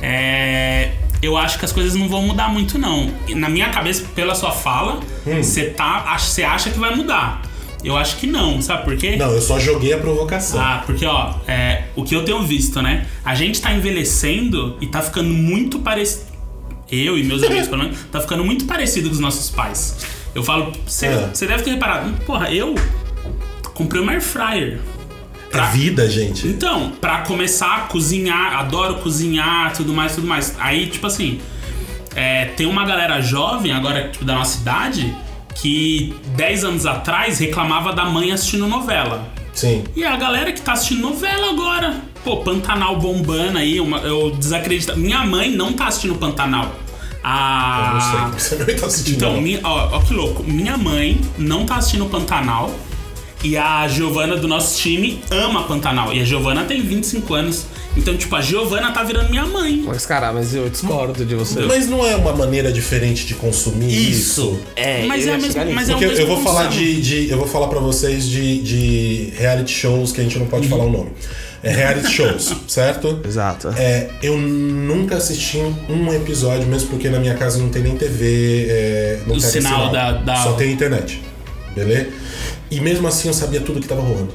É, 0.00 0.90
eu 1.22 1.36
acho 1.36 1.58
que 1.58 1.64
as 1.64 1.72
coisas 1.72 1.94
não 1.94 2.08
vão 2.08 2.22
mudar 2.22 2.48
muito, 2.48 2.78
não. 2.78 3.10
Na 3.36 3.48
minha 3.48 3.68
cabeça, 3.70 4.04
pela 4.14 4.34
sua 4.34 4.50
fala, 4.52 5.00
Hum. 5.26 5.42
você 5.42 5.66
tá, 5.70 6.04
ach- 6.08 6.22
você 6.24 6.42
acha 6.42 6.70
que 6.70 6.78
vai 6.78 6.94
mudar. 6.94 7.42
Eu 7.84 7.96
acho 7.96 8.16
que 8.16 8.26
não, 8.26 8.62
sabe 8.62 8.84
por 8.84 8.96
quê? 8.96 9.16
Não, 9.16 9.30
eu 9.32 9.42
só 9.42 9.58
joguei 9.58 9.92
a 9.92 9.98
provocação. 9.98 10.60
Ah, 10.60 10.82
porque 10.86 11.04
ó, 11.04 11.34
é, 11.48 11.84
o 11.96 12.04
que 12.04 12.14
eu 12.14 12.24
tenho 12.24 12.42
visto, 12.42 12.80
né? 12.80 13.06
A 13.24 13.34
gente 13.34 13.60
tá 13.60 13.72
envelhecendo 13.72 14.76
e 14.80 14.86
tá 14.86 15.02
ficando 15.02 15.28
muito 15.30 15.80
parecido. 15.80 16.26
Eu 16.90 17.18
e 17.18 17.24
meus 17.24 17.42
amigos, 17.42 17.66
pelo 17.68 17.82
menos, 17.82 17.98
tá 18.10 18.20
ficando 18.20 18.44
muito 18.44 18.66
parecido 18.66 19.08
com 19.08 19.14
os 19.14 19.20
nossos 19.20 19.50
pais. 19.50 19.98
Eu 20.34 20.42
falo, 20.44 20.72
você 20.86 21.06
É. 21.06 21.30
deve 21.46 21.62
ter 21.64 21.70
reparado, 21.72 22.10
porra, 22.24 22.50
eu 22.52 22.74
comprei 23.74 24.00
uma 24.00 24.12
air 24.12 24.22
fryer. 24.22 24.80
É 25.52 25.70
vida, 25.72 26.08
gente. 26.08 26.46
Então, 26.48 26.92
pra 27.00 27.18
começar 27.22 27.76
a 27.76 27.80
cozinhar, 27.82 28.58
adoro 28.58 28.94
cozinhar, 28.96 29.72
tudo 29.74 29.92
mais, 29.92 30.14
tudo 30.14 30.26
mais. 30.26 30.54
Aí, 30.58 30.86
tipo 30.86 31.06
assim, 31.06 31.40
é, 32.14 32.46
tem 32.56 32.66
uma 32.66 32.86
galera 32.86 33.20
jovem, 33.20 33.70
agora, 33.72 34.08
tipo, 34.08 34.24
da 34.24 34.34
nossa 34.34 34.60
idade, 34.60 35.14
que 35.54 36.14
10 36.36 36.64
anos 36.64 36.86
atrás 36.86 37.38
reclamava 37.38 37.92
da 37.92 38.04
mãe 38.04 38.32
assistindo 38.32 38.66
novela. 38.66 39.28
Sim. 39.52 39.84
E 39.94 40.04
a 40.04 40.16
galera 40.16 40.52
que 40.52 40.60
tá 40.62 40.72
assistindo 40.72 41.00
novela 41.02 41.50
agora. 41.50 42.00
Pô, 42.24 42.38
Pantanal 42.38 42.96
bombando 42.98 43.58
aí, 43.58 43.80
uma- 43.80 43.98
eu 43.98 44.30
desacredito. 44.30 44.96
Minha 44.96 45.24
mãe 45.24 45.50
não 45.50 45.72
tá 45.72 45.88
assistindo 45.88 46.14
Pantanal. 46.14 46.72
A... 47.22 47.88
Eu 47.88 47.94
não 48.30 48.38
sei. 48.40 48.56
Você 48.56 48.72
não 48.72 48.80
tá 48.80 48.86
assistindo. 48.86 49.16
Então, 49.16 49.32
não. 49.34 49.40
minha, 49.42 49.60
ó, 49.62 49.96
ó 49.96 50.00
que 50.00 50.14
louco. 50.14 50.42
Minha 50.42 50.76
mãe 50.76 51.20
não 51.38 51.64
tá 51.66 51.76
assistindo 51.76 52.06
Pantanal. 52.06 52.72
E 53.44 53.56
a 53.56 53.86
Giovana 53.88 54.36
do 54.36 54.46
nosso 54.48 54.78
time 54.80 55.20
ama 55.30 55.64
Pantanal. 55.64 56.12
E 56.12 56.20
a 56.20 56.24
Giovana 56.24 56.64
tem 56.64 56.80
25 56.80 57.34
anos. 57.34 57.66
Então, 57.96 58.16
tipo, 58.16 58.34
a 58.34 58.40
Giovana 58.40 58.90
tá 58.90 59.02
virando 59.02 59.28
minha 59.28 59.44
mãe. 59.44 59.82
Mas, 59.86 60.06
cara, 60.06 60.32
mas 60.32 60.54
eu 60.54 60.68
discordo 60.70 61.24
de 61.26 61.34
você. 61.34 61.60
Mas 61.60 61.86
não 61.88 62.04
é 62.06 62.16
uma 62.16 62.32
maneira 62.32 62.72
diferente 62.72 63.26
de 63.26 63.34
consumir 63.34 63.92
isso? 64.10 64.58
É, 64.74 65.04
Mas 65.04 65.26
eu 65.26 65.34
é 65.34 65.36
mesmo- 65.38 65.64
mas 65.74 65.88
é 65.90 65.92
Porque 65.92 66.06
o 66.06 66.08
eu, 66.08 66.16
mesmo 66.16 66.26
vou 66.34 66.42
falar 66.42 66.68
de, 66.68 67.02
de- 67.02 67.30
Eu 67.30 67.36
vou 67.36 67.46
falar 67.46 67.68
pra 67.68 67.78
vocês 67.80 68.24
de, 68.26 68.62
de 68.62 69.32
reality 69.36 69.72
shows 69.72 70.10
que 70.10 70.20
a 70.20 70.24
gente 70.24 70.38
não 70.38 70.46
pode 70.46 70.68
falar 70.68 70.84
o 70.84 70.90
nome. 70.90 71.10
É 71.62 71.70
reality 71.70 72.10
shows, 72.16 72.52
certo? 72.66 73.20
Exato. 73.26 73.68
É, 73.76 74.08
eu 74.22 74.38
nunca 74.38 75.16
assisti 75.18 75.58
um 75.88 76.12
episódio, 76.14 76.66
mesmo 76.66 76.88
porque 76.88 77.08
na 77.10 77.20
minha 77.20 77.34
casa 77.34 77.58
não 77.58 77.68
tem 77.68 77.82
nem 77.82 77.94
TV, 77.96 78.66
é, 78.70 79.20
não 79.26 79.36
O 79.36 79.38
pega 79.40 79.52
sinal 79.52 79.92
da- 79.92 80.12
da- 80.12 80.36
só 80.42 80.52
tem 80.54 80.72
internet. 80.72 81.20
Beleza? 81.74 82.08
E 82.70 82.80
mesmo 82.80 83.06
assim 83.06 83.28
eu 83.28 83.34
sabia 83.34 83.60
tudo 83.60 83.80
que 83.80 83.86
tava 83.86 84.00
rolando. 84.00 84.32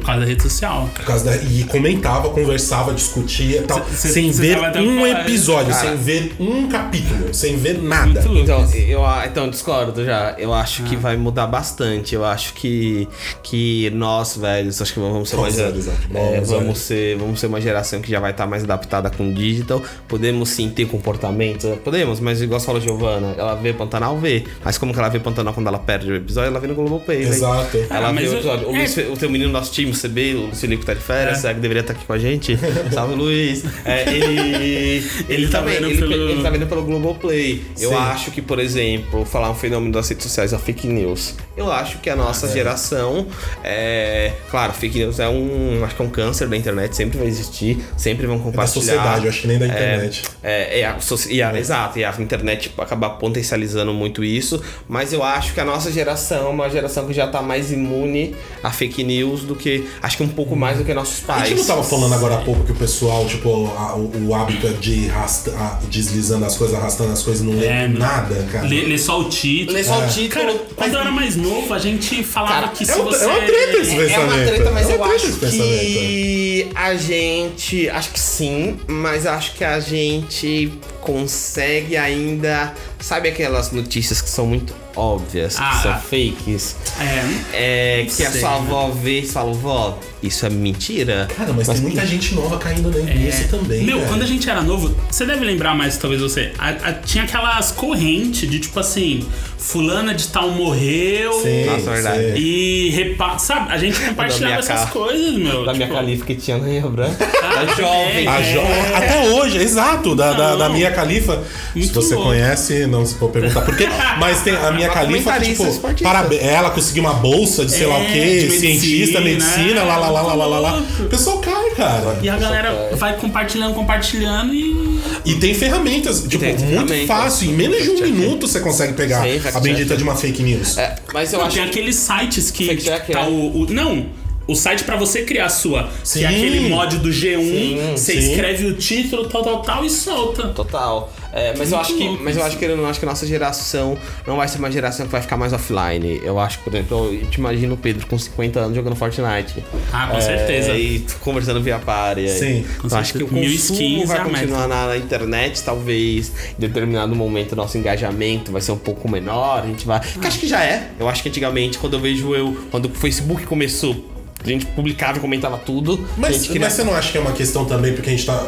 Por 0.00 0.06
causa 0.06 0.20
da 0.20 0.26
rede 0.26 0.42
social. 0.42 0.90
Por 0.94 1.04
causa 1.04 1.24
da, 1.24 1.36
e 1.36 1.64
comentava, 1.64 2.28
conversava, 2.30 2.92
discutia 2.92 3.62
tal. 3.62 3.78
Cê- 3.90 3.96
cê- 3.96 4.08
sem 4.08 4.32
cê 4.32 4.42
ver 4.42 4.58
um 4.80 5.06
episódio, 5.06 5.72
cara. 5.72 5.88
sem 5.88 5.96
ver 5.96 6.34
um 6.38 6.68
capítulo, 6.68 7.32
sem 7.34 7.56
ver 7.56 7.78
nada. 7.82 8.20
Louco. 8.22 8.38
Então, 8.38 8.68
eu, 8.74 9.02
então, 9.26 9.50
discordo 9.50 10.04
já. 10.04 10.34
Eu 10.38 10.52
acho 10.54 10.82
que 10.84 10.96
vai 10.96 11.16
mudar 11.16 11.46
bastante. 11.46 12.14
Eu 12.14 12.24
acho 12.24 12.54
que, 12.54 13.08
que 13.42 13.90
nós, 13.90 14.36
velhos, 14.36 14.80
acho 14.80 14.92
que 14.94 15.00
vamos 15.00 15.28
ser 15.28 15.36
Nós, 15.36 15.54
gera- 15.54 15.70
velhos, 15.70 15.88
é, 15.88 15.92
Nós, 16.38 16.48
vamos 16.48 16.62
velhos. 16.64 16.78
ser 16.78 17.16
Vamos 17.18 17.40
ser 17.40 17.46
uma 17.46 17.60
geração 17.60 18.00
que 18.00 18.10
já 18.10 18.20
vai 18.20 18.30
estar 18.30 18.46
mais 18.46 18.64
adaptada 18.64 19.10
com 19.10 19.28
o 19.30 19.34
digital. 19.34 19.82
Podemos 20.06 20.48
sim 20.50 20.68
ter 20.70 20.86
comportamento. 20.86 21.78
Podemos, 21.84 22.20
mas 22.20 22.40
igual 22.42 22.60
você 22.60 22.66
falou, 22.66 22.80
Giovana, 22.80 23.34
ela 23.36 23.54
vê 23.54 23.72
Pantanal, 23.72 24.16
vê. 24.18 24.44
Mas 24.64 24.78
como 24.78 24.92
que 24.92 24.98
ela 24.98 25.08
vê 25.08 25.18
Pantanal 25.18 25.52
quando 25.54 25.66
ela 25.66 25.78
perde 25.78 26.10
o 26.12 26.14
episódio? 26.16 26.48
Ela 26.48 26.60
vê 26.60 26.66
no 26.66 26.74
Globoplay. 26.74 27.22
Exato. 27.22 27.76
Ela 27.90 28.08
Ah, 28.08 28.12
vê 28.12 28.20
o 28.22 28.24
eu- 28.26 28.32
episódio. 28.34 28.68
O, 28.68 28.74
é. 28.74 28.78
Luiz, 28.78 28.96
o 28.96 29.16
teu 29.16 29.30
menino 29.30 29.50
nosso 29.50 29.72
time, 29.72 29.87
o 29.90 29.94
CB, 30.00 30.34
o 30.34 30.40
Luiz 30.46 30.60
Felipe 30.60 30.84
tá 30.84 30.94
de 30.94 31.00
férias, 31.00 31.44
É. 31.44 31.50
é. 31.50 31.54
que 31.54 31.60
deveria 31.60 31.80
estar 31.80 31.92
aqui 31.92 32.04
com 32.04 32.12
a 32.12 32.18
gente. 32.18 32.58
Salve, 32.92 33.14
Luiz. 33.14 33.64
É, 33.84 34.02
ele, 34.12 35.04
ele, 35.28 35.48
tá 35.48 35.58
também, 35.58 35.74
vendo 35.74 35.86
ele, 35.90 35.98
pelo- 35.98 36.28
ele 36.30 36.42
tá 36.42 36.50
vendo 36.50 36.66
pelo 36.66 36.82
Globoplay. 36.84 37.62
Eu 37.80 37.90
Sim. 37.90 37.96
acho 37.96 38.30
que, 38.30 38.42
por 38.42 38.58
exemplo, 38.58 39.24
falar 39.24 39.50
um 39.50 39.54
fenômeno 39.54 39.92
das 39.92 40.08
redes 40.08 40.24
sociais, 40.24 40.52
a 40.52 40.58
fake 40.58 40.86
news. 40.86 41.34
Eu 41.56 41.70
acho 41.72 41.98
que 41.98 42.08
a 42.10 42.16
nossa 42.16 42.48
geração 42.48 43.26
é. 43.64 44.32
Claro, 44.50 44.72
fake 44.72 44.98
news 44.98 45.18
é 45.18 45.28
um. 45.28 45.82
Acho 45.84 45.94
que 45.96 46.02
é 46.02 46.04
um 46.04 46.10
câncer 46.10 46.48
da 46.48 46.56
internet, 46.56 46.94
sempre 46.94 47.18
vai 47.18 47.26
existir, 47.26 47.78
sempre 47.96 48.26
vão 48.26 48.38
Da 48.38 48.44
compartilhar. 48.44 48.82
sociedade, 48.82 49.24
eu 49.24 49.30
acho 49.30 49.40
que 49.42 49.46
nem 49.48 49.58
da 49.58 49.66
internet. 49.66 50.22
É, 50.42 50.80
é 50.80 50.84
a, 50.86 50.96
e 51.30 51.42
a- 51.42 51.58
exato, 51.58 51.98
e 51.98 52.04
a 52.04 52.14
internet 52.18 52.70
acaba 52.78 53.10
potencializando 53.10 53.92
muito 53.92 54.22
isso, 54.24 54.62
mas 54.88 55.12
eu 55.12 55.22
acho 55.22 55.52
que 55.54 55.60
a 55.60 55.64
nossa 55.64 55.90
geração 55.90 56.46
é 56.46 56.50
uma 56.50 56.68
geração 56.70 57.06
que 57.06 57.12
já 57.12 57.26
tá 57.26 57.42
mais 57.42 57.72
imune 57.72 58.34
a 58.62 58.70
fake 58.70 59.02
news 59.04 59.42
do 59.42 59.54
que. 59.54 59.77
Acho 60.02 60.16
que 60.18 60.22
um 60.22 60.28
pouco 60.28 60.54
mais 60.56 60.78
do 60.78 60.84
que 60.84 60.92
nossos 60.94 61.22
A 61.24 61.34
pais. 61.34 61.48
gente 61.48 61.58
não 61.58 61.64
tava 61.66 61.82
falando 61.82 62.14
agora 62.14 62.36
há 62.36 62.40
pouco 62.42 62.64
que 62.64 62.72
o 62.72 62.74
pessoal, 62.74 63.26
tipo, 63.26 63.48
a- 63.76 63.94
o, 63.96 64.28
o 64.28 64.34
hábito 64.34 64.66
é 64.66 64.70
de 64.72 64.92
ir 65.06 65.10
a- 65.12 65.78
deslizando 65.90 66.44
as 66.44 66.56
coisas, 66.56 66.76
arrastando 66.76 67.12
as 67.12 67.22
coisas, 67.22 67.42
não 67.44 67.52
lê 67.54 67.66
É, 67.66 67.88
nada, 67.88 68.34
cara. 68.50 68.66
Lê, 68.66 68.82
lê 68.82 68.98
só 68.98 69.20
o 69.20 69.28
título. 69.28 69.76
Lê 69.76 69.84
só 69.84 70.02
É. 70.02 70.06
o 70.06 70.08
título. 70.10 70.28
Cara, 70.46 70.58
quando 70.76 70.94
eu 70.94 71.00
era 71.00 71.10
mais 71.10 71.36
novo, 71.36 71.72
a 71.74 71.78
gente 71.78 72.22
falava 72.22 72.54
Cara, 72.54 72.68
que 72.68 72.84
é 72.84 72.86
se 72.86 72.92
uma- 72.98 73.04
você. 73.10 73.24
é 73.24 73.26
uma 73.26 73.40
treta 73.40 73.78
esse 73.78 73.90
É 73.90 73.94
uma 73.94 74.04
pensamento. 74.06 74.46
treta, 74.48 74.70
mas 74.70 74.90
É 74.90 74.94
uma 74.94 75.06
eu 75.06 75.14
acho 75.14 75.26
pensamento. 75.34 75.80
que 75.80 76.68
a 76.74 76.94
gente. 76.96 77.88
Acho 77.90 78.10
que 78.10 78.20
sim, 78.20 78.76
mas 78.86 79.26
acho 79.26 79.54
que 79.54 79.64
a 79.64 79.80
gente 79.80 80.72
consegue 81.00 81.96
ainda. 81.96 82.72
Sabe 83.00 83.28
aquelas 83.28 83.70
notícias 83.72 84.20
que 84.20 84.28
são 84.30 84.46
muito 84.46 84.74
óbvias, 84.98 85.56
que 85.56 85.62
Ah, 85.62 85.80
são 85.82 85.92
ah. 85.92 85.94
fakes? 85.98 86.76
É. 87.00 88.00
É, 88.00 88.06
que 88.14 88.24
a 88.24 88.30
sei, 88.30 88.40
sua 88.40 88.50
né? 88.50 88.56
avó 88.56 88.90
vê 88.90 89.20
e 89.20 89.26
fala, 89.26 89.52
vó, 89.52 89.98
isso 90.22 90.44
é 90.44 90.50
mentira? 90.50 91.28
Cara, 91.36 91.52
mas, 91.52 91.68
tem 91.68 91.76
muita 91.80 92.04
gente 92.06 92.34
nova 92.34 92.58
caindo 92.58 92.90
nisso 92.90 93.48
também. 93.48 93.80
É. 93.80 93.84
Meu, 93.84 93.98
velho. 93.98 94.08
quando 94.08 94.22
a 94.22 94.26
gente 94.26 94.48
era 94.50 94.60
novo, 94.62 94.94
você 95.10 95.24
deve 95.24 95.44
lembrar 95.44 95.74
mais, 95.74 95.96
talvez 95.96 96.20
você. 96.20 96.52
a- 96.58 96.70
a- 96.70 96.92
tinha 96.92 97.24
aquelas 97.24 97.70
correntes 97.70 98.48
de 98.50 98.58
tipo 98.58 98.78
assim, 98.80 99.24
fulana 99.56 100.12
de 100.14 100.26
tal 100.28 100.50
morreu. 100.50 101.32
Sim, 101.42 101.64
Nossa, 101.66 101.90
verdade. 101.90 102.18
sim. 102.32 102.38
E 102.38 102.90
repa... 102.90 103.38
sabe, 103.38 103.72
a 103.72 103.78
gente 103.78 103.98
compartilhava 104.02 104.46
minha 104.46 104.58
essas 104.58 104.90
coisas, 104.90 105.34
meu. 105.36 105.64
Da 105.64 105.72
minha 105.72 105.86
tipo, 105.86 105.98
califa 105.98 106.24
que 106.24 106.34
tinha 106.34 106.58
na 106.58 106.88
branca. 106.88 107.16
Da 107.58 107.64
jovem. 107.74 108.26
A 108.28 108.40
jo- 108.40 108.94
Até 108.94 109.30
hoje, 109.30 109.58
exato, 109.58 110.14
da, 110.14 110.32
da, 110.32 110.54
da 110.54 110.68
Mia 110.68 110.90
Khalifa. 110.92 111.42
Se 111.72 111.78
Muito 111.78 111.92
você 111.94 112.14
louco. 112.14 112.30
conhece, 112.30 112.86
não 112.86 113.04
se 113.04 113.14
for 113.16 113.30
perguntar 113.30 113.62
por 113.62 113.76
quê. 113.76 113.88
Mas 114.20 114.42
tem 114.42 114.54
a 114.54 114.70
Mia 114.88 115.22
Khalifa, 115.22 115.32
que, 115.40 115.46
tipo, 115.50 115.66
esportista. 115.68 116.04
parabéns, 116.08 116.42
ela 116.42 116.70
conseguiu 116.70 117.02
uma 117.02 117.14
bolsa 117.14 117.64
de 117.64 117.72
sei 117.72 117.86
lá 117.86 117.98
o 117.98 118.02
É, 118.02 118.06
quê, 118.12 118.40
de 118.48 118.50
cientista, 118.58 119.20
medicina, 119.20 119.54
medicina, 119.56 119.80
é, 119.80 119.84
lá, 119.84 119.96
lá, 119.98 120.10
lá, 120.10 120.22
lá, 120.22 120.34
lá, 120.34 120.46
lá, 120.46 120.58
lá. 120.60 120.82
O 121.00 121.04
pessoal 121.04 121.38
cai, 121.38 121.70
cara. 121.70 122.18
E 122.22 122.28
a 122.28 122.36
galera 122.36 122.68
é. 122.92 122.96
vai 122.96 123.16
compartilhando, 123.16 123.74
compartilhando 123.74 124.54
e. 124.54 124.88
E 125.24 125.34
tem 125.36 125.54
ferramentas, 125.54 126.22
tipo, 126.22 126.38
tem 126.44 126.50
muito 126.56 126.68
ferramentas. 126.68 127.06
fácil. 127.06 127.50
Em 127.50 127.52
menos 127.54 127.82
de 127.82 127.90
um 127.90 128.00
minuto 128.00 128.46
você 128.48 128.60
consegue 128.60 128.92
pegar 128.94 129.22
Sim, 129.22 129.40
a 129.54 129.60
bendita 129.60 129.96
de 129.96 130.02
uma 130.02 130.14
fake 130.16 130.42
news. 130.42 130.76
É, 130.78 130.96
mas 131.12 131.32
eu 131.32 131.38
Não, 131.38 131.46
acho 131.46 131.56
tem 131.56 131.64
que. 131.64 131.70
aqueles 131.70 131.96
sites 131.96 132.50
que 132.50 132.74
tá 133.12 133.20
é. 133.20 133.26
o, 133.28 133.62
o- 133.62 133.66
Não, 133.70 134.06
o 134.46 134.54
site 134.54 134.84
pra 134.84 134.96
você 134.96 135.22
criar 135.22 135.46
a 135.46 135.48
sua. 135.50 135.88
Sim. 136.02 136.20
Que 136.20 136.24
é 136.24 136.28
aquele 136.28 136.68
mod 136.68 136.96
do 136.98 137.10
G1, 137.10 137.38
Sim, 137.38 137.78
você 137.96 138.12
sim. 138.20 138.30
escreve 138.30 138.66
o 138.66 138.74
título, 138.74 139.28
tal, 139.28 139.42
tal, 139.42 139.62
tal 139.62 139.84
e 139.84 139.90
solta. 139.90 140.48
Total. 140.48 141.12
É, 141.32 141.54
mas 141.58 141.70
eu 141.70 141.78
acho 141.78 141.94
que, 141.94 142.08
mas 142.22 142.36
eu 142.36 142.42
acho 142.44 142.56
que 142.56 142.64
eu 142.64 142.76
não 142.76 142.86
acho 142.86 142.98
que 142.98 143.04
a 143.04 143.08
nossa 143.08 143.26
geração 143.26 143.98
não 144.26 144.36
vai 144.36 144.48
ser 144.48 144.58
uma 144.58 144.70
geração 144.70 145.04
que 145.06 145.12
vai 145.12 145.20
ficar 145.20 145.36
mais 145.36 145.52
offline. 145.52 146.20
Eu 146.24 146.38
acho 146.38 146.58
que, 146.58 146.64
por 146.64 146.74
exemplo, 146.74 147.12
eu 147.12 147.26
te 147.26 147.36
imagino 147.38 147.74
o 147.74 147.76
Pedro 147.76 148.06
com 148.06 148.18
50 148.18 148.58
anos 148.60 148.74
jogando 148.74 148.96
Fortnite. 148.96 149.62
Ah, 149.92 150.06
com 150.10 150.16
É, 150.16 150.20
certeza. 150.20 150.72
E 150.76 151.04
conversando 151.20 151.60
via 151.62 151.78
party. 151.78 152.28
Sim. 152.30 152.64
Então, 152.82 152.98
acho 152.98 153.12
que 153.12 153.22
o 153.24 153.28
certeza. 153.28 153.58
consumo 153.58 153.78
1015 153.78 154.06
vai 154.06 154.18
é 154.18 154.24
continuar 154.24 154.68
na, 154.68 154.86
na 154.86 154.96
internet, 154.96 155.62
talvez. 155.62 156.32
Em 156.58 156.60
determinado 156.60 157.14
momento, 157.14 157.52
o 157.52 157.56
nosso 157.56 157.76
engajamento 157.76 158.50
vai 158.50 158.62
ser 158.62 158.72
um 158.72 158.78
pouco 158.78 159.08
menor. 159.10 159.62
A 159.64 159.66
gente 159.66 159.86
vai. 159.86 160.00
Que 160.00 160.26
acho 160.26 160.38
que 160.38 160.48
já 160.48 160.64
é. 160.64 160.88
Eu 160.98 161.08
acho 161.08 161.22
que 161.22 161.28
antigamente, 161.28 161.78
quando 161.78 161.94
eu 161.94 162.00
vejo 162.00 162.34
eu, 162.34 162.56
quando 162.70 162.86
o 162.86 162.90
Facebook 162.90 163.44
começou. 163.46 163.94
A 164.42 164.46
gente 164.48 164.64
publicava 164.66 165.18
e 165.18 165.20
comentava 165.20 165.58
tudo. 165.58 166.08
Mas, 166.16 166.48
mas 166.48 166.72
você 166.72 166.84
não 166.84 166.94
acha 166.94 167.10
que 167.10 167.18
é 167.18 167.20
uma 167.20 167.32
questão 167.32 167.64
também, 167.64 167.92
porque 167.92 168.08
a 168.08 168.12
gente 168.12 168.24
tá. 168.24 168.46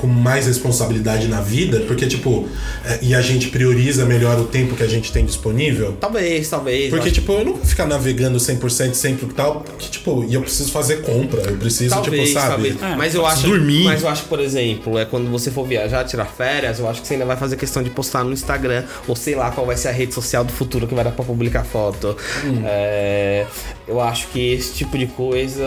Com 0.00 0.06
mais 0.06 0.46
responsabilidade 0.46 1.28
na 1.28 1.42
vida, 1.42 1.80
porque, 1.80 2.06
tipo, 2.06 2.48
é, 2.86 3.00
e 3.02 3.14
a 3.14 3.20
gente 3.20 3.48
prioriza 3.48 4.06
melhor 4.06 4.40
o 4.40 4.44
tempo 4.44 4.74
que 4.74 4.82
a 4.82 4.86
gente 4.86 5.12
tem 5.12 5.26
disponível. 5.26 5.94
Talvez, 6.00 6.48
talvez. 6.48 6.88
Porque, 6.88 7.10
tipo, 7.10 7.30
eu 7.32 7.44
não 7.44 7.52
vou 7.52 7.64
ficar 7.64 7.86
navegando 7.86 8.38
100% 8.38 8.94
sempre 8.94 9.26
e 9.26 9.32
tal, 9.34 9.60
porque, 9.60 9.88
tipo, 9.88 10.24
e 10.26 10.32
eu 10.32 10.40
preciso 10.40 10.72
fazer 10.72 11.02
compra, 11.02 11.42
eu 11.42 11.56
preciso, 11.58 11.94
Talvez, 11.94 12.28
tipo, 12.30 12.40
sabe? 12.40 12.72
talvez. 12.72 12.96
mas 12.96 13.14
eu 13.14 13.26
acho, 13.26 13.46
dormir. 13.46 13.84
mas 13.84 14.02
eu 14.02 14.08
acho, 14.08 14.24
por 14.24 14.40
exemplo, 14.40 14.98
é 14.98 15.04
quando 15.04 15.30
você 15.30 15.50
for 15.50 15.66
viajar, 15.66 16.02
tirar 16.04 16.24
férias, 16.24 16.78
eu 16.78 16.88
acho 16.88 17.02
que 17.02 17.06
você 17.06 17.14
ainda 17.14 17.26
vai 17.26 17.36
fazer 17.36 17.56
questão 17.56 17.82
de 17.82 17.90
postar 17.90 18.24
no 18.24 18.32
Instagram 18.32 18.84
ou 19.06 19.14
sei 19.14 19.34
lá 19.34 19.50
qual 19.50 19.66
vai 19.66 19.76
ser 19.76 19.88
a 19.88 19.92
rede 19.92 20.14
social 20.14 20.44
do 20.44 20.52
futuro 20.52 20.86
que 20.86 20.94
vai 20.94 21.04
dar 21.04 21.12
pra 21.12 21.24
publicar 21.24 21.64
foto. 21.64 22.16
Hum. 22.44 22.62
É, 22.64 23.44
eu 23.90 24.00
acho 24.00 24.28
que 24.28 24.52
esse 24.54 24.72
tipo 24.74 24.96
de 24.96 25.06
coisa 25.06 25.64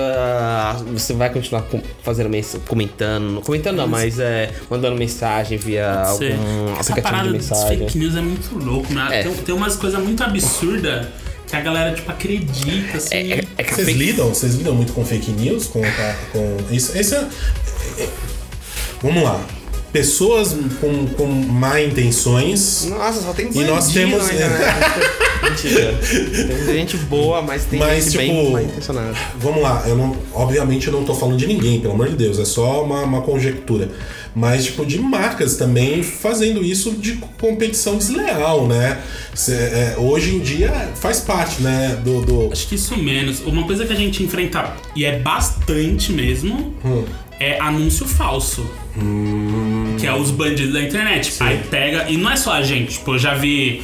você 0.93 1.13
vai 1.13 1.29
continuar 1.29 1.65
fazendo 2.01 2.29
comentando, 2.67 3.41
comentando 3.41 3.75
não, 3.77 3.87
mas 3.87 4.17
é 4.19 4.49
mandando 4.69 4.95
mensagem 4.97 5.57
via 5.57 5.91
algum 6.03 6.25
Essa 6.79 6.93
aplicativo 6.93 7.01
parada 7.03 7.23
de 7.31 7.37
dos 7.37 7.49
mensagem. 7.49 7.77
fake 7.79 7.97
news 7.97 8.15
é 8.15 8.21
muito 8.21 8.57
louco, 8.57 8.93
né? 8.93 9.07
É. 9.19 9.23
Tem, 9.23 9.33
tem 9.33 9.53
umas 9.55 9.75
coisas 9.75 10.01
muito 10.01 10.23
absurdas 10.23 11.07
que 11.47 11.55
a 11.55 11.61
galera, 11.61 11.93
tipo, 11.93 12.09
acredita, 12.09 12.97
assim. 12.97 13.13
É, 13.15 13.39
é, 13.39 13.43
é 13.57 13.63
Vocês 13.63 13.85
fake- 13.85 13.93
lidam? 13.99 14.29
Vocês 14.29 14.55
lidam 14.55 14.73
muito 14.73 14.93
com 14.93 15.05
fake 15.05 15.31
news? 15.31 15.67
Com, 15.67 15.81
com 16.31 16.57
isso, 16.73 16.97
esse 16.97 17.13
é, 17.15 17.27
é- 17.99 18.09
Vamos 19.01 19.21
lá. 19.23 19.39
Pessoas 19.93 20.53
com, 20.81 21.05
com 21.07 21.27
má 21.27 21.79
intenções. 21.81 22.85
Nossa, 22.89 23.21
só 23.21 23.31
tem 23.31 23.49
E 23.53 23.63
nós 23.63 23.89
temos- 23.93 24.25
internet. 24.25 24.73
Mentira. 25.43 25.99
Tem 26.65 26.73
gente 26.77 26.97
boa, 26.97 27.41
mas 27.41 27.65
tem 27.65 27.77
Mas, 27.77 28.05
gente 28.05 28.11
tipo, 28.13 28.23
bem 28.23 28.51
mal 28.51 28.61
intencionada. 28.63 29.13
Vamos 29.37 29.61
lá, 29.61 29.83
eu 29.85 29.95
não. 29.95 30.15
Obviamente 30.33 30.87
eu 30.87 30.93
não 30.93 31.03
tô 31.03 31.13
falando 31.13 31.37
de 31.37 31.45
ninguém, 31.45 31.79
pelo 31.79 31.93
amor 31.93 32.07
de 32.09 32.15
Deus, 32.15 32.39
é 32.39 32.45
só 32.45 32.83
uma, 32.83 33.01
uma 33.03 33.21
conjectura. 33.21 33.91
Mas, 34.35 34.65
tipo, 34.65 34.83
de 34.83 34.97
marcas 34.99 35.57
também 35.57 36.01
fazendo 36.01 36.63
isso 36.63 36.91
de 36.93 37.17
competição 37.39 37.97
desleal, 37.97 38.65
né? 38.67 38.99
Cê- 39.35 39.51
é, 39.53 39.95
hoje 39.99 40.33
em 40.35 40.39
dia 40.39 40.71
faz 40.95 41.19
parte, 41.19 41.61
né? 41.61 41.99
Do. 42.03 42.21
do- 42.21 42.49
Acho 42.51 42.67
que 42.67 42.75
isso 42.75 42.97
menos. 42.97 43.41
Uma 43.41 43.63
coisa 43.65 43.85
que 43.85 43.93
a 43.93 43.97
gente 43.97 44.23
enfrenta, 44.23 44.73
e 44.95 45.05
é 45.05 45.19
bastante 45.19 46.11
mesmo, 46.13 46.73
Hum. 46.83 47.03
É 47.39 47.59
anúncio 47.59 48.07
falso. 48.07 48.65
Que 49.99 50.07
é 50.07 50.13
os 50.13 50.31
bandidos 50.31 50.73
da 50.73 50.81
internet. 50.81 51.33
Aí 51.41 51.57
pega. 51.69 52.09
E 52.09 52.17
não 52.17 52.29
é 52.31 52.35
só 52.35 52.53
a 52.53 52.61
gente, 52.61 52.93
tipo, 52.93 53.13
eu 53.13 53.19
já 53.19 53.33
vi. 53.33 53.81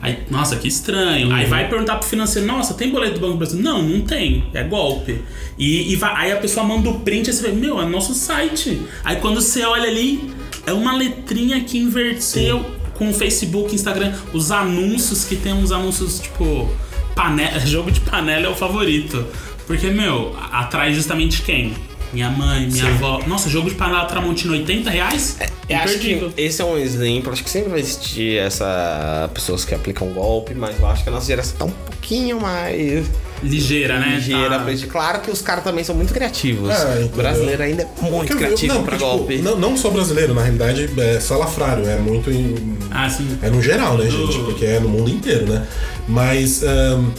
Aí, 0.00 0.18
nossa, 0.30 0.56
que 0.56 0.66
estranho. 0.68 1.32
Aí 1.32 1.46
vai 1.46 1.68
perguntar 1.68 1.96
pro 1.96 2.08
financeiro, 2.08 2.46
nossa, 2.46 2.74
tem 2.74 2.90
boleto 2.90 3.14
do 3.14 3.20
Banco 3.20 3.32
do 3.32 3.38
Brasil? 3.38 3.60
Não, 3.60 3.82
não 3.82 4.00
tem. 4.02 4.44
É 4.54 4.62
golpe. 4.64 5.20
E, 5.58 5.92
e 5.92 5.96
vai- 5.96 6.14
aí 6.26 6.32
a 6.32 6.36
pessoa 6.36 6.64
manda 6.64 6.88
o 6.88 7.00
print 7.00 7.28
e 7.28 7.32
você 7.32 7.42
vê, 7.42 7.52
meu, 7.52 7.80
é 7.80 7.84
nosso 7.86 8.14
site. 8.14 8.80
Aí 9.04 9.16
quando 9.16 9.40
você 9.40 9.64
olha 9.64 9.88
ali, 9.88 10.30
é 10.66 10.72
uma 10.72 10.96
letrinha 10.96 11.60
que 11.60 11.78
inverteu 11.78 12.64
com 12.94 13.10
o 13.10 13.12
Facebook, 13.14 13.74
Instagram, 13.74 14.12
os 14.32 14.50
anúncios 14.50 15.24
que 15.24 15.36
tem 15.36 15.52
uns 15.52 15.72
anúncios, 15.72 16.20
tipo, 16.20 16.70
panela, 17.14 17.58
jogo 17.66 17.90
de 17.90 18.00
panela 18.00 18.46
é 18.46 18.48
o 18.48 18.54
favorito. 18.54 19.24
Porque, 19.66 19.88
meu, 19.88 20.36
atrai 20.50 20.92
justamente 20.92 21.42
quem? 21.42 21.74
Minha 22.12 22.30
mãe, 22.30 22.66
minha 22.68 22.84
Sim. 22.84 22.90
avó. 22.90 23.20
Nossa, 23.26 23.48
jogo 23.48 23.70
de 23.70 23.74
panela 23.74 24.04
Tramontina 24.04 24.52
80 24.52 24.90
reais? 24.90 25.38
Eu 25.68 25.78
acho 25.78 25.98
que 25.98 26.30
esse 26.36 26.60
é 26.60 26.64
um 26.64 26.76
exemplo. 26.76 27.32
Acho 27.32 27.42
que 27.42 27.48
sempre 27.48 27.70
vai 27.70 27.80
existir 27.80 28.38
essa 28.38 29.30
pessoas 29.32 29.64
que 29.64 29.74
aplicam 29.74 30.08
golpe, 30.12 30.54
mas 30.54 30.78
eu 30.78 30.86
acho 30.86 31.02
que 31.02 31.08
a 31.08 31.12
nossa 31.12 31.26
geração 31.26 31.56
tá 31.58 31.64
um 31.64 31.70
pouquinho 31.70 32.38
mais 32.38 33.06
Ligeira, 33.42 33.98
né? 33.98 34.16
ligeira. 34.16 34.50
Tá. 34.50 34.58
pra 34.60 34.72
gente. 34.74 34.86
Claro 34.88 35.20
que 35.20 35.30
os 35.30 35.40
caras 35.40 35.64
também 35.64 35.82
são 35.84 35.94
muito 35.94 36.12
criativos. 36.12 36.68
Ah, 36.70 37.00
o 37.02 37.08
brasileiro 37.16 37.62
ainda 37.62 37.82
é 37.82 38.02
muito 38.10 38.32
eu- 38.32 38.36
criativo 38.36 38.74
não, 38.74 38.82
pra 38.84 38.96
porque, 38.96 39.04
tipo, 39.04 39.16
golpe. 39.18 39.38
não, 39.38 39.56
não 39.58 39.76
só 39.76 39.88
brasileiro, 39.88 40.34
na 40.34 40.42
realidade 40.42 40.90
é 40.98 41.18
salafrário, 41.18 41.86
é 41.88 41.96
muito 41.96 42.30
em, 42.30 42.76
Ah, 42.90 43.08
sim. 43.08 43.38
É 43.40 43.48
no 43.48 43.62
geral, 43.62 43.96
né, 43.96 44.10
gente? 44.10 44.38
Porque 44.40 44.66
é 44.66 44.78
no 44.78 44.88
mundo 44.90 45.08
inteiro, 45.10 45.46
né? 45.46 45.66
Mas 46.06 46.62
um, 46.62 47.10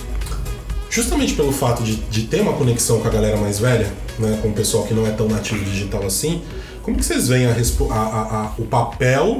justamente 0.94 1.34
pelo 1.34 1.52
fato 1.52 1.82
de, 1.84 1.96
de 1.96 2.24
ter 2.24 2.42
uma 2.42 2.54
conexão 2.54 3.00
com 3.00 3.08
a 3.08 3.12
galera 3.12 3.36
mais 3.38 3.58
velha, 3.60 3.92
né? 4.20 4.38
Com 4.42 4.50
o 4.50 4.54
pessoal 4.54 4.84
que 4.86 4.94
não 4.94 5.08
é 5.08 5.12
tão 5.12 5.28
nativo 5.28 5.64
digital 5.66 6.06
assim, 6.06 6.42
como 6.84 6.98
que 6.98 7.04
vocês 7.06 7.28
veem 7.28 7.48
a 7.48 7.52
a- 7.54 7.94
a- 7.96 8.54
o 8.60 8.64
papel 8.66 9.40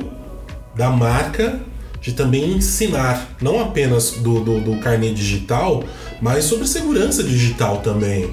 da 0.76 0.90
marca 0.90 1.60
de 2.02 2.12
também 2.14 2.52
ensinar, 2.54 3.30
não 3.42 3.62
apenas 3.62 4.12
do, 4.12 4.42
do, 4.42 4.60
do 4.60 4.78
carnê 4.80 5.14
digital, 5.14 5.84
mas 6.22 6.44
sobre 6.44 6.68
segurança 6.68 7.24
digital 7.24 7.78
também. 7.78 8.30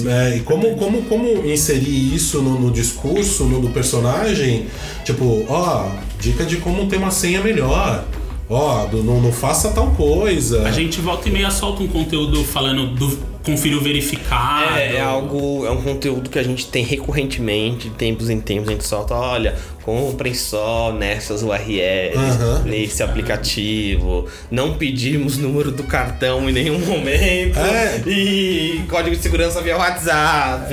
né? 0.00 0.36
E 0.38 0.40
como, 0.40 0.74
como, 0.76 1.02
como 1.02 1.26
inserir 1.46 2.14
isso 2.14 2.40
no, 2.42 2.58
no 2.58 2.70
discurso 2.72 3.44
no, 3.44 3.60
do 3.60 3.68
personagem? 3.68 4.66
Tipo, 5.04 5.44
ó, 5.48 5.88
dica 6.18 6.44
de 6.44 6.56
como 6.56 6.86
ter 6.88 6.96
uma 6.96 7.10
senha 7.12 7.40
melhor. 7.42 8.04
Ó, 8.52 8.86
do- 8.86 9.02
não, 9.02 9.20
não 9.20 9.32
faça 9.32 9.70
tal 9.70 9.90
coisa. 9.92 10.62
A 10.66 10.70
gente 10.70 11.00
volta 11.00 11.28
e 11.28 11.32
meia 11.32 11.50
solta 11.50 11.82
um 11.82 11.88
conteúdo 11.88 12.44
falando 12.44 12.86
do 12.94 13.18
confira 13.42 13.76
o 13.76 13.80
verificado. 13.80 14.76
É, 14.76 14.96
é 14.96 15.00
algo, 15.00 15.66
é 15.66 15.70
um 15.70 15.82
conteúdo 15.82 16.30
que 16.30 16.38
a 16.38 16.42
gente 16.42 16.66
tem 16.66 16.84
recorrentemente, 16.84 17.88
de 17.88 17.94
tempos 17.94 18.30
em 18.30 18.40
tempos, 18.40 18.68
a 18.68 18.72
gente 18.72 18.84
solta, 18.84 19.14
olha, 19.14 19.54
comprem 19.82 20.32
só 20.32 20.92
nessas 20.92 21.42
URLs, 21.42 22.16
Aham. 22.16 22.62
nesse 22.64 23.02
aplicativo, 23.02 24.26
não 24.50 24.74
pedimos 24.74 25.36
número 25.38 25.70
do 25.72 25.82
cartão 25.84 26.48
em 26.48 26.52
nenhum 26.52 26.78
momento, 26.78 27.58
É. 27.58 28.00
e 28.06 28.82
código 28.88 29.16
de 29.16 29.22
segurança 29.22 29.60
via 29.60 29.76
WhatsApp. 29.76 30.72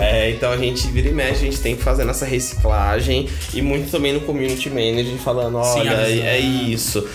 É, 0.00 0.30
então 0.30 0.50
a 0.50 0.56
gente 0.56 0.86
vira 0.88 1.08
e 1.08 1.12
mexe, 1.12 1.42
a 1.42 1.44
gente 1.50 1.60
tem 1.60 1.76
que 1.76 1.82
fazer 1.82 2.04
nossa 2.04 2.24
reciclagem, 2.26 3.28
e 3.54 3.62
muito 3.62 3.90
também 3.90 4.12
no 4.12 4.20
community 4.20 4.68
manager 4.68 5.16
falando, 5.18 5.62
Sim, 5.64 5.80
olha, 5.80 5.98
avisando. 6.00 6.22
é 6.26 6.38
isso. 6.40 7.06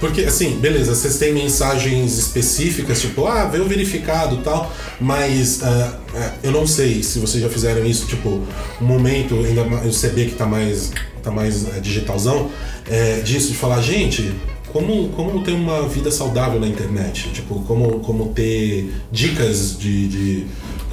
Porque, 0.00 0.22
assim, 0.22 0.58
beleza, 0.58 0.94
vocês 0.94 1.18
têm 1.18 1.32
mensagens 1.32 2.18
específicas, 2.18 3.00
tipo, 3.00 3.26
ah, 3.26 3.46
veio 3.46 3.64
verificado 3.64 4.38
tal, 4.38 4.72
mas 5.00 5.62
ah, 5.62 5.98
eu 6.42 6.52
não 6.52 6.66
sei 6.66 7.02
se 7.02 7.18
vocês 7.18 7.42
já 7.42 7.48
fizeram 7.48 7.84
isso, 7.86 8.06
tipo, 8.06 8.42
um 8.80 8.84
momento, 8.84 9.34
ainda 9.44 9.62
o 9.62 9.90
CB 9.90 10.26
que 10.26 10.34
tá 10.34 10.46
mais, 10.46 10.92
tá 11.22 11.30
mais 11.30 11.66
eh, 11.66 11.80
digitalzão, 11.80 12.50
é, 12.90 13.20
disso, 13.20 13.52
de 13.52 13.56
falar, 13.56 13.80
gente, 13.80 14.34
como, 14.74 15.08
como 15.10 15.40
ter 15.44 15.52
uma 15.52 15.88
vida 15.88 16.10
saudável 16.10 16.58
na 16.58 16.66
internet? 16.66 17.28
Tipo, 17.32 17.60
como, 17.60 18.00
como 18.00 18.30
ter 18.30 18.92
dicas 19.12 19.78
de, 19.78 20.08
de, 20.08 20.46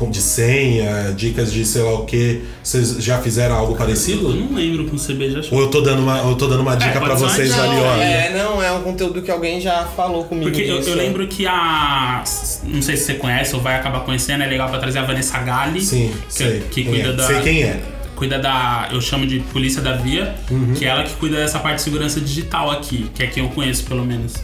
de 0.08 0.22
senha, 0.22 1.12
dicas 1.18 1.52
de 1.52 1.66
sei 1.66 1.82
lá 1.82 1.96
o 1.96 2.06
que. 2.06 2.44
Vocês 2.64 3.04
já 3.04 3.18
fizeram 3.18 3.56
algo 3.56 3.74
Eu 3.74 3.78
parecido? 3.78 4.36
não 4.36 4.56
lembro 4.56 4.86
com 4.86 4.96
o 4.96 5.00
CB 5.00 5.32
já 5.32 5.42
Ou 5.52 5.62
eu 5.62 5.68
tô 5.72 5.82
dando 5.82 6.04
uma, 6.04 6.20
eu 6.20 6.36
tô 6.36 6.46
dando 6.46 6.62
uma 6.62 6.76
dica 6.76 7.00
pode 7.00 7.06
pra 7.06 7.16
vocês 7.16 7.50
dica. 7.50 7.60
valiosas? 7.60 8.02
É, 8.04 8.38
não, 8.38 8.62
é 8.62 8.72
um 8.72 8.84
conteúdo 8.84 9.20
que 9.24 9.32
alguém 9.32 9.60
já 9.60 9.86
falou 9.86 10.26
comigo 10.26 10.52
Porque 10.52 10.62
eu, 10.62 10.78
disso. 10.78 10.92
eu 10.92 10.96
lembro 10.96 11.26
que 11.28 11.48
a. 11.48 12.24
Não 12.64 12.84
sei 12.84 12.96
se 12.96 13.06
você 13.06 13.16
conhece 13.16 13.56
ou 13.56 13.64
vai 13.64 13.78
acabar 13.78 14.02
conhecendo, 14.02 14.44
é 14.44 14.48
legal 14.48 14.70
pra 14.70 14.78
trazer 14.78 15.00
a 15.00 15.04
Vanessa 15.06 15.40
Galli. 15.40 15.82
Sim, 15.82 16.14
que, 16.28 16.34
sei. 16.36 16.60
que 16.70 16.84
quem 16.84 16.86
cuida 16.86 17.10
é. 17.10 17.14
da. 17.14 17.26
Sei 17.26 17.42
quem 17.42 17.64
é. 17.64 17.82
Cuida 18.22 18.38
da. 18.38 18.88
Eu 18.92 19.02
chamo 19.02 19.26
de 19.26 19.40
Polícia 19.40 19.82
da 19.82 19.94
Via, 19.94 20.36
Uhum. 20.52 20.76
que 20.76 20.86
é 20.86 20.90
ela 20.90 21.02
que 21.02 21.16
cuida 21.16 21.38
dessa 21.38 21.58
parte 21.58 21.78
de 21.78 21.82
segurança 21.82 22.22
digital 22.22 22.70
aqui, 22.70 23.10
que 23.16 23.24
é 23.24 23.26
quem 23.26 23.42
eu 23.44 23.50
conheço 23.50 23.84
pelo 23.86 24.06
menos. 24.06 24.36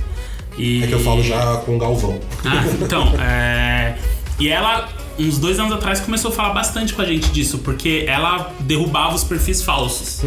E... 0.57 0.83
É 0.83 0.87
que 0.87 0.93
eu 0.93 0.99
falo 0.99 1.21
já 1.21 1.57
com 1.57 1.75
o 1.75 1.77
Galvão. 1.77 2.19
Ah, 2.43 2.63
então, 2.81 3.13
é... 3.21 3.93
E 4.39 4.49
ela, 4.49 4.89
uns 5.19 5.37
dois 5.37 5.59
anos 5.59 5.71
atrás, 5.73 5.99
começou 5.99 6.31
a 6.31 6.33
falar 6.33 6.53
bastante 6.55 6.91
com 6.91 7.03
a 7.03 7.05
gente 7.05 7.29
disso, 7.29 7.59
porque 7.59 8.05
ela 8.07 8.51
derrubava 8.61 9.13
os 9.13 9.23
perfis 9.23 9.61
falsos. 9.61 10.23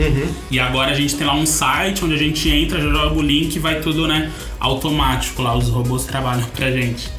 E 0.48 0.60
agora 0.60 0.92
a 0.92 0.94
gente 0.94 1.16
tem 1.16 1.26
lá 1.26 1.34
um 1.34 1.44
site 1.44 2.04
onde 2.04 2.14
a 2.14 2.18
gente 2.18 2.48
entra, 2.48 2.80
joga 2.80 3.18
o 3.18 3.20
link 3.20 3.56
e 3.56 3.58
vai 3.58 3.80
tudo, 3.80 4.06
né, 4.06 4.30
automático 4.60 5.42
lá, 5.42 5.56
os 5.56 5.68
robôs 5.68 6.04
trabalham 6.04 6.46
pra 6.54 6.70
gente. 6.70 7.10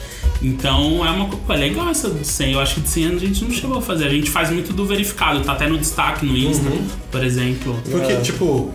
Então 0.42 1.06
é 1.06 1.10
uma 1.12 1.28
pô, 1.30 1.54
é 1.54 1.58
legal 1.58 1.90
essa 1.90 2.10
de 2.10 2.26
senha. 2.26 2.54
Eu 2.54 2.60
acho 2.60 2.76
que 2.76 2.82
de 2.82 2.90
senha 2.90 3.10
a 3.10 3.18
gente 3.18 3.44
não 3.44 3.52
chegou 3.52 3.78
a 3.78 3.82
fazer. 3.82 4.06
A 4.06 4.10
gente 4.10 4.30
faz 4.30 4.50
muito 4.50 4.74
do 4.74 4.86
verificado, 4.86 5.42
tá 5.44 5.52
até 5.54 5.68
no 5.68 5.78
destaque 5.78 6.26
no 6.26 6.36
Insta, 6.36 6.68
Uhum. 6.70 6.86
por 7.12 7.24
exemplo. 7.24 7.78
Porque, 7.92 8.16
tipo, 8.18 8.72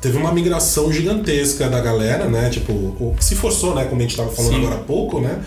teve 0.00 0.16
uma 0.18 0.32
migração 0.32 0.92
gigantesca 0.92 1.68
da 1.68 1.80
galera, 1.80 2.26
né? 2.28 2.50
Tipo, 2.50 2.72
o- 2.72 3.14
se 3.20 3.34
forçou, 3.36 3.74
né? 3.74 3.84
Como 3.84 4.00
a 4.00 4.02
gente 4.02 4.16
tava 4.16 4.30
falando 4.30 4.52
Sim. 4.52 4.58
agora 4.60 4.74
há 4.76 4.84
pouco, 4.84 5.20
né? 5.20 5.38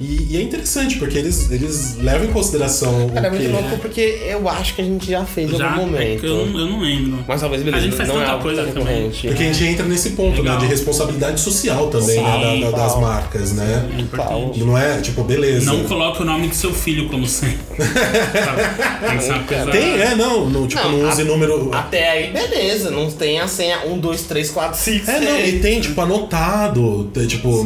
E, 0.00 0.28
e 0.32 0.36
é 0.36 0.42
interessante, 0.42 0.96
porque 0.98 1.16
eles, 1.16 1.50
eles 1.52 1.96
levam 1.98 2.26
em 2.26 2.32
consideração 2.32 3.08
Cara, 3.10 3.28
é 3.28 3.30
o 3.30 3.32
muito 3.32 3.46
que... 3.46 3.52
louco 3.52 3.78
porque 3.78 4.00
eu 4.28 4.48
acho 4.48 4.74
que 4.74 4.80
a 4.82 4.84
gente 4.84 5.08
já 5.08 5.24
fez 5.24 5.52
em 5.52 5.56
Já, 5.56 5.70
algum 5.70 5.82
é 5.82 5.86
momento. 5.86 6.20
que 6.20 6.26
eu, 6.26 6.46
não- 6.46 6.58
eu 6.60 6.66
não 6.66 6.80
lembro. 6.80 7.24
Mas 7.28 7.40
talvez, 7.40 7.62
beleza, 7.62 7.82
A 7.82 7.86
gente 7.86 7.96
faz 7.96 8.08
não 8.08 8.16
é 8.16 8.18
tanta 8.20 8.32
algo 8.32 8.42
coisa 8.44 8.66
também. 8.66 9.10
Porque 9.10 9.28
a 9.28 9.52
gente 9.52 9.64
entra 9.64 9.86
nesse 9.86 10.10
ponto, 10.10 10.36
né? 10.42 10.50
Legal. 10.50 10.58
De 10.58 10.66
responsabilidade 10.66 11.40
social 11.40 11.88
também, 11.88 12.20
né? 12.22 12.54
Sim, 12.54 12.60
da- 12.62 12.70
da- 12.70 12.76
das 12.76 12.98
marcas, 13.00 13.52
né? 13.52 13.88
É. 13.98 14.58
Não 14.64 14.76
é, 14.76 15.00
tipo, 15.00 15.22
beleza. 15.22 15.72
Não 15.72 15.84
coloque 15.84 16.22
o 16.22 16.24
nome 16.24 16.48
do 16.48 16.54
seu 16.54 16.72
filho 16.74 17.08
como 17.08 17.26
senha. 17.26 17.56
Tem 19.70 20.00
é, 20.00 20.14
não. 20.14 20.48
não 20.48 20.66
tipo, 20.66 20.82
Não, 20.82 20.98
não 20.98 21.08
use 21.08 21.22
a- 21.22 21.24
número... 21.24 21.70
Até 21.72 22.10
aí, 22.10 22.32
beleza. 22.32 22.90
Não 22.90 23.10
tem 23.10 23.38
a 23.40 23.46
senha 23.48 23.86
1, 23.86 23.98
2, 23.98 24.22
3, 24.22 24.50
4, 24.50 24.78
5, 24.80 25.10
É, 25.10 25.20
não, 25.20 25.38
e 25.40 25.58
tem, 25.60 25.80
tipo, 25.80 26.00
anotado, 26.00 27.10
tipo, 27.26 27.64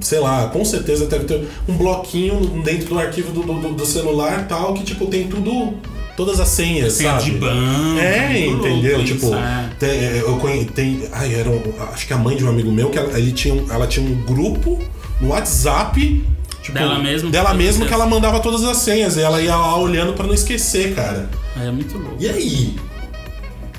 sei 0.00 0.18
lá, 0.20 0.46
com 0.48 0.64
certeza 0.64 1.06
deve 1.06 1.24
ter 1.24 1.46
um 1.68 1.76
bloquinho 1.76 2.62
dentro 2.62 2.88
do 2.88 2.98
arquivo 2.98 3.32
do, 3.32 3.42
do, 3.42 3.74
do 3.74 3.86
celular 3.86 4.46
tal, 4.48 4.74
que, 4.74 4.84
tipo, 4.84 5.06
tem 5.06 5.26
tudo, 5.26 5.74
todas 6.16 6.40
as 6.40 6.48
senhas, 6.48 6.94
Senha 6.94 7.18
sabe? 7.18 7.24
de 7.24 7.38
banco. 7.38 7.98
É, 8.00 8.46
entendeu? 8.46 9.04
Tipo, 9.04 9.34
é. 9.34 9.70
tem, 9.78 9.90
é, 9.90 10.22
eu 10.24 10.36
conhe, 10.38 10.64
tem. 10.64 11.08
Ai, 11.12 11.34
era 11.34 11.50
um, 11.50 11.60
acho 11.92 12.06
que 12.06 12.12
a 12.12 12.18
mãe 12.18 12.36
de 12.36 12.44
um 12.44 12.48
amigo 12.48 12.70
meu, 12.70 12.90
que 12.90 12.98
ela, 12.98 13.18
ele 13.18 13.32
tinha 13.32 13.54
um, 13.54 13.70
ela 13.70 13.86
tinha 13.86 14.04
um 14.04 14.22
grupo 14.22 14.80
no 15.20 15.28
WhatsApp. 15.28 16.24
Tipo, 16.62 16.78
Dela 16.78 16.98
mesmo? 16.98 17.30
Dela 17.30 17.54
mesmo 17.54 17.86
que 17.86 17.94
ela 17.94 18.06
mandava 18.06 18.40
todas 18.40 18.64
as 18.64 18.78
senhas. 18.78 19.16
E 19.16 19.20
ela 19.20 19.40
ia 19.40 19.54
lá 19.54 19.78
olhando 19.78 20.14
pra 20.14 20.26
não 20.26 20.34
esquecer, 20.34 20.94
cara. 20.94 21.30
É 21.60 21.70
muito 21.70 21.96
louco. 21.96 22.16
E 22.18 22.28
aí? 22.28 22.74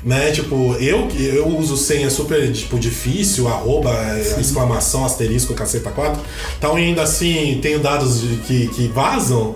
Né, 0.07 0.31
tipo, 0.31 0.73
eu 0.79 1.09
eu 1.19 1.47
uso 1.57 1.75
senha 1.75 2.09
super, 2.09 2.49
tipo, 2.53 2.79
difícil, 2.79 3.45
arroba, 3.49 3.91
exclamação, 4.39 5.03
asterisco, 5.03 5.53
caceta 5.53 5.89
4. 5.91 6.21
Então, 6.57 6.77
ainda 6.77 7.01
assim, 7.03 7.59
tenho 7.61 7.79
dados 7.79 8.21
de- 8.21 8.37
que, 8.37 8.67
que 8.69 8.87
vazam. 8.87 9.55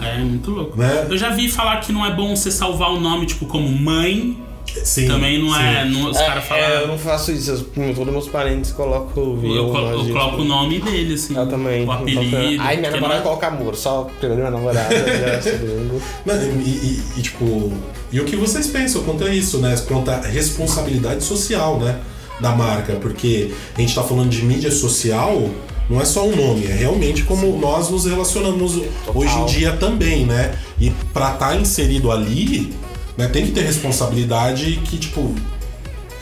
É 0.00 0.16
muito 0.18 0.50
louco. 0.50 0.78
Né? 0.78 1.06
Eu 1.10 1.18
já 1.18 1.28
vi 1.28 1.50
falar 1.50 1.76
que 1.80 1.92
não 1.92 2.06
é 2.06 2.14
bom 2.14 2.34
você 2.34 2.50
salvar 2.50 2.90
o 2.90 2.98
nome, 2.98 3.26
tipo, 3.26 3.44
como 3.44 3.68
mãe. 3.68 4.38
Sim, 4.84 5.06
Também 5.06 5.42
não 5.42 5.52
sim. 5.52 5.60
é. 5.62 5.84
Não, 5.84 6.10
os 6.10 6.16
É, 6.16 6.26
caras 6.26 6.44
falam. 6.44 6.64
é, 6.64 6.82
eu 6.82 6.88
não 6.88 6.98
faço 6.98 7.32
isso. 7.32 7.50
Eu, 7.76 7.94
todos 7.94 8.12
meus 8.12 8.28
parentes 8.28 8.70
colocam 8.72 9.22
o 9.22 9.56
eu, 9.56 9.68
colo- 9.70 9.90
eu 10.06 10.12
coloco 10.12 10.42
o 10.42 10.44
nome 10.44 10.80
dele, 10.80 11.14
assim. 11.14 11.36
Eu 11.36 11.46
também. 11.46 11.84
O 11.86 11.90
apelido. 11.92 12.62
Aí 12.62 12.78
minha 12.78 12.90
namorada 12.90 13.16
não- 13.20 13.22
coloca 13.24 13.46
amor. 13.48 13.74
Só 13.76 14.08
primeiro 14.18 14.42
minha 14.42 14.50
namorada, 14.50 14.94
já 14.94 15.42
segundo. 15.42 16.00
Não, 16.24 16.34
e, 16.34 16.68
e- 16.68 17.02
e, 17.16 17.22
tipo, 17.22 17.72
e 18.12 18.20
o 18.20 18.24
que 18.24 18.36
vocês 18.36 18.66
pensam 18.68 19.02
quanto 19.02 19.24
a 19.24 19.34
isso, 19.34 19.58
né? 19.58 19.74
Quanto 19.88 20.10
à 20.10 20.20
responsabilidade 20.20 21.22
social, 21.24 21.78
né? 21.78 21.98
Da 22.40 22.50
marca, 22.52 22.94
porque 22.94 23.52
a 23.76 23.80
gente 23.80 23.94
tá 23.94 24.02
falando 24.02 24.30
de 24.30 24.42
mídia 24.42 24.70
social, 24.70 25.50
não 25.90 26.00
é 26.00 26.04
só 26.06 26.24
um 26.26 26.34
nome, 26.34 26.64
é 26.66 26.72
realmente 26.72 27.22
como 27.24 27.58
nós 27.58 27.90
nos 27.90 28.06
relacionamos 28.06 28.80
hoje 29.14 29.36
em 29.38 29.44
dia 29.46 29.72
também, 29.72 30.24
né? 30.24 30.54
E 30.80 30.90
pra 31.12 31.32
estar 31.34 31.60
inserido 31.60 32.10
ali, 32.10 32.72
né, 33.20 33.28
tem 33.28 33.44
que 33.46 33.52
ter 33.52 33.62
responsabilidade 33.62 34.80
que, 34.84 34.98
tipo, 34.98 35.34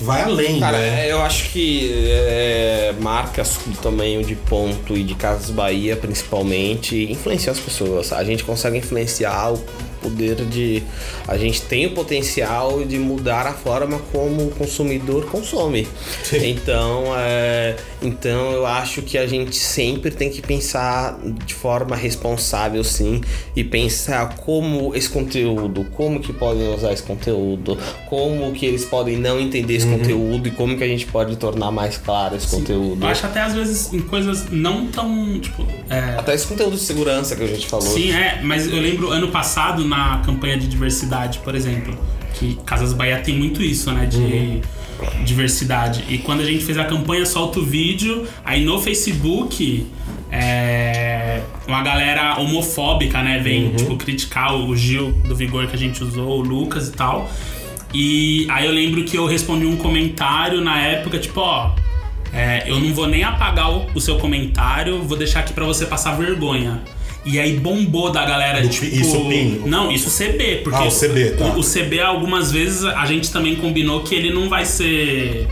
vai 0.00 0.22
além, 0.22 0.60
Cara, 0.60 0.78
né? 0.78 1.10
eu 1.10 1.20
acho 1.22 1.50
que 1.50 1.90
é, 2.10 2.94
marcas 3.00 3.58
do 3.66 3.76
tamanho 3.78 4.24
de 4.24 4.34
Ponto 4.34 4.96
e 4.96 5.02
de 5.02 5.14
Casas 5.14 5.50
Bahia, 5.50 5.96
principalmente, 5.96 7.10
influenciam 7.10 7.52
as 7.52 7.60
pessoas. 7.60 8.12
A 8.12 8.22
gente 8.24 8.44
consegue 8.44 8.78
influenciar 8.78 9.52
o 9.52 9.64
poder 10.00 10.36
de. 10.46 10.82
A 11.26 11.36
gente 11.36 11.62
tem 11.62 11.86
o 11.86 11.90
potencial 11.90 12.84
de 12.84 12.98
mudar 12.98 13.46
a 13.46 13.52
forma 13.52 13.98
como 14.12 14.46
o 14.46 14.50
consumidor 14.50 15.26
consome. 15.26 15.86
Sim. 16.22 16.50
Então, 16.50 17.04
é, 17.16 17.76
então 18.02 18.52
eu 18.52 18.66
acho 18.66 19.02
que 19.02 19.18
a 19.18 19.26
gente 19.26 19.56
sempre 19.56 20.10
tem 20.10 20.30
que 20.30 20.40
pensar 20.40 21.18
de 21.44 21.54
forma 21.54 21.96
responsável, 21.96 22.82
sim, 22.84 23.20
e 23.54 23.62
pensar 23.62 24.36
como 24.36 24.94
esse 24.94 25.08
conteúdo, 25.08 25.86
como 25.94 26.20
que 26.20 26.32
podem 26.32 26.74
usar 26.74 26.92
esse 26.92 27.02
conteúdo, 27.02 27.78
como 28.06 28.52
que 28.52 28.66
eles 28.66 28.84
podem 28.84 29.16
não 29.16 29.40
entender 29.40 29.74
esse 29.74 29.86
conteúdo 29.86 30.48
e 30.48 30.50
como 30.50 30.76
que 30.76 30.84
a 30.84 30.88
gente 30.88 31.06
pode 31.06 31.36
tornar 31.36 31.70
mais 31.70 31.96
claro 31.96 32.36
esse 32.36 32.48
conteúdo. 32.48 33.02
Eu 33.02 33.08
acho 33.08 33.26
até 33.26 33.40
às 33.40 33.54
vezes 33.54 33.92
em 33.92 34.00
coisas 34.00 34.50
não 34.50 34.86
tão. 34.86 35.38
Tipo. 35.40 35.66
É, 35.88 36.16
Até 36.18 36.34
esse 36.34 36.46
conteúdo 36.46 36.76
de 36.76 36.82
segurança 36.82 37.36
que 37.36 37.42
a 37.42 37.46
gente 37.46 37.66
falou. 37.66 37.86
Sim, 37.86 38.12
é, 38.12 38.40
mas 38.42 38.66
eu 38.66 38.80
lembro 38.80 39.10
ano 39.10 39.28
passado 39.28 39.84
na 39.88 40.22
campanha 40.24 40.56
de 40.56 40.66
diversidade, 40.66 41.38
por 41.40 41.54
exemplo, 41.54 41.96
que 42.34 42.56
Casas 42.66 42.92
Bahia 42.92 43.18
tem 43.18 43.36
muito 43.36 43.62
isso, 43.62 43.90
né, 43.90 44.06
de 44.06 44.60
diversidade. 45.24 46.04
E 46.08 46.18
quando 46.18 46.40
a 46.40 46.44
gente 46.44 46.64
fez 46.64 46.76
a 46.78 46.84
campanha, 46.84 47.24
solta 47.24 47.60
o 47.60 47.64
vídeo, 47.64 48.26
aí 48.44 48.64
no 48.64 48.80
Facebook 48.80 49.86
é, 50.30 51.40
uma 51.66 51.82
galera 51.82 52.38
homofóbica, 52.38 53.22
né, 53.22 53.38
vem 53.38 53.70
tipo 53.70 53.96
criticar 53.96 54.54
o 54.54 54.76
Gil 54.76 55.12
do 55.26 55.34
Vigor 55.34 55.66
que 55.66 55.74
a 55.74 55.78
gente 55.78 56.02
usou, 56.02 56.38
o 56.38 56.42
Lucas 56.42 56.88
e 56.88 56.92
tal. 56.92 57.30
E 57.94 58.46
aí 58.50 58.66
eu 58.66 58.72
lembro 58.72 59.02
que 59.04 59.16
eu 59.16 59.26
respondi 59.26 59.64
um 59.64 59.76
comentário 59.76 60.60
na 60.60 60.78
época, 60.80 61.18
tipo, 61.18 61.40
ó, 61.40 61.74
é, 62.32 62.64
eu 62.66 62.78
não 62.78 62.92
vou 62.92 63.06
nem 63.06 63.24
apagar 63.24 63.70
o, 63.70 63.86
o 63.94 64.00
seu 64.00 64.18
comentário, 64.18 65.02
vou 65.02 65.16
deixar 65.16 65.40
aqui 65.40 65.52
pra 65.52 65.64
você 65.64 65.86
passar 65.86 66.16
vergonha. 66.16 66.82
E 67.30 67.38
aí 67.38 67.58
bombou 67.58 68.10
da 68.10 68.24
galera, 68.24 68.62
Do- 68.62 68.68
tipo. 68.68 68.86
isso, 68.86 69.20
PIN? 69.28 69.62
Não, 69.66 69.92
isso 69.92 70.08
CB, 70.10 70.62
porque 70.64 70.78
Ah, 70.82 70.86
o 70.86 70.90
CB, 70.90 71.30
tá. 71.32 71.44
o, 71.44 71.58
o 71.58 71.62
CB 71.62 72.00
algumas 72.00 72.50
vezes 72.50 72.84
a 72.84 73.04
gente 73.04 73.30
também 73.30 73.54
combinou 73.56 74.02
que 74.02 74.14
ele 74.14 74.32
não 74.32 74.48
vai 74.48 74.64
ser. 74.64 75.46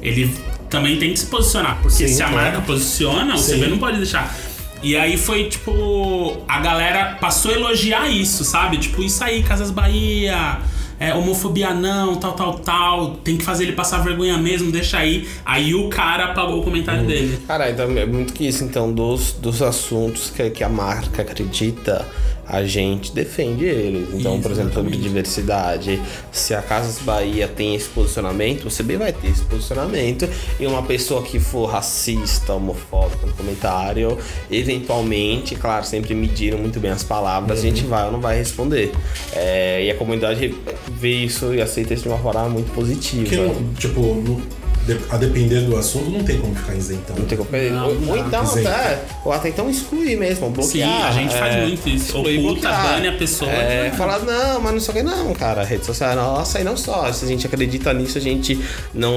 Ele 0.00 0.28
também 0.68 0.96
tem 0.96 1.12
que 1.12 1.18
se 1.20 1.26
posicionar, 1.26 1.78
porque 1.80 2.08
Sim, 2.08 2.14
se 2.14 2.22
a 2.22 2.28
claro. 2.28 2.42
marca 2.44 2.60
posiciona, 2.62 3.34
o 3.34 3.38
Sim. 3.38 3.52
CB 3.58 3.66
não 3.68 3.78
pode 3.78 3.98
deixar. 3.98 4.34
E 4.82 4.96
aí 4.96 5.16
foi 5.16 5.44
tipo. 5.44 6.38
A 6.48 6.58
galera 6.58 7.16
passou 7.20 7.52
a 7.52 7.54
elogiar 7.54 8.08
isso, 8.08 8.42
sabe? 8.42 8.78
Tipo, 8.78 9.02
isso 9.02 9.22
aí, 9.22 9.42
Casas 9.44 9.70
Bahia. 9.70 10.58
É, 11.02 11.12
homofobia 11.14 11.74
não, 11.74 12.14
tal, 12.14 12.32
tal, 12.34 12.58
tal. 12.60 13.10
Tem 13.24 13.36
que 13.36 13.42
fazer 13.44 13.64
ele 13.64 13.72
passar 13.72 13.98
vergonha 13.98 14.38
mesmo, 14.38 14.70
deixa 14.70 14.98
aí. 14.98 15.28
Aí 15.44 15.74
o 15.74 15.88
cara 15.88 16.26
apagou 16.26 16.58
o 16.58 16.60
Hum. 16.60 16.64
comentário 16.64 17.04
dele. 17.04 17.38
Cara, 17.46 17.70
então 17.70 17.90
é 17.98 18.06
muito 18.06 18.32
que 18.32 18.46
isso, 18.46 18.62
então, 18.62 18.92
dos, 18.92 19.32
dos 19.32 19.60
assuntos 19.62 20.30
que, 20.30 20.48
que 20.50 20.62
a 20.62 20.68
marca 20.68 21.22
acredita, 21.22 22.06
a 22.52 22.64
gente 22.64 23.12
defende 23.12 23.64
eles. 23.64 24.08
Então, 24.12 24.34
Isso, 24.34 24.42
por 24.42 24.52
exemplo, 24.52 24.74
sobre 24.74 24.96
diversidade, 24.98 26.00
se 26.30 26.54
a 26.54 26.60
Casas 26.60 26.98
Bahia 27.02 27.48
tem 27.48 27.74
esse 27.74 27.88
posicionamento, 27.88 28.64
você 28.64 28.82
bem 28.82 28.98
vai 28.98 29.10
ter 29.12 29.28
esse 29.28 29.40
posicionamento. 29.42 30.28
E 30.60 30.66
uma 30.66 30.82
pessoa 30.82 31.22
que 31.22 31.40
for 31.40 31.64
racista, 31.66 32.52
homofóbica 32.52 33.26
no 33.26 33.32
comentário, 33.32 34.18
eventualmente, 34.50 35.54
claro, 35.54 35.84
sempre 35.84 36.14
mediram 36.14 36.58
muito 36.58 36.78
bem 36.78 36.90
as 36.90 37.02
palavras, 37.02 37.58
a 37.58 37.62
gente 37.62 37.84
vai 37.84 38.04
ou 38.06 38.12
não 38.12 38.20
vai 38.20 38.36
responder. 38.36 38.92
É, 39.32 39.84
e 39.84 39.90
a 39.90 39.94
comunidade 39.94 40.54
vê 40.90 41.10
isso 41.24 41.54
e 41.54 41.60
aceita 41.62 41.94
isso 41.94 42.02
de 42.02 42.08
uma 42.10 42.18
forma 42.18 42.48
muito 42.48 42.70
positiva. 42.72 43.34
Não- 43.34 43.74
tipo, 43.74 44.22
de- 44.22 44.61
a 45.10 45.16
depender 45.16 45.60
do 45.60 45.76
assunto, 45.76 46.10
não 46.10 46.24
tem 46.24 46.38
como 46.40 46.54
ficar 46.54 46.74
isentão. 46.74 47.16
Não 47.16 47.24
tem 47.26 47.38
como 47.38 47.50
Não, 47.52 47.88
ou, 47.88 47.94
não 48.00 48.08
ou 48.10 48.16
então 48.18 48.42
Isento. 48.44 48.68
até, 48.68 48.98
ou 49.24 49.32
até 49.32 49.48
então 49.48 49.70
excluir 49.70 50.16
mesmo, 50.16 50.46
Sim, 50.46 50.52
bloquear. 50.52 51.06
a 51.08 51.12
gente 51.12 51.34
faz 51.34 51.54
é, 51.56 51.60
muito 51.62 51.88
isso. 51.88 52.06
excluir, 52.06 52.38
Oculta, 52.38 52.60
bloquear. 52.68 52.82
bane 52.94 53.08
a 53.08 53.12
pessoa. 53.12 53.50
É, 53.50 53.84
né? 53.84 53.94
falar, 53.96 54.18
não, 54.20 54.60
mas 54.60 54.72
não 54.72 54.80
sei 54.80 54.94
o 54.94 54.96
que, 54.96 55.02
não, 55.02 55.32
cara. 55.34 55.60
A 55.60 55.64
rede 55.64 55.86
social 55.86 56.10
é 56.10 56.14
nossa 56.14 56.60
e 56.60 56.64
não 56.64 56.76
só. 56.76 57.12
Se 57.12 57.24
a 57.24 57.28
gente 57.28 57.46
acredita 57.46 57.92
nisso, 57.92 58.18
a 58.18 58.20
gente 58.20 58.58
não. 58.92 59.12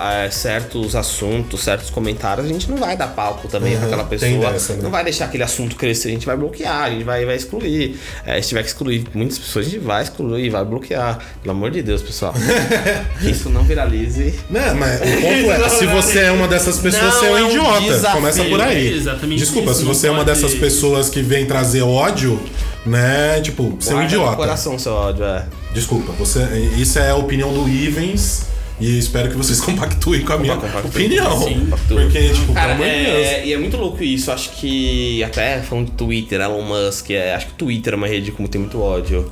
é, 0.00 0.30
certos 0.30 0.94
assuntos, 0.96 1.62
certos 1.62 1.90
comentários, 1.90 2.46
a 2.46 2.48
gente 2.52 2.70
não 2.70 2.76
vai 2.76 2.96
dar 2.96 3.08
palco 3.08 3.48
também 3.48 3.72
Uhum, 3.74 3.78
pra 3.78 3.86
aquela 3.86 4.04
pessoa. 4.04 4.52
dessa, 4.52 4.74
né? 4.74 4.82
Não 4.82 4.90
vai 4.90 5.02
deixar 5.04 5.24
aquele 5.26 5.42
assunto 5.42 5.76
crescer, 5.76 6.08
a 6.08 6.12
gente 6.12 6.26
vai 6.26 6.36
bloquear, 6.36 6.82
a 6.84 6.90
gente 6.90 7.04
vai, 7.04 7.24
vai 7.24 7.36
excluir. 7.36 7.98
É, 8.24 8.40
se 8.40 8.48
tiver 8.48 8.62
que 8.62 8.68
excluir 8.68 9.04
muitas 9.14 9.38
pessoas, 9.38 9.66
a 9.66 9.68
gente 9.70 9.80
vai 9.82 10.02
excluir, 10.02 10.50
vai 10.50 10.64
bloquear. 10.64 11.18
Pelo 11.42 11.52
amor 11.56 11.70
de 11.70 11.82
Deus, 11.82 12.02
pessoal. 12.02 12.34
que 13.20 13.30
isso 13.30 13.48
não 13.48 13.62
viralize. 13.64 14.34
Né, 14.50 14.72
mas 14.84 15.00
o 15.00 15.20
ponto 15.20 15.52
é, 15.52 15.68
se 15.70 15.86
você 15.86 16.18
é 16.20 16.30
uma 16.32 16.46
dessas 16.48 16.78
pessoas, 16.78 17.02
Não, 17.02 17.10
você 17.20 17.26
é 17.26 17.30
um 17.30 17.36
é 17.38 17.42
um 17.44 17.48
idiota. 17.48 17.80
desafio, 17.80 18.20
Começa 18.20 18.44
por 18.44 18.60
aí. 18.60 18.94
exatamente 18.94 19.38
Desculpa, 19.38 19.70
isso, 19.70 19.80
se 19.80 19.84
você 19.86 20.06
é 20.06 20.10
uma 20.10 20.24
dessas 20.24 20.54
pessoas 20.54 21.08
que 21.10 21.22
vem 21.22 21.46
trazer 21.46 21.82
ódio, 21.82 22.40
né? 22.86 23.40
Tipo, 23.40 23.76
você 23.80 23.92
é 23.92 23.96
um 23.96 24.04
idiota. 24.04 24.36
coração 24.36 24.78
seu 24.78 24.92
ódio, 24.92 25.24
é. 25.24 25.44
Desculpa, 25.72 26.12
você, 26.12 26.40
isso 26.76 26.98
é 26.98 27.10
a 27.10 27.16
opinião 27.16 27.52
do 27.52 27.68
Ivens. 27.68 28.52
E 28.80 28.98
espero 28.98 29.30
que 29.30 29.36
vocês 29.36 29.60
compactuem 29.62 30.22
com 30.22 30.32
a 30.32 30.36
minha 30.38 30.56
Compactuem. 30.56 31.06
opinião. 31.06 31.40
Sim. 31.44 31.68
Porque, 31.86 32.28
tipo, 32.30 32.52
Cara, 32.52 32.74
pelo 32.74 32.84
amor 32.88 32.98
de 32.98 33.04
Deus. 33.04 33.26
é, 33.28 33.46
e 33.46 33.52
é 33.52 33.56
muito 33.56 33.76
louco 33.76 34.02
isso. 34.02 34.32
Acho 34.32 34.50
que 34.50 35.22
até 35.22 35.60
falando 35.60 35.86
de 35.86 35.92
Twitter, 35.92 36.40
Elon 36.40 36.62
Musk, 36.62 37.10
é, 37.10 37.34
acho 37.36 37.46
que 37.46 37.52
o 37.52 37.54
Twitter 37.54 37.92
é 37.92 37.96
uma 37.96 38.08
rede 38.08 38.32
como 38.32 38.48
tem 38.48 38.60
muito 38.60 38.82
ódio. 38.82 39.30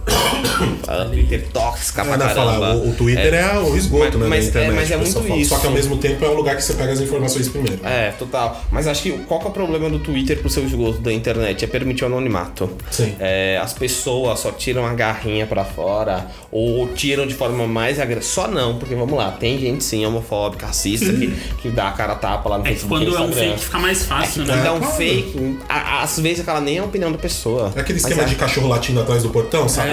A 0.89 1.05
Twitter 1.06 1.44
tóxica 1.52 2.05
pra 2.05 2.16
não, 2.16 2.28
falar, 2.28 2.59
caramba. 2.60 2.74
o, 2.77 2.90
o 2.90 2.94
Twitter 2.94 3.35
é, 3.35 3.59
o 3.59 3.77
esgoto, 3.77 4.19
Mas- 4.19 4.20
né? 4.20 4.28
mas 4.28 4.51
da 4.51 4.60
é- 4.60 4.64
internet, 4.64 4.74
mas 4.74 4.90
é 4.90 4.98
pessoal 4.98 5.24
muito 5.24 5.35
fala. 5.35 5.44
Só 5.44 5.59
que 5.59 5.66
ao 5.66 5.73
isso. 5.73 5.89
mesmo 5.89 5.97
tempo 5.98 6.24
é 6.24 6.28
o 6.28 6.35
lugar 6.35 6.56
que 6.56 6.62
você 6.62 6.74
pega 6.74 6.93
as 6.93 7.01
informações 7.01 7.48
primeiro. 7.48 7.81
É, 7.85 8.10
total. 8.19 8.60
Mas 8.70 8.86
acho 8.86 9.02
que 9.02 9.12
qual 9.27 9.40
que 9.40 9.47
é 9.47 9.48
o 9.51 9.52
problema 9.52 9.89
do 9.90 9.98
Twitter 9.98 10.39
pro 10.39 10.48
seu 10.51 10.64
esgoto 10.64 10.98
da 11.01 11.12
internet? 11.12 11.64
É 11.64 11.69
permitir 11.69 12.05
o 12.05 12.06
anonimato. 12.06 12.70
Sim. 12.90 13.14
É, 13.19 13.59
as 13.62 13.73
pessoas 13.73 14.40
só 14.40 14.51
tiram 14.52 14.86
a 14.86 14.93
garrinha 14.94 15.47
pra 15.47 15.64
fora 15.64 16.27
ou 16.51 16.89
tiram 16.89 17.27
de 17.27 17.35
forma 17.35 17.66
mais 17.66 17.98
agressiva. 18.01 18.23
Só 18.32 18.48
não, 18.48 18.78
porque 18.78 18.94
vamos 18.94 19.16
lá, 19.16 19.31
tem 19.32 19.59
gente 19.59 19.82
sim 19.85 20.05
homofóbica, 20.06 20.66
racista, 20.66 21.12
que, 21.12 21.28
que 21.60 21.69
dá 21.70 21.89
a 21.89 21.93
cara 21.93 22.12
a 22.12 22.16
tapa 22.16 22.48
lá 22.48 22.59
no 22.59 22.66
É 22.66 22.70
Facebook. 22.70 23.05
quando 23.05 23.16
é 23.16 23.20
um 23.20 23.32
fake 23.32 23.59
fica 23.59 23.78
mais 23.78 24.05
fácil, 24.05 24.44
Quando 24.44 24.56
né? 24.59 24.66
é 24.66 24.70
um 24.70 24.78
claro. 24.78 24.94
fake, 24.97 25.59
a- 25.69 26.02
às 26.02 26.19
vezes 26.19 26.40
aquela 26.40 26.60
nem 26.60 26.77
é 26.77 26.81
a 26.81 26.85
opinião 26.85 27.10
da 27.12 27.19
pessoa. 27.19 27.73
É 27.77 27.81
aquele 27.81 27.98
esquema 27.98 28.23
é- 28.23 28.27
de 28.27 28.35
cachorro 28.36 28.69
latindo 28.69 29.01
atrás 29.01 29.23
do 29.23 29.31
portão, 29.31 29.69
sabe? 29.69 29.90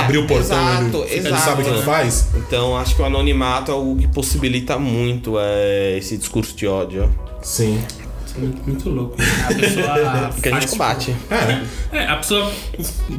Abrir 0.00 0.18
o 0.18 0.26
portão, 0.26 0.56
Exato, 0.56 0.96
ele, 1.04 1.14
ele 1.14 1.28
exato. 1.28 1.42
sabe 1.44 1.62
o 1.62 1.74
que 1.74 1.82
faz. 1.82 2.28
Então 2.36 2.76
acho 2.76 2.94
que 2.96 3.02
o 3.02 3.04
anonimato 3.04 3.70
é 3.70 3.74
o 3.74 3.96
que 3.98 4.06
possibilita 4.08 4.78
muito 4.78 5.36
é, 5.38 5.96
esse 5.98 6.16
discurso 6.16 6.54
de 6.56 6.66
ódio. 6.66 7.08
Sim. 7.42 7.82
Muito, 8.36 8.62
muito 8.66 8.90
louco. 8.90 9.16
A 9.48 9.54
pessoa. 9.54 10.30
Porque 10.34 10.48
a 10.48 10.52
gente 10.60 10.76
faz- 10.76 11.04
combate. 11.04 11.16
É, 11.30 11.96
É, 11.98 12.06
a 12.08 12.16
pessoa 12.16 12.50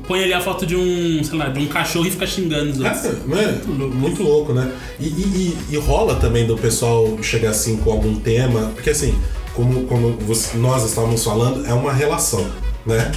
põe 0.05 0.21
ali 0.23 0.33
a 0.33 0.41
foto 0.41 0.65
de 0.65 0.75
um, 0.75 1.23
sei 1.23 1.37
lá, 1.37 1.47
de 1.47 1.57
um 1.59 1.67
cachorro 1.67 2.05
e 2.05 2.11
fica 2.11 2.27
xingando 2.27 2.71
os 2.71 2.79
outros. 2.81 3.05
É, 3.05 3.09
né? 3.25 3.61
muito 3.93 4.21
louco, 4.21 4.51
né? 4.51 4.69
E, 4.99 5.05
e- 5.07 5.55
e- 5.69 5.75
e 5.75 5.77
rola 5.77 6.15
também 6.15 6.45
do 6.45 6.57
pessoal 6.57 7.17
chegar 7.21 7.51
assim 7.51 7.77
com 7.77 7.91
algum 7.93 8.15
tema, 8.19 8.71
porque 8.75 8.89
assim, 8.89 9.17
como, 9.53 9.83
como 9.85 10.11
você- 10.17 10.57
nós 10.57 10.83
estávamos 10.83 11.23
falando, 11.23 11.65
é 11.65 11.73
uma 11.73 11.93
relação, 11.93 12.45
né? 12.85 13.09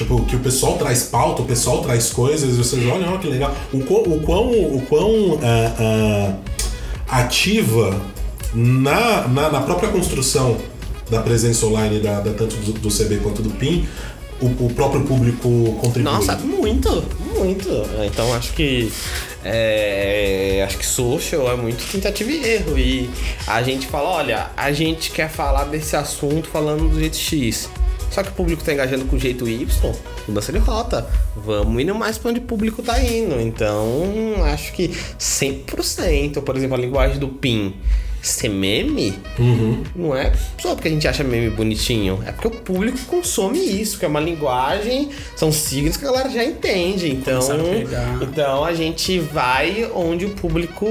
Tipo, 0.00 0.24
que 0.24 0.34
o 0.34 0.38
pessoal 0.40 0.78
traz 0.78 1.02
pauta, 1.02 1.42
o 1.42 1.44
pessoal 1.44 1.82
traz 1.82 2.08
coisas, 2.10 2.54
e 2.54 2.56
vocês 2.56 2.86
olham, 2.86 3.12
ó, 3.12 3.18
que 3.18 3.26
legal. 3.28 3.54
O 3.70 3.80
quão, 3.80 4.00
o 4.04 4.20
quão, 4.22 4.50
o 4.50 4.82
quão 4.88 5.38
ah, 5.42 6.34
ah, 7.10 7.18
ativa 7.20 8.00
na, 8.54 9.28
na, 9.28 9.50
na 9.50 9.60
própria 9.60 9.90
construção 9.90 10.56
da 11.10 11.20
presença 11.20 11.66
online, 11.66 12.00
da, 12.00 12.18
da- 12.20 12.32
tanto 12.32 12.56
do, 12.56 12.72
do 12.72 12.88
CB 12.88 13.18
quanto 13.18 13.42
do 13.42 13.50
PIN, 13.50 13.86
o, 14.40 14.46
o 14.46 14.72
próprio 14.74 15.02
público 15.02 15.76
contribui. 15.82 16.10
Nossa, 16.10 16.34
muito, 16.36 17.04
muito. 17.36 17.68
Então 18.06 18.32
acho 18.32 18.54
que 18.54 18.90
é, 19.44 20.64
acho 20.66 20.78
que 20.78 20.86
social 20.86 21.50
é 21.52 21.56
muito 21.56 21.84
tentativa 21.92 22.30
e 22.30 22.42
erro. 22.54 22.78
E 22.78 23.10
a 23.46 23.62
gente 23.62 23.86
fala, 23.86 24.08
olha, 24.08 24.46
a 24.56 24.72
gente 24.72 25.10
quer 25.10 25.28
falar 25.28 25.64
desse 25.64 25.94
assunto 25.94 26.48
falando 26.48 26.88
do 26.88 26.98
jeito 26.98 27.18
X. 27.18 27.68
Só 28.10 28.22
que 28.22 28.30
o 28.30 28.32
público 28.32 28.62
tá 28.64 28.72
engajando 28.72 29.04
com 29.04 29.16
o 29.16 29.18
jeito 29.18 29.48
Y, 29.48 29.66
mudança 30.26 30.52
de 30.52 30.58
rota. 30.58 31.08
Vamos 31.36 31.80
indo 31.80 31.94
mais 31.94 32.18
pra 32.18 32.30
onde 32.30 32.40
o 32.40 32.42
público 32.42 32.82
tá 32.82 33.00
indo. 33.00 33.40
Então, 33.40 34.42
acho 34.44 34.72
que 34.72 34.88
100%, 34.88 36.42
por 36.42 36.56
exemplo, 36.56 36.76
a 36.76 36.80
linguagem 36.80 37.18
do 37.18 37.28
PIN 37.28 37.74
ser 38.22 38.48
meme, 38.48 39.18
não 39.96 40.14
é 40.14 40.32
só 40.60 40.74
porque 40.74 40.88
a 40.88 40.90
gente 40.90 41.06
acha 41.08 41.24
meme 41.24 41.50
bonitinho, 41.50 42.22
é 42.26 42.32
porque 42.32 42.48
o 42.48 42.50
público 42.50 42.98
consome 43.06 43.58
isso, 43.58 43.98
que 43.98 44.04
é 44.04 44.08
uma 44.08 44.20
linguagem, 44.20 45.08
são 45.36 45.50
siglas 45.50 45.96
que 45.96 46.04
a 46.04 46.10
galera 46.10 46.28
já 46.30 46.44
entende. 46.44 47.10
Então, 47.10 47.40
a 47.40 48.24
então 48.24 48.64
a 48.64 48.74
gente 48.74 49.18
vai 49.18 49.90
onde 49.94 50.26
o 50.26 50.30
público 50.30 50.86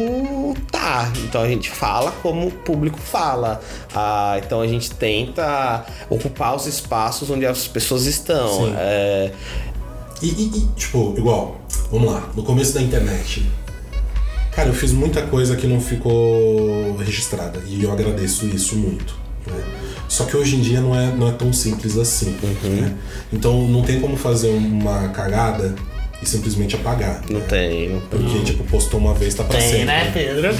tá. 0.71 1.11
Então 1.23 1.41
a 1.41 1.47
gente 1.47 1.69
fala 1.69 2.11
como 2.23 2.47
o 2.47 2.51
público 2.51 2.97
fala. 2.99 3.61
Ah, 3.93 4.39
então 4.43 4.61
a 4.61 4.67
gente 4.67 4.89
tenta 4.91 5.85
ocupar 6.09 6.55
os 6.55 6.65
espaços 6.65 7.29
onde 7.29 7.45
as 7.45 7.67
pessoas 7.67 8.05
estão. 8.05 8.65
Sim. 8.65 8.73
É, 8.77 9.31
E, 10.21 10.27
e- 10.27 10.51
e, 10.57 10.67
tipo, 10.75 11.13
igual, 11.17 11.61
vamos 11.89 12.11
lá, 12.11 12.29
no 12.35 12.43
começo 12.43 12.73
da 12.73 12.81
internet. 12.81 13.45
Cara, 14.59 14.71
eu 14.71 14.73
fiz 14.75 14.91
muita 14.91 15.21
coisa 15.21 15.55
que 15.55 15.65
não 15.65 15.79
ficou 15.79 16.97
registrada 16.97 17.61
e 17.65 17.81
eu 17.81 17.91
agradeço 17.93 18.45
isso 18.47 18.75
muito. 18.75 19.15
né? 19.47 19.55
Só 20.09 20.25
que 20.25 20.35
hoje 20.35 20.57
em 20.57 20.59
dia 20.61 20.81
não 20.81 20.93
é, 20.99 21.07
não 21.15 21.29
é 21.29 21.31
tão 21.31 21.53
simples 21.53 21.97
assim. 21.97 22.35
né? 22.63 22.93
Então 23.31 23.67
não 23.69 23.83
tem 23.83 24.01
como 24.01 24.17
fazer 24.17 24.49
uma 24.49 25.07
cagada 25.09 25.73
e 26.21 26.25
simplesmente 26.27 26.75
apagar. 26.75 27.21
não 27.29 27.39
né? 27.39 27.45
tem. 27.47 27.87
Não 27.89 28.01
tem. 28.01 28.19
Porque, 28.19 28.39
tipo, 28.43 28.65
postou 28.65 28.99
uma 28.99 29.13
vez, 29.13 29.33
tá 29.33 29.45
pra 29.45 29.61
sempre. 29.61 29.93
Pedro? 30.13 30.49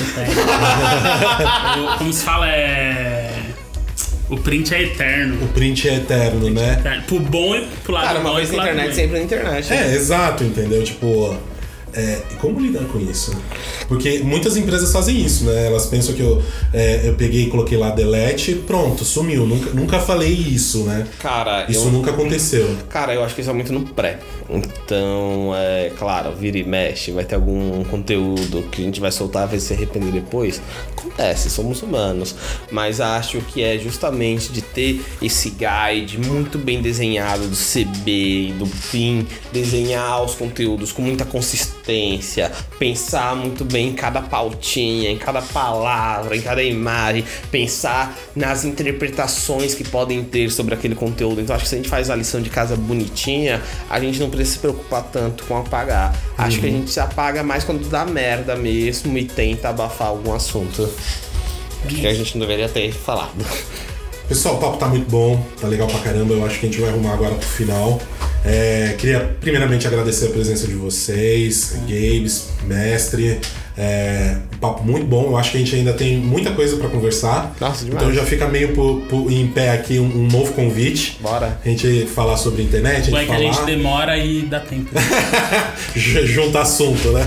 O- 1.78 1.98
Como 1.98 2.14
se 2.14 2.24
fala, 2.24 2.48
é. 2.50 3.34
O 4.30 4.38
print 4.38 4.74
é 4.76 4.84
eterno. 4.84 5.44
O 5.44 5.48
print 5.50 5.90
é 5.90 5.96
eterno, 5.96 6.50
né? 6.52 6.78
Eterno. 6.80 7.04
Pro 7.04 7.20
bom 7.20 7.54
e 7.56 7.66
pro 7.84 7.92
lado 7.94 8.06
Cara, 8.06 8.20
uma 8.20 8.30
bom 8.30 8.36
vez 8.38 8.52
na 8.52 8.58
internet, 8.60 8.86
ruim. 8.86 8.96
sempre 8.96 9.18
na 9.18 9.24
internet. 9.26 9.74
É, 9.74 9.94
exato, 9.96 10.44
entendeu? 10.46 10.84
Tipo, 10.84 11.36
é, 11.94 12.22
e 12.32 12.36
como 12.36 12.60
lidar 12.60 12.86
com 12.86 13.00
isso? 13.00 13.36
Porque 13.88 14.20
muitas 14.20 14.56
empresas 14.58 14.92
fazem 14.92 15.20
isso, 15.24 15.46
né? 15.46 15.68
Elas 15.68 15.86
pensam 15.88 16.14
que 16.14 16.22
eu, 16.22 16.42
é, 16.74 17.08
eu 17.08 17.14
peguei 17.16 17.44
e 17.44 17.50
coloquei 17.50 17.78
lá 17.78 17.90
delete, 17.90 18.56
pronto, 18.56 19.04
sumiu. 19.04 19.46
Nunca, 19.46 19.70
nunca 19.72 20.00
falei 20.00 20.32
isso, 20.32 20.84
né? 20.84 21.08
Cara, 21.20 21.66
Isso 21.70 21.88
eu, 21.88 21.92
nunca 21.92 22.12
aconteceu. 22.12 22.76
Cara, 22.90 23.14
eu 23.14 23.24
acho 23.24 23.36
que 23.36 23.42
isso 23.42 23.50
é 23.50 23.54
muito 23.54 23.74
no 23.74 23.82
pré. 23.82 24.20
Então, 24.50 25.52
é 25.56 25.92
claro, 25.98 26.36
vira 26.36 26.58
e 26.58 26.64
mexe, 26.64 27.12
vai 27.12 27.24
ter 27.24 27.36
algum 27.36 27.84
conteúdo 27.84 28.64
que 28.72 28.82
a 28.82 28.86
gente 28.86 29.00
vai 29.00 29.12
soltar, 29.12 29.48
vai 29.48 29.60
se 29.60 29.74
arrepender 29.74 30.12
depois. 30.12 30.62
Acontece, 30.98 31.50
somos 31.50 31.82
humanos. 31.84 32.36
Mas 32.72 33.00
acho 33.00 33.40
que 33.42 33.62
é 33.62 33.78
justamente 33.78 34.52
de 34.52 34.62
ter 34.80 35.02
esse 35.22 35.50
guide 35.50 36.18
muito 36.18 36.58
bem 36.58 36.82
desenhado 36.82 37.46
do 37.48 37.56
CB, 37.56 38.54
do 38.58 38.66
PIN, 38.90 39.28
desenhar 39.52 40.24
os 40.24 40.36
conteúdos 40.36 40.94
com 40.94 41.02
muita 41.02 41.26
consistência, 41.26 42.50
pensar 42.78 43.36
muito 43.36 43.66
bem 43.66 43.90
em 43.90 43.94
cada 43.94 44.22
pautinha, 44.22 45.12
em 45.12 45.18
cada 45.18 45.42
palavra, 45.42 46.38
em 46.38 46.42
cada 46.42 46.64
imagem, 46.64 47.26
pensar 47.52 48.18
nas 48.34 48.64
interpretações 48.64 49.76
que 49.76 49.84
podem 49.84 50.24
ter 50.24 50.50
sobre 50.50 50.74
aquele 50.74 50.96
conteúdo. 50.96 51.42
Então 51.42 51.54
acho 51.54 51.66
que 51.66 51.70
se 51.70 51.76
a 51.76 51.78
gente 51.80 51.90
faz 51.90 52.10
a 52.10 52.16
lição 52.16 52.42
de 52.42 52.50
casa 52.50 52.78
bonitinha, 52.78 53.62
a 53.90 54.00
gente 54.00 54.18
não 54.18 54.30
precisa 54.30 54.54
se 54.54 54.60
preocupar 54.60 55.04
tanto 55.04 55.44
com 55.44 55.58
apagar. 55.58 56.16
Acho 56.38 56.62
que 56.62 56.68
a 56.68 56.72
gente 56.72 56.90
se 56.90 57.02
apaga 57.02 57.44
mais 57.44 57.66
quando 57.66 57.90
dá 57.90 58.06
merda 58.06 58.56
mesmo 58.56 59.18
e 59.18 59.26
tenta 59.26 59.68
abafar 59.70 60.08
algum 60.08 60.34
assunto. 60.34 60.90
Que 61.88 62.08
a 62.08 62.14
gente 62.14 62.38
não 62.38 62.46
deveria 62.46 62.70
ter 62.70 62.92
falado. 62.94 63.34
Pessoal, 64.30 64.56
o 64.56 64.58
papo 64.60 64.78
tá 64.78 64.88
muito 64.88 65.10
bom, 65.10 65.44
tá 65.60 65.68
legal 65.68 65.88
pra 65.88 66.00
caramba. 66.02 66.36
Eu 66.36 66.46
acho 66.46 66.60
que 66.60 66.68
a 66.68 66.70
gente 66.70 66.80
vai 66.80 66.92
arrumar 66.92 67.14
agora 67.14 67.34
pro 67.34 67.48
final. 67.48 68.00
É, 68.46 68.94
queria 68.98 69.36
primeiramente 69.42 69.88
agradecer 69.88 70.28
a 70.28 70.30
presença 70.30 70.68
de 70.68 70.76
vocês, 70.76 71.74
Gabes, 71.88 72.50
mestre. 72.64 73.40
É, 73.76 74.36
um 74.54 74.58
papo 74.60 74.84
muito 74.84 75.06
bom. 75.08 75.26
Eu 75.30 75.38
acho 75.38 75.50
que 75.52 75.58
a 75.58 75.60
gente 75.60 75.76
ainda 75.76 75.94
tem 75.94 76.18
muita 76.18 76.52
coisa 76.52 76.78
pra 76.78 76.88
conversar. 76.90 77.56
Nossa, 77.60 77.84
demais. 77.86 78.04
então 78.04 78.14
já 78.14 78.24
fica 78.24 78.48
meio 78.48 78.74
por- 78.74 79.02
por- 79.10 79.32
em 79.32 79.48
pé 79.48 79.72
aqui 79.72 79.98
um, 80.00 80.06
um 80.06 80.28
novo 80.28 80.54
convite. 80.54 81.18
Bora. 81.22 81.58
A 81.66 81.68
gente 81.68 82.06
falar 82.14 82.38
sobre 82.38 82.62
internet, 82.62 83.08
a 83.08 83.12
Bom 83.12 83.18
é 83.18 83.22
gente 83.22 83.30
que 83.30 83.36
a 83.36 83.40
gente 83.40 83.56
falar. 83.56 83.66
demora 83.66 84.18
e 84.18 84.44
dá 84.44 84.60
tempo. 84.60 84.90
Junta 85.96 86.62
assunto, 86.62 87.12
né? 87.14 87.26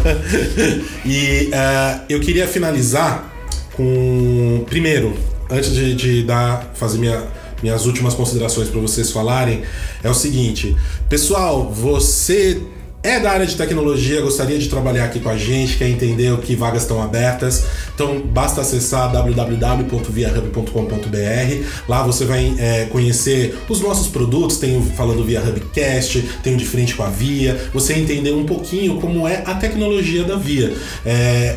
E 1.05 1.51
eh, 1.53 1.99
eu 2.09 2.20
queria 2.20 2.47
finalizar 2.47 3.29
com. 3.74 4.65
Primeiro, 4.69 5.15
antes 5.53 5.73
de, 5.74 5.95
de 5.95 6.23
dar, 6.24 6.73
fazer 6.74 6.99
minha- 6.99 7.23
minhas 7.62 7.87
últimas 7.87 8.15
considerações 8.15 8.69
para 8.69 8.81
vocês 8.81 9.11
falarem, 9.12 9.62
é 10.03 10.11
o 10.11 10.15
seguinte: 10.15 10.74
pessoal, 11.09 11.70
você. 11.70 12.61
É 13.05 13.19
da 13.19 13.33
área 13.33 13.45
de 13.45 13.57
tecnologia, 13.57 14.20
gostaria 14.20 14.57
de 14.57 14.69
trabalhar 14.69 15.07
aqui 15.07 15.19
com 15.19 15.29
a 15.29 15.37
gente, 15.37 15.77
quer 15.77 15.89
entender 15.89 16.33
o 16.33 16.39
que 16.39 16.55
vagas 16.55 16.83
estão 16.83 17.03
abertas. 17.03 17.65
Então 17.93 18.20
basta 18.20 18.61
acessar 18.61 19.11
www.viahub.com.br. 19.11 21.66
Lá 21.89 22.03
você 22.05 22.24
vai 22.24 22.55
eh, 22.59 22.87
conhecer 22.93 23.59
os 23.69 23.81
nossos 23.81 24.07
produtos, 24.07 24.59
tem 24.59 24.79
o 24.79 24.83
falando 24.83 25.24
Via 25.24 25.41
Hubcast, 25.43 26.23
tem 26.45 26.55
o 26.55 26.57
de 26.57 26.65
frente 26.65 26.95
com 26.95 27.03
a 27.03 27.09
Via, 27.09 27.61
você 27.74 27.95
entender 27.95 28.31
um 28.33 28.45
pouquinho 28.45 29.01
como 29.01 29.27
é 29.27 29.43
a 29.47 29.55
tecnologia 29.55 30.23
da 30.23 30.37
Via. 30.37 30.73
É, 31.05 31.57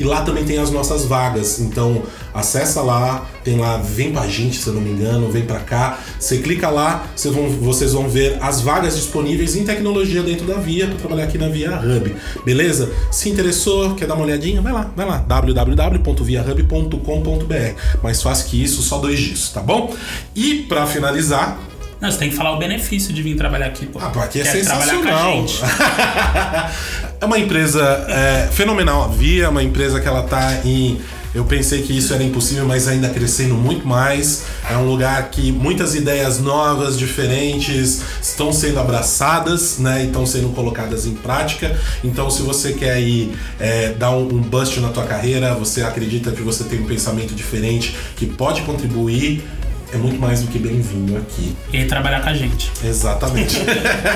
e 0.00 0.04
lá 0.04 0.22
também 0.22 0.44
tem 0.44 0.58
as 0.58 0.70
nossas 0.70 1.04
vagas. 1.04 1.60
Então 1.60 2.02
acessa 2.32 2.80
lá, 2.80 3.26
tem 3.44 3.58
lá, 3.58 3.76
vem 3.76 4.12
pra 4.12 4.26
gente, 4.26 4.56
se 4.56 4.66
eu 4.66 4.72
não 4.72 4.80
me 4.80 4.88
engano, 4.90 5.30
vem 5.30 5.44
pra 5.44 5.60
cá. 5.60 5.98
Você 6.18 6.38
clica 6.38 6.70
lá, 6.70 7.06
vocês 7.14 7.34
vão, 7.34 7.50
vocês 7.50 7.92
vão 7.92 8.08
ver 8.08 8.38
as 8.40 8.62
vagas 8.62 8.96
disponíveis 8.96 9.54
em 9.56 9.64
tecnologia 9.64 10.22
dentro 10.22 10.46
da 10.46 10.54
Via 10.54 10.86
para 10.86 10.96
trabalhar 10.96 11.24
aqui 11.24 11.36
na 11.36 11.48
Via 11.48 11.78
Hub. 11.78 12.16
Beleza? 12.44 12.90
Se 13.10 13.28
interessou, 13.28 13.94
quer 13.94 14.06
dar 14.06 14.14
uma 14.14 14.24
olhadinha, 14.24 14.62
vai 14.62 14.72
lá, 14.72 14.90
vai 14.96 15.06
lá. 15.06 15.18
www.viahub.com.br. 15.18 18.00
Mais 18.02 18.22
fácil 18.22 18.48
que 18.48 18.62
isso, 18.62 18.80
só 18.80 18.96
dois 18.98 19.20
dias, 19.20 19.50
tá 19.50 19.60
bom? 19.60 19.94
E 20.34 20.62
para 20.62 20.86
finalizar, 20.86 21.58
Não, 22.00 22.10
você 22.10 22.18
tem 22.18 22.30
que 22.30 22.36
falar 22.36 22.52
o 22.52 22.58
benefício 22.58 23.12
de 23.12 23.22
vir 23.22 23.36
trabalhar 23.36 23.66
aqui, 23.66 23.84
pô. 23.86 23.98
ah, 24.00 24.08
pô, 24.08 24.20
aqui 24.20 24.40
é 24.40 24.42
Quer 24.42 24.64
trabalhar 24.64 24.94
com 24.94 25.00
a 25.00 25.04
sensacional. 25.04 25.46
gente. 25.46 25.60
é 27.20 27.24
uma 27.26 27.38
empresa 27.38 27.82
é, 28.08 28.48
fenomenal. 28.52 29.04
A 29.04 29.08
Via 29.08 29.44
é 29.44 29.48
uma 29.48 29.62
empresa 29.62 30.00
que 30.00 30.08
ela 30.08 30.22
tá 30.22 30.60
em 30.64 30.98
Eu 31.32 31.44
pensei 31.44 31.82
que 31.82 31.96
isso 31.96 32.12
era 32.12 32.24
impossível, 32.24 32.66
mas 32.66 32.88
ainda 32.88 33.08
crescendo 33.08 33.54
muito 33.54 33.86
mais. 33.86 34.44
É 34.68 34.76
um 34.76 34.84
lugar 34.84 35.30
que 35.30 35.52
muitas 35.52 35.94
ideias 35.94 36.40
novas, 36.40 36.98
diferentes, 36.98 38.02
estão 38.20 38.52
sendo 38.52 38.80
abraçadas, 38.80 39.78
né? 39.78 40.02
E 40.02 40.06
estão 40.06 40.26
sendo 40.26 40.48
colocadas 40.48 41.06
em 41.06 41.14
prática. 41.14 41.78
Então, 42.02 42.28
se 42.30 42.42
você 42.42 42.72
quer 42.72 43.00
ir 43.00 43.32
é, 43.60 43.90
dar 43.90 44.10
um, 44.10 44.22
um 44.22 44.40
bust 44.40 44.80
na 44.80 44.88
tua 44.88 45.04
carreira, 45.04 45.54
você 45.54 45.82
acredita 45.82 46.32
que 46.32 46.42
você 46.42 46.64
tem 46.64 46.80
um 46.80 46.86
pensamento 46.86 47.32
diferente, 47.32 47.94
que 48.16 48.26
pode 48.26 48.62
contribuir, 48.62 49.44
é 49.92 49.96
muito 49.96 50.20
mais 50.20 50.42
do 50.42 50.48
que 50.48 50.58
bem-vindo 50.58 51.16
aqui. 51.16 51.56
E 51.72 51.84
trabalhar 51.84 52.22
com 52.22 52.28
a 52.28 52.34
gente. 52.34 52.70
Exatamente. 52.84 53.56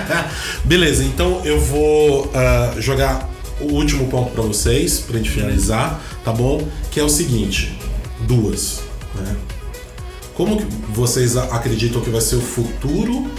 Beleza, 0.65 1.05
então 1.05 1.41
eu 1.45 1.61
vou 1.61 2.31
ah, 2.35 2.75
jogar 2.79 3.29
o 3.61 3.73
último 3.73 4.09
ponto 4.09 4.31
pra 4.31 4.43
vocês, 4.43 5.01
pra 5.01 5.17
gente 5.17 5.31
finalizar, 5.31 6.01
tá 6.25 6.33
bom? 6.33 6.67
Que 6.91 7.01
é 7.01 7.03
o 7.03 7.09
seguinte: 7.09 7.79
duas. 8.21 8.83
Né? 9.15 9.37
Como 10.35 10.61
vocês 10.91 11.37
acreditam 11.37 12.01
que 12.01 12.11
vai 12.11 12.21
ser 12.21 12.37
o 12.37 12.41
futuro 12.41 13.31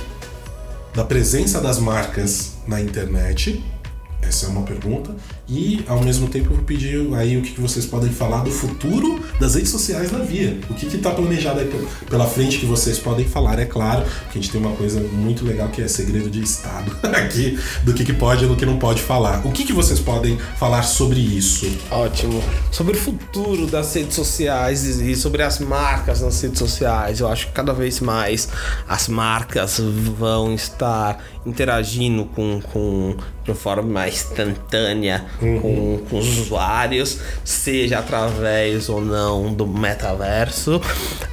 da 0.93 1.03
presença 1.03 1.59
das 1.59 1.77
marcas 1.77 2.53
na 2.65 2.79
internet? 2.79 3.63
Essa 4.27 4.47
é 4.47 4.49
uma 4.49 4.63
pergunta. 4.63 5.15
E 5.47 5.83
ao 5.87 6.01
mesmo 6.03 6.27
tempo 6.27 6.53
eu 6.53 6.57
pedir 6.63 7.13
aí 7.15 7.37
o 7.37 7.41
que 7.41 7.59
vocês 7.61 7.85
podem 7.85 8.09
falar 8.09 8.43
do 8.43 8.51
futuro 8.51 9.19
das 9.39 9.55
redes 9.55 9.69
sociais 9.69 10.11
na 10.11 10.19
Via. 10.19 10.57
O 10.69 10.73
que 10.73 10.87
está 10.87 11.11
planejado 11.11 11.59
aí 11.59 11.67
pel- 11.67 11.87
pela 12.09 12.25
frente 12.25 12.57
que 12.57 12.65
vocês 12.65 12.97
podem 12.97 13.25
falar, 13.25 13.59
é 13.59 13.65
claro, 13.65 14.03
porque 14.23 14.39
a 14.39 14.41
gente 14.41 14.51
tem 14.51 14.59
uma 14.59 14.75
coisa 14.75 14.99
muito 14.99 15.45
legal 15.45 15.69
que 15.69 15.81
é 15.81 15.87
segredo 15.87 16.29
de 16.29 16.41
Estado 16.41 16.91
aqui, 17.15 17.59
do 17.83 17.93
que, 17.93 18.03
que 18.03 18.13
pode 18.13 18.45
e 18.45 18.47
do 18.47 18.55
que 18.55 18.65
não 18.65 18.77
pode 18.79 19.01
falar. 19.01 19.45
O 19.45 19.51
que, 19.51 19.63
que 19.63 19.73
vocês 19.73 19.99
podem 19.99 20.37
falar 20.57 20.83
sobre 20.83 21.19
isso? 21.19 21.65
Ótimo. 21.91 22.41
Sobre 22.71 22.95
o 22.95 22.99
futuro 22.99 23.67
das 23.67 23.93
redes 23.93 24.15
sociais 24.15 24.83
e 24.99 25.15
sobre 25.15 25.43
as 25.43 25.59
marcas 25.59 26.21
nas 26.21 26.41
redes 26.41 26.59
sociais, 26.59 27.19
eu 27.19 27.27
acho 27.27 27.47
que 27.47 27.53
cada 27.53 27.73
vez 27.73 27.99
mais 27.99 28.49
as 28.87 29.07
marcas 29.07 29.79
vão 30.17 30.53
estar 30.53 31.23
interagindo 31.45 32.25
com, 32.25 32.59
com 32.73 33.15
de 33.43 33.53
forma 33.53 33.83
mais 33.83 34.14
instantânea 34.15 35.25
com, 35.39 35.99
com 36.09 36.17
os 36.17 36.37
usuários, 36.39 37.19
seja 37.43 37.99
através 37.99 38.89
ou 38.89 39.01
não 39.01 39.53
do 39.53 39.67
metaverso. 39.67 40.81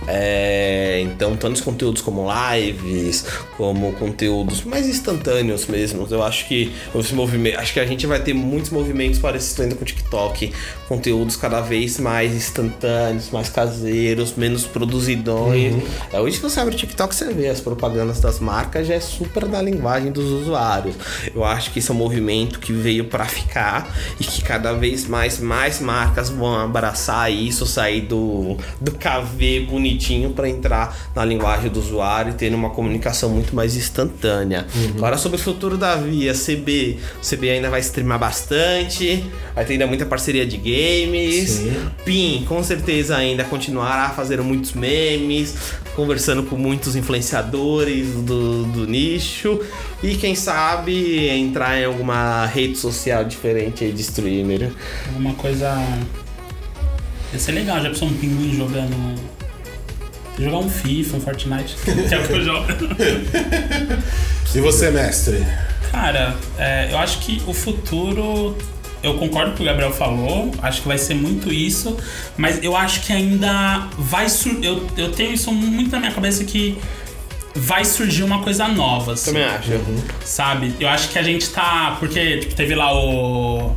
É, 0.07 1.01
então, 1.01 1.37
tantos 1.37 1.61
conteúdos 1.61 2.03
como 2.03 2.27
lives, 2.53 3.25
como 3.57 3.93
conteúdos 3.93 4.65
mais 4.65 4.89
instantâneos 4.89 5.67
mesmo. 5.67 6.07
Eu 6.11 6.23
acho 6.23 6.47
que 6.49 6.73
esse 6.95 7.15
movimento, 7.15 7.59
acho 7.59 7.73
que 7.73 7.81
a 7.81 7.87
gente 7.87 8.07
vai 8.07 8.21
ter 8.21 8.35
muitos 8.35 8.71
movimentos 8.71 9.19
parecidos 9.19 9.61
ainda 9.61 9.75
com 9.75 9.83
o 9.83 9.87
TikTok, 9.87 10.53
conteúdos 10.89 11.37
cada 11.37 11.61
vez 11.61 11.99
mais 11.99 12.35
instantâneos, 12.35 13.31
mais 13.31 13.49
caseiros, 13.49 14.35
menos 14.37 14.65
produzidões. 14.65 15.83
É, 16.13 16.21
hoje 16.21 16.37
que 16.37 16.43
você 16.43 16.61
abre 16.61 16.75
o 16.75 16.79
TikTok, 16.79 17.15
você 17.15 17.33
vê 17.33 17.49
as 17.49 17.61
propagandas 17.61 18.21
das 18.21 18.41
marcas, 18.41 18.87
já 18.87 18.95
é 18.95 19.01
super 19.01 19.47
da 19.47 19.63
linguagem 19.63 20.11
dos 20.11 20.27
usuários. 20.27 20.97
Eu 21.35 21.45
acho 21.45 21.71
que 21.71 21.79
isso 21.79 21.93
é 21.93 21.95
um 21.95 21.99
movimento 21.99 22.59
que 22.59 22.72
veio 22.73 23.05
para 23.05 23.25
ficar 23.25 23.95
e 24.19 24.25
que 24.25 24.43
cada 24.43 24.73
vez 24.73 25.07
mais 25.07 25.39
mais 25.39 25.81
marcas 25.81 26.29
vão 26.31 26.55
abraçar 26.57 27.31
isso, 27.33 27.67
sair 27.67 28.03
do, 28.03 28.57
do 28.81 28.93
KV 28.93 29.67
bonitinho 29.69 30.31
para 30.31 30.49
entrar 30.49 30.97
na 31.15 31.25
linguagem 31.25 31.71
do 31.71 31.79
usuário 31.79 32.33
e 32.33 32.35
ter 32.35 32.55
uma 32.55 32.71
comunicação 32.71 33.31
muito 33.31 33.55
mais 33.55 33.77
instantânea. 33.77 34.67
Agora 34.97 35.17
sobre 35.17 35.39
o 35.39 35.41
futuro 35.41 35.77
da 35.77 35.97
Via, 35.97 36.33
CB, 36.33 36.99
o 37.23 37.27
CB 37.27 37.51
ainda 37.51 37.71
vai 37.71 37.81
streamar 37.81 38.19
bastante, 38.19 39.25
vai 39.55 39.65
ter 39.65 39.75
ainda 39.75 39.87
muita 39.87 40.07
parceria 40.07 40.47
de 40.47 40.57
games. 40.57 41.51
Sim. 41.51 41.91
PIN, 42.05 42.45
com 42.49 42.63
certeza 42.63 43.17
ainda 43.17 43.45
continuará 43.45 44.11
fazendo 44.11 44.45
muitos 44.45 44.73
memes, 44.73 45.55
conversando 45.95 46.43
com 46.45 46.57
muitos 46.57 46.97
influenciadores 46.97 48.09
do, 48.23 48.65
do 48.65 48.87
nicho 48.87 49.61
e 50.03 50.17
quem 50.17 50.35
sabe 50.35 51.29
entrar 51.29 51.81
em 51.81 51.85
alguma 51.85 52.45
rede 52.47 52.77
social 52.77 53.25
diferente 53.25 53.85
aí 53.85 53.93
de 53.93 54.01
streamer. 54.01 54.73
Alguma 55.09 55.35
coisa. 55.35 55.73
Ia 57.33 57.39
ser 57.39 57.53
legal, 57.53 57.81
já 57.81 57.89
pensou 57.89 58.09
um 58.09 58.15
pinguim 58.15 58.57
jogando. 58.57 59.15
Jogar 60.39 60.59
um 60.59 60.69
FIFA, 60.69 61.17
um 61.19 61.21
Fortnite, 61.21 61.77
que 61.85 62.15
é 62.15 62.19
o 62.19 62.27
que 62.27 62.33
eu 62.33 62.43
jogo. 62.43 62.67
E 64.55 64.61
você, 64.61 64.91
mestre? 64.91 65.47
Cara, 65.91 66.37
é, 66.59 66.89
eu 66.91 66.99
acho 66.99 67.21
que 67.21 67.43
o 67.47 67.55
futuro. 67.55 68.57
Eu 69.03 69.15
concordo 69.15 69.51
com 69.51 69.55
o 69.55 69.57
que 69.57 69.63
o 69.63 69.67
Gabriel 69.67 69.93
falou, 69.93 70.53
acho 70.63 70.83
que 70.83 70.87
vai 70.87 70.97
ser 70.97 71.15
muito 71.15 71.53
isso, 71.53 71.97
mas 72.37 72.63
eu 72.63 72.77
acho 72.77 73.01
que 73.01 73.13
ainda 73.13 73.89
vai 73.99 74.29
surgir. 74.29 74.65
Eu, 74.65 74.87
eu 74.97 75.11
tenho 75.11 75.33
isso 75.33 75.51
muito 75.51 75.91
na 75.91 75.99
minha 75.99 76.13
cabeça 76.13 76.45
que 76.45 76.79
vai 77.55 77.85
surgir 77.85 78.23
uma 78.23 78.41
coisa 78.43 78.67
nova. 78.69 79.13
assim 79.15 79.33
Também 79.33 79.45
acho. 79.45 79.71
sabe? 80.25 80.75
Eu 80.81 80.89
acho 80.89 81.09
que 81.11 81.19
a 81.19 81.23
gente 81.23 81.49
tá. 81.51 81.97
Porque 81.99 82.39
tipo, 82.39 82.55
teve 82.55 82.75
lá 82.75 82.95
o. 82.95 83.75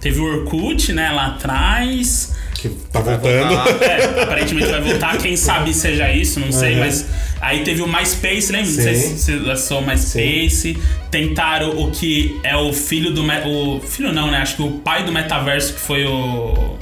Teve 0.00 0.20
o 0.20 0.24
Orkut, 0.24 0.92
né, 0.92 1.10
lá 1.10 1.26
atrás. 1.28 2.34
Que 2.54 2.68
tá 2.68 3.00
voltando. 3.00 3.52
É, 3.82 4.22
aparentemente 4.22 4.68
vai 4.70 4.80
voltar, 4.80 5.18
quem 5.18 5.36
sabe 5.36 5.74
seja 5.74 6.10
isso, 6.12 6.40
não 6.40 6.50
sei, 6.52 6.74
Uhum. 6.74 6.80
mas. 6.80 7.06
Aí 7.40 7.62
teve 7.64 7.82
o 7.82 7.86
MySpace, 7.86 8.50
lembra? 8.50 8.66
Não 8.70 8.82
sei 8.82 8.94
Sim. 8.94 9.16
se 9.18 9.50
acessou 9.50 9.80
o 9.80 9.86
MySpace. 9.86 10.78
Tentaram 11.10 11.78
o 11.78 11.90
que 11.90 12.38
é 12.42 12.56
o 12.56 12.72
filho 12.72 13.12
do. 13.12 13.22
O 13.46 13.80
filho 13.80 14.12
não, 14.12 14.30
né? 14.30 14.38
Acho 14.38 14.56
que 14.56 14.62
o 14.62 14.70
pai 14.72 15.04
do 15.04 15.12
metaverso, 15.12 15.74
que 15.74 15.80
foi 15.80 16.04
o. 16.06 16.76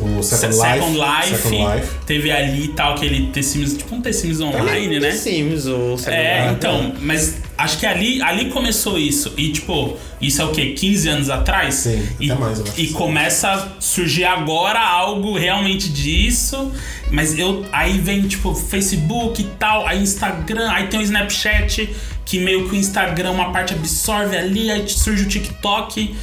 O 0.00 0.22
Second, 0.22 0.54
Second 0.54 0.98
Life. 0.98 1.30
Life. 1.30 1.42
Second 1.42 1.74
Life. 1.76 1.88
Teve 2.06 2.30
ali 2.30 2.64
e 2.64 2.68
tal, 2.68 2.94
aquele 2.94 3.26
The 3.28 3.42
Sims, 3.42 3.76
tipo 3.76 3.94
um 3.94 4.00
The 4.00 4.12
Sims 4.12 4.40
online, 4.40 5.00
né? 5.00 5.12
Sims, 5.12 5.66
o 5.66 5.96
É, 6.06 6.48
Ah, 6.48 6.52
então, 6.52 6.94
mas 7.00 7.36
acho 7.56 7.78
que 7.78 7.86
ali, 7.86 8.20
ali 8.22 8.50
começou 8.50 8.98
isso. 8.98 9.32
E, 9.36 9.52
tipo, 9.52 9.96
isso 10.20 10.40
é 10.42 10.44
o 10.44 10.52
quê? 10.52 10.72
15 10.72 11.08
anos 11.08 11.30
atrás? 11.30 11.74
Sim, 11.74 12.06
e, 12.20 12.30
até 12.30 12.40
mais, 12.40 12.58
eu 12.58 12.64
acho. 12.64 12.80
E 12.80 12.88
começa 12.88 13.50
a 13.52 13.80
surgir 13.80 14.24
agora 14.24 14.80
algo 14.80 15.36
realmente 15.36 15.88
disso. 15.88 16.72
Mas 17.10 17.38
eu. 17.38 17.64
Aí 17.72 17.98
vem, 17.98 18.22
tipo, 18.22 18.54
Facebook 18.54 19.42
e 19.42 19.44
tal, 19.58 19.86
aí 19.86 20.02
Instagram, 20.02 20.70
aí 20.70 20.86
tem 20.86 21.00
o 21.00 21.02
Snapchat, 21.02 21.88
que 22.24 22.38
meio 22.38 22.68
que 22.68 22.74
o 22.74 22.78
Instagram, 22.78 23.32
uma 23.32 23.52
parte 23.52 23.74
absorve 23.74 24.36
ali, 24.36 24.70
aí 24.70 24.88
surge 24.88 25.24
o 25.24 25.28
TikTok. 25.28 26.14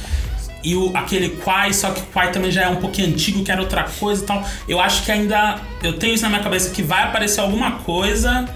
E 0.62 0.76
o, 0.76 0.90
aquele 0.94 1.30
Quai, 1.30 1.72
só 1.72 1.90
que 1.90 2.00
o 2.00 2.04
Quai 2.12 2.30
também 2.32 2.50
já 2.50 2.62
é 2.62 2.68
um 2.68 2.76
pouquinho 2.76 3.08
antigo, 3.08 3.42
que 3.42 3.50
era 3.50 3.60
outra 3.60 3.84
coisa 3.84 4.22
e 4.22 4.26
tal. 4.26 4.44
Eu 4.68 4.80
acho 4.80 5.04
que 5.04 5.10
ainda. 5.12 5.58
Eu 5.82 5.94
tenho 5.94 6.14
isso 6.14 6.22
na 6.22 6.28
minha 6.28 6.42
cabeça 6.42 6.70
que 6.70 6.82
vai 6.82 7.02
aparecer 7.04 7.40
alguma 7.40 7.72
coisa 7.72 8.46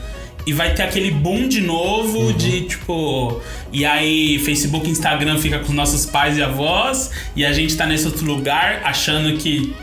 e 0.46 0.52
vai 0.52 0.74
ter 0.74 0.82
aquele 0.82 1.10
boom 1.10 1.48
de 1.48 1.60
novo 1.62 2.32
de 2.34 2.62
tipo. 2.62 3.40
E 3.72 3.84
aí, 3.84 4.38
Facebook 4.40 4.86
e 4.86 4.90
Instagram 4.90 5.38
fica 5.38 5.58
com 5.60 5.68
os 5.68 5.74
nossos 5.74 6.04
pais 6.04 6.36
e 6.36 6.42
avós, 6.42 7.10
e 7.34 7.44
a 7.44 7.52
gente 7.52 7.76
tá 7.76 7.86
nesse 7.86 8.06
outro 8.06 8.26
lugar 8.26 8.82
achando 8.84 9.36
que. 9.38 9.74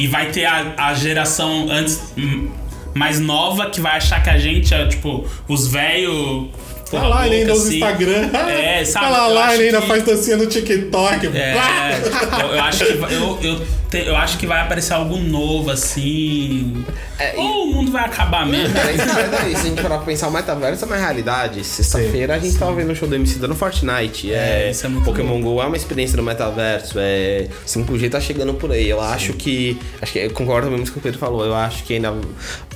E 0.00 0.06
vai 0.06 0.30
ter 0.30 0.44
a, 0.44 0.74
a 0.76 0.94
geração 0.94 1.68
antes. 1.70 2.12
hum, 2.16 2.50
Mais 2.94 3.20
nova 3.20 3.70
que 3.70 3.80
vai 3.80 3.96
achar 3.96 4.22
que 4.22 4.30
a 4.30 4.38
gente 4.38 4.74
é 4.74 4.86
tipo 4.86 5.24
os 5.46 5.68
velhos. 5.68 6.48
Tá 6.90 7.06
lá, 7.06 7.26
ele 7.26 7.36
ainda 7.36 7.52
usa 7.52 7.68
assim. 7.68 7.74
Instagram. 7.76 8.30
É, 8.48 8.84
sabe? 8.86 9.04
Tá 9.06 9.10
lá, 9.10 9.26
lá 9.28 9.54
ele 9.54 9.64
ainda 9.66 9.80
que- 9.80 9.86
faz 9.86 10.02
dancinha 10.04 10.36
no 10.36 10.46
TikTok. 10.46 11.26
É, 11.26 11.54
eu, 12.40 12.46
eu 12.54 12.62
acho 12.62 12.84
que 12.84 12.92
eu, 12.92 13.38
eu, 13.42 13.66
te- 13.90 14.06
eu 14.06 14.16
acho 14.16 14.38
que 14.38 14.46
vai 14.46 14.60
aparecer 14.60 14.92
algo 14.94 15.16
novo 15.18 15.70
assim. 15.70 16.84
É, 17.18 17.34
e- 17.34 17.38
Ou 17.38 17.64
o 17.64 17.74
mundo 17.74 17.90
vai 17.90 18.04
acabar 18.04 18.46
mesmo. 18.46 18.74
Cara, 18.74 18.92
isso 18.92 19.02
é 19.02 19.14
verdade. 19.14 19.50
Se 19.50 19.56
a 19.56 19.68
gente 19.70 19.82
parar 19.82 19.96
pra 19.96 20.06
pensar, 20.06 20.28
o 20.28 20.30
metaverso 20.30 20.84
é 20.84 20.86
uma 20.86 20.96
realidade. 20.96 21.64
Sexta-feira 21.64 22.34
a 22.34 22.38
gente 22.38 22.56
tava 22.58 22.72
vendo 22.74 22.92
o 22.92 22.96
show 22.96 23.08
do 23.08 23.14
MC 23.14 23.38
no 23.46 23.54
Fortnite. 23.54 24.32
É, 24.32 24.66
É, 24.66 24.70
isso 24.70 24.86
é 24.86 24.88
muito 24.88 25.04
Pokémon 25.04 25.40
GO 25.40 25.60
é 25.62 25.66
uma 25.66 25.76
experiência 25.76 26.16
no 26.16 26.22
metaverso. 26.22 26.94
É, 26.98 27.48
5G 27.66 28.08
tá 28.10 28.20
chegando 28.20 28.54
por 28.54 28.70
aí. 28.72 28.88
Eu 28.88 29.00
acho 29.00 29.32
que. 29.32 29.78
Acho 30.00 30.12
que 30.12 30.18
eu 30.20 30.30
concordo 30.30 30.70
mesmo 30.70 30.84
com 30.86 30.90
o 30.90 30.92
que 30.94 30.98
o 30.98 31.02
Pedro 31.02 31.18
falou. 31.18 31.44
Eu 31.44 31.54
acho 31.54 31.82
que 31.84 31.94
ainda 31.94 32.14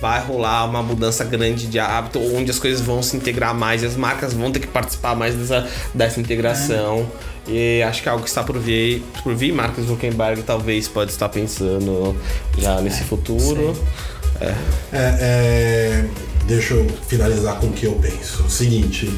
vai 0.01 0.21
rolar 0.21 0.65
uma 0.65 0.83
mudança 0.83 1.25
grande 1.25 1.67
de 1.67 1.79
hábito, 1.79 2.19
onde 2.35 2.51
as 2.51 2.59
coisas 2.59 2.81
vão 2.81 3.03
se 3.03 3.17
integrar 3.17 3.55
mais 3.55 3.83
e 3.83 3.87
as 3.87 3.97
marcas 3.97 4.33
vão 4.33 4.51
ter 4.51 4.61
que 4.61 4.67
participar 4.67 5.15
mais 5.15 5.35
dessa, 5.35 5.69
dessa 5.95 6.19
integração. 6.21 7.09
E 7.47 7.83
acho 7.83 8.03
que 8.03 8.09
é 8.09 8.13
algo 8.13 8.23
que 8.23 8.29
está 8.29 8.43
por 8.43 8.59
vir, 8.59 9.03
por 9.23 9.35
vir. 9.35 9.53
Marcos 9.53 9.87
Zuckerberg 9.87 10.43
talvez 10.43 10.87
pode 10.89 11.11
estar 11.11 11.29
pensando 11.29 12.17
já 12.57 12.81
nesse 12.81 13.03
futuro. 13.05 13.75
É. 14.41 14.47
É, 14.47 14.55
é, 14.93 16.05
deixa 16.47 16.75
eu 16.75 16.87
finalizar 17.09 17.57
com 17.59 17.67
o 17.67 17.73
que 17.73 17.87
eu 17.87 17.93
penso. 17.95 18.45
O 18.45 18.51
seguinte, 18.51 19.13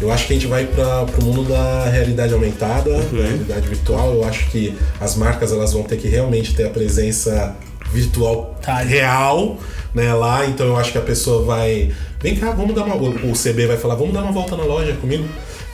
eu 0.00 0.12
acho 0.12 0.26
que 0.26 0.32
a 0.32 0.36
gente 0.36 0.46
vai 0.48 0.66
para 0.66 1.04
o 1.20 1.24
mundo 1.24 1.44
da 1.44 1.84
realidade 1.88 2.32
aumentada, 2.32 2.90
Uhum. 2.90 3.18
da 3.18 3.22
realidade 3.24 3.68
virtual. 3.68 4.14
Eu 4.14 4.24
acho 4.24 4.50
que 4.50 4.76
as 5.00 5.16
marcas 5.16 5.52
elas 5.52 5.72
vão 5.72 5.82
ter 5.82 5.96
que 5.96 6.08
realmente 6.08 6.54
ter 6.54 6.66
a 6.66 6.70
presença 6.70 7.56
virtual 7.92 8.58
Tá. 8.62 8.78
real, 8.78 9.58
né, 9.94 10.12
lá. 10.14 10.46
Então 10.46 10.66
eu 10.66 10.76
acho 10.76 10.92
que 10.92 10.98
a 10.98 11.02
pessoa 11.02 11.44
vai, 11.44 11.92
vem 12.20 12.34
cá, 12.36 12.50
vamos 12.52 12.74
dar 12.74 12.82
uma, 12.84 12.96
o 12.96 13.32
CB 13.32 13.66
vai 13.66 13.76
falar, 13.76 13.94
vamos 13.94 14.12
dar 14.14 14.22
uma 14.22 14.32
volta 14.32 14.56
na 14.56 14.64
loja 14.64 14.92
comigo. 14.94 15.24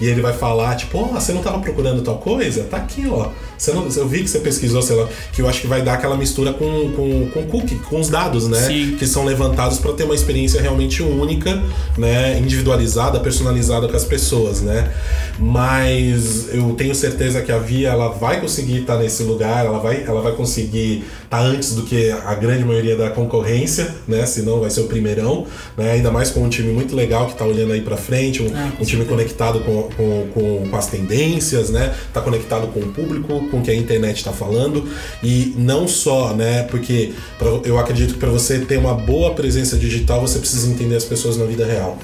E 0.01 0.07
ele 0.07 0.21
vai 0.23 0.33
falar, 0.33 0.77
tipo, 0.77 0.99
ó, 0.99 1.05
você 1.05 1.33
não 1.33 1.43
tava 1.43 1.59
procurando 1.59 2.03
tal 2.03 2.19
coisa? 2.19 2.65
Tá 2.65 2.79
aqui, 2.79 3.07
ó. 3.09 3.31
Você 3.61 3.73
não, 3.75 3.87
eu 3.95 4.09
vi 4.09 4.23
que 4.23 4.31
você 4.31 4.39
pesquisou, 4.39 4.81
sei 4.81 4.97
lá, 4.97 5.07
que 5.35 5.43
eu 5.43 5.49
acho 5.49 5.61
que 5.61 5.67
vai 5.67 5.83
dar 5.83 5.95
aquela 5.95 6.17
mistura 6.17 6.55
com, 6.55 6.93
com, 6.93 7.29
com 7.29 7.43
cookie, 7.45 7.75
com 7.75 8.01
os 8.01 8.09
dados, 8.09 8.49
né? 8.49 8.59
Sim. 8.59 8.97
Que 8.99 9.07
são 9.07 9.23
levantados 9.23 9.79
para 9.79 9.93
ter 9.93 10.05
uma 10.05 10.15
experiência 10.15 10.63
realmente 10.63 11.03
única, 11.03 11.63
né? 11.99 12.39
Individualizada, 12.39 13.21
personalizada 13.21 13.87
com 13.87 13.95
as 13.95 14.05
pessoas, 14.05 14.63
né? 14.63 14.91
Mas 15.39 16.49
eu 16.55 16.73
tenho 16.73 16.95
certeza 16.95 17.43
que 17.43 17.53
a 17.53 17.59
Via 17.59 17.91
ela 17.91 18.09
vai 18.09 18.41
conseguir 18.41 18.79
estar 18.79 18.97
nesse 18.97 19.23
lugar, 19.25 19.67
ela 19.67 19.79
vai, 19.79 20.05
ela 20.05 20.23
vai 20.23 20.33
conseguir 20.33 21.05
estar 21.25 21.41
antes 21.41 21.75
do 21.75 21.83
que 21.83 22.11
a 22.11 22.35
grande 22.35 22.65
maioria 22.65 22.97
da 22.97 23.11
concorrência, 23.11 23.95
né? 24.09 24.25
Senão 24.25 24.61
vai 24.61 24.71
ser 24.71 24.81
o 24.81 24.85
primeirão, 24.85 25.47
né? 25.77 25.93
Ainda 25.93 26.11
mais 26.11 26.31
com 26.31 26.41
um 26.41 26.49
time 26.49 26.73
muito 26.73 26.97
legal 26.97 27.27
que 27.27 27.33
está 27.33 27.45
olhando 27.45 27.75
aí 27.75 27.83
para 27.83 27.99
frente, 27.99 28.43
um, 28.43 28.51
Ah, 28.55 28.73
um 28.81 28.85
time 28.85 29.05
conectado 29.05 29.61
com, 29.61 29.83
com, 29.83 30.29
com, 30.33 30.69
com 30.71 30.77
as 30.77 30.87
tendências, 30.87 31.69
né? 31.69 31.95
Tá 32.15 32.23
conectado 32.23 32.69
com 32.69 32.81
o 32.81 32.89
público, 32.89 33.50
com 33.51 33.59
o 33.59 33.63
que 33.63 33.71
a 33.71 33.75
internet 33.75 34.19
está 34.19 34.33
falando 34.33 34.89
e 35.23 35.55
não 35.59 35.87
só, 35.89 36.33
né? 36.35 36.63
Porque 36.65 37.13
pra- 37.39 37.61
eu 37.65 37.79
acredito 37.79 38.15
que 38.15 38.19
para 38.21 38.31
você 38.31 38.59
ter 38.61 38.79
uma 38.79 38.95
boa 38.95 39.35
presença 39.35 39.77
digital 39.77 40.21
você 40.21 40.39
precisa 40.39 40.71
entender 40.71 40.97
as 40.97 41.05
pessoas 41.05 41.37
na 41.37 41.45
vida 41.45 41.67
real. 41.67 41.99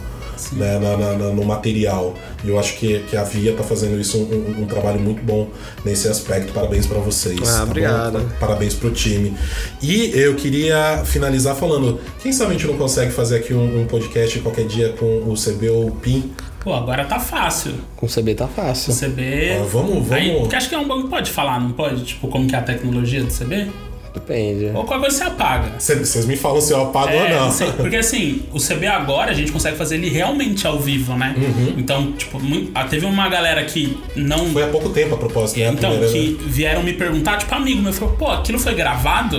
Né, 0.52 0.78
na- 0.78 0.96
na- 1.16 1.30
no 1.30 1.44
material. 1.44 2.14
E 2.44 2.50
eu 2.50 2.58
acho 2.58 2.76
que, 2.76 3.00
que 3.10 3.16
a 3.16 3.24
Via 3.24 3.54
tá 3.54 3.64
fazendo 3.64 3.98
isso 3.98 4.18
um, 4.18 4.22
um- 4.58 4.62
um 4.62 4.66
trabalho 4.66 5.00
muito 5.00 5.20
bom 5.24 5.48
nesse 5.84 6.06
aspecto. 6.08 6.52
Parabéns 6.52 6.86
para 6.86 6.98
vocês. 6.98 7.38
Ah, 7.40 7.44
tá 7.52 7.56
bom? 7.64 7.70
obrigado. 7.70 8.32
Parabéns 8.38 8.74
pro 8.74 8.90
time. 8.90 9.34
E 9.82 10.10
eu 10.14 10.34
queria 10.36 11.02
finalizar 11.06 11.56
falando: 11.56 11.98
quem 12.22 12.32
sabe 12.32 12.50
a 12.50 12.52
gente 12.52 12.66
não 12.66 12.76
consegue 12.76 13.12
fazer 13.12 13.36
aqui 13.38 13.54
um, 13.54 13.80
um 13.80 13.86
podcast 13.86 14.38
qualquer 14.40 14.66
dia 14.66 14.90
com 14.98 15.06
o 15.26 15.34
CB 15.34 15.70
ou 15.70 15.86
o 15.88 15.92
PIN? 15.92 16.30
Pô, 16.66 16.74
agora 16.74 17.04
tá 17.04 17.20
fácil. 17.20 17.74
Com 17.94 18.08
CB 18.08 18.34
tá 18.34 18.48
fácil. 18.48 18.92
O 18.92 18.96
CB. 18.96 19.52
Ah, 19.52 19.64
vamos- 19.70 19.88
vamos- 20.08 20.10
Aí, 20.12 20.36
porque 20.40 20.56
acho 20.56 20.68
que 20.68 20.74
é 20.74 20.78
um 20.78 20.88
bagulho 20.88 21.04
que 21.04 21.10
pode 21.10 21.30
falar, 21.30 21.60
não 21.60 21.70
pode? 21.70 22.02
Tipo, 22.02 22.26
como 22.26 22.44
que 22.48 22.56
é 22.56 22.58
a 22.58 22.62
tecnologia 22.62 23.22
do 23.22 23.30
CB? 23.30 23.68
Depende. 24.12 24.72
Ou 24.74 24.82
qualquer 24.82 24.98
coisa 25.02 25.16
você 25.18 25.22
apaga. 25.22 25.78
Vocês 25.78 26.26
me 26.26 26.34
falam 26.36 26.60
se 26.60 26.72
eu 26.72 26.82
apago 26.82 27.10
É, 27.10 27.22
ou 27.36 27.42
não. 27.44 27.52
sei, 27.52 27.70
porque 27.78 27.94
assim, 27.94 28.42
o 28.52 28.58
CB 28.58 28.84
agora 28.88 29.30
a 29.30 29.34
gente 29.34 29.52
consegue 29.52 29.76
fazer 29.76 29.94
ele 29.94 30.08
realmente 30.08 30.66
ao 30.66 30.80
vivo, 30.80 31.14
né? 31.14 31.36
Uhum. 31.38 31.74
Então, 31.78 32.10
tipo, 32.14 32.40
muito- 32.40 32.72
ah, 32.74 32.82
teve 32.82 33.06
uma 33.06 33.28
galera 33.28 33.62
que 33.64 33.96
não. 34.16 34.46
Foi 34.52 34.64
há 34.64 34.68
pouco 34.68 34.88
tempo 34.88 35.14
a 35.14 35.18
proposta, 35.18 35.60
né? 35.60 35.68
Então, 35.72 35.90
primeira, 35.90 36.12
que 36.12 36.30
né? 36.32 36.38
vieram 36.48 36.82
me 36.82 36.94
perguntar, 36.94 37.36
tipo, 37.38 37.54
amigo 37.54 37.80
meu 37.80 37.92
falou, 37.92 38.16
pô, 38.16 38.28
aquilo 38.28 38.58
foi 38.58 38.74
gravado? 38.74 39.36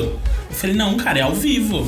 Eu 0.49 0.55
falei, 0.55 0.77
não, 0.77 0.95
cara, 0.95 1.19
é 1.19 1.23
ao 1.23 1.33
vivo. 1.33 1.85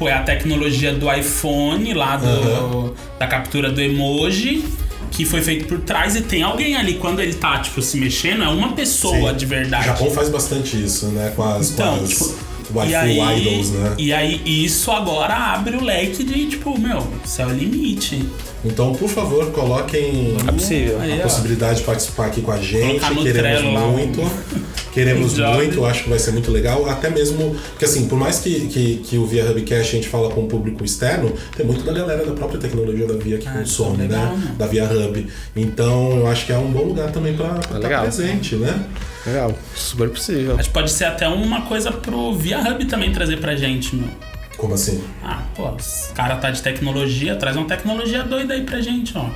Tipo, 0.00 0.08
é 0.08 0.14
a 0.14 0.22
tecnologia 0.22 0.94
do 0.94 1.12
iPhone 1.12 1.92
lá 1.92 2.16
do, 2.16 2.94
da 3.18 3.26
captura 3.26 3.70
do 3.70 3.80
emoji. 3.82 4.64
Que 5.10 5.24
foi 5.26 5.42
feito 5.42 5.66
por 5.66 5.80
trás 5.80 6.14
e 6.16 6.22
tem 6.22 6.42
alguém 6.42 6.76
ali, 6.76 6.94
quando 6.94 7.20
ele 7.20 7.34
tá, 7.34 7.58
tipo, 7.58 7.82
se 7.82 7.98
mexendo, 7.98 8.44
é 8.44 8.48
uma 8.48 8.72
pessoa 8.72 9.32
Sim. 9.32 9.36
de 9.38 9.44
O 9.44 9.48
verdade. 9.48 9.86
Japão 9.86 10.10
faz 10.12 10.28
bastante 10.30 10.82
isso, 10.82 11.06
né? 11.08 11.32
Com 11.34 11.42
as, 11.42 11.72
Então, 11.72 11.98
com 11.98 12.04
as 12.04 12.08
tipo, 12.10 12.34
waifu 12.72 12.92
e 12.92 12.94
aí, 13.20 13.40
idols, 13.48 13.70
né? 13.72 13.94
E 13.98 14.12
aí, 14.12 14.40
isso 14.46 14.90
agora 14.92 15.34
abre 15.34 15.76
o 15.76 15.82
leque 15.84 16.22
de, 16.22 16.46
tipo, 16.46 16.78
meu, 16.78 17.06
céu 17.24 17.50
é 17.50 17.52
o 17.52 17.56
limite. 17.56 18.24
Então, 18.64 18.94
por 18.94 19.08
favor, 19.08 19.50
coloquem 19.50 20.36
É 20.48 20.52
possível. 20.52 21.00
Aí, 21.00 21.12
a 21.14 21.16
ó. 21.16 21.22
possibilidade 21.24 21.80
de 21.80 21.84
participar 21.84 22.26
aqui 22.26 22.40
com 22.40 22.52
a 22.52 22.58
gente. 22.58 23.00
Queremos 23.00 23.32
Trello 23.32 23.72
lá 23.74 23.86
um- 23.86 23.92
muito. 23.92 24.20
Queremos 24.92 25.34
job. 25.34 25.56
muito, 25.56 25.84
acho 25.84 26.04
que 26.04 26.10
vai 26.10 26.18
ser 26.18 26.32
muito 26.32 26.50
legal. 26.50 26.88
Até 26.88 27.08
mesmo, 27.10 27.54
porque 27.70 27.84
assim, 27.84 28.08
por 28.08 28.18
mais 28.18 28.40
que, 28.40 28.66
que, 28.68 28.96
que 28.96 29.18
o 29.18 29.26
Via 29.26 29.44
Hubcast 29.50 29.92
a 29.92 30.00
gente 30.00 30.08
fala 30.08 30.30
com 30.30 30.42
o 30.42 30.46
público 30.46 30.84
externo, 30.84 31.32
tem 31.56 31.64
muito 31.64 31.84
da 31.84 31.92
galera 31.92 32.24
da 32.24 32.32
própria 32.32 32.58
tecnologia 32.60 33.06
da 33.06 33.14
Via 33.14 33.38
que 33.38 33.48
Ah, 33.48 33.52
consome, 33.52 33.98
legal, 33.98 34.36
né? 34.36 34.44
né? 34.46 34.54
Da 34.58 34.66
Via 34.66 34.84
Hub. 34.84 35.26
Então, 35.56 36.16
eu 36.16 36.26
acho 36.26 36.46
que 36.46 36.52
é 36.52 36.58
um 36.58 36.70
bom 36.70 36.84
lugar 36.84 37.10
também 37.12 37.34
pra 37.34 37.56
estar 37.60 37.78
legal. 37.78 38.02
presente, 38.02 38.56
né? 38.56 38.84
Legal. 39.26 39.54
Super 39.74 40.08
possível. 40.10 40.56
Acho 40.58 40.68
que 40.68 40.74
pode 40.74 40.90
ser 40.90 41.04
até 41.04 41.28
uma 41.28 41.62
coisa 41.62 41.92
pro 41.92 42.34
Via 42.34 42.58
Hub 42.60 42.84
também 42.86 43.12
trazer 43.12 43.38
pra 43.38 43.54
gente, 43.54 43.94
meu. 43.94 44.08
Como 44.56 44.74
assim? 44.74 45.02
Ah, 45.24 45.42
pô, 45.54 45.70
os 45.70 46.10
cara 46.14 46.36
tá 46.36 46.50
de 46.50 46.60
tecnologia, 46.60 47.34
traz 47.36 47.56
uma 47.56 47.66
tecnologia 47.66 48.22
doida 48.22 48.52
aí 48.54 48.62
pra 48.62 48.80
gente, 48.80 49.16
ó. 49.16 49.26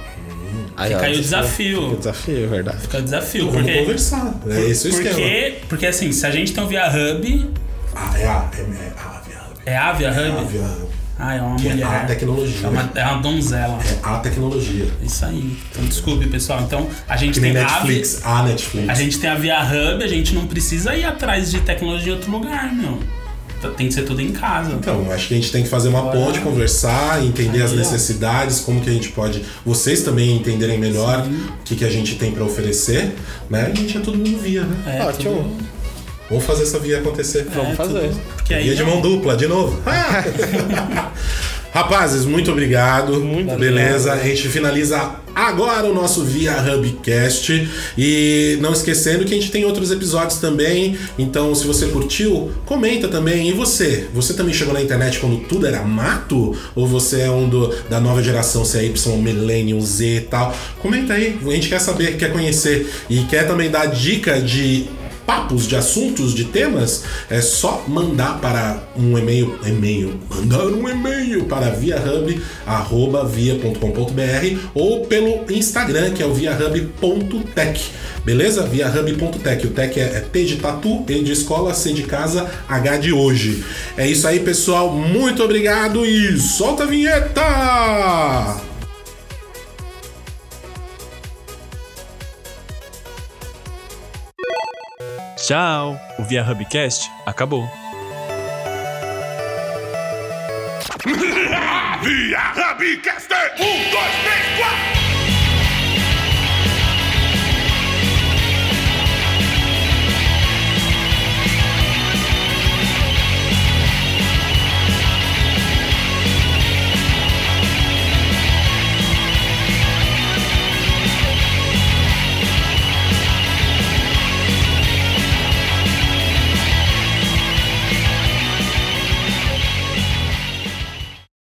Aí, 0.76 0.88
Fica 0.90 1.00
ó, 1.00 1.04
aí 1.04 1.12
o 1.12 1.14
Fica 1.14 1.18
o 1.18 1.22
desafio. 1.22 1.96
desafio, 1.96 2.48
verdade. 2.48 2.78
Fica 2.80 2.98
o 2.98 3.02
desafio, 3.02 3.46
Vamos 3.50 3.62
porque. 3.62 3.78
conversar. 3.80 4.34
É 4.48 4.60
esse 4.62 4.86
o 4.86 4.90
esquema. 4.90 5.10
Porque, 5.10 5.54
porque 5.68 5.86
assim, 5.86 6.10
se 6.12 6.26
a 6.26 6.30
gente 6.30 6.52
tem 6.52 6.64
o 6.64 6.66
Via 6.66 6.88
Hub, 6.88 7.50
Ah, 7.94 8.18
é 8.18 8.26
a, 8.26 8.50
é, 8.56 8.60
é 8.60 8.92
a 8.98 9.20
Via 9.20 9.38
Hub. 9.38 9.60
é 9.66 9.76
a 9.76 9.92
Via 9.92 10.08
É 10.08 10.10
a 10.28 10.40
Hub? 10.40 10.48
Via 10.50 10.62
Hub. 10.62 10.94
Ah, 11.16 11.34
é 11.36 11.40
uma 11.40 11.54
Que 11.56 11.68
é 11.68 11.70
mulher. 11.70 11.86
a 11.86 12.00
tecnologia. 12.06 12.66
É 12.66 12.68
uma, 12.68 12.90
é 12.92 13.04
uma 13.04 13.22
donzela. 13.22 13.78
É 13.84 13.98
a 14.02 14.18
tecnologia. 14.18 14.88
Isso 15.00 15.24
aí. 15.24 15.56
Então, 15.70 15.84
desculpe, 15.84 16.26
pessoal. 16.26 16.60
Então, 16.62 16.88
a 17.08 17.16
gente 17.16 17.34
Que 17.34 17.40
tem 17.40 17.50
a, 17.56 17.62
Netflix, 17.62 18.20
a 18.26 18.42
Netflix. 18.42 18.88
a 18.88 18.94
gente 18.94 19.18
tem 19.20 19.30
a 19.30 19.36
Via 19.36 19.60
Hub, 19.62 20.02
a 20.02 20.08
gente 20.08 20.34
não 20.34 20.44
precisa 20.48 20.92
ir 20.96 21.04
atrás 21.04 21.52
de 21.52 21.60
tecnologia 21.60 22.12
em 22.12 22.16
outro 22.16 22.32
lugar, 22.32 22.74
meu. 22.74 22.98
Tem 23.70 23.88
que 23.88 23.94
ser 23.94 24.02
tudo 24.02 24.20
em 24.20 24.30
casa. 24.32 24.72
Então, 24.72 25.10
acho 25.12 25.28
que 25.28 25.34
a 25.34 25.36
gente 25.36 25.50
tem 25.52 25.62
que 25.62 25.68
fazer 25.68 25.88
uma 25.88 26.10
ponte, 26.10 26.40
conversar, 26.40 27.24
entender 27.24 27.58
Aí, 27.58 27.64
as 27.64 27.72
ó. 27.72 27.76
necessidades, 27.76 28.60
como 28.60 28.80
que 28.80 28.90
a 28.90 28.92
gente 28.92 29.08
pode. 29.10 29.44
Vocês 29.64 30.02
também 30.02 30.36
entenderem 30.36 30.78
melhor 30.78 31.26
o 31.26 31.62
que, 31.64 31.76
que 31.76 31.84
a 31.84 31.90
gente 31.90 32.16
tem 32.16 32.32
pra 32.32 32.44
oferecer, 32.44 33.14
né? 33.50 33.68
E 33.68 33.72
a 33.72 33.74
gente 33.74 33.96
é 33.96 34.00
todo 34.00 34.16
mundo 34.18 34.38
via, 34.38 34.62
né? 34.64 34.98
É, 34.98 35.02
Ótimo. 35.04 35.34
tudo- 35.42 35.74
Vamos 36.30 36.44
fazer 36.44 36.62
essa 36.62 36.78
via 36.78 36.98
acontecer. 37.00 37.46
Vamos 37.54 37.72
é, 37.72 37.74
fazer. 37.74 38.08
tudo- 38.08 38.20
Porque 38.36 38.54
aí, 38.54 38.64
Via 38.64 38.74
de 38.76 38.82
mão 38.82 39.00
dupla, 39.00 39.36
de 39.36 39.46
novo. 39.46 39.78
Ah! 39.86 40.24
Rapazes, 41.74 42.24
muito 42.24 42.52
obrigado. 42.52 43.20
Muito 43.20 43.52
Beleza, 43.56 44.12
a 44.12 44.18
gente 44.18 44.48
finaliza 44.48 45.16
agora 45.34 45.84
o 45.88 45.92
nosso 45.92 46.22
Via 46.22 46.54
Hubcast. 46.62 47.68
E 47.98 48.56
não 48.60 48.72
esquecendo 48.72 49.24
que 49.24 49.34
a 49.34 49.36
gente 49.36 49.50
tem 49.50 49.64
outros 49.64 49.90
episódios 49.90 50.38
também. 50.38 50.96
Então, 51.18 51.52
se 51.52 51.66
você 51.66 51.88
curtiu, 51.88 52.52
comenta 52.64 53.08
também. 53.08 53.48
E 53.48 53.52
você? 53.52 54.06
Você 54.14 54.34
também 54.34 54.54
chegou 54.54 54.72
na 54.72 54.80
internet 54.80 55.18
quando 55.18 55.38
tudo 55.48 55.66
era 55.66 55.82
mato? 55.82 56.56
Ou 56.76 56.86
você 56.86 57.22
é 57.22 57.30
um 57.32 57.48
do, 57.48 57.74
da 57.90 57.98
nova 57.98 58.22
geração, 58.22 58.64
se 58.64 58.78
é 58.78 59.16
Millennium, 59.16 59.80
Z 59.80 60.18
e 60.18 60.20
tal? 60.20 60.56
Comenta 60.78 61.14
aí. 61.14 61.36
A 61.44 61.50
gente 61.50 61.68
quer 61.68 61.80
saber, 61.80 62.16
quer 62.16 62.30
conhecer. 62.30 62.88
E 63.10 63.24
quer 63.24 63.48
também 63.48 63.68
dar 63.68 63.86
dica 63.86 64.40
de 64.40 64.86
papos 65.26 65.66
de 65.66 65.74
assuntos, 65.76 66.34
de 66.34 66.44
temas, 66.44 67.04
é 67.30 67.40
só 67.40 67.84
mandar 67.88 68.38
para 68.40 68.82
um 68.96 69.16
e-mail, 69.18 69.58
e-mail, 69.66 70.20
mandar 70.28 70.66
um 70.66 70.86
e-mail 70.88 71.44
para 71.44 71.70
viahub@via.com.br 71.70 74.58
ou 74.74 75.06
pelo 75.06 75.50
Instagram, 75.52 76.12
que 76.12 76.22
é 76.22 76.26
o 76.26 76.34
viahub.tech. 76.34 77.90
Beleza? 78.24 78.62
Viahub.tech. 78.62 79.66
O 79.66 79.70
tech 79.70 80.00
é, 80.00 80.02
é 80.02 80.20
T 80.20 80.44
de 80.44 80.56
tatu, 80.56 81.04
E 81.08 81.22
de 81.22 81.32
escola, 81.32 81.74
C 81.74 81.92
de 81.92 82.04
casa, 82.04 82.48
H 82.68 82.96
de 82.98 83.12
hoje. 83.12 83.64
É 83.96 84.08
isso 84.08 84.26
aí, 84.26 84.40
pessoal. 84.40 84.92
Muito 84.92 85.42
obrigado 85.42 86.06
e 86.06 86.38
solta 86.38 86.84
a 86.84 86.86
vinheta! 86.86 88.73
Tchau! 95.46 96.00
O 96.18 96.22
Via 96.22 96.42
Hubcast 96.42 97.10
acabou. 97.26 97.68
Via 101.04 102.40
Hubcaster! 102.54 103.52
Um, 103.60 103.90
dois, 103.90 104.14
três! 104.24 104.33